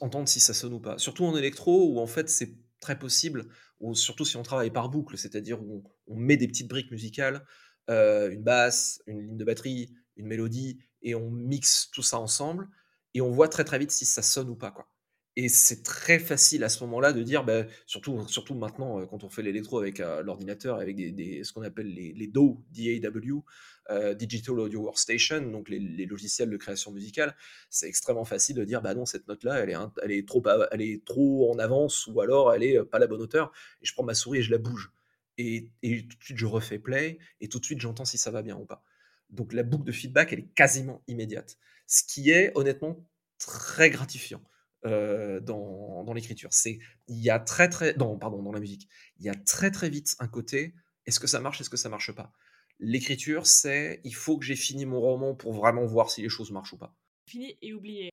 entendre 0.00 0.28
si 0.28 0.40
ça 0.40 0.54
sonne 0.54 0.74
ou 0.74 0.80
pas. 0.80 0.98
Surtout 0.98 1.24
en 1.24 1.36
électro, 1.36 1.92
où 1.92 1.98
en 1.98 2.06
fait 2.06 2.28
c'est 2.28 2.56
très 2.80 2.98
possible, 2.98 3.48
ou 3.80 3.94
surtout 3.94 4.24
si 4.24 4.36
on 4.36 4.42
travaille 4.42 4.70
par 4.70 4.88
boucle, 4.90 5.16
c'est-à-dire 5.16 5.62
où 5.62 5.84
on 6.06 6.16
met 6.16 6.36
des 6.36 6.48
petites 6.48 6.68
briques 6.68 6.90
musicales, 6.90 7.46
euh, 7.90 8.30
une 8.30 8.42
basse, 8.42 9.02
une 9.06 9.20
ligne 9.20 9.36
de 9.36 9.44
batterie, 9.44 9.94
une 10.16 10.26
mélodie, 10.26 10.78
et 11.00 11.14
on 11.14 11.30
mixe 11.30 11.90
tout 11.92 12.02
ça 12.02 12.18
ensemble, 12.18 12.68
et 13.14 13.20
on 13.20 13.30
voit 13.30 13.48
très 13.48 13.64
très 13.64 13.78
vite 13.78 13.90
si 13.90 14.04
ça 14.04 14.22
sonne 14.22 14.50
ou 14.50 14.56
pas. 14.56 14.70
Quoi. 14.70 14.91
Et 15.34 15.48
c'est 15.48 15.82
très 15.82 16.18
facile 16.18 16.62
à 16.62 16.68
ce 16.68 16.84
moment-là 16.84 17.14
de 17.14 17.22
dire, 17.22 17.42
bah, 17.42 17.64
surtout, 17.86 18.26
surtout 18.28 18.54
maintenant, 18.54 19.00
euh, 19.00 19.06
quand 19.06 19.24
on 19.24 19.30
fait 19.30 19.42
l'électro 19.42 19.78
avec 19.78 20.00
euh, 20.00 20.22
l'ordinateur, 20.22 20.78
avec 20.78 20.98
ce 20.98 21.52
qu'on 21.52 21.62
appelle 21.62 21.86
les, 21.86 22.12
les 22.12 22.26
DAW, 22.26 23.42
euh, 23.90 24.12
Digital 24.12 24.60
Audio 24.60 24.82
Workstation, 24.82 25.40
donc 25.50 25.70
les, 25.70 26.04
logiciels 26.04 26.50
de 26.50 26.56
création 26.58 26.92
musicale, 26.92 27.34
c'est 27.70 27.88
extrêmement 27.88 28.26
facile 28.26 28.56
de 28.56 28.64
dire, 28.64 28.82
bah 28.82 28.94
non, 28.94 29.06
cette 29.06 29.26
note-là, 29.26 29.60
elle 29.60 29.70
est, 30.10 30.28
trop, 30.28 30.42
elle 30.70 30.82
est 30.82 31.02
trop 31.04 31.50
en 31.50 31.58
avance, 31.58 32.06
ou 32.08 32.20
alors 32.20 32.52
elle 32.52 32.62
est 32.62 32.84
pas 32.84 32.98
la 32.98 33.06
bonne 33.06 33.22
hauteur, 33.22 33.52
et 33.80 33.86
je 33.86 33.94
prends 33.94 34.04
ma 34.04 34.14
souris 34.14 34.40
et 34.40 34.42
je 34.42 34.50
la 34.50 34.58
bouge. 34.58 34.92
Et 35.38 35.70
tout 35.82 36.18
de 36.18 36.24
suite, 36.24 36.36
je 36.36 36.46
refais 36.46 36.78
play, 36.78 37.18
et 37.40 37.48
tout 37.48 37.58
de 37.58 37.64
suite, 37.64 37.80
j'entends 37.80 38.04
si 38.04 38.18
ça 38.18 38.30
va 38.30 38.42
bien 38.42 38.56
ou 38.56 38.66
pas. 38.66 38.84
Donc 39.30 39.54
la 39.54 39.62
boucle 39.62 39.84
de 39.84 39.92
feedback, 39.92 40.34
elle 40.34 40.40
est 40.40 40.54
quasiment 40.54 41.02
immédiate. 41.08 41.56
Ce 41.86 42.02
qui 42.04 42.30
est 42.30 42.52
honnêtement 42.54 43.02
très 43.38 43.88
gratifiant. 43.88 44.42
Euh, 44.84 45.38
dans, 45.38 46.02
dans 46.02 46.12
l'écriture. 46.12 46.48
C'est 46.52 46.80
il 47.06 47.22
y 47.22 47.30
a 47.30 47.38
très 47.38 47.68
très 47.68 47.94
dans 47.94 48.18
pardon 48.18 48.42
dans 48.42 48.50
la 48.50 48.58
musique, 48.58 48.88
il 49.20 49.24
y 49.24 49.28
a 49.28 49.34
très 49.34 49.70
très 49.70 49.88
vite 49.88 50.16
un 50.18 50.26
côté 50.26 50.74
est-ce 51.06 51.20
que 51.20 51.28
ça 51.28 51.38
marche, 51.38 51.60
est-ce 51.60 51.70
que 51.70 51.76
ça 51.76 51.88
marche 51.88 52.12
pas? 52.12 52.32
L'écriture, 52.80 53.46
c'est 53.46 54.00
il 54.02 54.14
faut 54.14 54.38
que 54.38 54.44
j'ai 54.44 54.56
fini 54.56 54.84
mon 54.84 55.00
roman 55.00 55.36
pour 55.36 55.52
vraiment 55.52 55.84
voir 55.86 56.10
si 56.10 56.20
les 56.22 56.28
choses 56.28 56.50
marchent 56.50 56.72
ou 56.72 56.78
pas. 56.78 56.96
Fini 57.28 57.56
et 57.62 57.72
oublier. 57.72 58.10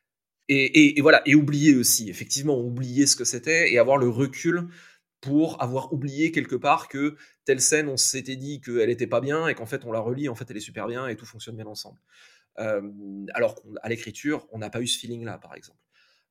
Et, 0.47 0.97
et, 0.97 1.01
voilà, 1.01 1.21
et 1.27 1.35
oublier 1.35 1.75
aussi, 1.75 2.09
effectivement, 2.09 2.59
oublier 2.59 3.05
ce 3.05 3.15
que 3.15 3.23
c'était 3.23 3.71
et 3.71 3.77
avoir 3.77 3.97
le 3.97 4.09
recul 4.09 4.67
pour 5.21 5.61
avoir 5.61 5.91
oublié 5.93 6.31
quelque 6.31 6.55
part 6.55 6.87
que 6.87 7.17
telle 7.45 7.61
scène, 7.61 7.87
on 7.87 7.97
s'était 7.97 8.35
dit 8.35 8.61
qu'elle 8.61 8.89
était 8.89 9.07
pas 9.07 9.21
bien 9.21 9.47
et 9.47 9.55
qu'en 9.55 9.65
fait 9.65 9.85
on 9.85 9.91
la 9.91 9.99
relit, 9.99 10.29
en 10.29 10.35
fait 10.35 10.49
elle 10.49 10.57
est 10.57 10.61
super 10.61 10.87
bien 10.87 11.07
et 11.07 11.15
tout 11.15 11.25
fonctionne 11.25 11.55
bien 11.55 11.67
ensemble. 11.67 11.99
Euh, 12.59 12.81
alors 13.33 13.55
qu'à 13.55 13.89
l'écriture, 13.89 14.47
on 14.51 14.59
n'a 14.59 14.69
pas 14.69 14.81
eu 14.81 14.87
ce 14.87 14.99
feeling-là, 14.99 15.37
par 15.37 15.55
exemple. 15.55 15.79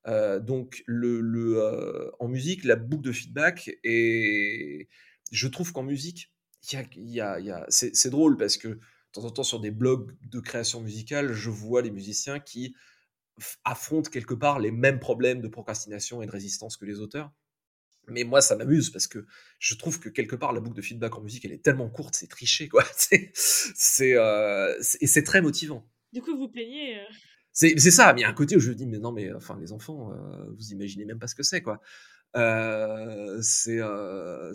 Euh, 0.08 0.40
donc, 0.40 0.84
euh, 0.88 2.10
en 2.18 2.28
musique, 2.28 2.64
la 2.64 2.76
boucle 2.76 3.02
de 3.02 3.12
feedback, 3.12 3.70
et 3.84 4.88
je 5.30 5.48
trouve 5.48 5.72
qu'en 5.72 5.82
musique, 5.82 6.32
c'est 6.60 8.10
drôle 8.10 8.36
parce 8.36 8.56
que 8.56 8.68
de 8.68 8.80
temps 9.12 9.24
en 9.24 9.30
temps, 9.30 9.42
sur 9.42 9.60
des 9.60 9.70
blogs 9.70 10.16
de 10.22 10.40
création 10.40 10.80
musicale, 10.80 11.32
je 11.32 11.50
vois 11.50 11.82
les 11.82 11.90
musiciens 11.90 12.40
qui 12.40 12.74
affrontent 13.64 14.10
quelque 14.10 14.34
part 14.34 14.58
les 14.58 14.70
mêmes 14.70 14.98
problèmes 14.98 15.40
de 15.40 15.48
procrastination 15.48 16.22
et 16.22 16.26
de 16.26 16.30
résistance 16.30 16.76
que 16.76 16.84
les 16.84 17.00
auteurs. 17.00 17.32
Mais 18.08 18.24
moi, 18.24 18.40
ça 18.40 18.56
m'amuse 18.56 18.90
parce 18.90 19.06
que 19.06 19.26
je 19.58 19.74
trouve 19.74 20.00
que 20.00 20.08
quelque 20.08 20.34
part, 20.34 20.52
la 20.52 20.60
boucle 20.60 20.76
de 20.76 20.82
feedback 20.82 21.16
en 21.16 21.20
musique, 21.20 21.44
elle 21.44 21.52
est 21.52 21.62
tellement 21.62 21.90
courte, 21.90 22.14
c'est 22.14 22.26
triché, 22.26 22.68
quoi. 22.68 22.84
C'est, 23.34 24.14
euh, 24.14 24.74
et 25.00 25.06
c'est 25.06 25.22
très 25.22 25.42
motivant. 25.42 25.86
Du 26.12 26.22
coup, 26.22 26.36
vous 26.36 26.48
plaignez 26.48 26.98
c'est 27.58 27.90
ça, 27.90 28.12
mais 28.12 28.20
il 28.20 28.22
y 28.22 28.26
a 28.26 28.28
un 28.28 28.34
côté 28.34 28.56
où 28.56 28.60
je 28.60 28.70
me 28.70 28.74
dis, 28.74 28.86
mais 28.86 28.98
non, 28.98 29.12
mais 29.12 29.32
enfin, 29.32 29.58
les 29.60 29.72
enfants, 29.72 30.12
euh, 30.12 30.50
vous 30.56 30.72
imaginez 30.72 31.04
même 31.04 31.18
pas 31.18 31.26
ce 31.26 31.34
que 31.34 31.42
c'est, 31.42 31.62
quoi. 31.62 31.80
Euh, 32.36 33.38
c'est 33.40 33.78
euh, 33.80 34.52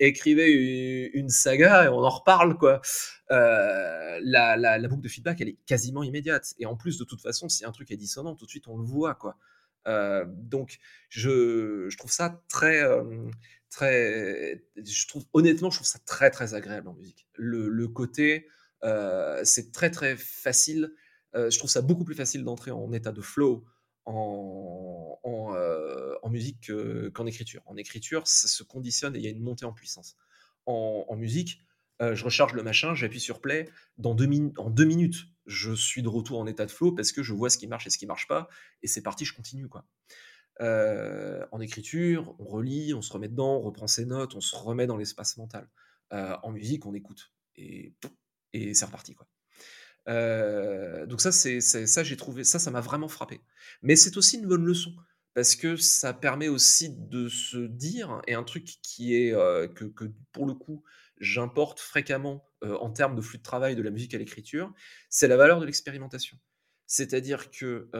écrivez 0.00 1.10
une 1.14 1.28
saga 1.28 1.84
et 1.84 1.88
on 1.88 1.98
en 1.98 2.08
reparle 2.08 2.56
quoi. 2.58 2.80
Euh, 3.30 4.18
la, 4.22 4.88
boucle 4.88 5.02
de 5.02 5.08
feedback 5.08 5.40
elle 5.40 5.50
est 5.50 5.58
quasiment 5.64 6.02
immédiate 6.02 6.54
et 6.58 6.66
en 6.66 6.76
plus 6.76 6.98
de 6.98 7.04
toute 7.04 7.20
façon 7.20 7.48
si 7.48 7.64
un 7.64 7.70
truc 7.70 7.92
est 7.92 7.96
dissonant 7.96 8.34
tout 8.34 8.46
de 8.46 8.50
suite 8.50 8.66
on 8.66 8.76
le 8.76 8.84
voit 8.84 9.14
quoi. 9.14 9.36
Donc 10.26 10.78
je, 11.08 11.96
trouve 11.96 12.10
ça 12.10 12.42
très 12.48 12.82
très 13.70 14.64
je 14.76 15.06
trouve 15.06 15.24
honnêtement 15.32 15.70
je 15.70 15.76
trouve 15.76 15.86
ça 15.86 16.00
très 16.04 16.30
très 16.30 16.54
agréable 16.54 16.88
en 16.88 16.94
musique. 16.94 17.28
Le 17.34 17.86
côté 17.86 18.48
c'est 19.44 19.70
très 19.72 19.90
très 19.92 20.16
facile 20.16 20.92
euh, 21.34 21.50
je 21.50 21.58
trouve 21.58 21.70
ça 21.70 21.82
beaucoup 21.82 22.04
plus 22.04 22.14
facile 22.14 22.44
d'entrer 22.44 22.70
en 22.70 22.92
état 22.92 23.12
de 23.12 23.20
flow 23.20 23.64
en, 24.04 25.18
euh, 25.54 26.14
musique 26.30 26.70
qu'en 27.14 27.26
écriture. 27.26 27.62
En 27.64 27.76
écriture, 27.76 28.26
ça 28.26 28.48
se 28.48 28.62
conditionne 28.62 29.16
et 29.16 29.18
il 29.18 29.24
y 29.24 29.28
a 29.28 29.30
une 29.30 29.42
montée 29.42 29.64
en 29.64 29.72
puissance. 29.72 30.14
En, 30.66 31.16
musique, 31.16 31.62
euh, 32.02 32.14
je 32.14 32.22
recharge 32.22 32.52
le 32.52 32.62
machin, 32.62 32.94
j'appuie 32.94 33.20
sur 33.20 33.40
play, 33.40 33.66
dans 33.96 34.14
deux 34.14 34.28
en 34.58 34.68
deux 34.68 34.84
minutes, 34.84 35.24
je 35.46 35.72
suis 35.72 36.02
de 36.02 36.08
retour 36.08 36.38
en 36.38 36.46
état 36.46 36.66
de 36.66 36.70
flow 36.70 36.92
parce 36.92 37.12
que 37.12 37.22
je 37.22 37.32
vois 37.32 37.48
ce 37.48 37.56
qui 37.56 37.66
marche 37.66 37.86
et 37.86 37.90
ce 37.90 37.96
qui 37.96 38.04
marche 38.04 38.28
pas, 38.28 38.48
et 38.82 38.86
c'est 38.86 39.00
parti, 39.00 39.24
je 39.24 39.34
continue. 39.34 39.68
quoi. 39.68 39.86
en 40.60 41.60
écriture, 41.60 42.36
on 42.38 42.44
relit, 42.44 42.92
on 42.92 43.00
se 43.00 43.10
remet 43.10 43.28
dedans, 43.28 43.56
on 43.56 43.62
reprend 43.62 43.86
ses 43.86 44.04
notes, 44.04 44.34
on 44.34 44.42
se 44.42 44.54
remet 44.54 44.86
dans 44.86 44.98
l'espace 44.98 45.38
mental. 45.38 45.66
en 46.10 46.50
musique, 46.50 46.84
on 46.84 46.92
écoute 46.92 47.32
et, 47.56 47.94
et 48.52 48.74
c'est 48.74 48.84
reparti. 48.84 49.14
quoi. 49.14 49.26
Euh, 50.08 51.06
donc 51.06 51.20
ça, 51.20 51.32
c'est 51.32 51.60
ça, 51.60 52.02
j'ai 52.02 52.16
trouvé 52.16 52.44
ça, 52.44 52.58
ça 52.58 52.70
m'a 52.70 52.80
vraiment 52.80 53.08
frappé. 53.08 53.40
Mais 53.82 53.96
c'est 53.96 54.16
aussi 54.16 54.38
une 54.38 54.46
bonne 54.46 54.64
leçon 54.64 54.94
parce 55.34 55.54
que 55.54 55.76
ça 55.76 56.14
permet 56.14 56.48
aussi 56.48 56.90
de 56.90 57.28
se 57.28 57.58
dire 57.58 58.22
et 58.26 58.34
un 58.34 58.42
truc 58.42 58.64
qui 58.82 59.14
est 59.14 59.32
euh, 59.32 59.68
que, 59.68 60.10
pour 60.32 60.46
le 60.46 60.54
coup 60.54 60.82
j'importe 61.20 61.80
fréquemment 61.80 62.48
euh, 62.62 62.76
en 62.78 62.90
termes 62.90 63.16
de 63.16 63.20
flux 63.20 63.38
de 63.38 63.42
travail 63.42 63.74
de 63.74 63.82
la 63.82 63.90
musique 63.90 64.14
à 64.14 64.18
l'écriture, 64.18 64.72
c'est 65.10 65.28
la 65.28 65.36
valeur 65.36 65.60
de 65.60 65.66
l'expérimentation. 65.66 66.38
C'est-à-dire 66.86 67.50
que 67.50 67.90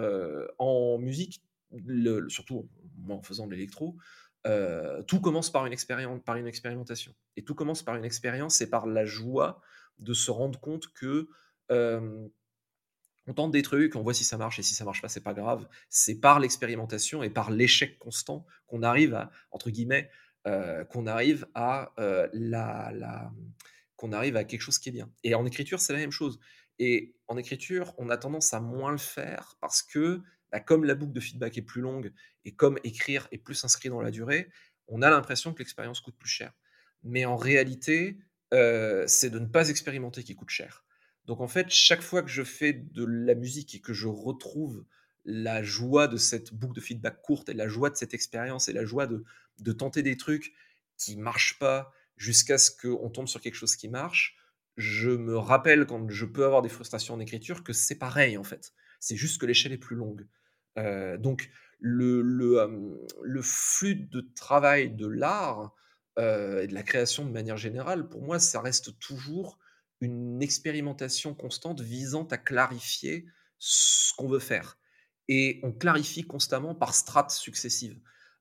en 0.59 0.99
musique, 0.99 1.43
surtout 2.29 2.71
moi 2.97 3.17
en 3.17 3.23
faisant 3.23 3.47
de 3.47 3.53
l'électro, 3.53 3.99
tout 5.07 5.21
commence 5.21 5.51
par 5.51 5.67
une, 5.67 5.75
par 6.25 6.37
une 6.37 6.47
expérimentation. 6.47 7.13
Et 7.37 7.45
tout 7.45 7.55
commence 7.55 7.83
par 7.83 7.97
une 7.97 8.05
expérience 8.05 8.63
et 8.63 8.71
par 8.71 8.87
la 8.87 9.05
joie 9.05 9.61
de 9.99 10.15
se 10.15 10.31
rendre 10.31 10.59
compte 10.59 10.93
que 10.95 11.29
on 11.71 13.35
tente 13.35 13.53
des 13.53 13.63
trucs, 13.63 13.95
on 13.97 14.03
voit 14.03 14.15
si 14.15 14.25
ça 14.25 14.39
marche 14.39 14.59
et 14.59 14.63
si 14.63 14.75
ça 14.75 14.85
marche 14.85 15.03
pas, 15.03 15.09
c'est 15.09 15.23
pas 15.23 15.35
grave. 15.35 15.69
C'est 15.91 16.21
par 16.21 16.41
l'expérimentation 16.41 17.23
et 17.23 17.31
par 17.31 17.51
l'échec 17.51 17.99
constant 17.99 18.47
qu'on 18.67 18.83
arrive 18.83 19.15
à, 19.15 19.31
entre 19.51 19.71
guillemets, 19.71 20.11
qu'on 20.45 21.07
arrive 21.07 21.47
à 21.55 21.93
la, 22.33 23.31
qu'on 23.97 24.13
arrive 24.13 24.37
à 24.37 24.45
quelque 24.45 24.63
chose 24.63 24.79
qui 24.79 24.89
est 24.89 24.93
bien. 24.93 25.11
Et 25.25 25.35
en 25.35 25.45
écriture, 25.45 25.81
c'est 25.81 25.93
la 25.93 25.99
même 25.99 26.13
chose. 26.13 26.41
Et 26.79 27.17
en 27.27 27.37
écriture, 27.37 27.93
on 27.99 28.09
a 28.09 28.17
tendance 28.17 28.55
à 28.55 28.61
moins 28.61 28.93
le 28.93 28.99
faire 28.99 29.57
parce 29.61 29.83
que, 29.83 30.23
bah, 30.51 30.61
comme 30.61 30.85
la 30.85 30.95
boucle 30.95 31.13
de 31.13 31.21
feedback 31.21 31.59
est 31.59 31.63
plus 31.63 31.83
longue 31.83 32.13
et 32.45 32.55
comme 32.55 32.79
écrire 32.85 33.29
est 33.33 33.39
plus 33.39 33.63
inscrit 33.65 33.91
dans 33.91 34.01
la 34.01 34.11
durée, 34.11 34.49
on 34.87 35.03
a 35.03 35.11
l'impression 35.11 35.53
que 35.53 35.59
l'expérience 35.59 36.01
coûte 36.01 36.17
plus 36.17 36.31
cher. 36.31 36.53
Mais 37.03 37.27
en 37.27 37.37
réalité, 37.37 38.17
c'est 38.53 39.29
de 39.31 39.39
ne 39.39 39.47
pas 39.47 39.69
expérimenter 39.69 40.23
qui 40.23 40.35
coûte 40.35 40.49
cher. 40.49 40.85
Donc 41.29 41.43
en 41.43 41.47
fait, 41.47 41.69
chaque 41.69 42.01
fois 42.01 42.23
que 42.23 42.31
je 42.31 42.43
fais 42.43 42.73
de 42.73 43.05
la 43.05 43.35
musique 43.35 43.75
et 43.75 43.81
que 43.81 43.93
je 43.93 44.09
retrouve 44.09 44.87
la 45.27 45.63
joie 45.63 46.09
de 46.09 46.17
cette 46.17 46.55
boucle 46.55 46.75
de 46.75 46.81
feedback 46.81 47.21
courte 47.21 47.51
et 47.51 47.53
la 47.53 47.69
joie 47.69 47.91
de 47.91 47.97
cette 47.97 48.15
expérience 48.15 48.69
et 48.69 48.73
la 48.73 48.87
joie 48.87 49.07
de, 49.07 49.73
tenter 49.73 50.03
des 50.03 50.17
trucs 50.17 50.55
qui 50.97 51.19
marchent 51.19 51.59
pas 51.59 51.93
jusqu'à 52.17 52.57
ce 52.57 52.71
qu'on 52.71 53.11
tombe 53.11 53.29
sur 53.29 53.43
quelque 53.43 53.57
chose 53.57 53.77
qui 53.77 53.91
marche, 53.91 54.39
je 54.79 55.11
me 55.11 55.37
rappelle 55.37 55.85
quand 55.85 56.09
je 56.09 56.25
peux 56.25 56.47
avoir 56.47 56.63
des 56.63 56.71
frustrations 56.71 57.13
en 57.13 57.21
écriture 57.21 57.63
que 57.63 57.75
c'est 57.75 57.99
pareil 57.99 58.39
en 58.39 58.45
fait. 58.45 58.73
C'est 58.99 59.17
juste 59.17 59.39
que 59.39 59.45
l'échelle 59.45 59.73
est 59.73 59.77
plus 59.77 59.97
longue. 59.97 60.27
Euh, 60.79 61.19
donc 61.19 61.51
le, 61.79 62.65
flux 63.43 63.97
de 63.97 64.23
travail 64.35 64.91
de 64.95 65.07
l'art 65.07 65.75
euh, 66.19 66.63
et 66.63 66.69
de 66.69 66.75
la 66.75 66.83
création 66.83 67.27
de 67.27 67.31
manière 67.31 67.59
générale, 67.59 68.09
pour 68.09 68.23
moi, 68.23 68.39
ça 68.39 68.63
reste 68.63 68.99
toujours 68.99 69.59
une 70.01 70.43
expérimentation 70.43 71.35
constante 71.35 71.81
visant 71.81 72.27
à 72.29 72.39
clarifier 72.39 73.27
ce 73.59 74.15
qu'on 74.15 74.29
veut 74.29 74.39
faire. 74.39 74.79
Et 75.29 75.61
on 75.63 75.73
clarifie 75.73 76.23
constamment 76.23 76.75
par 76.75 76.95
strates 76.95 77.33
successives. 77.33 77.99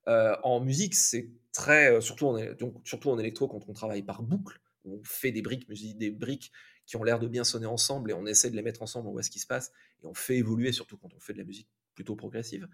Euh, 0.08 0.36
en 0.44 0.62
musique, 0.62 0.96
c'est 0.96 1.32
très, 1.52 1.92
euh, 1.92 2.02
surtout 2.02 2.28
en, 2.28 2.54
donc, 2.54 2.76
surtout 2.86 3.10
en 3.10 3.20
électro, 3.20 3.48
quand 3.48 3.68
on 3.68 3.74
travaille 3.74 4.04
par 4.04 4.24
boucle, 4.24 4.62
on 4.86 5.02
fait 5.04 5.32
des 5.32 5.42
briques, 5.42 5.68
des 5.70 6.12
briques 6.12 6.52
qui 6.86 6.96
ont 6.96 7.04
l'air 7.04 7.20
de 7.20 7.28
bien 7.28 7.44
sonner 7.44 7.66
ensemble 7.66 8.12
et 8.12 8.14
on 8.14 8.26
essaie 8.26 8.50
de 8.50 8.56
les 8.56 8.62
mettre 8.62 8.82
ensemble, 8.82 9.10
on 9.10 9.12
voit 9.12 9.24
ce 9.24 9.30
qui 9.30 9.40
se 9.40 9.48
passe 9.48 9.74
et 10.02 10.06
on 10.06 10.14
fait 10.14 10.38
évoluer, 10.38 10.72
surtout 10.72 10.98
quand 10.98 11.14
on 11.14 11.20
fait 11.20 11.34
de 11.34 11.40
la 11.40 11.44
musique 11.44 11.68
plutôt 11.94 12.16
progressive. 12.16 12.70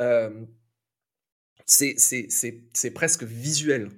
Euh, 0.00 0.46
c'est 1.66 2.90
presque 2.94 3.22
visuel 3.24 3.90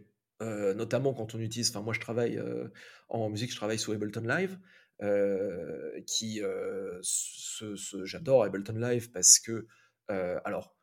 euh, 0.44 0.74
notamment 0.74 1.14
quand 1.14 1.34
on 1.34 1.40
utilise, 1.40 1.70
enfin 1.70 1.80
moi 1.80 1.94
je 1.94 2.00
travaille 2.00 2.38
euh, 2.38 2.68
en 3.08 3.30
musique, 3.30 3.50
je 3.50 3.56
travaille 3.56 3.78
sur 3.78 3.92
Ableton 3.92 4.22
Live, 4.22 4.58
euh, 5.02 6.00
qui, 6.06 6.42
j'adore 8.04 8.44
Ableton 8.44 8.74
Live 8.74 9.10
parce 9.10 9.38
que, 9.38 9.66
alors, 10.08 10.76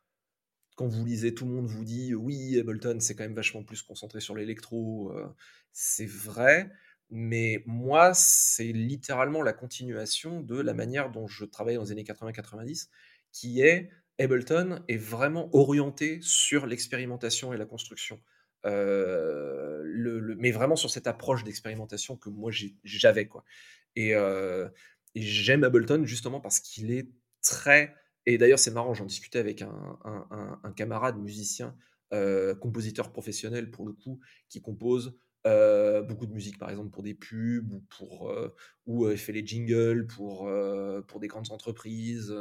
quand 0.76 0.88
vous 0.88 1.06
lisez, 1.06 1.36
tout 1.36 1.46
le 1.46 1.52
monde 1.52 1.68
vous 1.68 1.84
dit 1.84 2.16
oui, 2.16 2.60
Ableton 2.60 3.00
c'est 3.00 3.16
quand 3.16 3.24
même 3.24 3.36
vachement 3.36 3.64
plus 3.64 3.82
concentré 3.84 4.20
sur 4.20 4.36
l'électro, 4.36 5.14
c'est 5.72 6.08
vrai, 6.08 6.72
mais 7.10 7.64
moi 7.68 8.14
c'est 8.16 8.72
littéralement 8.72 9.44
la 9.44 9.54
continuation 9.54 10.42
de 10.42 10.60
la 10.60 10.74
manière 10.74 11.12
dont 11.12 11.28
je 11.28 11.46
travaillais 11.46 11.78
dans 11.78 11.84
les 11.84 11.92
années 11.92 12.04
80-90, 12.04 12.90
qui 13.32 13.62
est 13.62 13.90
Ableton 14.20 14.84
est 14.88 14.98
vraiment 14.98 15.50
orienté 15.56 16.20
sur 16.22 16.66
l'expérimentation 16.66 17.54
et 17.54 17.58
la 17.58 17.66
construction. 17.66 18.20
Euh, 18.66 19.84
mais 20.38 20.52
vraiment 20.52 20.76
sur 20.76 20.90
cette 20.90 21.08
approche 21.08 21.44
d'expérimentation 21.44 22.16
que 22.16 22.30
moi 22.30 22.52
j'avais 22.84 23.28
quoi. 23.28 23.44
Et, 23.96 24.16
euh, 24.16 24.70
et 25.16 25.22
j'aime 25.22 25.64
Ableton 25.64 26.06
justement 26.06 26.40
parce 26.40 26.60
qu'il 26.60 26.92
est 26.92 27.10
très 27.42 27.96
Et 28.26 28.38
d'ailleurs, 28.38 28.60
c'est 28.60 28.72
marrant, 28.72 28.94
j'en 28.94 29.06
discutais 29.06 29.40
avec 29.40 29.64
un, 29.64 30.74
camarade 30.76 31.18
musicien, 31.18 31.76
euh, 32.14 32.56
compositeur 32.56 33.12
professionnel 33.12 33.72
pour 33.72 33.86
le 33.86 33.94
coup, 33.94 34.20
qui 34.50 34.62
compose 34.62 35.18
beaucoup 35.44 36.28
de 36.28 36.34
musique, 36.34 36.60
par 36.60 36.70
exemple 36.70 36.92
pour 36.92 37.02
des 37.02 37.16
pubs 37.16 37.74
ou 37.74 37.80
pour 37.98 38.32
ou 38.86 39.10
fait 39.18 39.32
les 39.32 39.46
jingles 39.46 40.06
pour 40.06 40.50
pour 41.08 41.20
des 41.20 41.28
grandes 41.28 41.52
entreprises. 41.52 42.34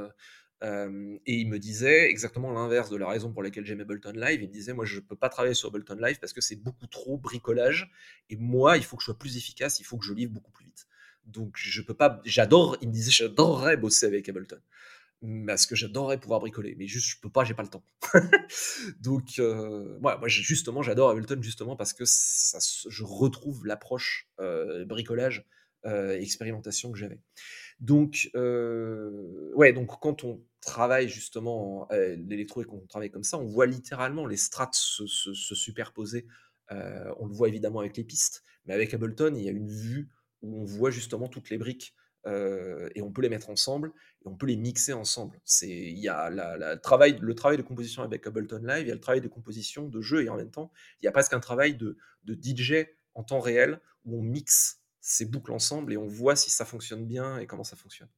Et 0.62 1.34
il 1.34 1.48
me 1.48 1.58
disait 1.58 2.10
exactement 2.10 2.52
l'inverse 2.52 2.90
de 2.90 2.96
la 2.96 3.08
raison 3.08 3.32
pour 3.32 3.42
laquelle 3.42 3.64
j'aime 3.64 3.80
Ableton 3.80 4.12
Live. 4.12 4.42
Il 4.42 4.48
me 4.48 4.52
disait 4.52 4.74
moi 4.74 4.84
je 4.84 5.00
peux 5.00 5.16
pas 5.16 5.28
travailler 5.28 5.54
sur 5.54 5.68
Ableton 5.68 5.96
Live 6.00 6.18
parce 6.20 6.32
que 6.32 6.40
c'est 6.40 6.56
beaucoup 6.56 6.86
trop 6.86 7.16
bricolage 7.16 7.90
et 8.28 8.36
moi 8.36 8.76
il 8.76 8.84
faut 8.84 8.96
que 8.96 9.02
je 9.02 9.06
sois 9.06 9.18
plus 9.18 9.36
efficace, 9.36 9.80
il 9.80 9.84
faut 9.84 9.96
que 9.96 10.04
je 10.04 10.12
livre 10.12 10.32
beaucoup 10.32 10.52
plus 10.52 10.66
vite. 10.66 10.86
Donc 11.24 11.54
je 11.56 11.80
peux 11.82 11.94
pas. 11.94 12.20
J'adore. 12.24 12.76
Il 12.82 12.88
me 12.88 12.92
disait 12.92 13.10
j'adorerais 13.10 13.76
bosser 13.76 14.06
avec 14.06 14.28
Ableton 14.28 14.60
parce 15.46 15.66
que 15.66 15.76
j'adorerais 15.76 16.18
pouvoir 16.18 16.40
bricoler, 16.40 16.74
mais 16.78 16.86
juste 16.86 17.06
je 17.06 17.20
peux 17.20 17.30
pas, 17.30 17.44
j'ai 17.44 17.52
pas 17.52 17.62
le 17.62 17.68
temps. 17.68 17.84
Donc, 19.00 19.38
moi 20.00 20.18
justement, 20.28 20.82
j'adore 20.82 21.10
Ableton 21.10 21.42
justement 21.42 21.76
parce 21.76 21.92
que 21.92 22.04
je 22.04 23.04
retrouve 23.04 23.66
l'approche 23.66 24.30
bricolage, 24.86 25.46
euh, 25.86 26.18
expérimentation 26.18 26.92
que 26.92 26.98
j'avais. 26.98 27.20
Donc, 27.80 28.30
euh, 28.34 29.50
ouais, 29.54 29.72
donc 29.72 29.88
quand 30.00 30.24
on 30.24 30.42
travaille 30.60 31.08
justement 31.08 31.88
l'électro 31.90 32.60
et 32.60 32.64
qu'on 32.66 32.86
travaille 32.86 33.10
comme 33.10 33.24
ça, 33.24 33.38
on 33.38 33.46
voit 33.46 33.66
littéralement 33.66 34.26
les 34.26 34.36
strates 34.36 34.74
se, 34.74 35.06
se 35.06 35.54
superposer. 35.54 36.26
on 36.70 37.26
le 37.26 37.32
voit 37.32 37.48
évidemment 37.48 37.80
avec 37.80 37.96
les 37.96 38.04
pistes, 38.04 38.42
mais 38.66 38.74
avec 38.74 38.92
Ableton, 38.92 39.34
il 39.34 39.44
y 39.44 39.48
a 39.48 39.52
une 39.52 39.70
vue 39.70 40.10
où 40.42 40.60
on 40.60 40.64
voit 40.64 40.90
justement 40.90 41.28
toutes 41.28 41.48
les 41.48 41.56
briques 41.56 41.94
et 42.26 43.00
on 43.00 43.10
peut 43.10 43.22
les 43.22 43.30
mettre 43.30 43.48
ensemble 43.48 43.92
et 44.22 44.28
on 44.28 44.36
peut 44.36 44.44
les 44.44 44.56
mixer 44.56 44.92
ensemble. 44.92 45.40
C'est 45.46 45.70
il 45.70 45.98
y 45.98 46.08
a 46.10 46.76
travail, 46.76 47.16
le 47.18 47.34
travail 47.34 47.56
de 47.56 47.62
composition 47.62 48.02
avec 48.02 48.26
Ableton 48.26 48.62
Live, 48.62 48.82
il 48.82 48.88
y 48.88 48.92
a 48.92 48.94
le 48.94 49.00
travail 49.00 49.22
de 49.22 49.28
composition 49.28 49.88
de 49.88 50.00
jeu 50.02 50.22
et 50.22 50.28
en 50.28 50.36
même 50.36 50.50
temps 50.50 50.70
il 51.00 51.06
y 51.06 51.08
a 51.08 51.12
presque 51.12 51.32
un 51.32 51.40
travail 51.40 51.74
de 51.74 51.96
DJ 52.26 52.86
en 53.14 53.24
temps 53.24 53.40
réel 53.40 53.80
où 54.04 54.18
on 54.18 54.22
mixe 54.22 54.79
ces 55.00 55.24
boucles 55.24 55.52
ensemble 55.52 55.92
et 55.92 55.96
on 55.96 56.06
voit 56.06 56.36
si 56.36 56.50
ça 56.50 56.64
fonctionne 56.64 57.06
bien 57.06 57.38
et 57.38 57.46
comment 57.46 57.64
ça 57.64 57.76
fonctionne. 57.76 58.08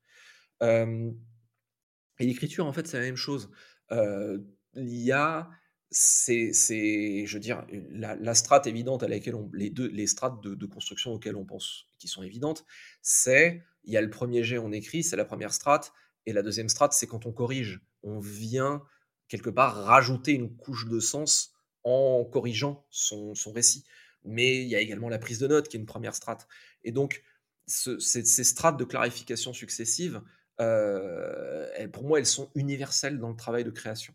et 0.61 2.25
l'écriture 2.27 2.67
en 2.67 2.73
fait 2.73 2.87
c'est 2.87 2.99
la 2.99 3.05
même 3.05 3.17
chose. 3.17 3.51
il 3.91 4.45
y 4.75 5.13
a 5.13 5.51
c'est, 5.95 6.53
je 7.27 7.35
veux 7.35 7.41
dire, 7.41 7.67
la, 7.91 8.35
strate 8.35 8.67
évidente 8.67 9.03
à 9.03 9.09
laquelle 9.09 9.35
on, 9.35 9.51
les 9.53 9.69
deux, 9.69 9.89
les 9.89 10.07
strates 10.07 10.43
de, 10.43 10.55
de, 10.55 10.65
construction 10.65 11.13
auxquelles 11.13 11.37
on 11.37 11.45
pense, 11.45 11.85
qui 11.99 12.09
sont 12.09 12.23
évidentes, 12.23 12.65
c'est 13.03 13.63
il 13.85 13.93
y 13.93 13.97
a 13.97 14.01
le 14.01 14.11
premier 14.11 14.43
jet, 14.43 14.59
on 14.59 14.73
écrit, 14.73 15.03
c'est 15.03 15.17
la 15.17 15.25
première 15.25 15.53
strate, 15.53 15.93
et 16.27 16.33
la 16.33 16.43
deuxième 16.43 16.69
strate, 16.69 16.93
c'est 16.93 17.07
quand 17.07 17.27
on 17.27 17.33
corrige. 17.33 17.81
On 18.03 18.19
vient 18.21 18.83
quelque 19.29 19.51
part 19.51 19.85
rajouter 19.85 20.33
une 20.33 20.55
couche 20.57 20.87
de 20.89 21.01
sens 21.01 21.53
en 21.85 22.25
corrigeant 22.25 22.87
son, 22.91 23.35
récit. 23.47 23.85
Mais 24.25 24.63
il 24.63 24.69
y 24.69 24.77
a 24.77 24.81
également 24.81 25.09
la 25.09 25.19
prise 25.19 25.39
de 25.39 25.49
notes 25.49 25.69
qui 25.69 25.77
est 25.77 25.81
une 25.81 25.87
première 25.87 26.15
strate. 26.15 26.47
Et 26.85 26.93
donc, 26.93 27.23
ces, 27.67 28.23
strates 28.45 28.79
de 28.79 28.85
clarification 28.85 29.53
successives, 29.53 30.23
euh, 30.61 31.89
pour 31.89 32.05
moi, 32.05 32.19
elles 32.19 32.27
sont 32.27 32.51
universelles 32.55 33.19
dans 33.19 33.31
le 33.31 33.37
travail 33.37 33.65
de 33.65 33.71
création. 33.71 34.15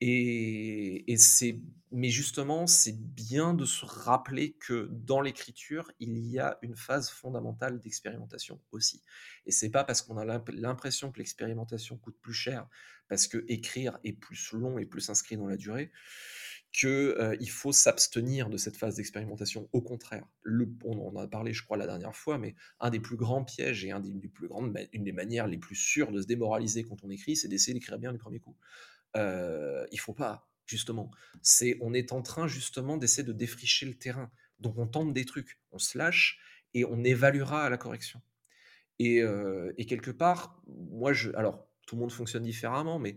Et, 0.00 1.16
c'est, 1.16 1.60
mais 1.90 2.10
justement, 2.10 2.66
c'est 2.66 2.98
bien 2.98 3.54
de 3.54 3.64
se 3.64 3.86
rappeler 3.86 4.52
que 4.52 4.88
dans 4.90 5.20
l'écriture, 5.20 5.90
il 5.98 6.18
y 6.18 6.38
a 6.38 6.58
une 6.62 6.76
phase 6.76 7.08
fondamentale 7.08 7.80
d'expérimentation 7.80 8.60
aussi. 8.72 9.02
Et 9.46 9.52
c'est 9.52 9.70
pas 9.70 9.84
parce 9.84 10.02
qu'on 10.02 10.18
a 10.18 10.24
l'impression 10.48 11.10
que 11.10 11.18
l'expérimentation 11.18 11.96
coûte 11.96 12.18
plus 12.20 12.34
cher, 12.34 12.68
parce 13.08 13.28
que 13.28 13.44
écrire 13.48 13.98
est 14.04 14.12
plus 14.12 14.52
long 14.52 14.78
et 14.78 14.84
plus 14.84 15.08
inscrit 15.08 15.36
dans 15.36 15.46
la 15.46 15.56
durée, 15.56 15.90
qu'il 16.74 17.50
faut 17.50 17.70
s'abstenir 17.70 18.50
de 18.50 18.56
cette 18.56 18.76
phase 18.76 18.96
d'expérimentation. 18.96 19.68
Au 19.72 19.80
contraire, 19.80 20.26
on 20.84 21.06
en 21.06 21.16
a 21.16 21.28
parlé, 21.28 21.52
je 21.52 21.62
crois, 21.62 21.76
la 21.76 21.86
dernière 21.86 22.16
fois, 22.16 22.36
mais 22.36 22.56
un 22.80 22.90
des 22.90 22.98
plus 22.98 23.16
grands 23.16 23.44
pièges 23.44 23.84
et 23.84 23.90
une 23.90 25.04
des 25.04 25.12
manières 25.12 25.46
les 25.46 25.58
plus 25.58 25.76
sûres 25.76 26.10
de 26.10 26.20
se 26.20 26.26
démoraliser 26.26 26.82
quand 26.82 27.04
on 27.04 27.10
écrit, 27.10 27.36
c'est 27.36 27.46
d'essayer 27.46 27.74
d'écrire 27.74 27.96
bien 28.00 28.10
les 28.10 28.18
premiers 28.18 28.40
coups. 28.40 28.58
Euh, 29.16 29.86
il 29.92 30.00
faut 30.00 30.14
pas, 30.14 30.50
justement. 30.66 31.12
C'est, 31.42 31.78
on 31.80 31.94
est 31.94 32.10
en 32.10 32.22
train 32.22 32.48
justement 32.48 32.96
d'essayer 32.96 33.22
de 33.22 33.32
défricher 33.32 33.86
le 33.86 33.94
terrain. 33.94 34.32
Donc 34.58 34.76
on 34.76 34.88
tente 34.88 35.12
des 35.12 35.24
trucs, 35.24 35.60
on 35.70 35.78
se 35.78 35.96
lâche 35.96 36.40
et 36.74 36.84
on 36.84 37.04
évaluera 37.04 37.64
à 37.64 37.70
la 37.70 37.76
correction. 37.78 38.20
Et, 38.98 39.22
quelque 39.86 40.10
part, 40.10 40.60
moi, 40.66 41.12
alors 41.34 41.68
tout 41.86 41.94
le 41.94 42.00
monde 42.00 42.12
fonctionne 42.12 42.42
différemment, 42.42 42.98
mais 42.98 43.16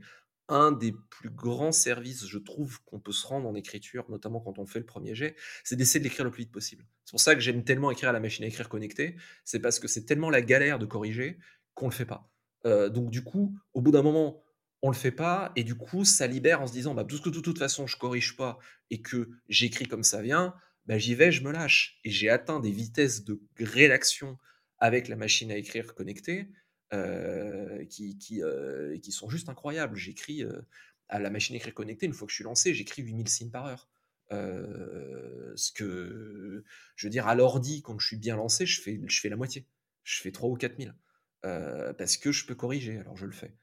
un 0.50 0.72
des 0.72 0.94
plus 1.10 1.30
grands 1.30 1.72
services, 1.72 2.26
je 2.26 2.38
trouve, 2.38 2.80
qu'on 2.86 3.00
peut 3.00 3.12
se 3.12 3.26
rendre 3.28 3.48
en 3.48 3.56
écriture, 3.56 4.06
notamment 4.10 4.40
quand 4.40 4.60
on 4.60 4.66
fait 4.66 4.80
le 4.80 4.86
premier 4.86 5.16
jet, 5.16 5.36
c'est 5.64 5.76
d'essayer 5.76 6.00
de 6.00 6.06
l'écrire 6.06 6.26
le 6.26 6.32
plus 6.32 6.44
vite 6.44 6.52
possible. 6.52 6.86
C'est 7.06 7.12
pour 7.12 7.20
ça 7.20 7.36
que 7.36 7.42
j'aime 7.42 7.64
tellement 7.64 7.92
écrire 7.92 8.10
à 8.10 8.14
la 8.14 8.20
machine 8.20 8.46
à 8.46 8.48
écrire 8.48 8.70
connectée, 8.70 9.16
c'est 9.44 9.60
parce 9.60 9.80
que 9.80 9.88
c'est 9.88 10.06
tellement 10.06 10.30
la 10.30 10.42
galère 10.42 10.80
de 10.80 10.86
corriger 10.86 11.38
qu'on 11.74 11.88
le 11.88 11.94
fait 11.94 12.06
pas. 12.06 12.30
Euh, 12.66 12.90
donc 12.90 13.10
du 13.10 13.24
coup, 13.24 13.58
au 13.74 13.82
bout 13.82 13.92
d'un 13.92 14.02
moment, 14.02 14.44
on 14.82 14.90
le 14.90 14.96
fait 14.96 15.12
pas 15.12 15.52
et 15.56 15.64
du 15.64 15.76
coup 15.76 16.06
ça 16.06 16.28
libère 16.28 16.62
en 16.62 16.68
se 16.68 16.72
disant 16.72 16.94
bah 16.94 17.04
puisque 17.04 17.32
de 17.32 17.40
toute 17.40 17.58
façon 17.58 17.88
je 17.88 17.98
corrige 17.98 18.36
pas 18.36 18.60
et 18.92 19.02
que 19.02 19.30
j'écris 19.50 19.88
comme 19.88 20.04
ça 20.04 20.22
vient 20.22 20.54
bah, 20.86 20.98
j'y 20.98 21.16
vais 21.16 21.32
je 21.32 21.44
me 21.44 21.52
lâche 21.52 22.00
et 22.04 22.12
j'ai 22.12 22.30
atteint 22.30 22.60
des 22.60 22.72
vitesses 22.72 23.24
de 23.24 23.42
rédaction 23.60 24.38
avec 24.78 25.08
la 25.08 25.16
machine 25.16 25.52
à 25.52 25.58
écrire 25.58 25.96
connectée 25.96 26.50
euh, 26.94 27.84
qui, 27.86 28.18
qui, 28.18 28.42
euh, 28.42 28.98
qui, 29.00 29.12
sont 29.12 29.30
juste 29.30 29.50
incroyables 29.50 29.98
j'écris 29.98 30.42
euh, 30.42 30.62
à 31.10 31.20
la 31.20 31.30
machine 31.30 31.54
à 31.54 31.58
écrire 31.58 31.74
connectée 31.74 32.06
une 32.06 32.14
fois 32.14 32.26
que 32.28 32.32
je 32.32 32.36
suis 32.36 32.46
lancé 32.46 32.74
j'écris 32.74 33.02
8000 33.02 33.28
signes 33.28 33.52
par 33.52 33.66
heure 33.66 33.90
ce 34.30 35.72
que 35.74 36.64
je 36.96 37.08
veux 37.08 37.12
dire 37.12 37.28
à 37.28 37.36
l'ordi 37.36 37.82
quand 37.82 38.00
je 38.00 38.08
suis 38.08 38.16
bien 38.16 38.38
lancé 38.38 38.66
je 38.66 38.82
fais, 38.82 39.02
je 39.06 39.20
fais 39.20 39.28
la 39.28 39.36
moitié 39.36 39.68
je 40.04 40.22
fais 40.22 40.32
3 40.32 40.50
ou 40.50 40.56
4000 40.56 40.96
parce 41.42 42.16
que 42.16 42.32
je 42.32 42.46
peux 42.46 42.56
corriger 42.56 43.00
alors 43.00 43.18
je 43.18 43.26
le 43.26 43.34
fais 43.34 43.54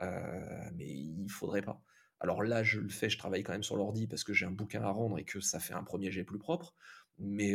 mais 0.00 0.88
il 0.88 1.28
faudrait 1.30 1.62
pas. 1.62 1.80
Alors 2.18 2.42
là, 2.42 2.62
je 2.62 2.80
le 2.80 2.88
fais, 2.88 3.08
je 3.08 3.18
travaille 3.18 3.42
quand 3.42 3.52
même 3.52 3.62
sur 3.62 3.76
l'ordi 3.76 4.06
parce 4.06 4.24
que 4.24 4.32
j'ai 4.32 4.46
un 4.46 4.50
bouquin 4.50 4.82
à 4.82 4.90
rendre 4.90 5.18
et 5.18 5.24
que 5.24 5.40
ça 5.40 5.60
fait 5.60 5.74
un 5.74 5.84
premier 5.84 6.10
jet 6.10 6.24
plus 6.24 6.38
propre. 6.38 6.74
Mais, 7.18 7.54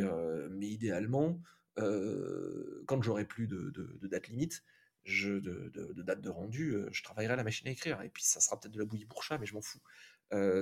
mais 0.52 0.68
idéalement, 0.68 1.42
quand 1.76 3.02
j'aurai 3.02 3.26
plus 3.26 3.48
de, 3.48 4.00
date 4.04 4.28
limite, 4.30 4.64
je, 5.04 5.40
de, 5.40 6.02
date 6.04 6.22
de 6.22 6.30
rendu, 6.30 6.76
je 6.92 7.04
travaillerai 7.04 7.34
à 7.34 7.38
la 7.38 7.44
machine 7.44 7.68
à 7.68 7.72
écrire. 7.72 8.02
Et 8.02 8.10
puis 8.10 8.24
ça 8.24 8.40
sera 8.40 8.60
peut-être 8.60 8.74
de 8.74 8.80
la 8.80 8.86
bouillie 8.86 9.06
pour 9.06 9.24
chat, 9.24 9.38
mais 9.38 9.46
je 9.46 9.54
m'en 9.54 9.62
fous. 9.62 9.82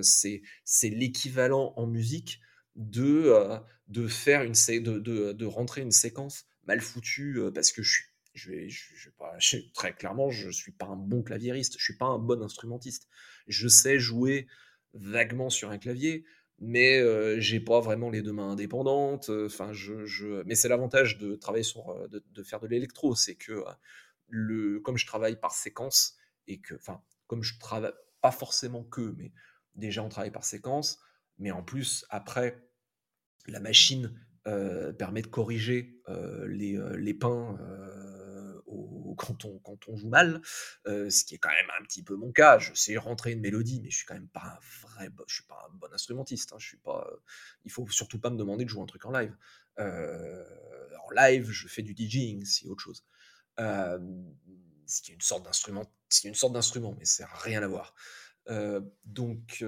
c'est 0.02 0.42
l'équivalent 0.90 1.74
en 1.76 1.88
musique 1.88 2.40
de, 2.76 3.60
de 3.88 4.08
faire 4.08 4.44
une 4.44 4.54
de, 4.54 5.00
de, 5.34 5.46
rentrer 5.46 5.82
une 5.82 5.92
séquence 5.92 6.46
mal 6.66 6.82
foutue 6.82 7.40
parce 7.54 7.72
que 7.72 7.82
je 7.82 7.92
suis 7.92 8.06
je 8.38 8.52
vais, 8.52 8.70
je, 8.70 9.10
pas, 9.18 9.36
très 9.74 9.94
clairement, 9.94 10.30
je 10.30 10.50
suis 10.50 10.72
pas 10.72 10.86
un 10.86 10.96
bon 10.96 11.24
claviériste, 11.24 11.76
je 11.78 11.84
suis 11.84 11.98
pas 11.98 12.06
un 12.06 12.20
bon 12.20 12.42
instrumentiste. 12.42 13.08
Je 13.48 13.68
sais 13.68 14.00
jouer 14.00 14.48
vaguement 14.94 15.50
sur 15.50 15.72
un 15.72 15.78
clavier, 15.78 16.24
mais 16.60 17.00
euh, 17.00 17.40
j'ai 17.40 17.60
pas 17.60 17.80
vraiment 17.82 18.10
les 18.10 18.22
deux 18.22 18.34
mains 18.34 18.52
indépendantes. 18.52 19.30
Je, 19.72 20.06
je, 20.06 20.44
mais 20.46 20.56
c'est 20.56 20.70
l'avantage 20.70 21.18
de 21.18 21.36
travailler 21.36 21.64
sur, 21.64 21.90
euh, 21.90 22.08
de, 22.08 22.44
faire 22.44 22.60
de 22.60 22.68
l'électro, 22.68 23.16
c'est 23.16 23.36
que 23.36 23.54
euh, 23.54 23.72
le, 24.28 24.80
comme 24.80 24.98
je 24.98 25.06
travaille 25.06 25.40
par 25.40 25.54
séquence 25.54 26.18
et 26.48 26.60
que, 26.60 26.76
enfin, 26.76 27.02
comme 27.28 27.44
je 27.44 27.60
travaille 27.60 27.94
pas 28.22 28.32
forcément 28.32 28.84
que, 28.84 29.14
mais 29.18 29.32
déjà 29.76 30.04
on 30.04 30.10
travaille 30.10 30.32
par 30.32 30.46
séquence, 30.46 31.00
mais 31.38 31.52
en 31.52 31.64
plus 31.64 32.06
après 32.10 32.68
la 33.48 33.60
machine 33.60 34.20
permet 34.98 35.22
de 35.22 35.28
corriger 35.28 36.02
les, 36.48 36.80
les 36.98 37.14
pains 37.14 37.58
quand, 39.18 39.44
on, 39.44 39.60
quand 39.60 39.90
on 39.90 39.98
joue 39.98 40.08
mal, 40.08 40.42
euh, 40.86 41.10
ce 41.10 41.26
qui 41.26 41.36
est 41.36 41.38
quand 41.38 41.50
même 41.50 41.70
un 41.80 41.84
petit 41.84 42.04
peu 42.04 42.16
mon 42.16 42.32
cas. 42.32 42.60
Je 42.60 42.74
sais 42.74 42.96
rentrer 42.96 43.34
une 43.34 43.42
mélodie, 43.42 43.82
mais 43.82 43.90
je 43.90 43.98
suis 43.98 44.06
quand 44.06 44.14
même 44.14 44.30
pas 44.30 44.58
un 44.58 44.88
vrai, 44.88 45.10
je 45.28 45.34
suis 45.34 45.44
pas 45.44 45.68
un 45.70 45.76
bon 45.76 45.92
instrumentiste. 45.92 46.54
Hein. 46.54 46.58
je 46.60 46.68
suis 46.68 46.78
pas, 46.78 47.10
il 47.66 47.72
faut 47.72 47.86
surtout 47.90 48.20
pas 48.20 48.30
me 48.30 48.38
demander 48.38 48.64
de 48.64 48.70
jouer 48.70 48.84
un 48.84 48.86
truc 48.86 49.06
en 49.06 49.12
live. 49.12 49.36
Euh, 49.80 50.46
en 51.06 51.12
live, 51.12 51.50
je 51.52 51.68
fais 51.68 51.82
du 51.82 51.94
DJing, 51.94 52.46
c'est 52.46 52.68
autre 52.68 52.84
chose. 52.84 53.04
Euh, 53.60 54.00
ce 54.86 55.02
qui 55.02 55.12
est 55.12 55.16
une 55.16 55.22
sorte 55.22 55.44
d'instrument, 55.44 55.92
une 56.24 56.36
sorte 56.36 56.54
d'instrument, 56.54 56.96
mais 56.98 57.06
c'est 57.06 57.26
rien 57.26 57.62
à 57.62 57.68
voir. 57.68 57.94
donc, 59.06 59.62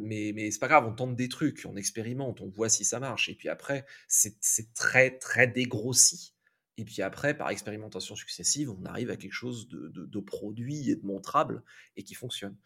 mais, 0.00 0.50
c'est 0.50 0.58
pas 0.58 0.68
grave, 0.68 0.86
on 0.86 0.94
tente 0.94 1.16
des 1.16 1.28
trucs, 1.28 1.66
on 1.66 1.76
expérimente, 1.76 2.40
on 2.40 2.48
voit 2.48 2.70
si 2.70 2.84
ça 2.84 3.00
marche. 3.00 3.28
Et 3.28 3.34
puis 3.34 3.48
après, 3.50 3.84
c'est 4.08 4.72
très, 4.72 5.18
très 5.18 5.46
dégrossi. 5.46 6.34
Et 6.78 6.84
puis 6.84 7.02
après, 7.02 7.36
par 7.36 7.50
expérimentation 7.50 8.16
successive, 8.16 8.70
on 8.70 8.82
arrive 8.86 9.10
à 9.10 9.16
quelque 9.16 9.34
chose 9.34 9.68
de, 9.68 10.20
produit 10.20 10.90
et 10.90 10.96
de 10.96 11.04
montrable 11.04 11.62
et 11.96 12.02
qui 12.02 12.14
fonctionne. 12.14 12.56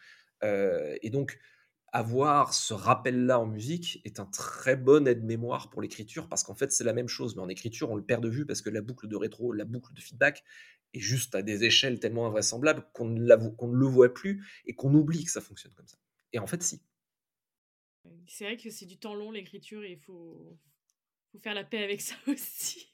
Et 0.43 1.11
donc, 1.11 1.41
avoir 1.95 2.55
ce 2.55 2.75
rappel-là 2.75 3.39
en 3.39 3.47
musique 3.47 4.01
est 4.05 4.19
un 4.19 4.27
très 4.27 4.75
bon 4.75 5.07
aide-mémoire 5.07 5.71
pour 5.71 5.81
l'écriture 5.81 6.29
parce 6.29 6.43
qu'en 6.43 6.57
fait, 6.57 6.73
c'est 6.73 6.83
la 6.83 6.93
même 6.93 7.07
chose. 7.07 7.37
Mais 7.37 7.43
en 7.43 7.49
écriture, 7.49 7.89
on 7.89 7.95
le 7.95 8.05
perd 8.05 8.21
de 8.21 8.29
vue 8.29 8.45
parce 8.45 8.63
que 8.63 8.69
la 8.69 8.81
boucle 8.81 9.07
de 9.07 9.15
rétro, 9.15 9.53
la 9.53 9.65
boucle 9.65 9.95
de 9.95 10.01
feedback 10.01 10.43
et 10.93 10.99
juste 10.99 11.37
à 11.37 11.43
des 11.43 11.63
échelles 11.63 12.01
tellement 12.01 12.27
invraisemblables 12.27 12.85
qu'on 12.95 13.07
ne, 13.07 13.49
qu'on 13.51 13.69
ne 13.69 13.77
le 13.77 13.87
voit 13.87 14.13
plus 14.13 14.45
et 14.67 14.75
qu'on 14.75 14.93
oublie 14.93 15.25
que 15.25 15.31
ça 15.31 15.41
fonctionne 15.41 15.73
comme 15.75 15.87
ça. 15.87 15.97
Et 16.33 16.41
en 16.41 16.49
fait, 16.49 16.65
si. 16.65 16.83
C'est 18.27 18.45
vrai 18.45 18.57
que 18.57 18.71
c'est 18.71 18.87
du 18.87 18.99
temps 18.99 19.15
long 19.15 19.31
l'écriture 19.31 19.85
et 19.85 19.93
il 19.93 20.01
faut, 20.01 20.59
faut 21.31 21.39
faire 21.39 21.55
la 21.55 21.63
paix 21.63 21.85
avec 21.85 22.01
ça 22.01 22.17
aussi. 22.27 22.93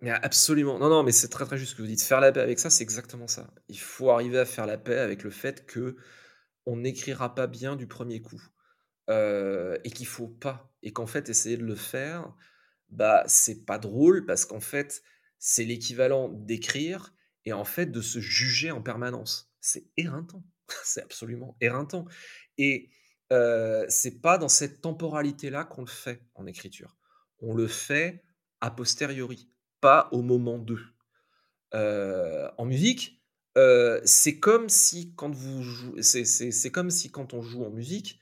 mais 0.00 0.12
absolument. 0.12 0.78
Non, 0.78 0.88
non, 0.88 1.02
mais 1.02 1.12
c'est 1.12 1.28
très 1.28 1.44
très 1.44 1.58
juste 1.58 1.72
ce 1.72 1.76
que 1.76 1.82
vous 1.82 1.88
dites. 1.88 2.00
Faire 2.00 2.20
la 2.20 2.32
paix 2.32 2.40
avec 2.40 2.58
ça, 2.58 2.70
c'est 2.70 2.84
exactement 2.84 3.28
ça. 3.28 3.52
Il 3.68 3.78
faut 3.78 4.08
arriver 4.08 4.38
à 4.38 4.46
faire 4.46 4.64
la 4.64 4.78
paix 4.78 4.98
avec 4.98 5.24
le 5.24 5.30
fait 5.30 5.66
que 5.66 5.98
on 6.66 6.76
n'écrira 6.76 7.34
pas 7.34 7.46
bien 7.46 7.76
du 7.76 7.86
premier 7.86 8.20
coup. 8.20 8.42
Euh, 9.08 9.78
et 9.84 9.90
qu'il 9.90 10.06
faut 10.06 10.28
pas. 10.28 10.72
Et 10.82 10.92
qu'en 10.92 11.06
fait, 11.06 11.28
essayer 11.28 11.56
de 11.56 11.64
le 11.64 11.76
faire, 11.76 12.34
bah, 12.88 13.22
c'est 13.28 13.64
pas 13.64 13.78
drôle 13.78 14.26
parce 14.26 14.44
qu'en 14.44 14.60
fait, 14.60 15.02
c'est 15.38 15.64
l'équivalent 15.64 16.28
d'écrire 16.28 17.14
et 17.44 17.52
en 17.52 17.64
fait 17.64 17.86
de 17.86 18.00
se 18.00 18.18
juger 18.18 18.72
en 18.72 18.82
permanence. 18.82 19.52
C'est 19.60 19.86
éreintant. 19.96 20.44
c'est 20.84 21.02
absolument 21.02 21.56
éreintant. 21.60 22.06
Et 22.58 22.90
euh, 23.32 23.86
c'est 23.88 24.20
pas 24.20 24.38
dans 24.38 24.48
cette 24.48 24.80
temporalité-là 24.80 25.64
qu'on 25.64 25.82
le 25.82 25.88
fait 25.88 26.22
en 26.34 26.46
écriture. 26.46 26.96
On 27.38 27.54
le 27.54 27.68
fait 27.68 28.24
a 28.60 28.70
posteriori, 28.70 29.48
pas 29.80 30.08
au 30.12 30.22
moment 30.22 30.58
d'eux. 30.58 30.84
Euh, 31.74 32.48
en 32.56 32.64
musique, 32.64 33.15
euh, 33.56 34.00
c'est 34.04 34.38
comme 34.38 34.68
si 34.68 35.14
quand 35.14 35.34
vous 35.34 35.64
c'est 36.00 36.70
comme 36.70 36.90
si 36.90 37.10
quand 37.10 37.34
on 37.34 37.42
joue 37.42 37.64
en 37.64 37.70
musique 37.70 38.20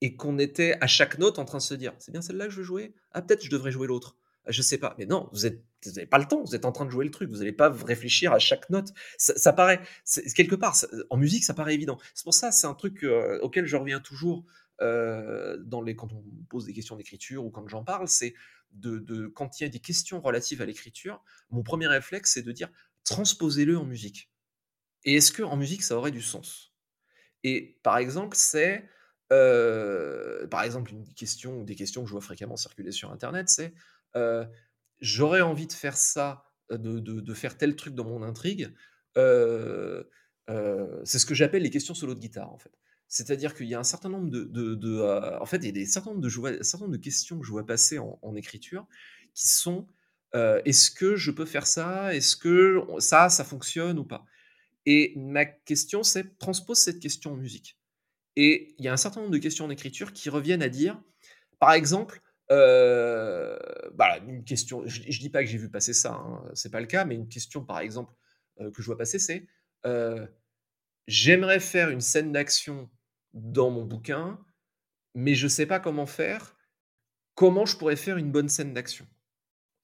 et 0.00 0.16
qu'on 0.16 0.38
était 0.38 0.76
à 0.80 0.86
chaque 0.86 1.18
note 1.18 1.38
en 1.38 1.44
train 1.44 1.58
de 1.58 1.62
se 1.62 1.74
dire 1.74 1.94
c'est 1.98 2.12
bien 2.12 2.22
celle-là 2.22 2.46
que 2.46 2.52
je 2.52 2.58
veux 2.58 2.64
jouer? 2.64 2.94
Ah 3.12 3.22
peut-être 3.22 3.44
je 3.44 3.50
devrais 3.50 3.72
jouer 3.72 3.86
l'autre 3.86 4.16
je 4.48 4.62
sais 4.62 4.78
pas. 4.78 4.94
Mais 4.98 5.06
non, 5.06 5.28
vous 5.32 5.40
n'avez 5.40 6.06
pas 6.06 6.18
le 6.18 6.26
temps, 6.26 6.42
vous 6.42 6.54
êtes 6.54 6.64
en 6.64 6.72
train 6.72 6.84
de 6.84 6.90
jouer 6.90 7.04
le 7.04 7.10
truc, 7.10 7.28
vous 7.30 7.38
n'allez 7.38 7.52
pas 7.52 7.70
réfléchir 7.70 8.32
à 8.32 8.38
chaque 8.38 8.70
note. 8.70 8.92
Ça, 9.18 9.52
paraît, 9.52 9.80
quelque 10.34 10.54
part, 10.54 10.76
en 11.10 11.16
musique, 11.16 11.44
ça 11.44 11.54
paraît 11.54 11.74
évident. 11.74 11.98
C'est 12.14 12.24
pour 12.24 12.34
ça, 12.34 12.52
c'est 12.52 12.66
un 12.66 12.74
truc 12.74 13.02
euh, 13.04 13.38
auquel 13.42 13.66
je 13.66 13.76
reviens 13.76 14.00
toujours 14.00 14.44
euh, 14.80 15.56
dans 15.64 15.82
les, 15.82 15.96
quand 15.96 16.12
on 16.12 16.22
pose 16.48 16.66
des 16.66 16.72
questions 16.72 16.96
d'écriture 16.96 17.44
ou 17.44 17.50
quand 17.50 17.66
j'en 17.68 17.82
parle, 17.82 18.08
c'est 18.08 18.34
de, 18.72 19.26
quand 19.28 19.60
il 19.60 19.64
y 19.64 19.66
a 19.66 19.70
des 19.70 19.80
questions 19.80 20.20
relatives 20.20 20.60
à 20.60 20.66
l'écriture, 20.66 21.22
mon 21.50 21.62
premier 21.62 21.86
réflexe, 21.86 22.34
c'est 22.34 22.42
de 22.42 22.52
dire 22.52 22.68
transposez-le 23.04 23.78
en 23.78 23.84
musique. 23.84 24.30
Et 25.06 25.14
est-ce 25.14 25.32
que 25.32 25.42
en 25.42 25.56
musique, 25.56 25.82
ça 25.82 25.96
aurait 25.96 26.10
du 26.10 26.20
sens? 26.20 26.74
Et 27.44 27.78
par 27.82 27.96
exemple, 27.96 28.36
c'est 28.36 28.86
euh, 29.32 30.46
par 30.48 30.62
exemple 30.62 30.92
une 30.92 31.04
question 31.14 31.60
ou 31.60 31.64
des 31.64 31.74
questions 31.74 32.02
que 32.02 32.08
je 32.08 32.12
vois 32.12 32.20
fréquemment 32.20 32.56
circuler 32.56 32.92
sur 32.92 33.10
Internet, 33.10 33.48
c'est 33.48 33.72
euh, 34.16 34.44
j'aurais 35.00 35.40
envie 35.40 35.66
de 35.66 35.72
faire 35.72 35.96
ça, 35.96 36.44
euh, 36.72 36.78
de, 36.78 37.34
faire 37.34 37.56
tel 37.56 37.76
truc 37.76 37.94
dans 37.94 38.04
mon 38.04 38.22
intrigue. 38.22 38.74
C'est 39.14 39.18
ce 41.18 41.26
que 41.26 41.34
j'appelle 41.34 41.62
les 41.62 41.70
questions 41.70 41.94
solo 41.94 42.14
de 42.14 42.20
guitare, 42.20 42.52
en 42.52 42.58
fait. 42.58 42.72
C'est-à-dire 43.08 43.54
qu'il 43.54 43.66
y 43.66 43.74
a 43.74 43.78
un 43.78 43.84
certain 43.84 44.08
nombre 44.08 44.28
de, 44.28 45.38
en 45.40 45.46
fait, 45.46 45.58
il 45.58 45.66
y 45.66 45.68
a 45.68 45.72
des 45.72 45.86
certain 45.86 46.10
nombre 46.10 46.22
de, 46.22 46.62
certain 46.62 46.86
nombre 46.86 46.96
de 46.96 47.02
questions 47.02 47.38
que 47.38 47.46
je 47.46 47.52
vois 47.52 47.64
passer 47.64 47.98
en, 47.98 48.34
écriture 48.34 48.86
qui 49.34 49.46
sont 49.46 49.86
est-ce 50.34 50.90
que 50.90 51.16
je 51.16 51.30
peux 51.30 51.46
faire 51.46 51.66
ça? 51.66 52.14
Est-ce 52.14 52.36
que 52.36 52.82
ça, 52.98 53.28
ça 53.28 53.44
fonctionne 53.44 53.98
ou 53.98 54.04
pas? 54.04 54.26
Et 54.86 55.12
ma 55.16 55.44
question, 55.44 56.02
c'est 56.02 56.38
transpose 56.38 56.78
cette 56.78 57.00
question 57.00 57.32
en 57.32 57.36
musique. 57.36 57.78
Et 58.36 58.74
il 58.78 58.84
y 58.84 58.88
a 58.88 58.92
un 58.92 58.96
certain 58.96 59.20
nombre 59.20 59.32
de 59.32 59.38
questions 59.38 59.64
en 59.64 59.70
écriture 59.70 60.12
qui 60.12 60.30
reviennent 60.30 60.62
à 60.62 60.68
dire, 60.68 61.00
par 61.58 61.72
exemple, 61.72 62.22
euh, 62.52 63.58
bah, 63.94 64.18
une 64.26 64.44
question, 64.44 64.86
je, 64.86 65.00
ne 65.00 65.06
dis 65.06 65.30
pas 65.30 65.42
que 65.42 65.50
j'ai 65.50 65.58
vu 65.58 65.68
passer 65.68 65.92
ça, 65.92 66.12
hein, 66.12 66.44
c'est 66.54 66.70
pas 66.70 66.80
le 66.80 66.86
cas, 66.86 67.04
mais 67.04 67.16
une 67.16 67.28
question 67.28 67.64
par 67.64 67.80
exemple 67.80 68.14
euh, 68.60 68.70
que 68.70 68.82
je 68.82 68.86
vois 68.86 68.96
passer, 68.96 69.18
c'est 69.18 69.48
euh, 69.84 70.26
j'aimerais 71.08 71.60
faire 71.60 71.90
une 71.90 72.00
scène 72.00 72.30
d'action 72.30 72.88
dans 73.32 73.70
mon 73.70 73.84
bouquin, 73.84 74.38
mais 75.14 75.34
je 75.34 75.48
sais 75.48 75.66
pas 75.66 75.80
comment 75.80 76.06
faire. 76.06 76.56
Comment 77.34 77.66
je 77.66 77.76
pourrais 77.76 77.96
faire 77.96 78.16
une 78.16 78.30
bonne 78.30 78.48
scène 78.48 78.72
d'action? 78.72 79.06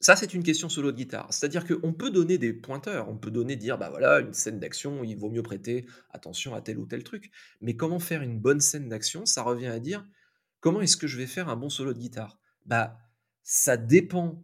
Ça, 0.03 0.17
c'est 0.17 0.35
une 0.35 0.43
question 0.43 0.69
solo 0.69 0.91
de 0.91 0.97
guitare. 0.97 1.33
C'est-à-dire 1.33 1.65
qu'on 1.65 1.93
peut 1.93 2.11
donner 2.11 2.37
des 2.37 2.53
pointeurs, 2.53 3.09
on 3.09 3.17
peut 3.17 3.31
donner, 3.31 3.55
dire, 3.55 3.79
bah 3.79 3.89
voilà, 3.89 4.19
une 4.19 4.35
scène 4.35 4.59
d'action, 4.59 5.05
il 5.05 5.17
vaut 5.17 5.31
mieux 5.31 5.45
prêter 5.45 5.87
attention 6.11 6.57
à 6.57 6.61
tel 6.61 6.79
ou 6.79 6.87
tel 6.87 7.05
truc. 7.05 7.31
Mais 7.61 7.77
comment 7.77 8.01
faire 8.01 8.21
une 8.21 8.41
bonne 8.41 8.61
scène 8.61 8.89
d'action? 8.89 9.25
Ça 9.27 9.45
revient 9.45 9.69
à 9.69 9.79
dire, 9.79 10.05
comment 10.59 10.81
est-ce 10.81 10.97
que 10.97 11.07
je 11.07 11.17
vais 11.17 11.29
faire 11.29 11.49
un 11.49 11.55
bon 11.55 11.69
solo 11.69 11.95
de 11.95 12.01
guitare? 12.01 12.37
Bah, 12.67 12.99
ça 13.45 13.77
dépend, 13.77 14.43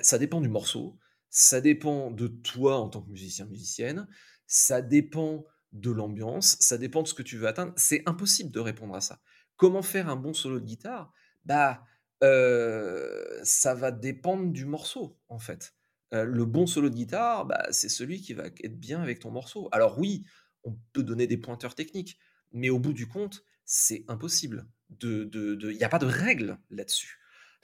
ça 0.00 0.16
dépend 0.18 0.40
du 0.40 0.48
morceau, 0.48 0.96
ça 1.28 1.60
dépend 1.60 2.12
de 2.12 2.28
toi 2.28 2.78
en 2.78 2.88
tant 2.88 3.02
que 3.02 3.10
musicien, 3.10 3.46
musicienne, 3.46 4.06
ça 4.46 4.80
dépend 4.80 5.44
de 5.72 5.90
l'ambiance, 5.90 6.56
ça 6.60 6.78
dépend 6.78 7.02
de 7.02 7.08
ce 7.08 7.14
que 7.14 7.22
tu 7.22 7.36
veux 7.36 7.48
atteindre. 7.48 7.72
C'est 7.76 8.04
impossible 8.06 8.52
de 8.52 8.60
répondre 8.60 8.94
à 8.94 9.00
ça. 9.00 9.20
Comment 9.56 9.82
faire 9.82 10.08
un 10.08 10.14
bon 10.14 10.34
solo 10.34 10.60
de 10.60 10.64
guitare? 10.64 11.12
Bah, 11.44 11.84
ça 12.20 13.74
va 13.74 13.90
dépendre 13.90 14.52
du 14.52 14.64
morceau, 14.64 15.18
en 15.28 15.38
fait. 15.38 15.74
Le 16.12 16.44
bon 16.44 16.66
solo 16.66 16.90
de 16.90 16.94
guitare, 16.94 17.44
bah, 17.46 17.66
c'est 17.70 17.88
celui 17.88 18.20
qui 18.20 18.34
va 18.34 18.44
être 18.46 18.78
bien 18.78 19.02
avec 19.02 19.18
ton 19.18 19.30
morceau. 19.30 19.68
Alors 19.72 19.98
oui, 19.98 20.24
on 20.62 20.76
peut 20.92 21.02
donner 21.02 21.26
des 21.26 21.36
pointeurs 21.36 21.74
techniques, 21.74 22.18
mais 22.52 22.70
au 22.70 22.78
bout 22.78 22.92
du 22.92 23.08
compte, 23.08 23.44
c'est 23.64 24.04
impossible. 24.08 24.66
Il 24.90 25.28
de, 25.28 25.72
n'y 25.72 25.82
a 25.82 25.88
pas 25.88 25.98
de 25.98 26.06
règle 26.06 26.58
là-dessus. 26.70 27.18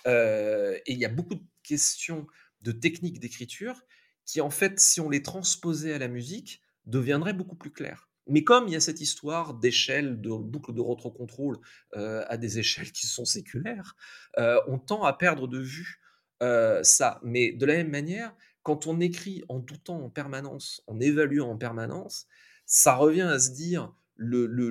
Et 0.07 0.83
il 0.93 0.99
y 0.99 1.05
a 1.05 1.09
beaucoup 1.09 1.37
de 1.37 1.45
questions 1.63 2.27
de 2.63 2.73
techniques 2.73 3.21
d'écriture 3.21 3.81
qui, 4.27 4.41
en 4.41 4.51
fait, 4.51 4.81
si 4.81 5.01
on 5.01 5.09
les 5.09 5.23
transposait 5.23 5.95
à 5.95 5.99
la 5.99 6.09
musique, 6.09 6.63
deviendraient 6.87 7.33
beaucoup 7.33 7.57
plus 7.57 7.73
claires. 7.73 8.10
Mais 8.31 8.45
comme 8.45 8.69
il 8.69 8.73
y 8.73 8.77
a 8.77 8.81
cette 8.81 9.01
histoire 9.01 9.55
d'échelle, 9.55 10.21
de 10.21 10.31
boucle 10.31 10.73
de 10.73 10.81
retrocontrôle 10.81 11.59
euh, 11.97 12.25
à 12.29 12.37
des 12.37 12.59
échelles 12.61 12.93
qui 12.93 13.07
sont 13.07 13.25
séculaires, 13.25 13.97
euh, 14.39 14.61
on 14.69 14.79
tend 14.79 15.05
à 15.05 15.13
perdre 15.13 15.47
de 15.47 15.59
vue 15.59 16.01
ça. 16.83 17.21
Mais 17.23 17.53
de 17.53 17.67
la 17.67 17.75
même 17.75 17.91
manière, 17.91 18.35
quand 18.63 18.87
on 18.87 18.99
écrit 19.01 19.45
en 19.51 19.59
doutant 19.59 20.03
en 20.03 20.09
permanence, 20.09 20.83
en 20.87 20.99
évaluant 20.99 21.51
en 21.51 21.59
permanence, 21.59 22.27
ça 22.65 22.95
revient 22.95 23.23
à 23.23 23.39
se 23.39 23.51
dire 23.51 23.93
le, 24.17 24.47
le, 24.47 24.71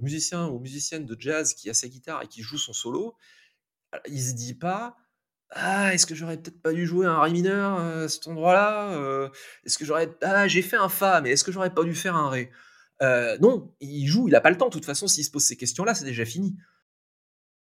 musicien 0.00 0.48
ou 0.48 0.58
musicienne 0.60 1.06
de 1.06 1.16
jazz 1.18 1.54
qui 1.54 1.68
a 1.70 1.74
sa 1.74 1.88
guitare 1.88 2.22
et 2.22 2.28
qui 2.28 2.42
joue 2.42 2.58
son 2.58 2.72
solo, 2.72 3.16
il 4.06 4.22
se 4.22 4.34
dit 4.34 4.54
pas 4.54 4.96
ah, 5.50 5.94
est-ce 5.94 6.06
que 6.06 6.14
j'aurais 6.14 6.36
peut-être 6.36 6.60
pas 6.60 6.72
dû 6.72 6.86
jouer 6.86 7.06
un 7.06 7.20
ré 7.20 7.30
mineur 7.30 7.78
à 7.78 8.08
cet 8.08 8.26
endroit-là 8.28 9.30
Est-ce 9.64 9.78
que 9.78 9.84
j'aurais 9.84 10.10
ah 10.22 10.46
j'ai 10.46 10.62
fait 10.62 10.76
un 10.76 10.88
fa, 10.88 11.20
mais 11.20 11.30
est-ce 11.30 11.44
que 11.44 11.52
j'aurais 11.52 11.72
pas 11.72 11.84
dû 11.84 11.94
faire 11.94 12.16
un 12.16 12.28
ré? 12.28 12.50
Non, 13.40 13.74
il 13.80 14.06
joue, 14.06 14.28
il 14.28 14.34
a 14.34 14.40
pas 14.40 14.50
le 14.50 14.58
temps. 14.58 14.68
De 14.68 14.72
toute 14.72 14.84
façon, 14.84 15.06
s'il 15.06 15.24
se 15.24 15.30
pose 15.30 15.44
ces 15.44 15.56
questions-là, 15.56 15.94
c'est 15.94 16.04
déjà 16.04 16.24
fini. 16.24 16.56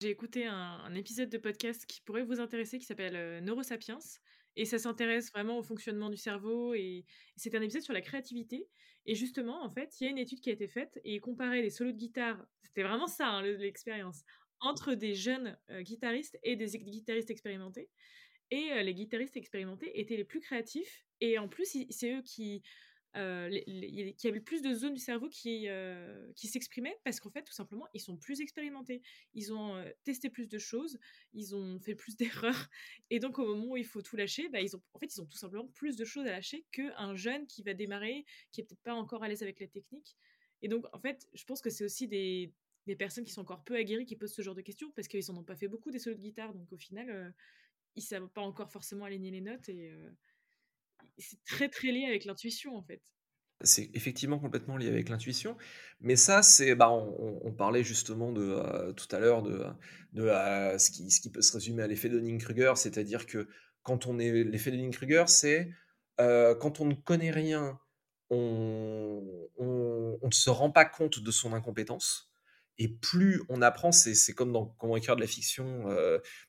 J'ai 0.01 0.10
écouté 0.10 0.45
un, 0.45 0.95
épisode 0.95 1.30
de 1.30 1.38
podcast 1.38 1.85
qui 1.85 1.99
pourrait 2.01 2.23
vous 2.23 2.39
intéresser, 2.39 2.80
qui 2.80 2.85
s'appelle 2.85 3.43
Neurosapiens, 3.43 3.99
et 4.56 4.64
ça 4.64 4.80
s'intéresse 4.80 5.30
vraiment 5.31 5.57
au 5.57 5.64
fonctionnement 5.64 6.10
du 6.10 6.15
cerveau. 6.15 6.73
Et 6.73 7.06
c'est 7.35 7.53
un 7.56 7.61
épisode 7.61 7.81
sur 7.81 7.93
la 7.93 8.01
créativité. 8.01 8.68
Et 9.06 9.15
justement, 9.15 9.61
en 9.61 9.69
fait, 9.69 9.99
il 9.99 10.03
y 10.06 10.07
a 10.07 10.10
une 10.10 10.18
étude 10.18 10.39
qui 10.39 10.49
a 10.49 10.53
été 10.53 10.68
faite 10.68 10.99
et 11.03 11.19
comparer 11.19 11.61
les 11.61 11.69
solos 11.69 11.91
de 11.91 11.97
guitare, 11.97 12.38
c'était 12.64 12.84
vraiment 12.84 13.07
ça 13.07 13.27
hein, 13.27 13.41
l'expérience, 13.41 14.23
entre 14.61 14.94
des 14.94 15.15
jeunes 15.15 15.57
guitaristes 15.81 16.38
et 16.44 16.56
des 16.56 16.77
guitaristes 16.77 17.30
expérimentés. 17.30 17.90
Et 18.52 18.84
les 18.84 18.94
guitaristes 18.94 19.38
expérimentés 19.38 19.99
étaient 19.99 20.18
les 20.18 20.23
plus 20.23 20.40
créatifs. 20.40 21.06
Et 21.22 21.38
en 21.38 21.48
plus, 21.48 21.77
c'est 21.90 22.14
eux 22.14 22.22
qui, 22.23 22.64
qui 23.14 24.27
avaient 24.27 24.40
plus 24.40 24.61
de 24.61 24.73
zones 24.73 24.94
du 24.94 24.99
cerveau 24.99 25.30
qui, 25.30 25.68
qui 26.36 26.48
s'exprimaient 26.48 26.98
parce 27.03 27.19
qu'en 27.19 27.30
fait, 27.30 27.44
tout 27.44 27.53
simplement, 27.53 27.88
ils 27.94 28.02
sont 28.02 28.18
plus 28.18 28.41
expérimentés. 28.41 29.03
Ils 29.34 29.53
ont 29.53 29.84
testé 30.03 30.31
plus 30.31 30.48
de 30.48 30.57
choses, 30.57 30.98
ils 31.34 31.56
ont 31.56 31.80
fait 31.80 31.95
plus 31.95 32.18
d'erreurs. 32.18 32.69
Et 33.11 33.19
donc, 33.19 33.38
au 33.38 33.45
moment 33.45 33.73
où 33.73 33.77
il 33.77 33.86
faut 33.86 34.02
tout 34.02 34.15
lâcher, 34.15 34.49
bah, 34.49 34.61
ils 34.61 34.76
ont, 34.76 34.81
en 34.94 34.99
fait, 34.99 35.14
ils 35.15 35.22
ont 35.22 35.27
tout 35.27 35.38
simplement 35.38 35.68
plus 35.68 35.95
de 35.95 36.06
choses 36.06 36.26
à 36.26 36.31
lâcher 36.31 36.65
qu'un 36.72 37.15
jeune 37.15 37.45
qui 37.45 37.61
va 37.61 37.76
démarrer, 37.76 38.26
qui 38.52 38.61
est 38.61 38.64
peut-être 38.64 38.84
pas 38.84 38.94
encore 38.94 39.23
à 39.23 39.27
l'aise 39.27 39.44
avec 39.44 39.60
la 39.60 39.68
technique. 39.68 40.18
Et 40.61 40.68
donc, 40.68 40.86
en 40.91 40.99
fait, 40.99 41.27
je 41.34 41.44
pense 41.45 41.61
que 41.61 41.69
c'est 41.69 41.86
aussi 41.86 42.07
des, 42.07 42.52
des 42.88 42.95
personnes 42.95 43.23
qui 43.23 43.31
sont 43.31 43.41
encore 43.41 43.64
peu 43.64 43.76
aguerries 43.76 44.06
qui 44.06 44.15
posent 44.15 44.34
ce 44.34 44.41
genre 44.41 44.56
de 44.56 44.61
questions 44.61 44.91
parce 44.95 45.07
qu'ils 45.07 45.23
n'en 45.30 45.38
ont 45.38 45.43
pas 45.43 45.56
fait 45.56 45.68
beaucoup 45.68 45.91
des 45.91 45.99
solos 45.99 46.15
de 46.15 46.22
guitare. 46.22 46.53
Donc, 46.53 46.72
au 46.72 46.77
final, 46.77 47.10
euh, 47.10 47.30
ils 47.95 48.01
savent 48.01 48.30
pas 48.30 48.41
encore 48.41 48.72
forcément 48.72 49.06
aligner 49.06 49.31
les 49.31 49.41
notes 49.41 49.69
et 49.69 49.91
euh, 49.91 50.10
c'est 51.18 51.43
très 51.45 51.69
très 51.69 51.91
lié 51.91 52.06
avec 52.06 52.26
l'intuition 52.26 52.76
en 52.76 52.84
fait. 52.84 53.01
C'est 53.61 53.91
effectivement 53.93 54.39
complètement 54.39 54.77
lié 54.77 54.88
avec 54.88 55.10
l'intuition, 55.10 55.57
mais 55.99 56.15
ça, 56.15 56.41
c'est, 56.41 56.76
bah, 56.76 56.89
on, 56.91 57.51
parlait 57.51 57.84
justement 57.84 58.31
de 58.31 58.41
euh, 58.41 58.93
tout 58.93 59.14
à 59.14 59.19
l'heure 59.19 59.43
de, 59.43 59.65
de 60.14 60.27
ce, 60.77 60.89
qui, 60.89 61.11
ce 61.11 61.19
qui 61.19 61.30
peut 61.30 61.41
se 61.41 61.51
résumer 61.51 61.84
à 61.84 61.88
l'effet 61.88 62.07
de 62.07 62.18
Dunning-Kruger, 62.19 62.73
c'est-à-dire 62.77 63.26
que 63.26 63.49
quand 63.84 64.07
on 64.07 64.18
est 64.18 64.45
l'effet 64.45 64.72
de 64.72 64.77
Dunning-Kruger, 64.77 65.26
c'est 65.27 65.73
quand 66.18 66.80
on 66.80 66.85
ne 66.85 66.93
connaît 66.93 67.31
rien, 67.31 67.77
on, 68.30 69.49
on, 69.57 70.19
ne 70.23 70.31
se 70.31 70.49
rend 70.49 70.72
pas 70.72 70.85
compte 70.85 71.19
de 71.19 71.31
son 71.31 71.53
incompétence, 71.53 72.28
Et 72.80 72.88
plus 72.88 73.43
on 73.49 73.61
apprend, 73.61 73.91
c'est 73.91 74.34
comme 74.34 74.53
dans 74.53 74.65
comment 74.65 74.95
écrire 74.95 75.18
de 75.18 75.22
la 75.22 75.27
fiction, 75.27 75.85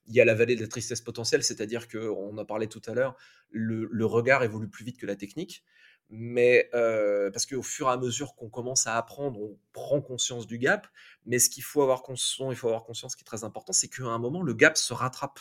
il 0.06 0.14
y 0.14 0.20
a 0.20 0.24
la 0.24 0.34
vallée 0.34 0.54
de 0.54 0.62
la 0.62 0.68
tristesse 0.68 1.00
potentielle, 1.00 1.42
c'est-à-dire 1.42 1.88
qu'on 1.88 2.38
en 2.38 2.44
parlait 2.44 2.68
tout 2.68 2.80
à 2.86 2.94
l'heure, 2.94 3.16
le, 3.50 4.04
regard 4.06 4.44
évolue 4.44 4.68
plus 4.68 4.84
vite 4.84 4.96
que 4.96 5.06
la 5.06 5.16
technique. 5.16 5.64
Mais 6.08 6.70
parce 6.72 7.46
qu'au 7.46 7.62
fur 7.62 7.88
et 7.88 7.90
à 7.90 7.96
mesure 7.96 8.36
qu'on 8.36 8.48
commence 8.48 8.86
à 8.86 8.96
apprendre, 8.96 9.40
on 9.40 9.58
prend 9.72 10.00
conscience 10.00 10.46
du 10.46 10.58
gap. 10.58 10.86
Mais 11.26 11.40
ce 11.40 11.50
qu'il 11.50 11.64
faut 11.64 11.82
avoir 11.82 12.02
conscience, 12.04 12.52
il 12.52 12.56
faut 12.56 12.68
avoir 12.68 12.84
conscience, 12.84 13.12
ce 13.12 13.16
qui 13.16 13.24
est 13.24 13.26
très 13.26 13.42
important, 13.42 13.72
c'est 13.72 13.88
qu'à 13.88 14.04
un 14.04 14.18
moment, 14.18 14.42
le 14.42 14.54
gap 14.54 14.76
se 14.76 14.94
rattrape. 14.94 15.40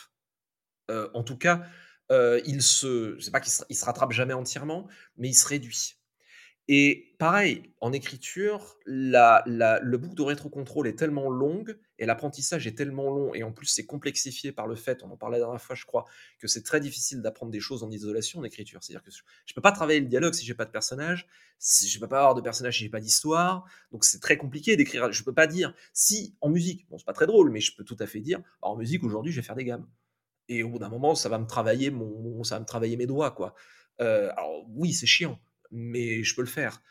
en 0.88 1.22
tout 1.22 1.38
cas, 1.38 1.62
il 2.10 2.62
se, 2.62 3.16
je 3.20 3.30
pas 3.30 3.38
qu'il 3.38 3.52
se 3.52 3.84
rattrape 3.84 4.10
jamais 4.10 4.34
entièrement, 4.34 4.88
mais 5.16 5.28
il 5.28 5.34
se 5.34 5.46
réduit. 5.46 5.99
Et 6.72 7.16
pareil, 7.18 7.74
en 7.80 7.92
écriture, 7.92 8.76
le 8.86 9.96
boucle 9.96 10.14
de 10.14 10.22
rétrocontrôle 10.22 10.86
est 10.86 10.96
tellement 10.96 11.28
longue 11.28 11.76
et 11.98 12.06
l'apprentissage 12.06 12.64
est 12.68 12.78
tellement 12.78 13.10
long 13.10 13.34
et 13.34 13.42
en 13.42 13.50
plus 13.50 13.66
c'est 13.66 13.86
complexifié 13.86 14.52
par 14.52 14.68
le 14.68 14.76
fait, 14.76 15.02
on 15.02 15.10
en 15.10 15.16
parlait 15.16 15.38
la 15.38 15.46
dernière 15.46 15.60
fois 15.60 15.74
je 15.74 15.84
crois, 15.84 16.04
que 16.38 16.46
c'est 16.46 16.62
très 16.62 16.78
difficile 16.78 17.22
d'apprendre 17.22 17.50
des 17.50 17.58
choses 17.58 17.82
en 17.82 17.90
isolation 17.90 18.38
en 18.38 18.44
écriture. 18.44 18.84
C'est-à-dire 18.84 19.02
que 19.02 19.10
je 19.10 19.18
ne 19.50 19.54
peux 19.56 19.60
pas 19.60 19.72
travailler 19.72 19.98
le 19.98 20.06
dialogue 20.06 20.32
si 20.32 20.46
j'ai 20.46 20.54
pas 20.54 20.64
de 20.64 20.70
personnage, 20.70 21.26
si 21.58 21.88
je 21.88 21.98
ne 21.98 22.02
peux 22.02 22.08
pas 22.08 22.18
avoir 22.18 22.36
de 22.36 22.40
personnage 22.40 22.76
si 22.76 22.84
j'ai 22.84 22.88
pas 22.88 23.00
d'histoire, 23.00 23.64
donc 23.90 24.04
c'est 24.04 24.20
très 24.20 24.36
compliqué 24.36 24.76
d'écrire. 24.76 25.10
Je 25.10 25.22
ne 25.22 25.24
peux 25.24 25.34
pas 25.34 25.48
dire 25.48 25.74
si 25.92 26.36
en 26.40 26.50
musique, 26.50 26.88
bon 26.88 26.98
c'est 26.98 27.04
pas 27.04 27.12
très 27.14 27.26
drôle, 27.26 27.50
mais 27.50 27.60
je 27.60 27.74
peux 27.74 27.82
tout 27.82 27.96
à 27.98 28.06
fait 28.06 28.20
dire 28.20 28.38
en 28.62 28.76
musique 28.76 29.02
aujourd'hui 29.02 29.32
je 29.32 29.40
vais 29.40 29.44
faire 29.44 29.56
des 29.56 29.64
gammes. 29.64 29.88
Et 30.48 30.62
au 30.62 30.68
bout 30.68 30.78
d'un 30.78 30.88
moment 30.88 31.16
ça 31.16 31.28
va 31.28 31.40
me 31.40 31.46
travailler 31.46 31.92
ça 32.44 32.54
va 32.54 32.60
me 32.60 32.64
travailler 32.66 32.96
mes 32.96 33.06
doigts 33.06 33.32
quoi. 33.32 33.56
Euh, 34.00 34.30
alors 34.36 34.66
oui 34.68 34.92
c'est 34.92 35.06
chiant 35.06 35.40
mais 35.70 36.22
je 36.22 36.34
peux 36.34 36.42
le 36.42 36.48
faire. 36.48 36.82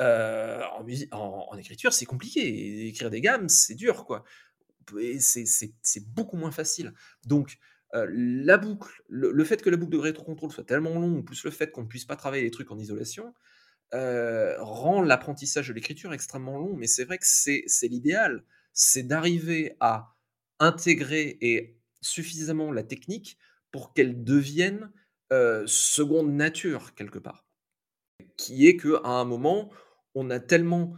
en, 0.00 0.84
en, 1.12 1.56
écriture, 1.56 1.92
c'est 1.92 2.06
compliqué. 2.06 2.88
Écrire 2.88 3.10
des 3.10 3.20
gammes, 3.20 3.48
c'est 3.48 3.74
dur, 3.74 4.04
quoi. 4.06 4.24
C'est 5.18 6.06
beaucoup 6.14 6.36
moins 6.36 6.50
facile. 6.50 6.92
Donc, 7.26 7.58
la 7.92 8.58
boucle, 8.58 9.02
le, 9.08 9.44
fait 9.44 9.62
que 9.62 9.70
la 9.70 9.76
boucle 9.76 9.92
de 9.92 9.98
rétrocontrôle 9.98 10.50
soit 10.50 10.64
tellement 10.64 10.98
longue, 10.98 11.24
plus 11.24 11.44
le 11.44 11.50
fait 11.50 11.70
qu'on 11.70 11.82
ne 11.82 11.86
puisse 11.86 12.04
pas 12.04 12.16
travailler 12.16 12.42
les 12.42 12.50
trucs 12.50 12.70
en 12.70 12.78
isolation, 12.78 13.34
rend 13.92 15.02
l'apprentissage 15.02 15.68
de 15.68 15.72
l'écriture 15.72 16.12
extrêmement 16.12 16.58
long. 16.58 16.74
Mais 16.76 16.86
c'est 16.86 17.04
vrai 17.04 17.18
que 17.18 17.26
c'est 17.26 17.88
l'idéal. 17.88 18.44
C'est 18.72 19.04
d'arriver 19.04 19.76
à 19.80 20.16
intégrer 20.58 21.38
et 21.40 21.78
suffisamment 22.00 22.72
la 22.72 22.82
technique 22.82 23.38
pour 23.70 23.94
qu'elle 23.94 24.24
devienne 24.24 24.90
seconde 25.66 26.32
nature 26.32 26.94
quelque 26.94 27.18
part 27.18 27.44
qui 28.36 28.66
est 28.66 28.76
qu'à 28.76 29.00
un 29.04 29.24
moment, 29.24 29.70
on 30.14 30.30
a 30.30 30.40
tellement 30.40 30.96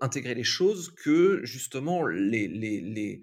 intégré 0.00 0.34
les 0.34 0.44
choses 0.44 0.90
que 0.94 1.40
justement 1.44 2.06
les, 2.06 3.22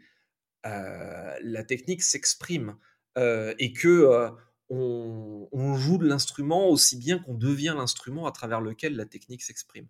la 0.64 1.64
technique 1.64 2.04
s'exprime 2.04 2.76
et 3.18 3.74
que 3.74 4.32
on, 4.70 5.76
joue 5.76 5.98
de 5.98 6.08
l'instrument 6.08 6.70
aussi 6.70 6.98
bien 6.98 7.20
qu'on 7.20 7.34
devient 7.34 7.74
l'instrument 7.76 8.26
à 8.26 8.32
travers 8.32 8.62
lequel 8.62 8.96
la 8.96 9.06
technique 9.06 9.42
s'exprime. 9.42 9.88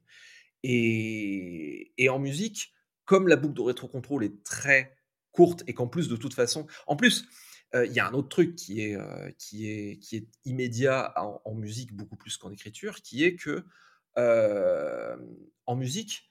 Et, 0.63 1.91
et, 1.97 2.09
en 2.09 2.19
musique, 2.19 2.73
comme 3.05 3.27
la 3.27 3.35
boucle 3.35 3.55
de 3.55 3.61
rétrocontrôle 3.61 4.23
est 4.23 4.43
très 4.43 4.95
courte 5.31 5.63
et 5.67 5.73
qu'en 5.73 5.87
plus 5.87 6.07
de 6.07 6.15
toute 6.15 6.33
façon, 6.33 6.67
en 6.87 6.95
plus, 6.95 7.25
il 7.73 7.91
y 7.91 7.99
a 7.99 8.07
un 8.07 8.13
autre 8.13 8.29
truc 8.29 8.55
qui 8.55 8.81
est, 8.81 8.97
qui 9.37 9.69
est, 9.69 9.97
qui 9.99 10.17
est 10.17 10.27
immédiat 10.45 11.13
en, 11.17 11.53
musique 11.55 11.93
beaucoup 11.93 12.15
plus 12.15 12.37
qu'en 12.37 12.51
écriture, 12.51 13.01
qui 13.01 13.23
est 13.23 13.35
que 13.35 13.63
en 14.17 15.75
musique, 15.75 16.29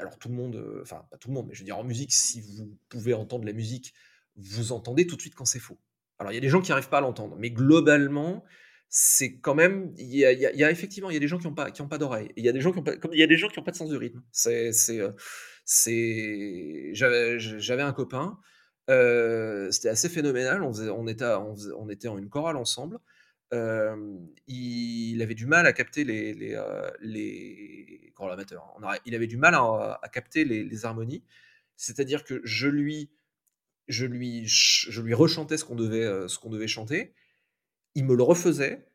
alors 0.00 0.18
tout 0.18 0.28
le 0.28 0.34
monde, 0.34 0.80
enfin 0.82 1.06
pas 1.10 1.16
tout 1.16 1.28
le 1.28 1.34
monde, 1.34 1.46
mais 1.48 1.54
je 1.54 1.60
veux 1.60 1.64
dire 1.64 1.78
en 1.78 1.84
musique, 1.84 2.12
si 2.12 2.40
vous 2.40 2.76
pouvez 2.88 3.14
entendre 3.14 3.44
la 3.44 3.52
musique, 3.52 3.94
vous 4.36 4.72
entendez 4.72 5.06
tout 5.06 5.16
de 5.16 5.20
suite 5.20 5.34
quand 5.34 5.44
c'est 5.44 5.58
faux. 5.58 5.78
Alors 6.18 6.32
il 6.32 6.34
y 6.34 6.38
a 6.38 6.40
des 6.40 6.48
gens 6.48 6.60
qui 6.60 6.70
n'arrivent 6.70 6.88
pas 6.88 6.98
à 6.98 7.02
l'entendre, 7.02 7.36
mais 7.38 7.50
globalement, 7.50 8.44
c'est 8.88 9.38
quand 9.38 9.54
même, 9.54 9.92
il 9.98 10.14
y, 10.14 10.24
a, 10.24 10.70
effectivement, 10.70 11.10
il 11.10 11.14
y 11.14 11.16
a 11.16 11.20
des 11.20 11.28
gens 11.28 11.38
qui 11.38 11.46
n'ont 11.46 11.54
pas, 11.54 11.70
qui 11.70 11.82
ont 11.82 11.88
pas 11.88 11.98
d'oreille, 11.98 12.32
il 12.36 12.44
y 12.44 12.48
a 12.48 12.52
des 12.52 12.60
gens 12.60 12.72
qui 12.72 12.78
ont 12.78 12.82
pas, 12.82 12.94
il 13.12 13.18
y 13.18 13.22
a 13.22 13.26
des 13.26 13.36
gens 13.36 13.48
qui 13.48 13.58
ont 13.58 13.62
pas 13.62 13.72
de 13.72 13.76
sens 13.76 13.90
du 13.90 13.96
rythme. 13.96 14.22
C'est, 14.30 14.72
c'est, 14.72 15.00
c'est, 15.64 16.90
j'avais 16.92 17.82
un 17.82 17.92
copain 17.92 18.38
c'était 18.88 19.88
assez 19.88 20.08
phénoménal. 20.08 20.62
On, 20.62 21.06
était, 21.06 22.08
en 22.08 22.18
une 22.18 22.28
chorale 22.28 22.56
ensemble. 22.56 22.98
il 23.52 25.22
avait 25.22 25.34
du 25.34 25.46
mal 25.46 25.66
à 25.66 25.72
capter 25.72 26.04
les, 26.04 26.34
les 26.34 26.56
hein. 26.56 26.92
Il 29.04 29.14
avait 29.14 29.26
du 29.26 29.36
mal 29.36 29.54
à, 29.54 30.00
capter 30.12 30.44
les, 30.44 30.84
harmonies. 30.84 31.22
C'est-à-dire 31.76 32.24
que 32.24 32.40
je 32.44 32.68
lui, 32.68 33.10
je 33.88 34.06
lui, 34.06 34.46
je 34.46 35.02
lui 35.02 35.14
rechantais 35.14 35.56
ce 35.56 35.64
qu'on 35.64 35.76
devait, 35.76 36.28
devait 36.50 36.68
chanter. 36.68 37.14
Il 37.94 38.04
me 38.04 38.14
le 38.14 38.22
refaisait. 38.22 38.88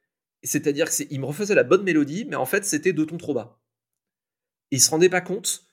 C'est-à-dire 0.43 0.89
qu'il 0.89 1.19
me 1.19 1.25
refaisait 1.25 1.55
la 1.55 1.63
bonne 1.63 1.83
mélodie, 1.83 2.25
mais 2.25 2.35
en 2.35 2.45
fait, 2.45 2.65
c'était 2.65 2.93
deux 2.93 3.05
tons 3.05 3.17
trop 3.17 3.33
bas. 3.33 3.61
Il 4.71 4.81
se 4.81 4.89
rendait 4.89 5.09
pas 5.09 5.21
compte 5.21 5.67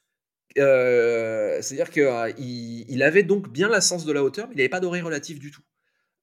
euh, 0.56 1.60
c'est-à-dire 1.60 1.90
qu'il 1.90 2.02
euh, 2.02 3.06
avait 3.06 3.22
donc 3.22 3.50
bien 3.50 3.68
la 3.68 3.80
sens 3.80 4.04
de 4.04 4.12
la 4.12 4.22
hauteur, 4.22 4.48
mais 4.48 4.54
il 4.54 4.58
n'avait 4.58 4.68
pas 4.68 4.80
d'oreille 4.80 5.02
relative 5.02 5.38
du 5.38 5.50
tout. 5.50 5.62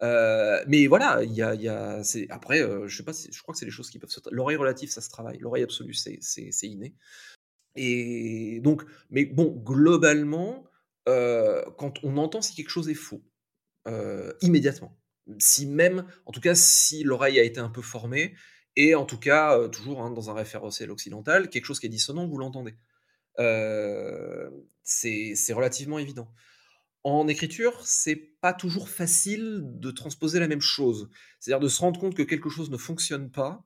Euh, 0.03 0.63
mais 0.67 0.87
voilà, 0.87 1.21
après, 2.29 2.59
je 2.87 2.97
sais 2.97 3.03
pas, 3.03 3.13
je 3.13 3.41
crois 3.41 3.53
que 3.53 3.59
c'est 3.59 3.65
des 3.65 3.71
choses 3.71 3.89
qui 3.89 3.99
peuvent 3.99 4.09
se. 4.09 4.19
L'oreille 4.31 4.57
relative, 4.57 4.89
ça 4.89 5.01
se 5.01 5.09
travaille. 5.09 5.37
L'oreille 5.39 5.63
absolue, 5.63 5.93
c'est 5.93 6.67
inné. 6.67 6.95
Et 7.75 8.59
donc, 8.61 8.83
mais 9.09 9.25
bon, 9.25 9.51
globalement, 9.51 10.65
quand 11.05 11.99
on 12.03 12.17
entend 12.17 12.41
si 12.41 12.55
quelque 12.55 12.69
chose 12.69 12.89
est 12.89 12.93
faux, 12.93 13.23
immédiatement, 14.41 14.97
si 15.39 15.65
même, 15.65 16.05
en 16.25 16.31
tout 16.31 16.41
cas, 16.41 16.55
si 16.55 17.03
l'oreille 17.03 17.39
a 17.39 17.43
été 17.43 17.59
un 17.59 17.69
peu 17.69 17.81
formée, 17.81 18.35
et 18.75 18.95
en 18.95 19.05
tout 19.05 19.19
cas, 19.19 19.69
toujours 19.69 20.01
hein, 20.01 20.11
dans 20.11 20.29
un 20.29 20.33
référentiel 20.33 20.91
occidental, 20.91 21.49
quelque 21.49 21.65
chose 21.65 21.79
qui 21.79 21.85
est 21.85 21.89
dissonant, 21.89 22.27
vous 22.27 22.37
l'entendez 22.37 22.75
c'est 23.37 25.53
relativement 25.53 25.99
évident. 25.99 26.31
En 27.03 27.27
écriture, 27.27 27.85
c'est 27.85 28.15
pas 28.41 28.53
toujours 28.53 28.89
facile 28.89 29.61
de 29.63 29.91
transposer 29.91 30.39
la 30.39 30.47
même 30.47 30.61
chose. 30.61 31.09
C'est-à-dire 31.39 31.59
de 31.59 31.67
se 31.67 31.79
rendre 31.79 31.99
compte 31.99 32.15
que 32.15 32.23
quelque 32.23 32.49
chose 32.49 32.71
ne 32.71 32.77
fonctionne 32.77 33.29
pas. 33.29 33.63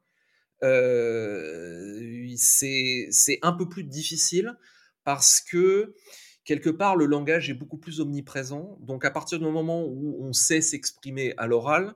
c'est 2.37 3.39
un 3.41 3.53
peu 3.53 3.69
plus 3.69 3.83
difficile 3.83 4.57
parce 5.03 5.41
que 5.41 5.95
quelque 6.43 6.69
part 6.69 6.95
le 6.95 7.05
langage 7.05 7.49
est 7.49 7.53
beaucoup 7.53 7.77
plus 7.77 8.01
omniprésent. 8.01 8.77
Donc 8.81 9.05
à 9.05 9.11
partir 9.11 9.39
du 9.39 9.45
moment 9.45 9.85
où 9.85 10.17
on 10.21 10.33
sait 10.33 10.61
s'exprimer 10.61 11.33
à 11.37 11.47
l'oral, 11.47 11.95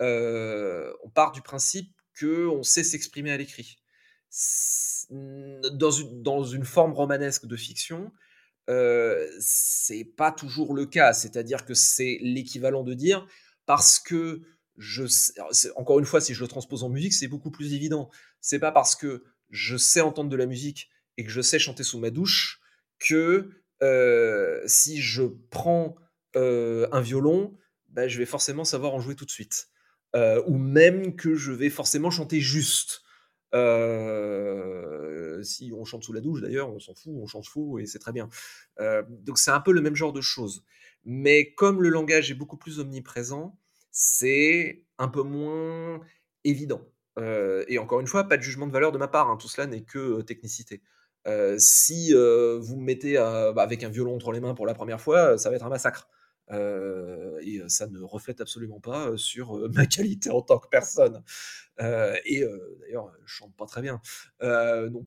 on 0.00 1.10
part 1.14 1.32
du 1.32 1.42
principe 1.42 1.92
qu'on 2.18 2.62
sait 2.62 2.84
s'exprimer 2.84 3.30
à 3.30 3.36
l'écrit 3.36 3.78
dans 5.10 6.44
une, 6.44 6.64
forme 6.64 6.92
romanesque 6.92 7.46
de 7.46 7.56
fiction, 7.56 8.12
euh, 8.68 9.26
c'est 9.40 10.04
pas 10.04 10.32
toujours 10.32 10.74
le 10.74 10.86
cas. 10.86 11.12
C'est-à-dire 11.12 11.64
que 11.64 11.74
c'est 11.74 12.18
l'équivalent 12.20 12.82
de 12.82 12.94
dire 12.94 13.26
parce 13.66 13.98
que 13.98 14.42
je 14.76 15.04
encore 15.76 15.98
une 15.98 16.04
fois, 16.04 16.20
si 16.20 16.34
je 16.34 16.40
le 16.40 16.48
transpose 16.48 16.84
en 16.84 16.88
musique, 16.88 17.12
c'est 17.12 17.28
beaucoup 17.28 17.50
plus 17.50 17.74
évident. 17.74 18.10
C'est 18.40 18.58
pas 18.58 18.72
parce 18.72 18.94
que 18.94 19.24
je 19.50 19.76
sais 19.76 20.00
entendre 20.00 20.30
de 20.30 20.36
la 20.36 20.46
musique 20.46 20.88
et 21.16 21.24
que 21.24 21.30
je 21.30 21.40
sais 21.40 21.58
chanter 21.58 21.82
sous 21.82 21.98
ma 21.98 22.10
douche 22.10 22.60
que 22.98 23.50
euh, 23.82 24.60
si 24.66 25.00
je 25.00 25.22
prends 25.50 25.96
euh, 26.36 26.88
un 26.92 27.00
violon, 27.00 27.56
bah, 27.88 28.08
je 28.08 28.18
vais 28.18 28.26
forcément 28.26 28.64
savoir 28.64 28.94
en 28.94 29.00
jouer 29.00 29.14
tout 29.14 29.24
de 29.24 29.30
suite. 29.30 29.68
Euh, 30.16 30.42
ou 30.46 30.56
même 30.56 31.16
que 31.16 31.34
je 31.34 31.52
vais 31.52 31.70
forcément 31.70 32.10
chanter 32.10 32.40
juste. 32.40 33.02
Si 35.42 35.72
on 35.72 35.84
chante 35.84 36.04
sous 36.04 36.12
la 36.12 36.20
douche 36.20 36.40
d'ailleurs, 36.40 36.70
on 36.70 36.78
s'en 36.80 36.94
fout, 36.94 37.12
on 37.14 37.26
chante 37.26 37.46
faux 37.46 37.78
et 37.78 37.86
c'est 37.86 37.98
très 37.98 38.12
bien. 38.12 38.28
Donc 38.78 39.38
c'est 39.38 39.50
un 39.50 39.60
peu 39.60 39.72
le 39.72 39.80
même 39.80 39.94
genre 39.94 40.12
de 40.12 40.20
choses. 40.20 40.64
Mais 41.04 41.54
comme 41.54 41.82
le 41.82 41.88
langage 41.88 42.30
est 42.30 42.34
beaucoup 42.34 42.56
plus 42.56 42.80
omniprésent, 42.80 43.58
c'est 43.90 44.84
un 44.98 45.08
peu 45.08 45.22
moins 45.22 46.00
évident. 46.44 46.82
Et 47.68 47.78
encore 47.78 48.00
une 48.00 48.06
fois, 48.06 48.24
pas 48.24 48.36
de 48.36 48.42
jugement 48.42 48.66
de 48.66 48.72
valeur 48.72 48.92
de 48.92 48.98
ma 48.98 49.08
part, 49.08 49.28
hein, 49.30 49.36
tout 49.36 49.48
cela 49.48 49.66
n'est 49.66 49.82
que 49.82 50.20
technicité. 50.22 50.82
si 51.58 52.12
vous 52.12 52.76
me 52.76 52.84
mettez 52.84 53.14
bah, 53.14 53.62
avec 53.62 53.82
un 53.84 53.88
violon 53.88 54.16
entre 54.16 54.32
les 54.32 54.40
mains 54.40 54.54
pour 54.54 54.66
la 54.66 54.74
première 54.74 55.00
fois, 55.00 55.38
ça 55.38 55.50
va 55.50 55.56
être 55.56 55.64
un 55.64 55.70
massacre. 55.70 56.08
Euh, 56.50 57.38
et 57.42 57.60
ça 57.68 57.86
ne 57.86 58.00
reflète 58.00 58.40
absolument 58.40 58.80
pas 58.80 59.16
sur 59.16 59.68
ma 59.74 59.86
qualité 59.86 60.30
en 60.30 60.42
tant 60.42 60.58
que 60.58 60.68
personne. 60.68 61.22
et 61.78 62.44
d'ailleurs, 62.80 63.12
je 63.24 63.32
chante 63.32 63.54
pas 63.56 63.66
très 63.66 63.82
bien. 63.82 64.00
donc 64.40 65.06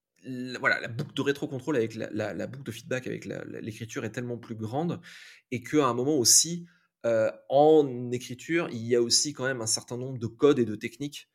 voilà, 0.59 0.79
la 0.79 0.87
boucle 0.87 1.13
de 1.13 1.21
rétrocontrôle 1.21 1.75
avec 1.75 1.95
la, 1.95 2.47
boucle 2.47 2.63
de 2.63 2.71
feedback 2.71 3.07
avec 3.07 3.25
l'écriture 3.25 4.05
est 4.05 4.11
tellement 4.11 4.37
plus 4.37 4.55
grande 4.55 5.01
et 5.49 5.63
qu'à 5.63 5.85
un 5.85 5.93
moment 5.93 6.17
aussi, 6.17 6.65
en 7.03 8.11
écriture, 8.11 8.69
il 8.71 8.85
y 8.85 8.95
a 8.95 9.01
aussi 9.01 9.33
quand 9.33 9.45
même 9.45 9.61
un 9.61 9.67
certain 9.67 9.97
nombre 9.97 10.19
de 10.19 10.27
codes 10.27 10.59
et 10.59 10.65
de 10.65 10.75
techniques 10.75 11.29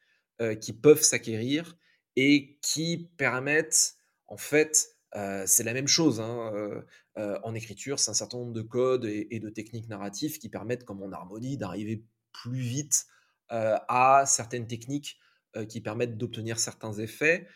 qui 0.61 0.73
peuvent 0.73 1.03
s'acquérir 1.03 1.77
et 2.15 2.59
qui 2.63 3.11
permettent 3.17 3.97
en 4.29 4.37
fait 4.37 4.97
c'est 5.47 5.65
la 5.65 5.73
même 5.73 5.89
chose. 5.89 6.21
Hein, 6.21 6.85
en 7.17 7.55
écriture, 7.55 7.99
c'est 7.99 8.11
un 8.11 8.15
certain 8.15 8.39
nombre 8.39 8.53
de 8.53 8.63
codes 8.63 9.07
et, 9.07 9.41
de 9.41 9.49
techniques 9.49 9.89
narratives 9.89 10.39
qui 10.39 10.49
permettent, 10.49 10.85
comme 10.85 11.03
en 11.03 11.13
harmonie, 11.13 11.57
d'arriver 11.57 12.05
plus 12.33 12.61
vite 12.61 13.07
à 13.49 14.25
certaines 14.27 14.67
techniques 14.67 15.19
qui 15.69 15.81
permettent 15.81 16.19
d'obtenir 16.19 16.59
certains 16.59 16.93
effets. 16.93 17.47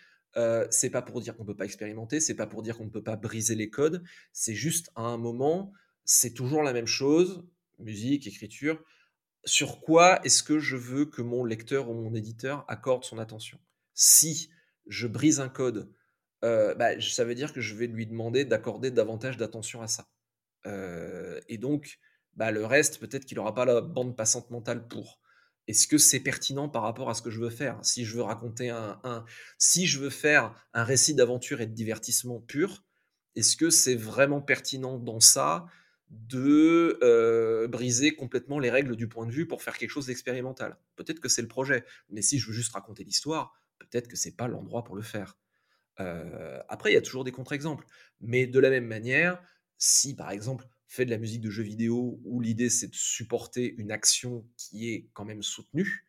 c'est 0.70 0.90
pas 0.90 1.02
pour 1.02 1.20
dire 1.20 1.36
qu'on 1.36 1.44
peut 1.44 1.56
pas 1.56 1.66
expérimenter, 1.66 2.20
c'est 2.20 2.36
pas 2.36 2.46
pour 2.46 2.62
dire 2.62 2.78
qu'on 2.78 2.86
ne 2.86 2.90
peut 2.90 3.02
pas 3.02 3.16
briser 3.16 3.54
les 3.54 3.68
codes. 3.68 4.02
C'est 4.32 4.54
juste 4.54 4.90
à 4.96 5.02
un 5.02 5.18
moment, 5.18 5.72
c'est 6.04 6.32
toujours 6.32 6.62
la 6.62 6.72
même 6.72 6.86
chose, 6.86 7.44
musique, 7.78 8.26
écriture. 8.26 8.82
Sur 9.44 9.80
quoi 9.80 10.20
est-ce 10.24 10.42
que 10.42 10.58
je 10.58 10.76
veux 10.76 11.06
que 11.06 11.22
mon 11.22 11.44
lecteur 11.44 11.88
ou 11.88 11.94
mon 11.94 12.14
éditeur 12.14 12.64
accorde 12.68 13.04
son 13.04 13.18
attention? 13.18 13.58
Si 13.94 14.50
je 14.86 15.06
brise 15.06 15.40
un 15.40 15.48
code 15.48 15.92
euh, 16.44 16.74
bah, 16.74 17.00
ça 17.00 17.24
veut 17.24 17.34
dire 17.34 17.52
que 17.52 17.60
je 17.60 17.74
vais 17.74 17.86
lui 17.86 18.06
demander 18.06 18.44
d'accorder 18.44 18.90
davantage 18.90 19.36
d'attention 19.36 19.82
à 19.82 19.88
ça. 19.88 20.08
Euh, 20.66 21.40
et 21.48 21.58
donc, 21.58 21.98
bah, 22.34 22.50
le 22.50 22.64
reste, 22.64 22.98
peut-être 22.98 23.24
qu'il 23.24 23.36
n'aura 23.36 23.54
pas 23.54 23.64
la 23.64 23.80
bande 23.80 24.16
passante 24.16 24.50
mentale 24.50 24.86
pour. 24.88 25.20
Est-ce 25.68 25.86
que 25.86 25.98
c'est 25.98 26.20
pertinent 26.20 26.68
par 26.68 26.82
rapport 26.82 27.10
à 27.10 27.14
ce 27.14 27.22
que 27.22 27.30
je 27.30 27.40
veux 27.40 27.50
faire? 27.50 27.78
Si 27.84 28.04
je 28.04 28.16
veux 28.16 28.22
raconter 28.22 28.70
un, 28.70 29.24
si 29.58 29.86
je 29.86 30.00
veux 30.00 30.10
faire 30.10 30.54
un 30.72 30.84
récit 30.84 31.14
d'aventure 31.14 31.60
et 31.60 31.66
de 31.66 31.74
divertissement 31.74 32.40
pur, 32.40 32.84
est-ce 33.36 33.56
que 33.56 33.70
c'est 33.70 33.94
vraiment 33.94 34.40
pertinent 34.40 34.98
dans 34.98 35.20
ça 35.20 35.66
de 36.08 36.98
euh, 37.02 37.68
briser 37.68 38.16
complètement 38.16 38.58
les 38.58 38.70
règles 38.70 38.96
du 38.96 39.06
point 39.08 39.26
de 39.26 39.30
vue 39.30 39.46
pour 39.46 39.62
faire 39.62 39.78
quelque 39.78 39.90
chose 39.90 40.06
d'expérimental? 40.06 40.76
Peut-être 40.96 41.20
que 41.20 41.28
c'est 41.28 41.42
le 41.42 41.48
projet, 41.48 41.84
mais 42.08 42.22
si 42.22 42.38
je 42.38 42.48
veux 42.48 42.52
juste 42.52 42.72
raconter 42.72 43.04
l'histoire, 43.04 43.52
peut-être 43.78 44.08
que 44.08 44.16
c'est 44.16 44.36
pas 44.36 44.48
l'endroit 44.48 44.82
pour 44.82 44.96
le 44.96 45.02
faire. 45.02 45.36
Euh, 46.00 46.60
après, 46.68 46.90
il 46.90 46.94
y 46.94 46.96
a 46.96 47.02
toujours 47.02 47.24
des 47.24 47.32
contre-exemples. 47.32 47.86
Mais 48.20 48.46
de 48.46 48.58
la 48.58 48.70
même 48.70 48.86
manière, 48.86 49.42
si 49.78 50.14
par 50.14 50.30
exemple, 50.30 50.66
fait 50.86 51.04
de 51.04 51.10
la 51.10 51.18
musique 51.18 51.40
de 51.40 51.50
jeux 51.50 51.62
vidéo 51.62 52.20
où 52.24 52.40
l'idée 52.40 52.68
c'est 52.68 52.88
de 52.88 52.96
supporter 52.96 53.74
une 53.78 53.92
action 53.92 54.44
qui 54.56 54.92
est 54.92 55.08
quand 55.12 55.24
même 55.24 55.42
soutenue, 55.42 56.06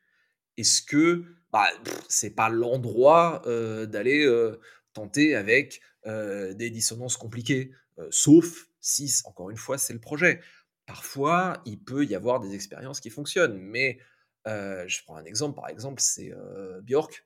est-ce 0.57 0.81
que 0.81 1.23
bah, 1.51 1.68
c'est 2.09 2.31
pas 2.31 2.49
l'endroit 2.49 3.43
euh, 3.45 3.85
d'aller 3.85 4.26
euh, 4.26 4.59
tenter 4.93 5.35
avec 5.35 5.81
des 6.05 6.72
dissonances 6.72 7.15
compliquées? 7.15 7.72
Sauf 8.09 8.68
si, 8.80 9.13
encore 9.26 9.51
une 9.51 9.57
fois, 9.57 9.77
c'est 9.77 9.93
le 9.93 9.99
projet. 9.99 10.41
Parfois, 10.88 11.61
il 11.68 11.80
peut 11.80 12.03
y 12.03 12.15
avoir 12.15 12.39
des 12.39 12.55
expériences 12.55 12.99
qui 12.99 13.11
fonctionnent, 13.11 13.59
mais 13.59 13.99
je 14.47 15.03
prends 15.03 15.15
un 15.18 15.26
exemple, 15.26 15.55
par 15.55 15.69
exemple, 15.69 16.01
c'est 16.01 16.34
Björk, 16.81 17.23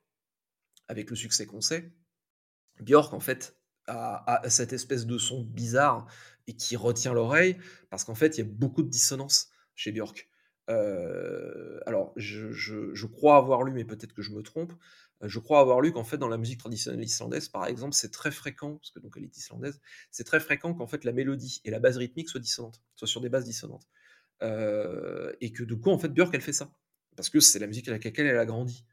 avec 0.89 1.09
le 1.09 1.15
succès 1.15 1.45
qu'on 1.45 1.61
sait. 1.61 1.89
Björk, 2.81 3.13
en 3.13 3.19
fait, 3.19 3.57
a, 3.87 4.41
cette 4.49 4.73
espèce 4.73 5.05
de 5.05 5.17
son 5.17 5.43
bizarre 5.43 6.07
et 6.47 6.53
qui 6.53 6.75
retient 6.75 7.13
l'oreille, 7.13 7.57
parce 7.89 8.03
qu'en 8.03 8.15
fait, 8.15 8.37
il 8.37 8.39
y 8.39 8.43
a 8.43 8.49
beaucoup 8.49 8.83
de 8.83 8.89
dissonance 8.89 9.49
chez 9.75 9.91
Björk. 9.91 10.29
Euh, 10.69 11.79
alors, 11.85 12.13
je, 12.15 13.05
crois 13.05 13.37
avoir 13.37 13.63
lu, 13.63 13.71
mais 13.71 13.85
peut-être 13.85 14.13
que 14.13 14.21
je 14.21 14.31
me 14.31 14.41
trompe, 14.41 14.73
euh, 15.23 15.27
je 15.27 15.39
crois 15.39 15.59
avoir 15.59 15.81
lu 15.81 15.91
qu'en 15.91 16.03
fait, 16.03 16.17
dans 16.17 16.27
la 16.27 16.37
musique 16.37 16.59
traditionnelle 16.59 17.03
islandaise, 17.03 17.49
par 17.49 17.65
exemple, 17.65 17.93
c'est 17.93 18.11
très 18.11 18.31
fréquent, 18.31 18.75
parce 18.75 18.91
que 18.91 18.99
donc 18.99 19.13
elle 19.17 19.23
est 19.23 19.37
islandaise, 19.37 19.79
c'est 20.11 20.23
très 20.23 20.39
fréquent 20.39 20.73
qu'en 20.73 20.87
fait 20.87 21.03
la 21.03 21.11
mélodie 21.11 21.61
et 21.65 21.71
la 21.71 21.79
base 21.79 21.97
rythmique 21.97 22.29
soient 22.29 22.41
dissonantes, 22.41 22.81
soient 22.95 23.07
sur 23.07 23.21
des 23.21 23.29
bases 23.29 23.45
dissonantes. 23.45 23.87
Euh, 24.43 25.33
et 25.41 25.51
que 25.53 25.63
du 25.63 25.79
coup, 25.79 25.91
en 25.91 25.99
fait, 25.99 26.09
Björk, 26.09 26.33
elle 26.33 26.41
fait 26.41 26.53
ça, 26.53 26.75
parce 27.15 27.29
que 27.29 27.39
c'est 27.39 27.59
la 27.59 27.67
musique 27.67 27.87
avec 27.87 28.03
laquelle 28.03 28.27
elle 28.27 28.37
a 28.37 28.45
grandi. 28.45 28.85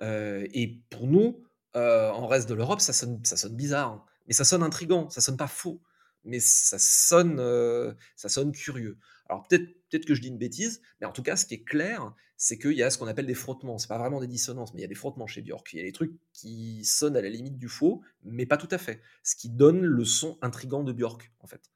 et 0.00 0.80
pour 0.90 1.06
nous, 1.06 1.44
euh, 1.76 2.10
en 2.10 2.26
reste 2.26 2.48
de 2.48 2.54
l'Europe, 2.54 2.80
ça 2.80 2.92
sonne, 2.92 3.20
bizarre, 3.50 3.90
hein. 3.90 4.04
mais 4.26 4.32
ça 4.32 4.44
sonne 4.44 4.62
intrigant, 4.62 5.10
ça 5.10 5.20
sonne 5.20 5.36
pas 5.36 5.48
faux, 5.48 5.80
mais 6.24 6.38
ça 6.40 6.78
sonne, 6.78 7.38
euh, 7.40 7.92
curieux. 8.52 8.96
Alors 9.28 9.46
peut-être, 9.48 9.66
peut-être 9.90 10.06
que 10.06 10.14
je 10.14 10.20
dis 10.20 10.28
une 10.28 10.38
bêtise, 10.38 10.82
mais 11.00 11.06
en 11.06 11.12
tout 11.12 11.22
cas, 11.22 11.36
ce 11.36 11.46
qui 11.46 11.54
est 11.54 11.64
clair, 11.64 12.14
c'est 12.36 12.58
qu'il 12.58 12.72
y 12.72 12.82
a 12.82 12.90
ce 12.90 12.98
qu'on 12.98 13.06
appelle 13.06 13.26
des 13.26 13.34
frottements. 13.34 13.78
C'est 13.78 13.88
pas 13.88 13.98
vraiment 13.98 14.20
des 14.20 14.26
dissonances, 14.26 14.74
mais 14.74 14.80
il 14.80 14.82
y 14.82 14.86
a 14.86 14.88
des 14.88 14.94
frottements 14.94 15.26
chez 15.26 15.40
Björk. 15.40 15.72
Il 15.72 15.78
y 15.78 15.80
a 15.80 15.84
des 15.84 15.92
trucs 15.92 16.12
qui 16.32 16.84
sonnent 16.84 17.16
à 17.16 17.22
la 17.22 17.28
limite 17.28 17.58
du 17.58 17.68
faux, 17.68 18.02
mais 18.22 18.46
pas 18.46 18.56
tout 18.56 18.68
à 18.70 18.78
fait. 18.78 19.00
Ce 19.22 19.34
qui 19.34 19.48
donne 19.48 19.82
le 19.82 20.04
son 20.04 20.38
intrigant 20.42 20.84
de 20.84 20.92
Björk, 20.92 21.32
en 21.40 21.46
fait. 21.46 21.70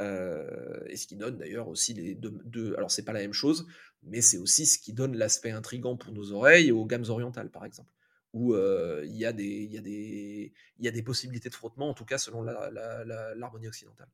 Euh, 0.00 0.84
et 0.88 0.96
ce 0.96 1.06
qui 1.06 1.16
donne 1.16 1.38
d'ailleurs 1.38 1.68
aussi 1.68 1.94
les 1.94 2.14
deux, 2.14 2.74
alors 2.76 2.90
c'est 2.90 3.04
pas 3.04 3.12
la 3.12 3.20
même 3.20 3.32
chose, 3.32 3.66
mais 4.02 4.20
c'est 4.20 4.38
aussi 4.38 4.66
ce 4.66 4.78
qui 4.78 4.92
donne 4.92 5.16
l'aspect 5.16 5.50
intrigant 5.50 5.96
pour 5.96 6.12
nos 6.12 6.32
oreilles 6.32 6.72
aux 6.72 6.84
gammes 6.84 7.04
orientales, 7.08 7.50
par 7.50 7.64
exemple 7.64 7.92
où 8.32 8.54
il 8.54 9.16
y, 9.16 9.26
a 9.26 9.32
des, 9.32 9.64
y, 9.64 10.52
y 10.78 10.88
a 10.88 10.90
des 10.90 11.02
possibilités 11.02 11.48
de 11.48 11.54
frottement, 11.54 11.88
en 11.88 11.94
tout 11.94 12.04
cas 12.04 12.18
selon 12.18 12.42
l'harmonie 12.42 13.68
occidentale. 13.68 14.08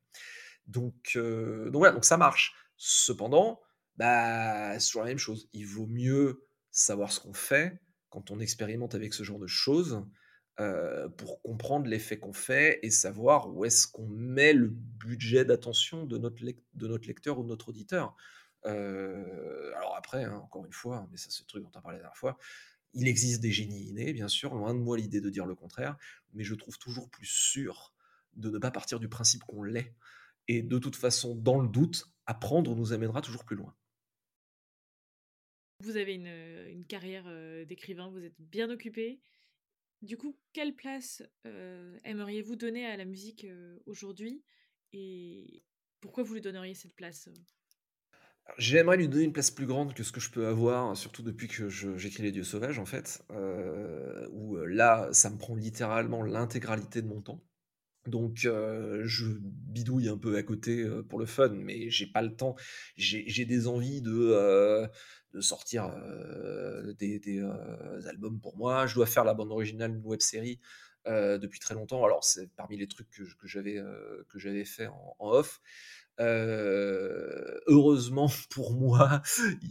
Donc, 0.66 1.16
donc 1.16 1.76
voilà, 1.76 1.92
donc 1.92 2.04
ça 2.04 2.16
marche. 2.16 2.54
Cependant, 2.76 3.60
bah, 3.96 4.78
c'est 4.78 4.86
toujours 4.86 5.02
la 5.02 5.08
même 5.08 5.18
chose. 5.18 5.48
Il 5.52 5.66
vaut 5.66 5.86
mieux 5.86 6.46
savoir 6.70 7.12
ce 7.12 7.20
qu'on 7.20 7.32
fait 7.32 7.80
quand 8.10 8.30
on 8.30 8.40
expérimente 8.40 8.94
avec 8.94 9.14
ce 9.14 9.22
genre 9.22 9.38
de 9.38 9.46
choses 9.46 10.04
pour 11.16 11.40
comprendre 11.42 11.86
l'effet 11.86 12.18
qu'on 12.18 12.32
fait 12.32 12.80
et 12.82 12.90
savoir 12.90 13.54
où 13.54 13.64
est-ce 13.64 13.86
qu'on 13.86 14.08
met 14.08 14.52
le 14.52 14.68
budget 14.68 15.44
d'attention 15.44 16.04
de 16.04 16.18
notre, 16.18 16.42
de 16.74 16.88
notre 16.88 17.06
lecteur 17.06 17.38
ou 17.38 17.44
de 17.44 17.48
notre 17.48 17.68
auditeur. 17.68 18.16
alors 18.64 19.94
après, 19.96 20.24
hein, 20.24 20.34
encore 20.36 20.64
une 20.64 20.72
fois, 20.72 21.06
mais 21.10 21.16
ça 21.16 21.30
c'est 21.30 21.42
le 21.42 21.46
truc 21.46 21.62
dont 21.62 21.70
on 21.76 21.80
parlé 21.80 21.98
la 21.98 22.02
dernière 22.02 22.16
fois, 22.16 22.38
il 22.94 23.08
existe 23.08 23.40
des 23.40 23.52
génies 23.52 23.88
innés, 23.88 24.12
bien 24.12 24.28
sûr, 24.28 24.54
loin 24.54 24.74
de 24.74 24.78
moi 24.80 24.96
l'idée 24.96 25.20
de 25.20 25.30
dire 25.30 25.46
le 25.46 25.54
contraire, 25.54 25.96
mais 26.34 26.44
je 26.44 26.54
trouve 26.54 26.78
toujours 26.78 27.10
plus 27.10 27.26
sûr 27.26 27.94
de 28.34 28.50
ne 28.50 28.58
pas 28.58 28.70
partir 28.70 29.00
du 29.00 29.08
principe 29.08 29.42
qu'on 29.44 29.62
l'est. 29.62 29.94
Et 30.48 30.62
de 30.62 30.78
toute 30.78 30.96
façon, 30.96 31.34
dans 31.34 31.60
le 31.60 31.68
doute, 31.68 32.06
apprendre 32.26 32.74
nous 32.74 32.92
amènera 32.92 33.20
toujours 33.20 33.44
plus 33.44 33.56
loin. 33.56 33.74
Vous 35.80 35.96
avez 35.96 36.14
une, 36.14 36.84
carrière 36.86 37.24
euh, 37.26 37.64
d'écrivain, 37.64 38.08
vous 38.08 38.24
êtes 38.24 38.40
bien 38.40 38.68
occupé. 38.70 39.20
Du 40.02 40.16
coup, 40.16 40.36
quelle 40.52 40.74
place 40.74 41.22
euh, 41.46 41.98
aimeriez-vous 42.04 42.56
donner 42.56 42.86
à 42.86 42.96
la 42.96 43.04
musique 43.04 43.44
euh, 43.44 43.78
aujourd'hui? 43.86 44.42
Et 44.92 45.62
pourquoi 46.00 46.24
vous 46.24 46.34
lui 46.34 46.40
donneriez 46.40 46.74
cette 46.74 46.94
place 46.94 47.28
J'aimerais 48.56 48.96
lui 48.96 49.08
donner 49.08 49.24
une 49.24 49.32
place 49.32 49.50
plus 49.50 49.66
grande 49.66 49.92
que 49.94 50.02
ce 50.02 50.10
que 50.10 50.20
je 50.20 50.30
peux 50.30 50.46
avoir, 50.46 50.96
surtout 50.96 51.22
depuis 51.22 51.48
que 51.48 51.68
j'écris 51.68 52.22
Les 52.22 52.32
Dieux 52.32 52.44
Sauvages, 52.44 52.78
en 52.78 52.86
fait, 52.86 53.22
euh, 53.30 54.26
où 54.32 54.56
euh, 54.56 54.64
là, 54.64 55.08
ça 55.12 55.30
me 55.30 55.36
prend 55.36 55.54
littéralement 55.54 56.22
l'intégralité 56.22 57.02
de 57.02 57.08
mon 57.08 57.20
temps. 57.20 57.44
Donc, 58.06 58.46
euh, 58.46 59.02
je 59.04 59.26
bidouille 59.40 60.08
un 60.08 60.16
peu 60.16 60.36
à 60.36 60.42
côté 60.42 60.88
pour 61.08 61.18
le 61.18 61.26
fun, 61.26 61.50
mais 61.50 61.90
j'ai 61.90 62.06
pas 62.06 62.22
le 62.22 62.34
temps. 62.34 62.56
J'ai 62.96 63.44
des 63.44 63.68
envies 63.68 64.00
de, 64.00 64.88
sortir 65.40 65.94
des, 66.98 67.42
albums 68.06 68.40
pour 68.40 68.56
moi. 68.56 68.86
Je 68.86 68.94
dois 68.94 69.06
faire 69.06 69.24
la 69.24 69.34
bande 69.34 69.52
originale 69.52 69.92
d'une 69.92 70.06
web 70.06 70.20
série 70.20 70.58
depuis 71.06 71.60
très 71.60 71.74
longtemps. 71.74 72.02
Alors, 72.04 72.24
c'est 72.24 72.50
parmi 72.56 72.78
les 72.78 72.88
trucs 72.88 73.10
que, 73.10 73.22
que 73.22 74.38
j'avais 74.38 74.64
fait 74.64 74.86
en 74.86 75.16
off. 75.18 75.60
Euh, 76.20 77.60
heureusement 77.66 78.28
pour 78.50 78.72
moi, 78.72 79.22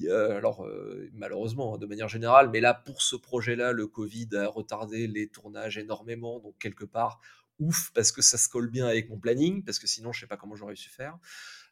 alors 0.09 0.65
euh, 0.65 1.09
malheureusement 1.13 1.75
hein, 1.75 1.77
de 1.77 1.85
manière 1.85 2.07
générale, 2.07 2.49
mais 2.49 2.61
là 2.61 2.73
pour 2.73 3.01
ce 3.01 3.15
projet-là, 3.15 3.73
le 3.73 3.87
Covid 3.87 4.29
a 4.33 4.47
retardé 4.47 5.07
les 5.07 5.27
tournages 5.27 5.77
énormément, 5.77 6.39
donc 6.39 6.57
quelque 6.57 6.85
part, 6.85 7.19
ouf, 7.59 7.91
parce 7.93 8.11
que 8.11 8.21
ça 8.21 8.37
se 8.37 8.47
colle 8.47 8.69
bien 8.69 8.87
avec 8.87 9.09
mon 9.09 9.19
planning, 9.19 9.63
parce 9.63 9.79
que 9.79 9.87
sinon 9.87 10.13
je 10.13 10.21
sais 10.21 10.27
pas 10.27 10.37
comment 10.37 10.55
j'aurais 10.55 10.75
su 10.75 10.89
faire. 10.89 11.17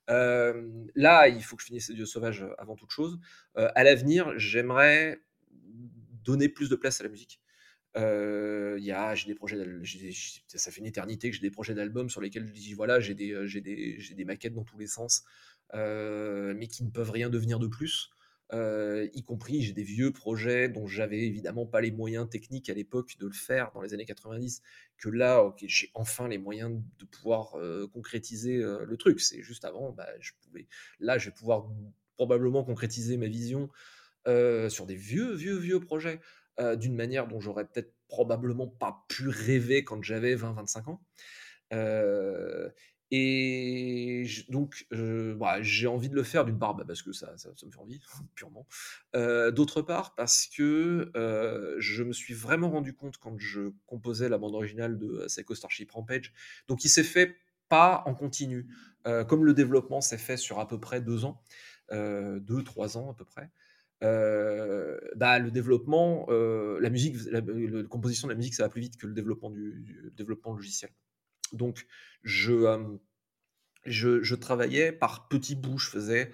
Euh, 0.09 0.69
là, 0.93 1.27
il 1.29 1.43
faut 1.43 1.55
que 1.55 1.61
je 1.61 1.67
finisse 1.67 1.89
Dieu 1.89 2.05
sauvage 2.05 2.45
avant 2.57 2.75
toute 2.75 2.91
chose. 2.91 3.17
à 3.55 3.83
l'avenir, 3.83 4.33
j'aimerais 4.37 5.21
donner 6.23 6.49
plus 6.49 6.69
de 6.69 6.75
place 6.75 6.99
à 6.99 7.03
la 7.03 7.09
musique. 7.09 7.39
Euh, 7.97 8.77
y 8.79 8.91
a, 8.91 9.15
j'ai 9.15 9.27
des 9.27 9.35
projets, 9.35 9.57
ça 10.47 10.71
fait 10.71 10.79
une 10.79 10.85
éternité 10.85 11.29
que 11.29 11.35
j'ai 11.35 11.41
des 11.41 11.51
projets 11.51 11.73
d'albums 11.73 12.09
sur 12.09 12.19
lesquels 12.19 12.45
je 12.45 12.51
dis 12.51 12.73
voilà, 12.73 12.99
j'ai 12.99 13.13
des, 13.13 13.31
euh, 13.31 13.47
j'ai 13.47 13.61
des, 13.61 13.97
j'ai 13.99 14.15
des 14.15 14.25
maquettes 14.25 14.53
dans 14.53 14.65
tous 14.65 14.77
les 14.77 14.87
sens, 14.87 15.23
euh, 15.73 16.53
mais 16.57 16.67
qui 16.67 16.83
ne 16.83 16.89
peuvent 16.89 17.11
rien 17.11 17.29
devenir 17.29 17.59
de 17.59 17.67
plus. 17.67 18.09
Euh, 18.53 19.07
y 19.13 19.23
compris, 19.23 19.61
j'ai 19.61 19.73
des 19.73 19.83
vieux 19.83 20.11
projets 20.11 20.69
dont 20.69 20.85
j'avais 20.85 21.21
évidemment 21.25 21.65
pas 21.65 21.81
les 21.81 21.89
moyens 21.89 22.29
techniques 22.29 22.69
à 22.69 22.73
l'époque 22.73 23.17
de 23.17 23.27
le 23.27 23.33
faire 23.33 23.71
dans 23.73 23.81
les 23.81 23.93
années 23.93 24.05
90, 24.05 24.61
que 24.97 25.09
là, 25.09 25.41
ok, 25.43 25.63
j'ai 25.65 25.89
enfin 25.93 26.27
les 26.27 26.37
moyens 26.37 26.79
de 26.99 27.05
pouvoir 27.05 27.55
concrétiser 27.91 28.57
le 28.57 28.97
truc. 28.97 29.19
C'est 29.19 29.41
juste 29.41 29.65
avant, 29.65 29.91
bah, 29.93 30.07
je 30.19 30.33
pouvais, 30.43 30.67
là, 30.99 31.17
je 31.17 31.29
vais 31.29 31.35
pouvoir 31.35 31.67
probablement 32.17 32.63
concrétiser 32.63 33.17
ma 33.17 33.27
vision 33.27 33.67
sur 34.27 34.85
des 34.85 34.95
vieux, 34.95 35.33
vieux, 35.33 35.57
vieux 35.57 35.79
projets. 35.79 36.19
Euh, 36.59 36.77
d'une 36.77 36.95
manière 36.95 37.27
dont 37.27 37.41
j'aurais 37.41 37.65
peut-être 37.65 37.93
probablement 38.07 38.65
pas 38.65 39.05
pu 39.09 39.27
rêver 39.27 39.83
quand 39.83 40.01
j'avais 40.01 40.35
20-25 40.35 40.89
ans. 40.89 41.01
Euh, 41.73 42.69
Et 43.11 44.25
donc, 44.47 44.87
bah, 44.91 45.61
j'ai 45.61 45.87
envie 45.87 46.07
de 46.07 46.15
le 46.15 46.23
faire 46.23 46.45
d'une 46.45 46.57
part 46.57 46.73
bah, 46.75 46.85
parce 46.87 47.01
que 47.01 47.11
ça, 47.11 47.37
ça, 47.37 47.49
me 47.49 47.71
fait 47.71 47.79
envie, 47.79 47.99
purement. 48.35 48.65
D'autre 49.13 49.81
part 49.81 50.15
parce 50.15 50.47
que 50.47 51.11
je 51.79 52.03
me 52.03 52.13
suis 52.13 52.33
vraiment 52.33 52.69
rendu 52.69 52.93
compte 52.93 53.17
quand 53.17 53.37
je 53.37 53.71
composais 53.85 54.29
la 54.29 54.37
bande 54.37 54.55
originale 54.55 54.97
de 54.97 55.25
Psycho 55.27 55.55
Starship 55.55 55.91
Rampage. 55.91 56.33
Donc, 56.67 56.85
il 56.85 56.89
s'est 56.89 57.03
fait 57.03 57.35
pas 57.67 58.03
en 58.05 58.15
continu, 58.15 58.67
comme 59.27 59.43
le 59.43 59.53
développement 59.53 59.99
s'est 59.99 60.17
fait 60.17 60.37
sur 60.37 60.59
à 60.59 60.67
peu 60.67 60.79
près 60.79 61.01
deux 61.01 61.25
ans, 61.25 61.41
deux, 61.91 62.63
trois 62.63 62.97
ans 62.97 63.11
à 63.11 63.13
peu 63.13 63.25
près. 63.25 63.51
Bah, 64.01 65.39
le 65.39 65.49
développement, 65.51 66.27
la 66.29 66.89
musique, 66.89 67.17
la, 67.31 67.41
composition 67.83 68.27
de 68.27 68.33
la 68.33 68.37
musique, 68.37 68.53
ça 68.53 68.63
va 68.63 68.69
plus 68.69 68.81
vite 68.81 68.97
que 68.97 69.07
le 69.07 69.13
développement 69.13 69.49
du 69.49 70.11
développement 70.15 70.53
logiciel. 70.53 70.91
Donc, 71.53 71.85
je, 72.23 72.97
je, 73.85 74.35
travaillais 74.35 74.91
par 74.91 75.27
petits 75.27 75.55
bouts. 75.55 75.77
Je 75.77 75.89
faisais 75.89 76.31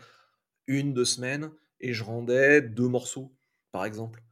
une, 0.68 0.94
deux 0.94 1.06
semaines 1.06 1.52
et 1.80 1.94
je 1.94 2.04
rendais 2.04 2.62
deux 2.62 2.88
morceaux, 2.88 3.36
par 3.72 3.86
exemple. 3.86 4.24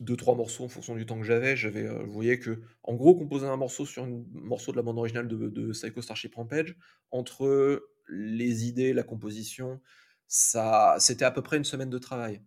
deux, 0.00 0.16
trois 0.16 0.34
morceaux 0.34 0.64
en 0.64 0.68
fonction 0.68 0.94
du 0.96 1.06
temps 1.06 1.18
que 1.18 1.26
j'avais. 1.26 1.56
J'avais, 1.56 1.86
vous 1.88 2.12
voyez 2.12 2.38
que, 2.38 2.62
en 2.82 2.94
gros, 2.94 3.14
composer 3.14 3.46
un 3.46 3.56
morceau 3.56 3.86
sur 3.86 4.04
un 4.04 4.24
morceau 4.32 4.72
de 4.72 4.76
la 4.76 4.82
bande 4.82 4.98
originale 4.98 5.28
de, 5.28 5.48
de 5.48 5.72
Psycho 5.72 6.02
Starship 6.02 6.34
Rampage, 6.34 6.76
entre 7.10 7.88
les 8.08 8.66
idées, 8.66 8.92
la 8.92 9.02
composition, 9.02 9.80
ça, 10.28 10.96
c'était 10.98 11.24
à 11.24 11.30
peu 11.30 11.42
près 11.42 11.56
une 11.56 11.64
semaine 11.64 11.90
de 11.90 11.98
travail 11.98 12.42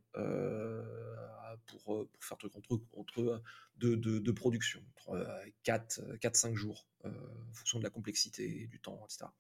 pour, 1.68 2.07
faire 2.19 2.38
truc 2.38 2.56
entre, 2.56 2.81
entre 2.95 3.41
de, 3.77 4.31
production, 4.31 4.81
4-5 5.65 6.56
jours, 6.56 6.88
en 7.03 7.53
fonction 7.53 7.80
de 7.80 7.84
la 7.84 7.89
complexité, 7.89 8.68
du 8.68 8.80
temps, 8.80 9.06
etc. 9.06 9.31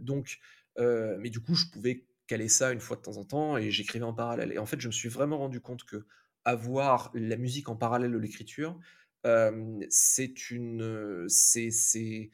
donc, 0.00 0.38
mais 0.78 1.30
du 1.30 1.40
coup, 1.40 1.54
je 1.54 1.66
pouvais 1.66 2.06
caler 2.26 2.48
ça 2.48 2.72
une 2.72 2.80
fois 2.80 2.96
de 2.96 3.02
temps 3.02 3.16
en 3.16 3.24
temps 3.24 3.56
et 3.58 3.70
j'écrivais 3.70 4.04
en 4.04 4.14
parallèle. 4.14 4.52
Et 4.52 4.58
en 4.58 4.66
fait, 4.66 4.80
je 4.80 4.86
me 4.86 4.92
suis 4.92 5.08
vraiment 5.08 5.38
rendu 5.38 5.60
compte 5.60 5.84
que 5.84 6.06
avoir 6.44 7.10
la 7.14 7.36
musique 7.36 7.68
en 7.68 7.76
parallèle 7.76 8.12
de 8.12 8.18
l'écriture, 8.18 8.78
c'est 9.90 10.50
une, 10.50 11.26
c'est, 11.28 12.30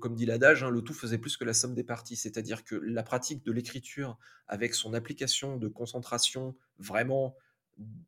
comme 0.00 0.14
dit 0.14 0.26
l'adage, 0.26 0.62
hein, 0.62 0.70
le 0.70 0.82
tout 0.82 0.94
faisait 0.94 1.18
plus 1.18 1.36
que 1.36 1.44
la 1.44 1.54
somme 1.54 1.74
des 1.74 1.84
parties. 1.84 2.16
C'est-à-dire 2.16 2.64
que 2.64 2.74
la 2.74 3.02
pratique 3.02 3.44
de 3.44 3.52
l'écriture, 3.52 4.18
avec 4.46 4.74
son 4.74 4.94
application 4.94 5.56
de 5.56 5.68
concentration 5.68 6.56
vraiment 6.78 7.36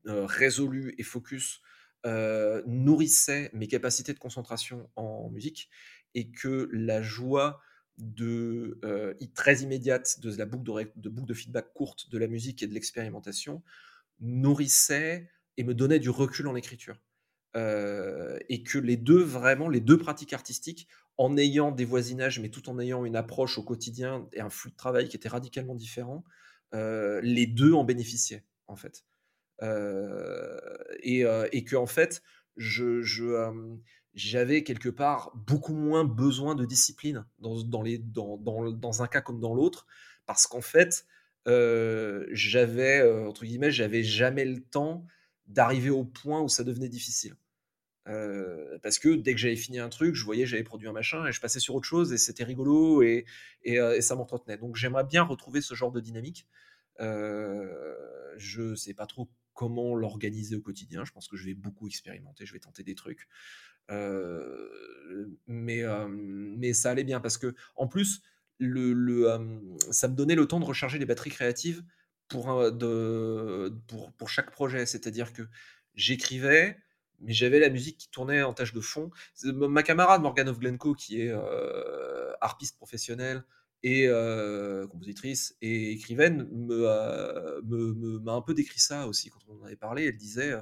euh, 0.06 0.26
résolue 0.26 0.94
et 0.98 1.02
focus, 1.02 1.62
euh, 2.06 2.62
nourrissait 2.66 3.50
mes 3.52 3.68
capacités 3.68 4.14
de 4.14 4.18
concentration 4.18 4.88
en 4.96 5.28
musique, 5.30 5.68
et 6.14 6.30
que 6.30 6.68
la 6.72 7.02
joie 7.02 7.60
euh, 8.22 9.14
très 9.34 9.60
immédiate 9.60 10.20
de 10.20 10.34
la 10.36 10.46
boucle 10.46 10.90
de, 10.96 11.08
boucle 11.08 11.28
de 11.28 11.34
feedback 11.34 11.72
courte 11.74 12.10
de 12.10 12.18
la 12.18 12.26
musique 12.26 12.62
et 12.62 12.66
de 12.66 12.72
l'expérimentation 12.72 13.62
nourrissait 14.20 15.30
et 15.56 15.64
me 15.64 15.74
donnait 15.74 15.98
du 15.98 16.10
recul 16.10 16.48
en 16.48 16.56
écriture. 16.56 16.96
Euh, 17.56 18.38
et 18.48 18.62
que 18.62 18.78
les 18.78 18.96
deux, 18.96 19.22
vraiment, 19.22 19.68
les 19.68 19.80
deux 19.80 19.98
pratiques 19.98 20.32
artistiques, 20.32 20.86
en 21.18 21.36
ayant 21.36 21.72
des 21.72 21.84
voisinages, 21.84 22.38
mais 22.38 22.48
tout 22.48 22.70
en 22.70 22.78
ayant 22.78 23.04
une 23.04 23.16
approche 23.16 23.58
au 23.58 23.62
quotidien 23.62 24.28
et 24.32 24.40
un 24.40 24.50
flux 24.50 24.70
de 24.70 24.76
travail 24.76 25.08
qui 25.08 25.16
était 25.16 25.28
radicalement 25.28 25.74
différent, 25.74 26.24
euh, 26.74 27.20
les 27.22 27.46
deux 27.46 27.72
en 27.72 27.84
bénéficiaient, 27.84 28.44
en 28.68 28.76
fait. 28.76 29.04
Euh, 29.62 30.58
et, 31.02 31.24
et, 31.52 31.64
que, 31.64 31.76
en 31.76 31.86
fait, 31.86 32.22
je, 32.56 33.02
j'avais 34.14 34.62
quelque 34.62 34.88
part 34.88 35.32
beaucoup 35.34 35.74
moins 35.74 36.04
besoin 36.04 36.54
de 36.54 36.64
discipline 36.64 37.26
dans, 37.40 37.60
dans, 37.62 37.82
les, 37.82 37.98
dans, 37.98 38.38
dans, 38.38 38.70
dans 38.70 39.02
un 39.02 39.08
cas 39.08 39.20
comme 39.20 39.40
dans 39.40 39.54
l'autre, 39.54 39.86
parce 40.24 40.46
qu'en 40.46 40.62
fait, 40.62 41.04
j'avais, 41.46 43.02
entre 43.26 43.44
guillemets, 43.44 43.72
j'avais 43.72 44.04
jamais 44.04 44.44
le 44.44 44.60
temps 44.62 45.04
d'arriver 45.48 45.90
au 45.90 46.04
point 46.04 46.40
où 46.40 46.48
ça 46.48 46.64
devenait 46.64 46.88
difficile. 46.88 47.34
Parce 48.04 48.98
que 48.98 49.14
dès 49.14 49.34
que 49.34 49.38
j'avais 49.38 49.56
fini 49.56 49.78
un 49.78 49.88
truc, 49.88 50.14
je 50.14 50.24
voyais 50.24 50.46
j'avais 50.46 50.64
produit 50.64 50.88
un 50.88 50.92
machin 50.92 51.26
et 51.26 51.32
je 51.32 51.40
passais 51.40 51.60
sur 51.60 51.74
autre 51.74 51.86
chose 51.86 52.12
et 52.12 52.18
c'était 52.18 52.44
rigolo 52.44 53.02
et, 53.02 53.24
et, 53.62 54.00
ça 54.00 54.16
m'entretenait. 54.16 54.56
Donc 54.56 54.76
j'aimerais 54.76 55.04
bien 55.04 55.22
retrouver 55.22 55.60
ce 55.60 55.74
genre 55.74 55.92
de 55.92 56.00
dynamique. 56.00 56.46
Euh, 57.00 58.34
je 58.36 58.74
sais 58.74 58.94
pas 58.94 59.06
trop 59.06 59.28
comment 59.54 59.94
l'organiser 59.94 60.56
au 60.56 60.60
quotidien. 60.60 61.04
Je 61.04 61.12
pense 61.12 61.28
que 61.28 61.36
je 61.36 61.44
vais 61.46 61.54
beaucoup 61.54 61.86
expérimenter, 61.86 62.46
je 62.46 62.52
vais 62.52 62.58
tenter 62.58 62.82
des 62.82 62.94
trucs. 62.94 63.28
mais, 65.46 65.82
mais 66.08 66.72
ça 66.72 66.90
allait 66.90 67.04
bien 67.04 67.20
parce 67.20 67.38
que 67.38 67.54
en 67.76 67.86
plus, 67.86 68.22
le, 68.58 68.92
le 68.92 69.26
ça 69.90 70.08
me 70.08 70.14
donnait 70.14 70.34
le 70.34 70.46
temps 70.46 70.60
de 70.60 70.64
recharger 70.64 70.98
les 70.98 71.06
batteries 71.06 71.30
créatives 71.30 71.82
pour, 72.28 72.72
de, 72.72 73.74
pour, 73.88 74.12
pour 74.12 74.30
chaque 74.30 74.50
projet. 74.50 74.86
C'est-à-dire 74.86 75.32
que 75.32 75.42
j'écrivais, 75.94 76.78
mais 77.20 77.32
j'avais 77.32 77.58
la 77.58 77.68
musique 77.68 77.98
qui 77.98 78.10
tournait 78.10 78.42
en 78.42 78.52
tâche 78.52 78.72
de 78.72 78.80
fond. 78.80 79.10
Ma 79.44 79.82
camarade 79.82 80.22
Morgan 80.22 80.50
Glencoe, 80.52 80.94
qui 80.94 81.22
est 81.22 81.30
euh, 81.30 82.32
harpiste 82.40 82.76
professionnelle 82.76 83.44
et 83.82 84.06
euh, 84.08 84.86
compositrice 84.86 85.56
et 85.62 85.92
écrivaine, 85.92 86.48
me, 86.52 88.18
m'a 88.18 88.32
un 88.32 88.42
peu 88.42 88.54
décrit 88.54 88.80
ça 88.80 89.06
aussi 89.06 89.30
quand 89.30 89.40
on 89.48 89.60
en 89.60 89.64
avait 89.64 89.76
parlé. 89.76 90.06
Elle 90.06 90.16
disait, 90.16 90.54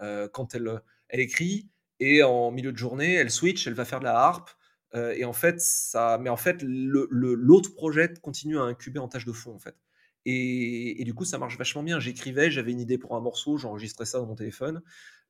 euh, 0.00 0.28
quand 0.28 0.54
elle, 0.54 0.80
écrit, 1.10 1.68
et 1.98 2.22
en 2.22 2.50
milieu 2.50 2.72
de 2.72 2.78
journée, 2.78 3.14
elle 3.14 3.30
switch, 3.30 3.66
elle 3.66 3.74
va 3.74 3.84
faire 3.84 4.00
de 4.00 4.04
la 4.04 4.18
harpe, 4.18 4.50
et 4.94 5.24
en 5.24 5.32
fait, 5.32 5.60
ça, 5.60 6.18
mais 6.20 6.30
en 6.30 6.36
fait, 6.36 6.62
l'autre 6.62 7.72
projet 7.74 8.12
continue 8.20 8.58
à 8.58 8.62
incuber 8.62 8.98
en 8.98 9.06
tâche 9.06 9.24
de 9.24 9.32
fond, 9.32 9.54
en 9.54 9.58
fait. 9.60 9.76
Et, 10.26 11.02
du 11.04 11.14
coup, 11.14 11.24
ça 11.24 11.38
marche 11.38 11.56
vachement 11.56 11.82
bien. 11.82 11.98
J'écrivais, 11.98 12.50
j'avais 12.50 12.72
une 12.72 12.80
idée 12.80 12.98
pour 12.98 13.16
un 13.16 13.20
morceau, 13.20 13.56
j'enregistrais 13.56 14.04
ça 14.04 14.18
dans 14.18 14.26
mon 14.26 14.34
téléphone. 14.34 14.82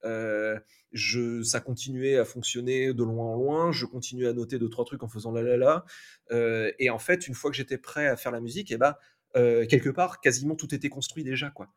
Euh, 0.05 0.59
je, 0.93 1.43
ça 1.43 1.61
continuait 1.61 2.17
à 2.17 2.25
fonctionner 2.25 2.93
de 2.93 3.05
loin 3.05 3.27
en 3.27 3.37
loin. 3.37 3.73
Je 3.73 3.87
continuais 3.87 4.27
à 4.27 4.33
noter 4.33 4.59
deux 4.59 4.69
trois 4.69 4.85
trucs 4.85 5.03
en 5.03 5.09
faisant 5.09 5.31
la 5.33 5.43
la 5.43 5.57
la. 5.57 5.85
Euh, 6.33 6.73
et 6.79 6.91
en 6.91 6.99
fait, 6.99 7.29
une 7.29 7.35
fois 7.35 7.51
que 7.51 7.57
j'étais 7.57 7.79
prêt 7.79 8.07
à 8.09 8.17
faire 8.17 8.33
la 8.33 8.41
musique, 8.41 8.73
eh 8.73 8.79
ben, 8.79 8.95
euh, 9.37 9.67
quelque 9.67 9.91
part, 9.91 10.21
quasiment 10.21 10.57
tout 10.57 10.75
était 10.75 10.89
construit 10.89 11.23
déjà, 11.25 11.51
quoi. 11.51 11.69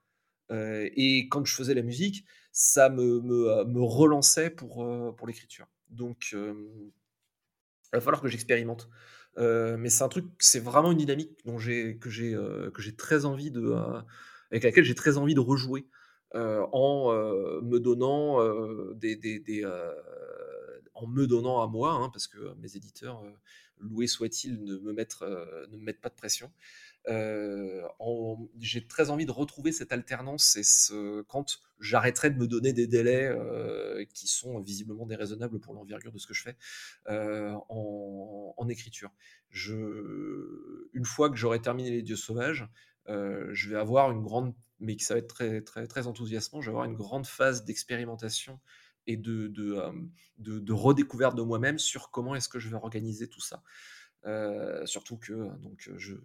et 0.52 1.27
quand 1.30 1.45
je 1.45 1.56
faisais 1.56 1.73
la 1.73 1.84
musique, 1.84 2.26
ça 2.52 2.90
me, 2.90 3.22
me, 3.22 3.64
me 3.65 3.81
relançait 3.81 4.49
pour, 4.49 4.85
pour 5.15 5.27
l'écriture. 5.27 5.68
Donc, 5.90 6.31
il 6.34 6.91
va 7.94 8.02
falloir 8.02 8.22
que 8.22 8.27
j'expérimente. 8.27 8.90
Euh, 9.38 9.78
mais 9.78 9.90
c'est 9.90 10.04
un 10.04 10.10
truc, 10.10 10.26
c'est 10.40 10.60
vraiment 10.60 10.92
une 10.92 10.98
dynamique 10.98 11.40
dont 11.46 11.58
j'ai, 11.58 11.98
que, 11.98 12.10
j'ai, 12.10 12.34
euh, 12.36 12.70
que 12.72 12.82
j'ai 12.82 12.96
très 12.96 13.26
envie 13.26 13.52
de, 13.52 13.62
euh, 13.62 14.02
avec 14.52 14.64
laquelle 14.64 14.84
j'ai 14.84 14.96
très 14.96 15.18
envie 15.18 15.34
de 15.34 15.40
rejouer 15.40 15.88
en 16.36 17.12
me 17.62 17.78
donnant 17.78 18.40
des, 18.96 19.16
des, 19.16 19.66
en 20.96 21.06
me 21.06 21.28
donnant 21.28 21.62
à 21.62 21.68
moi, 21.68 21.92
hein, 21.94 22.10
parce 22.10 22.26
que 22.26 22.56
mes 22.56 22.76
éditeurs, 22.76 23.24
loués 23.80 24.08
soient-ils, 24.08 24.64
ne 24.64 24.78
me 24.78 24.94
mettent, 24.94 25.22
ne 25.22 25.78
me 25.78 25.84
mettent 25.84 26.02
pas 26.02 26.10
de 26.10 26.16
pression. 26.16 26.52
Euh, 27.10 27.82
j'ai 28.60 28.88
très 28.88 29.10
envie 29.10 29.26
de 29.26 29.32
retrouver 29.32 29.72
cette 29.72 29.92
alternance 29.92 30.56
et 30.56 31.24
quand 31.28 31.60
j'arrêterai 31.80 32.30
de 32.30 32.38
me 32.38 32.48
donner 32.48 32.72
des 32.72 32.88
délais 32.88 33.28
euh, 33.28 34.06
qui 34.14 34.28
sont 34.28 34.60
visiblement 34.60 35.06
déraisonnables 35.06 35.60
pour 35.60 35.74
l'envergure 35.74 36.12
de 36.12 36.18
ce 36.18 36.28
que 36.28 36.34
je 36.34 36.44
fais 36.44 36.56
euh, 37.10 37.54
en, 37.70 38.68
écriture. 38.70 39.12
Une 39.52 41.06
fois 41.06 41.30
que 41.30 41.36
j'aurai 41.36 41.62
terminé 41.62 41.92
Les 41.92 42.02
Dieux 42.02 42.16
Sauvages, 42.16 42.66
je 43.08 43.70
vais 43.70 43.76
avoir 43.76 44.10
une 44.12 44.24
grande, 44.24 44.56
mais 44.80 44.98
ça 45.00 45.16
va 45.16 45.20
être 45.20 45.28
très, 45.28 45.62
très, 45.62 45.86
très 45.86 46.08
enthousiasmant, 46.08 46.62
je 46.62 46.70
vais 46.70 46.74
avoir 46.74 46.86
une 46.86 46.96
grande 46.96 47.28
phase 47.28 47.66
d'expérimentation 47.66 48.62
et 49.06 49.18
de, 49.18 49.52
redécouverte 50.72 51.36
de 51.36 51.42
moi-même 51.42 51.78
sur 51.78 52.10
comment 52.10 52.36
est-ce 52.36 52.48
que 52.48 52.58
je 52.58 52.70
vais 52.70 52.78
organiser 52.78 53.28
tout 53.28 53.42
ça. 53.42 53.62
surtout 54.86 55.18
que 55.18 55.34
donc 55.60 55.90
je, 55.98 56.16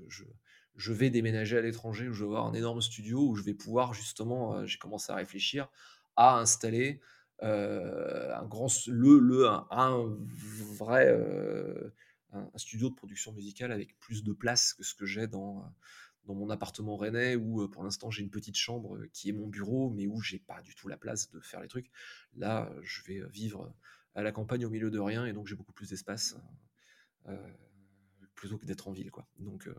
je 0.79 0.93
vais 0.93 1.11
déménager 1.11 1.59
à 1.59 1.61
l'étranger 1.61 2.09
où 2.09 2.13
je 2.15 2.21
vais 2.25 2.31
avoir 2.31 2.47
un 2.47 2.55
énorme 2.55 2.81
studio 2.81 3.27
où 3.29 3.35
je 3.35 3.43
vais 3.43 3.53
pouvoir 3.53 3.93
justement, 3.93 4.55
euh, 4.55 4.67
j'ai 4.67 4.79
commencé 4.79 5.13
à 5.13 5.17
réfléchir 5.17 5.69
à 6.17 6.39
installer 6.39 7.01
euh, 7.43 8.35
un 8.35 8.47
grand, 8.47 8.69
le, 8.87 9.19
le 9.19 9.47
un, 9.47 10.17
vrai 10.79 11.09
euh, 11.09 11.91
un 12.33 12.49
studio 12.57 12.91
de 12.91 12.95
production 12.95 13.33
musicale 13.33 13.73
avec 13.73 13.99
plus 13.99 14.23
de 14.23 14.33
place 14.33 14.73
que 14.73 14.85
ce 14.85 14.95
que 14.95 15.05
j'ai 15.05 15.27
dans 15.27 15.65
dans 16.27 16.35
mon 16.35 16.51
appartement 16.51 16.97
rennais 16.97 17.37
où 17.37 17.67
pour 17.69 17.83
l'instant 17.83 18.11
j'ai 18.11 18.23
une 18.23 18.31
petite 18.31 18.57
chambre 18.57 19.07
qui 19.13 19.31
est 19.31 19.33
mon 19.33 19.47
bureau 19.47 19.91
mais 19.91 20.07
où 20.07 20.21
j'ai 20.21 20.39
pas 20.39 20.61
du 20.61 20.75
tout 20.75 20.87
la 20.87 20.99
place 20.99 21.31
de 21.31 21.41
faire 21.41 21.61
les 21.61 21.69
trucs. 21.69 21.91
Là, 22.37 22.71
je 22.83 23.03
vais 23.05 23.23
vivre 23.31 23.73
à 24.15 24.23
la 24.23 24.31
campagne 24.31 24.67
au 24.67 24.71
milieu 24.71 24.91
de 24.91 24.99
rien 24.99 25.25
et 25.25 25.33
donc 25.33 25.47
j'ai 25.47 25.57
beaucoup 25.57 25.73
plus 25.73 25.89
d'espace 25.89 26.37
plutôt 28.39 28.57
que 28.57 28.67
d'être 28.67 28.89
en 28.89 28.93
ville 28.93 29.11
quoi. 29.11 29.27
Donc 29.39 29.67
euh, 29.67 29.75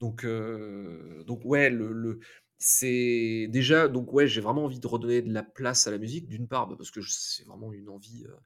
donc 0.00 0.24
euh, 0.24 1.22
donc 1.24 1.44
ouais 1.44 1.70
le, 1.70 2.18
c'est 2.58 3.46
déjà 3.50 3.88
donc 3.88 4.12
ouais 4.12 4.26
j'ai 4.26 4.40
vraiment 4.40 4.64
envie 4.64 4.80
de 4.80 4.86
redonner 4.86 5.22
de 5.22 5.32
la 5.32 5.42
place 5.42 5.86
à 5.86 5.90
la 5.90 5.98
musique 5.98 6.26
d'une 6.28 6.48
part 6.48 6.66
bah, 6.66 6.76
parce 6.78 6.90
que 6.90 7.00
c'est 7.02 7.44
vraiment 7.44 7.72
une 7.72 7.88
envie 7.90 8.24
euh, 8.26 8.36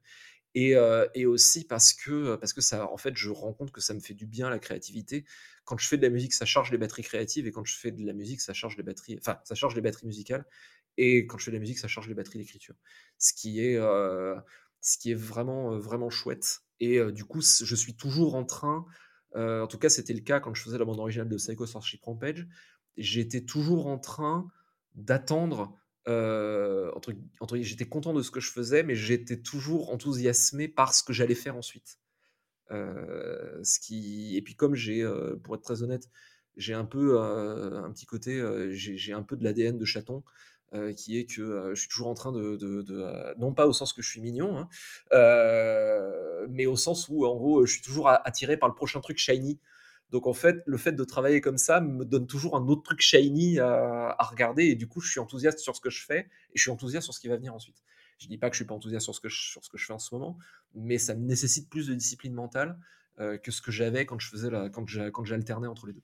Et, 0.55 0.75
et, 1.21 1.27
aussi 1.27 1.67
parce 1.67 1.93
que, 1.93 2.37
parce 2.37 2.53
que 2.53 2.61
ça, 2.61 2.91
en 2.91 2.97
fait, 2.97 3.15
je 3.17 3.31
rends 3.31 3.53
compte 3.53 3.71
que 3.71 3.81
ça 3.81 3.95
me 3.95 4.01
fait 4.01 4.15
du 4.15 4.27
bien 4.27 4.51
la 4.51 4.59
créativité. 4.59 5.25
Quand 5.65 5.79
je 5.79 5.87
fais 5.87 5.99
de 5.99 6.03
la 6.03 6.11
musique, 6.11 6.33
ça 6.35 6.47
charge 6.47 6.73
les 6.73 6.79
batteries 6.79 7.05
créatives, 7.05 7.47
et 7.47 7.53
quand 7.53 7.65
je 7.65 7.77
fais 7.77 7.93
de 7.93 8.05
la 8.05 8.13
musique, 8.15 8.41
ça 8.41 8.55
charge 8.55 8.77
les 8.77 8.83
batteries, 8.83 9.19
enfin, 9.21 9.39
ça 9.45 9.55
charge 9.55 9.75
les 9.77 9.83
batteries 9.83 10.07
musicales, 10.07 10.45
et 10.97 11.27
quand 11.27 11.39
je 11.39 11.45
fais 11.45 11.51
de 11.53 11.57
la 11.57 11.61
musique, 11.61 11.79
ça 11.79 11.89
charge 11.89 12.09
les 12.09 12.15
batteries 12.15 12.41
d'écriture. 12.41 12.75
Ce 13.19 13.33
qui 13.35 13.61
est, 13.61 13.77
ce 14.81 14.99
qui 14.99 15.11
est 15.13 15.21
vraiment, 15.33 15.79
vraiment 15.79 16.11
chouette. 16.11 16.61
Et 16.81 17.01
du 17.13 17.25
coup, 17.25 17.41
je 17.43 17.75
suis 17.75 17.95
toujours 17.95 18.35
en 18.35 18.45
train, 18.45 18.87
en 19.35 19.67
tout 19.67 19.79
cas, 19.79 19.89
c'était 19.89 20.15
le 20.15 20.21
cas 20.21 20.41
quand 20.41 20.55
je 20.55 20.63
faisais 20.63 20.79
la 20.79 20.85
bande 20.85 20.99
originale 20.99 21.29
de 21.29 21.37
Psycho 21.37 21.67
Starship 21.67 22.03
Rampage, 22.05 22.47
j'étais 22.97 23.43
toujours 23.43 23.87
en 23.87 23.99
train 23.99 24.49
d'attendre 24.95 25.79
euh, 26.09 26.91
entre, 26.95 27.13
entre, 27.41 27.59
j'étais 27.59 27.87
content 27.87 28.15
de 28.15 28.23
ce 28.23 28.31
que 28.31 28.41
je 28.41 28.51
faisais, 28.51 28.83
mais 28.83 28.95
j'étais 28.95 29.41
toujours 29.41 29.93
enthousiasmé 29.93 30.67
par 30.67 30.95
ce 30.95 31.03
que 31.03 31.13
j'allais 31.13 31.35
faire 31.35 31.57
ensuite. 31.57 31.99
Euh, 32.71 33.63
ce 33.63 33.79
qui, 33.79 34.37
et 34.37 34.43
puis 34.43 34.55
comme 34.55 34.75
j'ai, 34.75 35.03
euh, 35.03 35.37
pour 35.37 35.55
être 35.55 35.63
très 35.63 35.83
honnête, 35.83 36.09
j'ai 36.57 36.75
un 36.75 36.85
peu 36.85 37.21
un 37.21 37.89
petit 37.93 38.07
côté, 38.07 38.43
j'ai 38.73 39.13
un 39.13 39.23
peu 39.23 39.37
de 39.37 39.45
l'ADN 39.45 39.79
de 39.79 39.85
chaton. 39.85 40.25
Qui 40.97 41.19
est 41.19 41.25
que 41.25 41.71
je 41.75 41.81
suis 41.81 41.89
toujours 41.89 42.09
en 42.09 42.15
train 42.15 42.33
de, 42.33 42.57
de, 42.57 43.35
non 43.39 43.55
pas 43.55 43.67
au 43.67 43.73
sens 43.73 43.93
que 43.93 44.03
je 44.03 44.09
suis 44.09 44.21
mignon, 44.21 44.59
hein, 44.59 44.69
mais 46.49 46.67
au 46.67 46.77
sens 46.77 47.09
où 47.09 47.25
en 47.27 47.37
gros 47.37 47.65
je 47.67 47.73
suis 47.73 47.83
toujours 47.83 48.09
attiré 48.09 48.57
par 48.57 48.69
le 48.69 48.75
prochain 48.75 49.01
truc 49.01 49.19
shiny 49.19 49.59
donc 50.11 50.27
en 50.27 50.33
fait, 50.33 50.63
le 50.67 50.79
fait 50.79 50.93
de 50.93 51.05
travailler 51.05 51.41
comme 51.41 51.59
ça 51.59 51.81
me 51.81 52.05
donne 52.05 52.27
toujours 52.27 52.57
un 52.57 52.67
autre 52.69 52.83
truc 52.83 53.01
shiny 53.01 53.59
à, 53.59 54.17
regarder 54.21 54.65
et 54.65 54.75
du 54.75 54.87
coup, 54.89 55.01
je 55.01 55.11
suis 55.11 55.21
enthousiaste 55.21 55.59
sur 55.59 55.77
ce 55.77 55.81
que 55.81 55.91
je 55.91 56.05
fais 56.05 56.21
et 56.21 56.55
je 56.55 56.63
suis 56.63 56.71
enthousiaste 56.71 57.05
sur 57.05 57.15
ce 57.15 57.21
qui 57.21 57.29
va 57.29 57.37
venir 57.37 57.55
ensuite. 57.55 57.83
Je 58.19 58.27
dis 58.27 58.39
pas 58.39 58.49
que 58.49 58.57
je 58.57 58.59
suis 58.59 58.67
pas 58.67 58.75
enthousiaste 58.75 59.05
sur 59.05 59.15
ce 59.15 59.21
que 59.21 59.29
je, 59.29 59.85
fais 59.85 59.93
en 59.93 59.99
ce 59.99 60.15
moment, 60.15 60.39
mais 60.75 60.99
ça 60.99 61.15
nécessite 61.15 61.69
plus 61.69 61.87
de 61.87 61.95
discipline 61.95 62.33
mentale 62.33 62.79
euh, 63.21 63.37
que 63.37 63.51
ce 63.51 63.61
que 63.61 63.71
j'avais 63.71 64.07
quand 64.07 64.19
je 64.19 64.29
faisais 64.29 64.49
quand 64.71 65.25
j'alternais 65.25 65.69
entre 65.69 65.87
les 65.87 65.93
deux. 65.93 66.03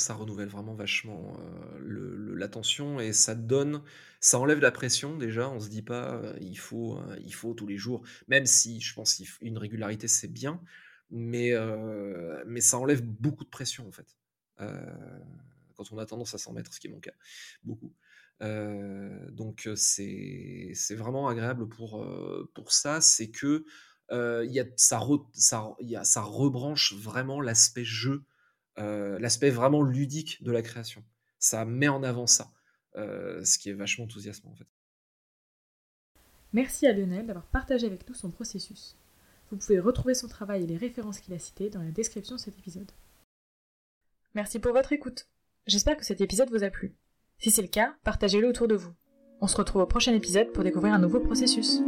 Ça 0.00 0.14
renouvelle 0.14 0.48
vraiment 0.48 0.74
vachement 0.74 1.36
euh, 1.40 2.34
l'attention 2.34 3.00
et 3.00 3.12
ça 3.12 3.34
donne, 3.34 3.82
ça 4.20 4.38
enlève 4.38 4.60
la 4.60 4.70
pression 4.72 5.16
déjà. 5.16 5.48
On 5.50 5.60
se 5.60 5.68
dit 5.68 5.82
pas 5.82 6.14
euh, 6.14 6.36
il 6.40 6.58
faut, 6.58 6.98
il 7.24 7.34
faut 7.34 7.54
tous 7.54 7.66
les 7.66 7.76
jours, 7.76 8.02
même 8.28 8.46
si 8.46 8.80
je 8.80 8.94
pense 8.94 9.14
qu'une 9.14 9.58
régularité 9.58 10.08
c'est 10.08 10.32
bien 10.32 10.60
mais, 11.10 11.52
euh, 11.52 12.42
mais 12.46 12.60
ça 12.60 12.78
enlève 12.78 13.02
beaucoup 13.02 13.44
de 13.44 13.50
pression 13.50 13.86
en 13.86 13.92
fait. 13.92 14.16
Euh, 14.60 15.20
quand 15.74 15.92
on 15.92 15.98
a 15.98 16.06
tendance 16.06 16.34
à 16.34 16.38
s'en 16.38 16.52
mettre, 16.52 16.72
ce 16.72 16.80
qui 16.80 16.86
est 16.86 16.90
mon 16.90 17.00
cas, 17.00 17.12
beaucoup. 17.64 17.92
Euh, 18.42 19.30
donc 19.30 19.68
c'est 19.74 20.72
vraiment 20.90 21.28
agréable 21.28 21.68
pour, 21.68 22.06
pour 22.54 22.72
ça, 22.72 23.00
c'est 23.00 23.30
que 23.30 23.64
y 24.10 24.60
a, 24.60 24.64
ça, 24.76 25.00
ça, 25.32 25.74
y 25.80 25.96
a, 25.96 26.04
ça 26.04 26.22
rebranche 26.22 26.94
vraiment 26.94 27.40
l'aspect 27.40 27.84
jeu, 27.84 28.24
l'aspect 29.18 29.50
vraiment 29.50 29.82
ludique 29.82 30.42
de 30.42 30.52
la 30.52 30.62
création. 30.62 31.04
Ça 31.38 31.64
met 31.64 31.88
en 31.88 32.02
avant 32.02 32.26
ça, 32.26 32.50
ce 32.94 33.58
qui 33.58 33.70
est 33.70 33.74
vachement 33.74 34.04
enthousiasmant 34.04 34.50
en 34.50 34.56
fait. 34.56 34.66
Merci 36.52 36.86
à 36.86 36.92
Lionel 36.92 37.26
d'avoir 37.26 37.46
partagé 37.46 37.86
avec 37.86 38.08
nous 38.08 38.14
son 38.14 38.30
processus. 38.30 38.96
Vous 39.50 39.56
pouvez 39.56 39.78
retrouver 39.80 40.14
son 40.14 40.28
travail 40.28 40.64
et 40.64 40.66
les 40.66 40.76
références 40.76 41.20
qu'il 41.20 41.34
a 41.34 41.38
citées 41.38 41.70
dans 41.70 41.82
la 41.82 41.90
description 41.90 42.36
de 42.36 42.40
cet 42.40 42.58
épisode. 42.58 42.90
Merci 44.34 44.58
pour 44.58 44.72
votre 44.72 44.92
écoute. 44.92 45.28
J'espère 45.66 45.96
que 45.96 46.04
cet 46.04 46.20
épisode 46.20 46.50
vous 46.50 46.64
a 46.64 46.70
plu. 46.70 46.94
Si 47.38 47.50
c'est 47.50 47.62
le 47.62 47.68
cas, 47.68 47.96
partagez-le 48.04 48.48
autour 48.48 48.68
de 48.68 48.76
vous. 48.76 48.92
On 49.40 49.46
se 49.46 49.56
retrouve 49.56 49.82
au 49.82 49.86
prochain 49.86 50.14
épisode 50.14 50.52
pour 50.52 50.64
découvrir 50.64 50.92
un 50.92 50.98
nouveau 50.98 51.20
processus. 51.20 51.80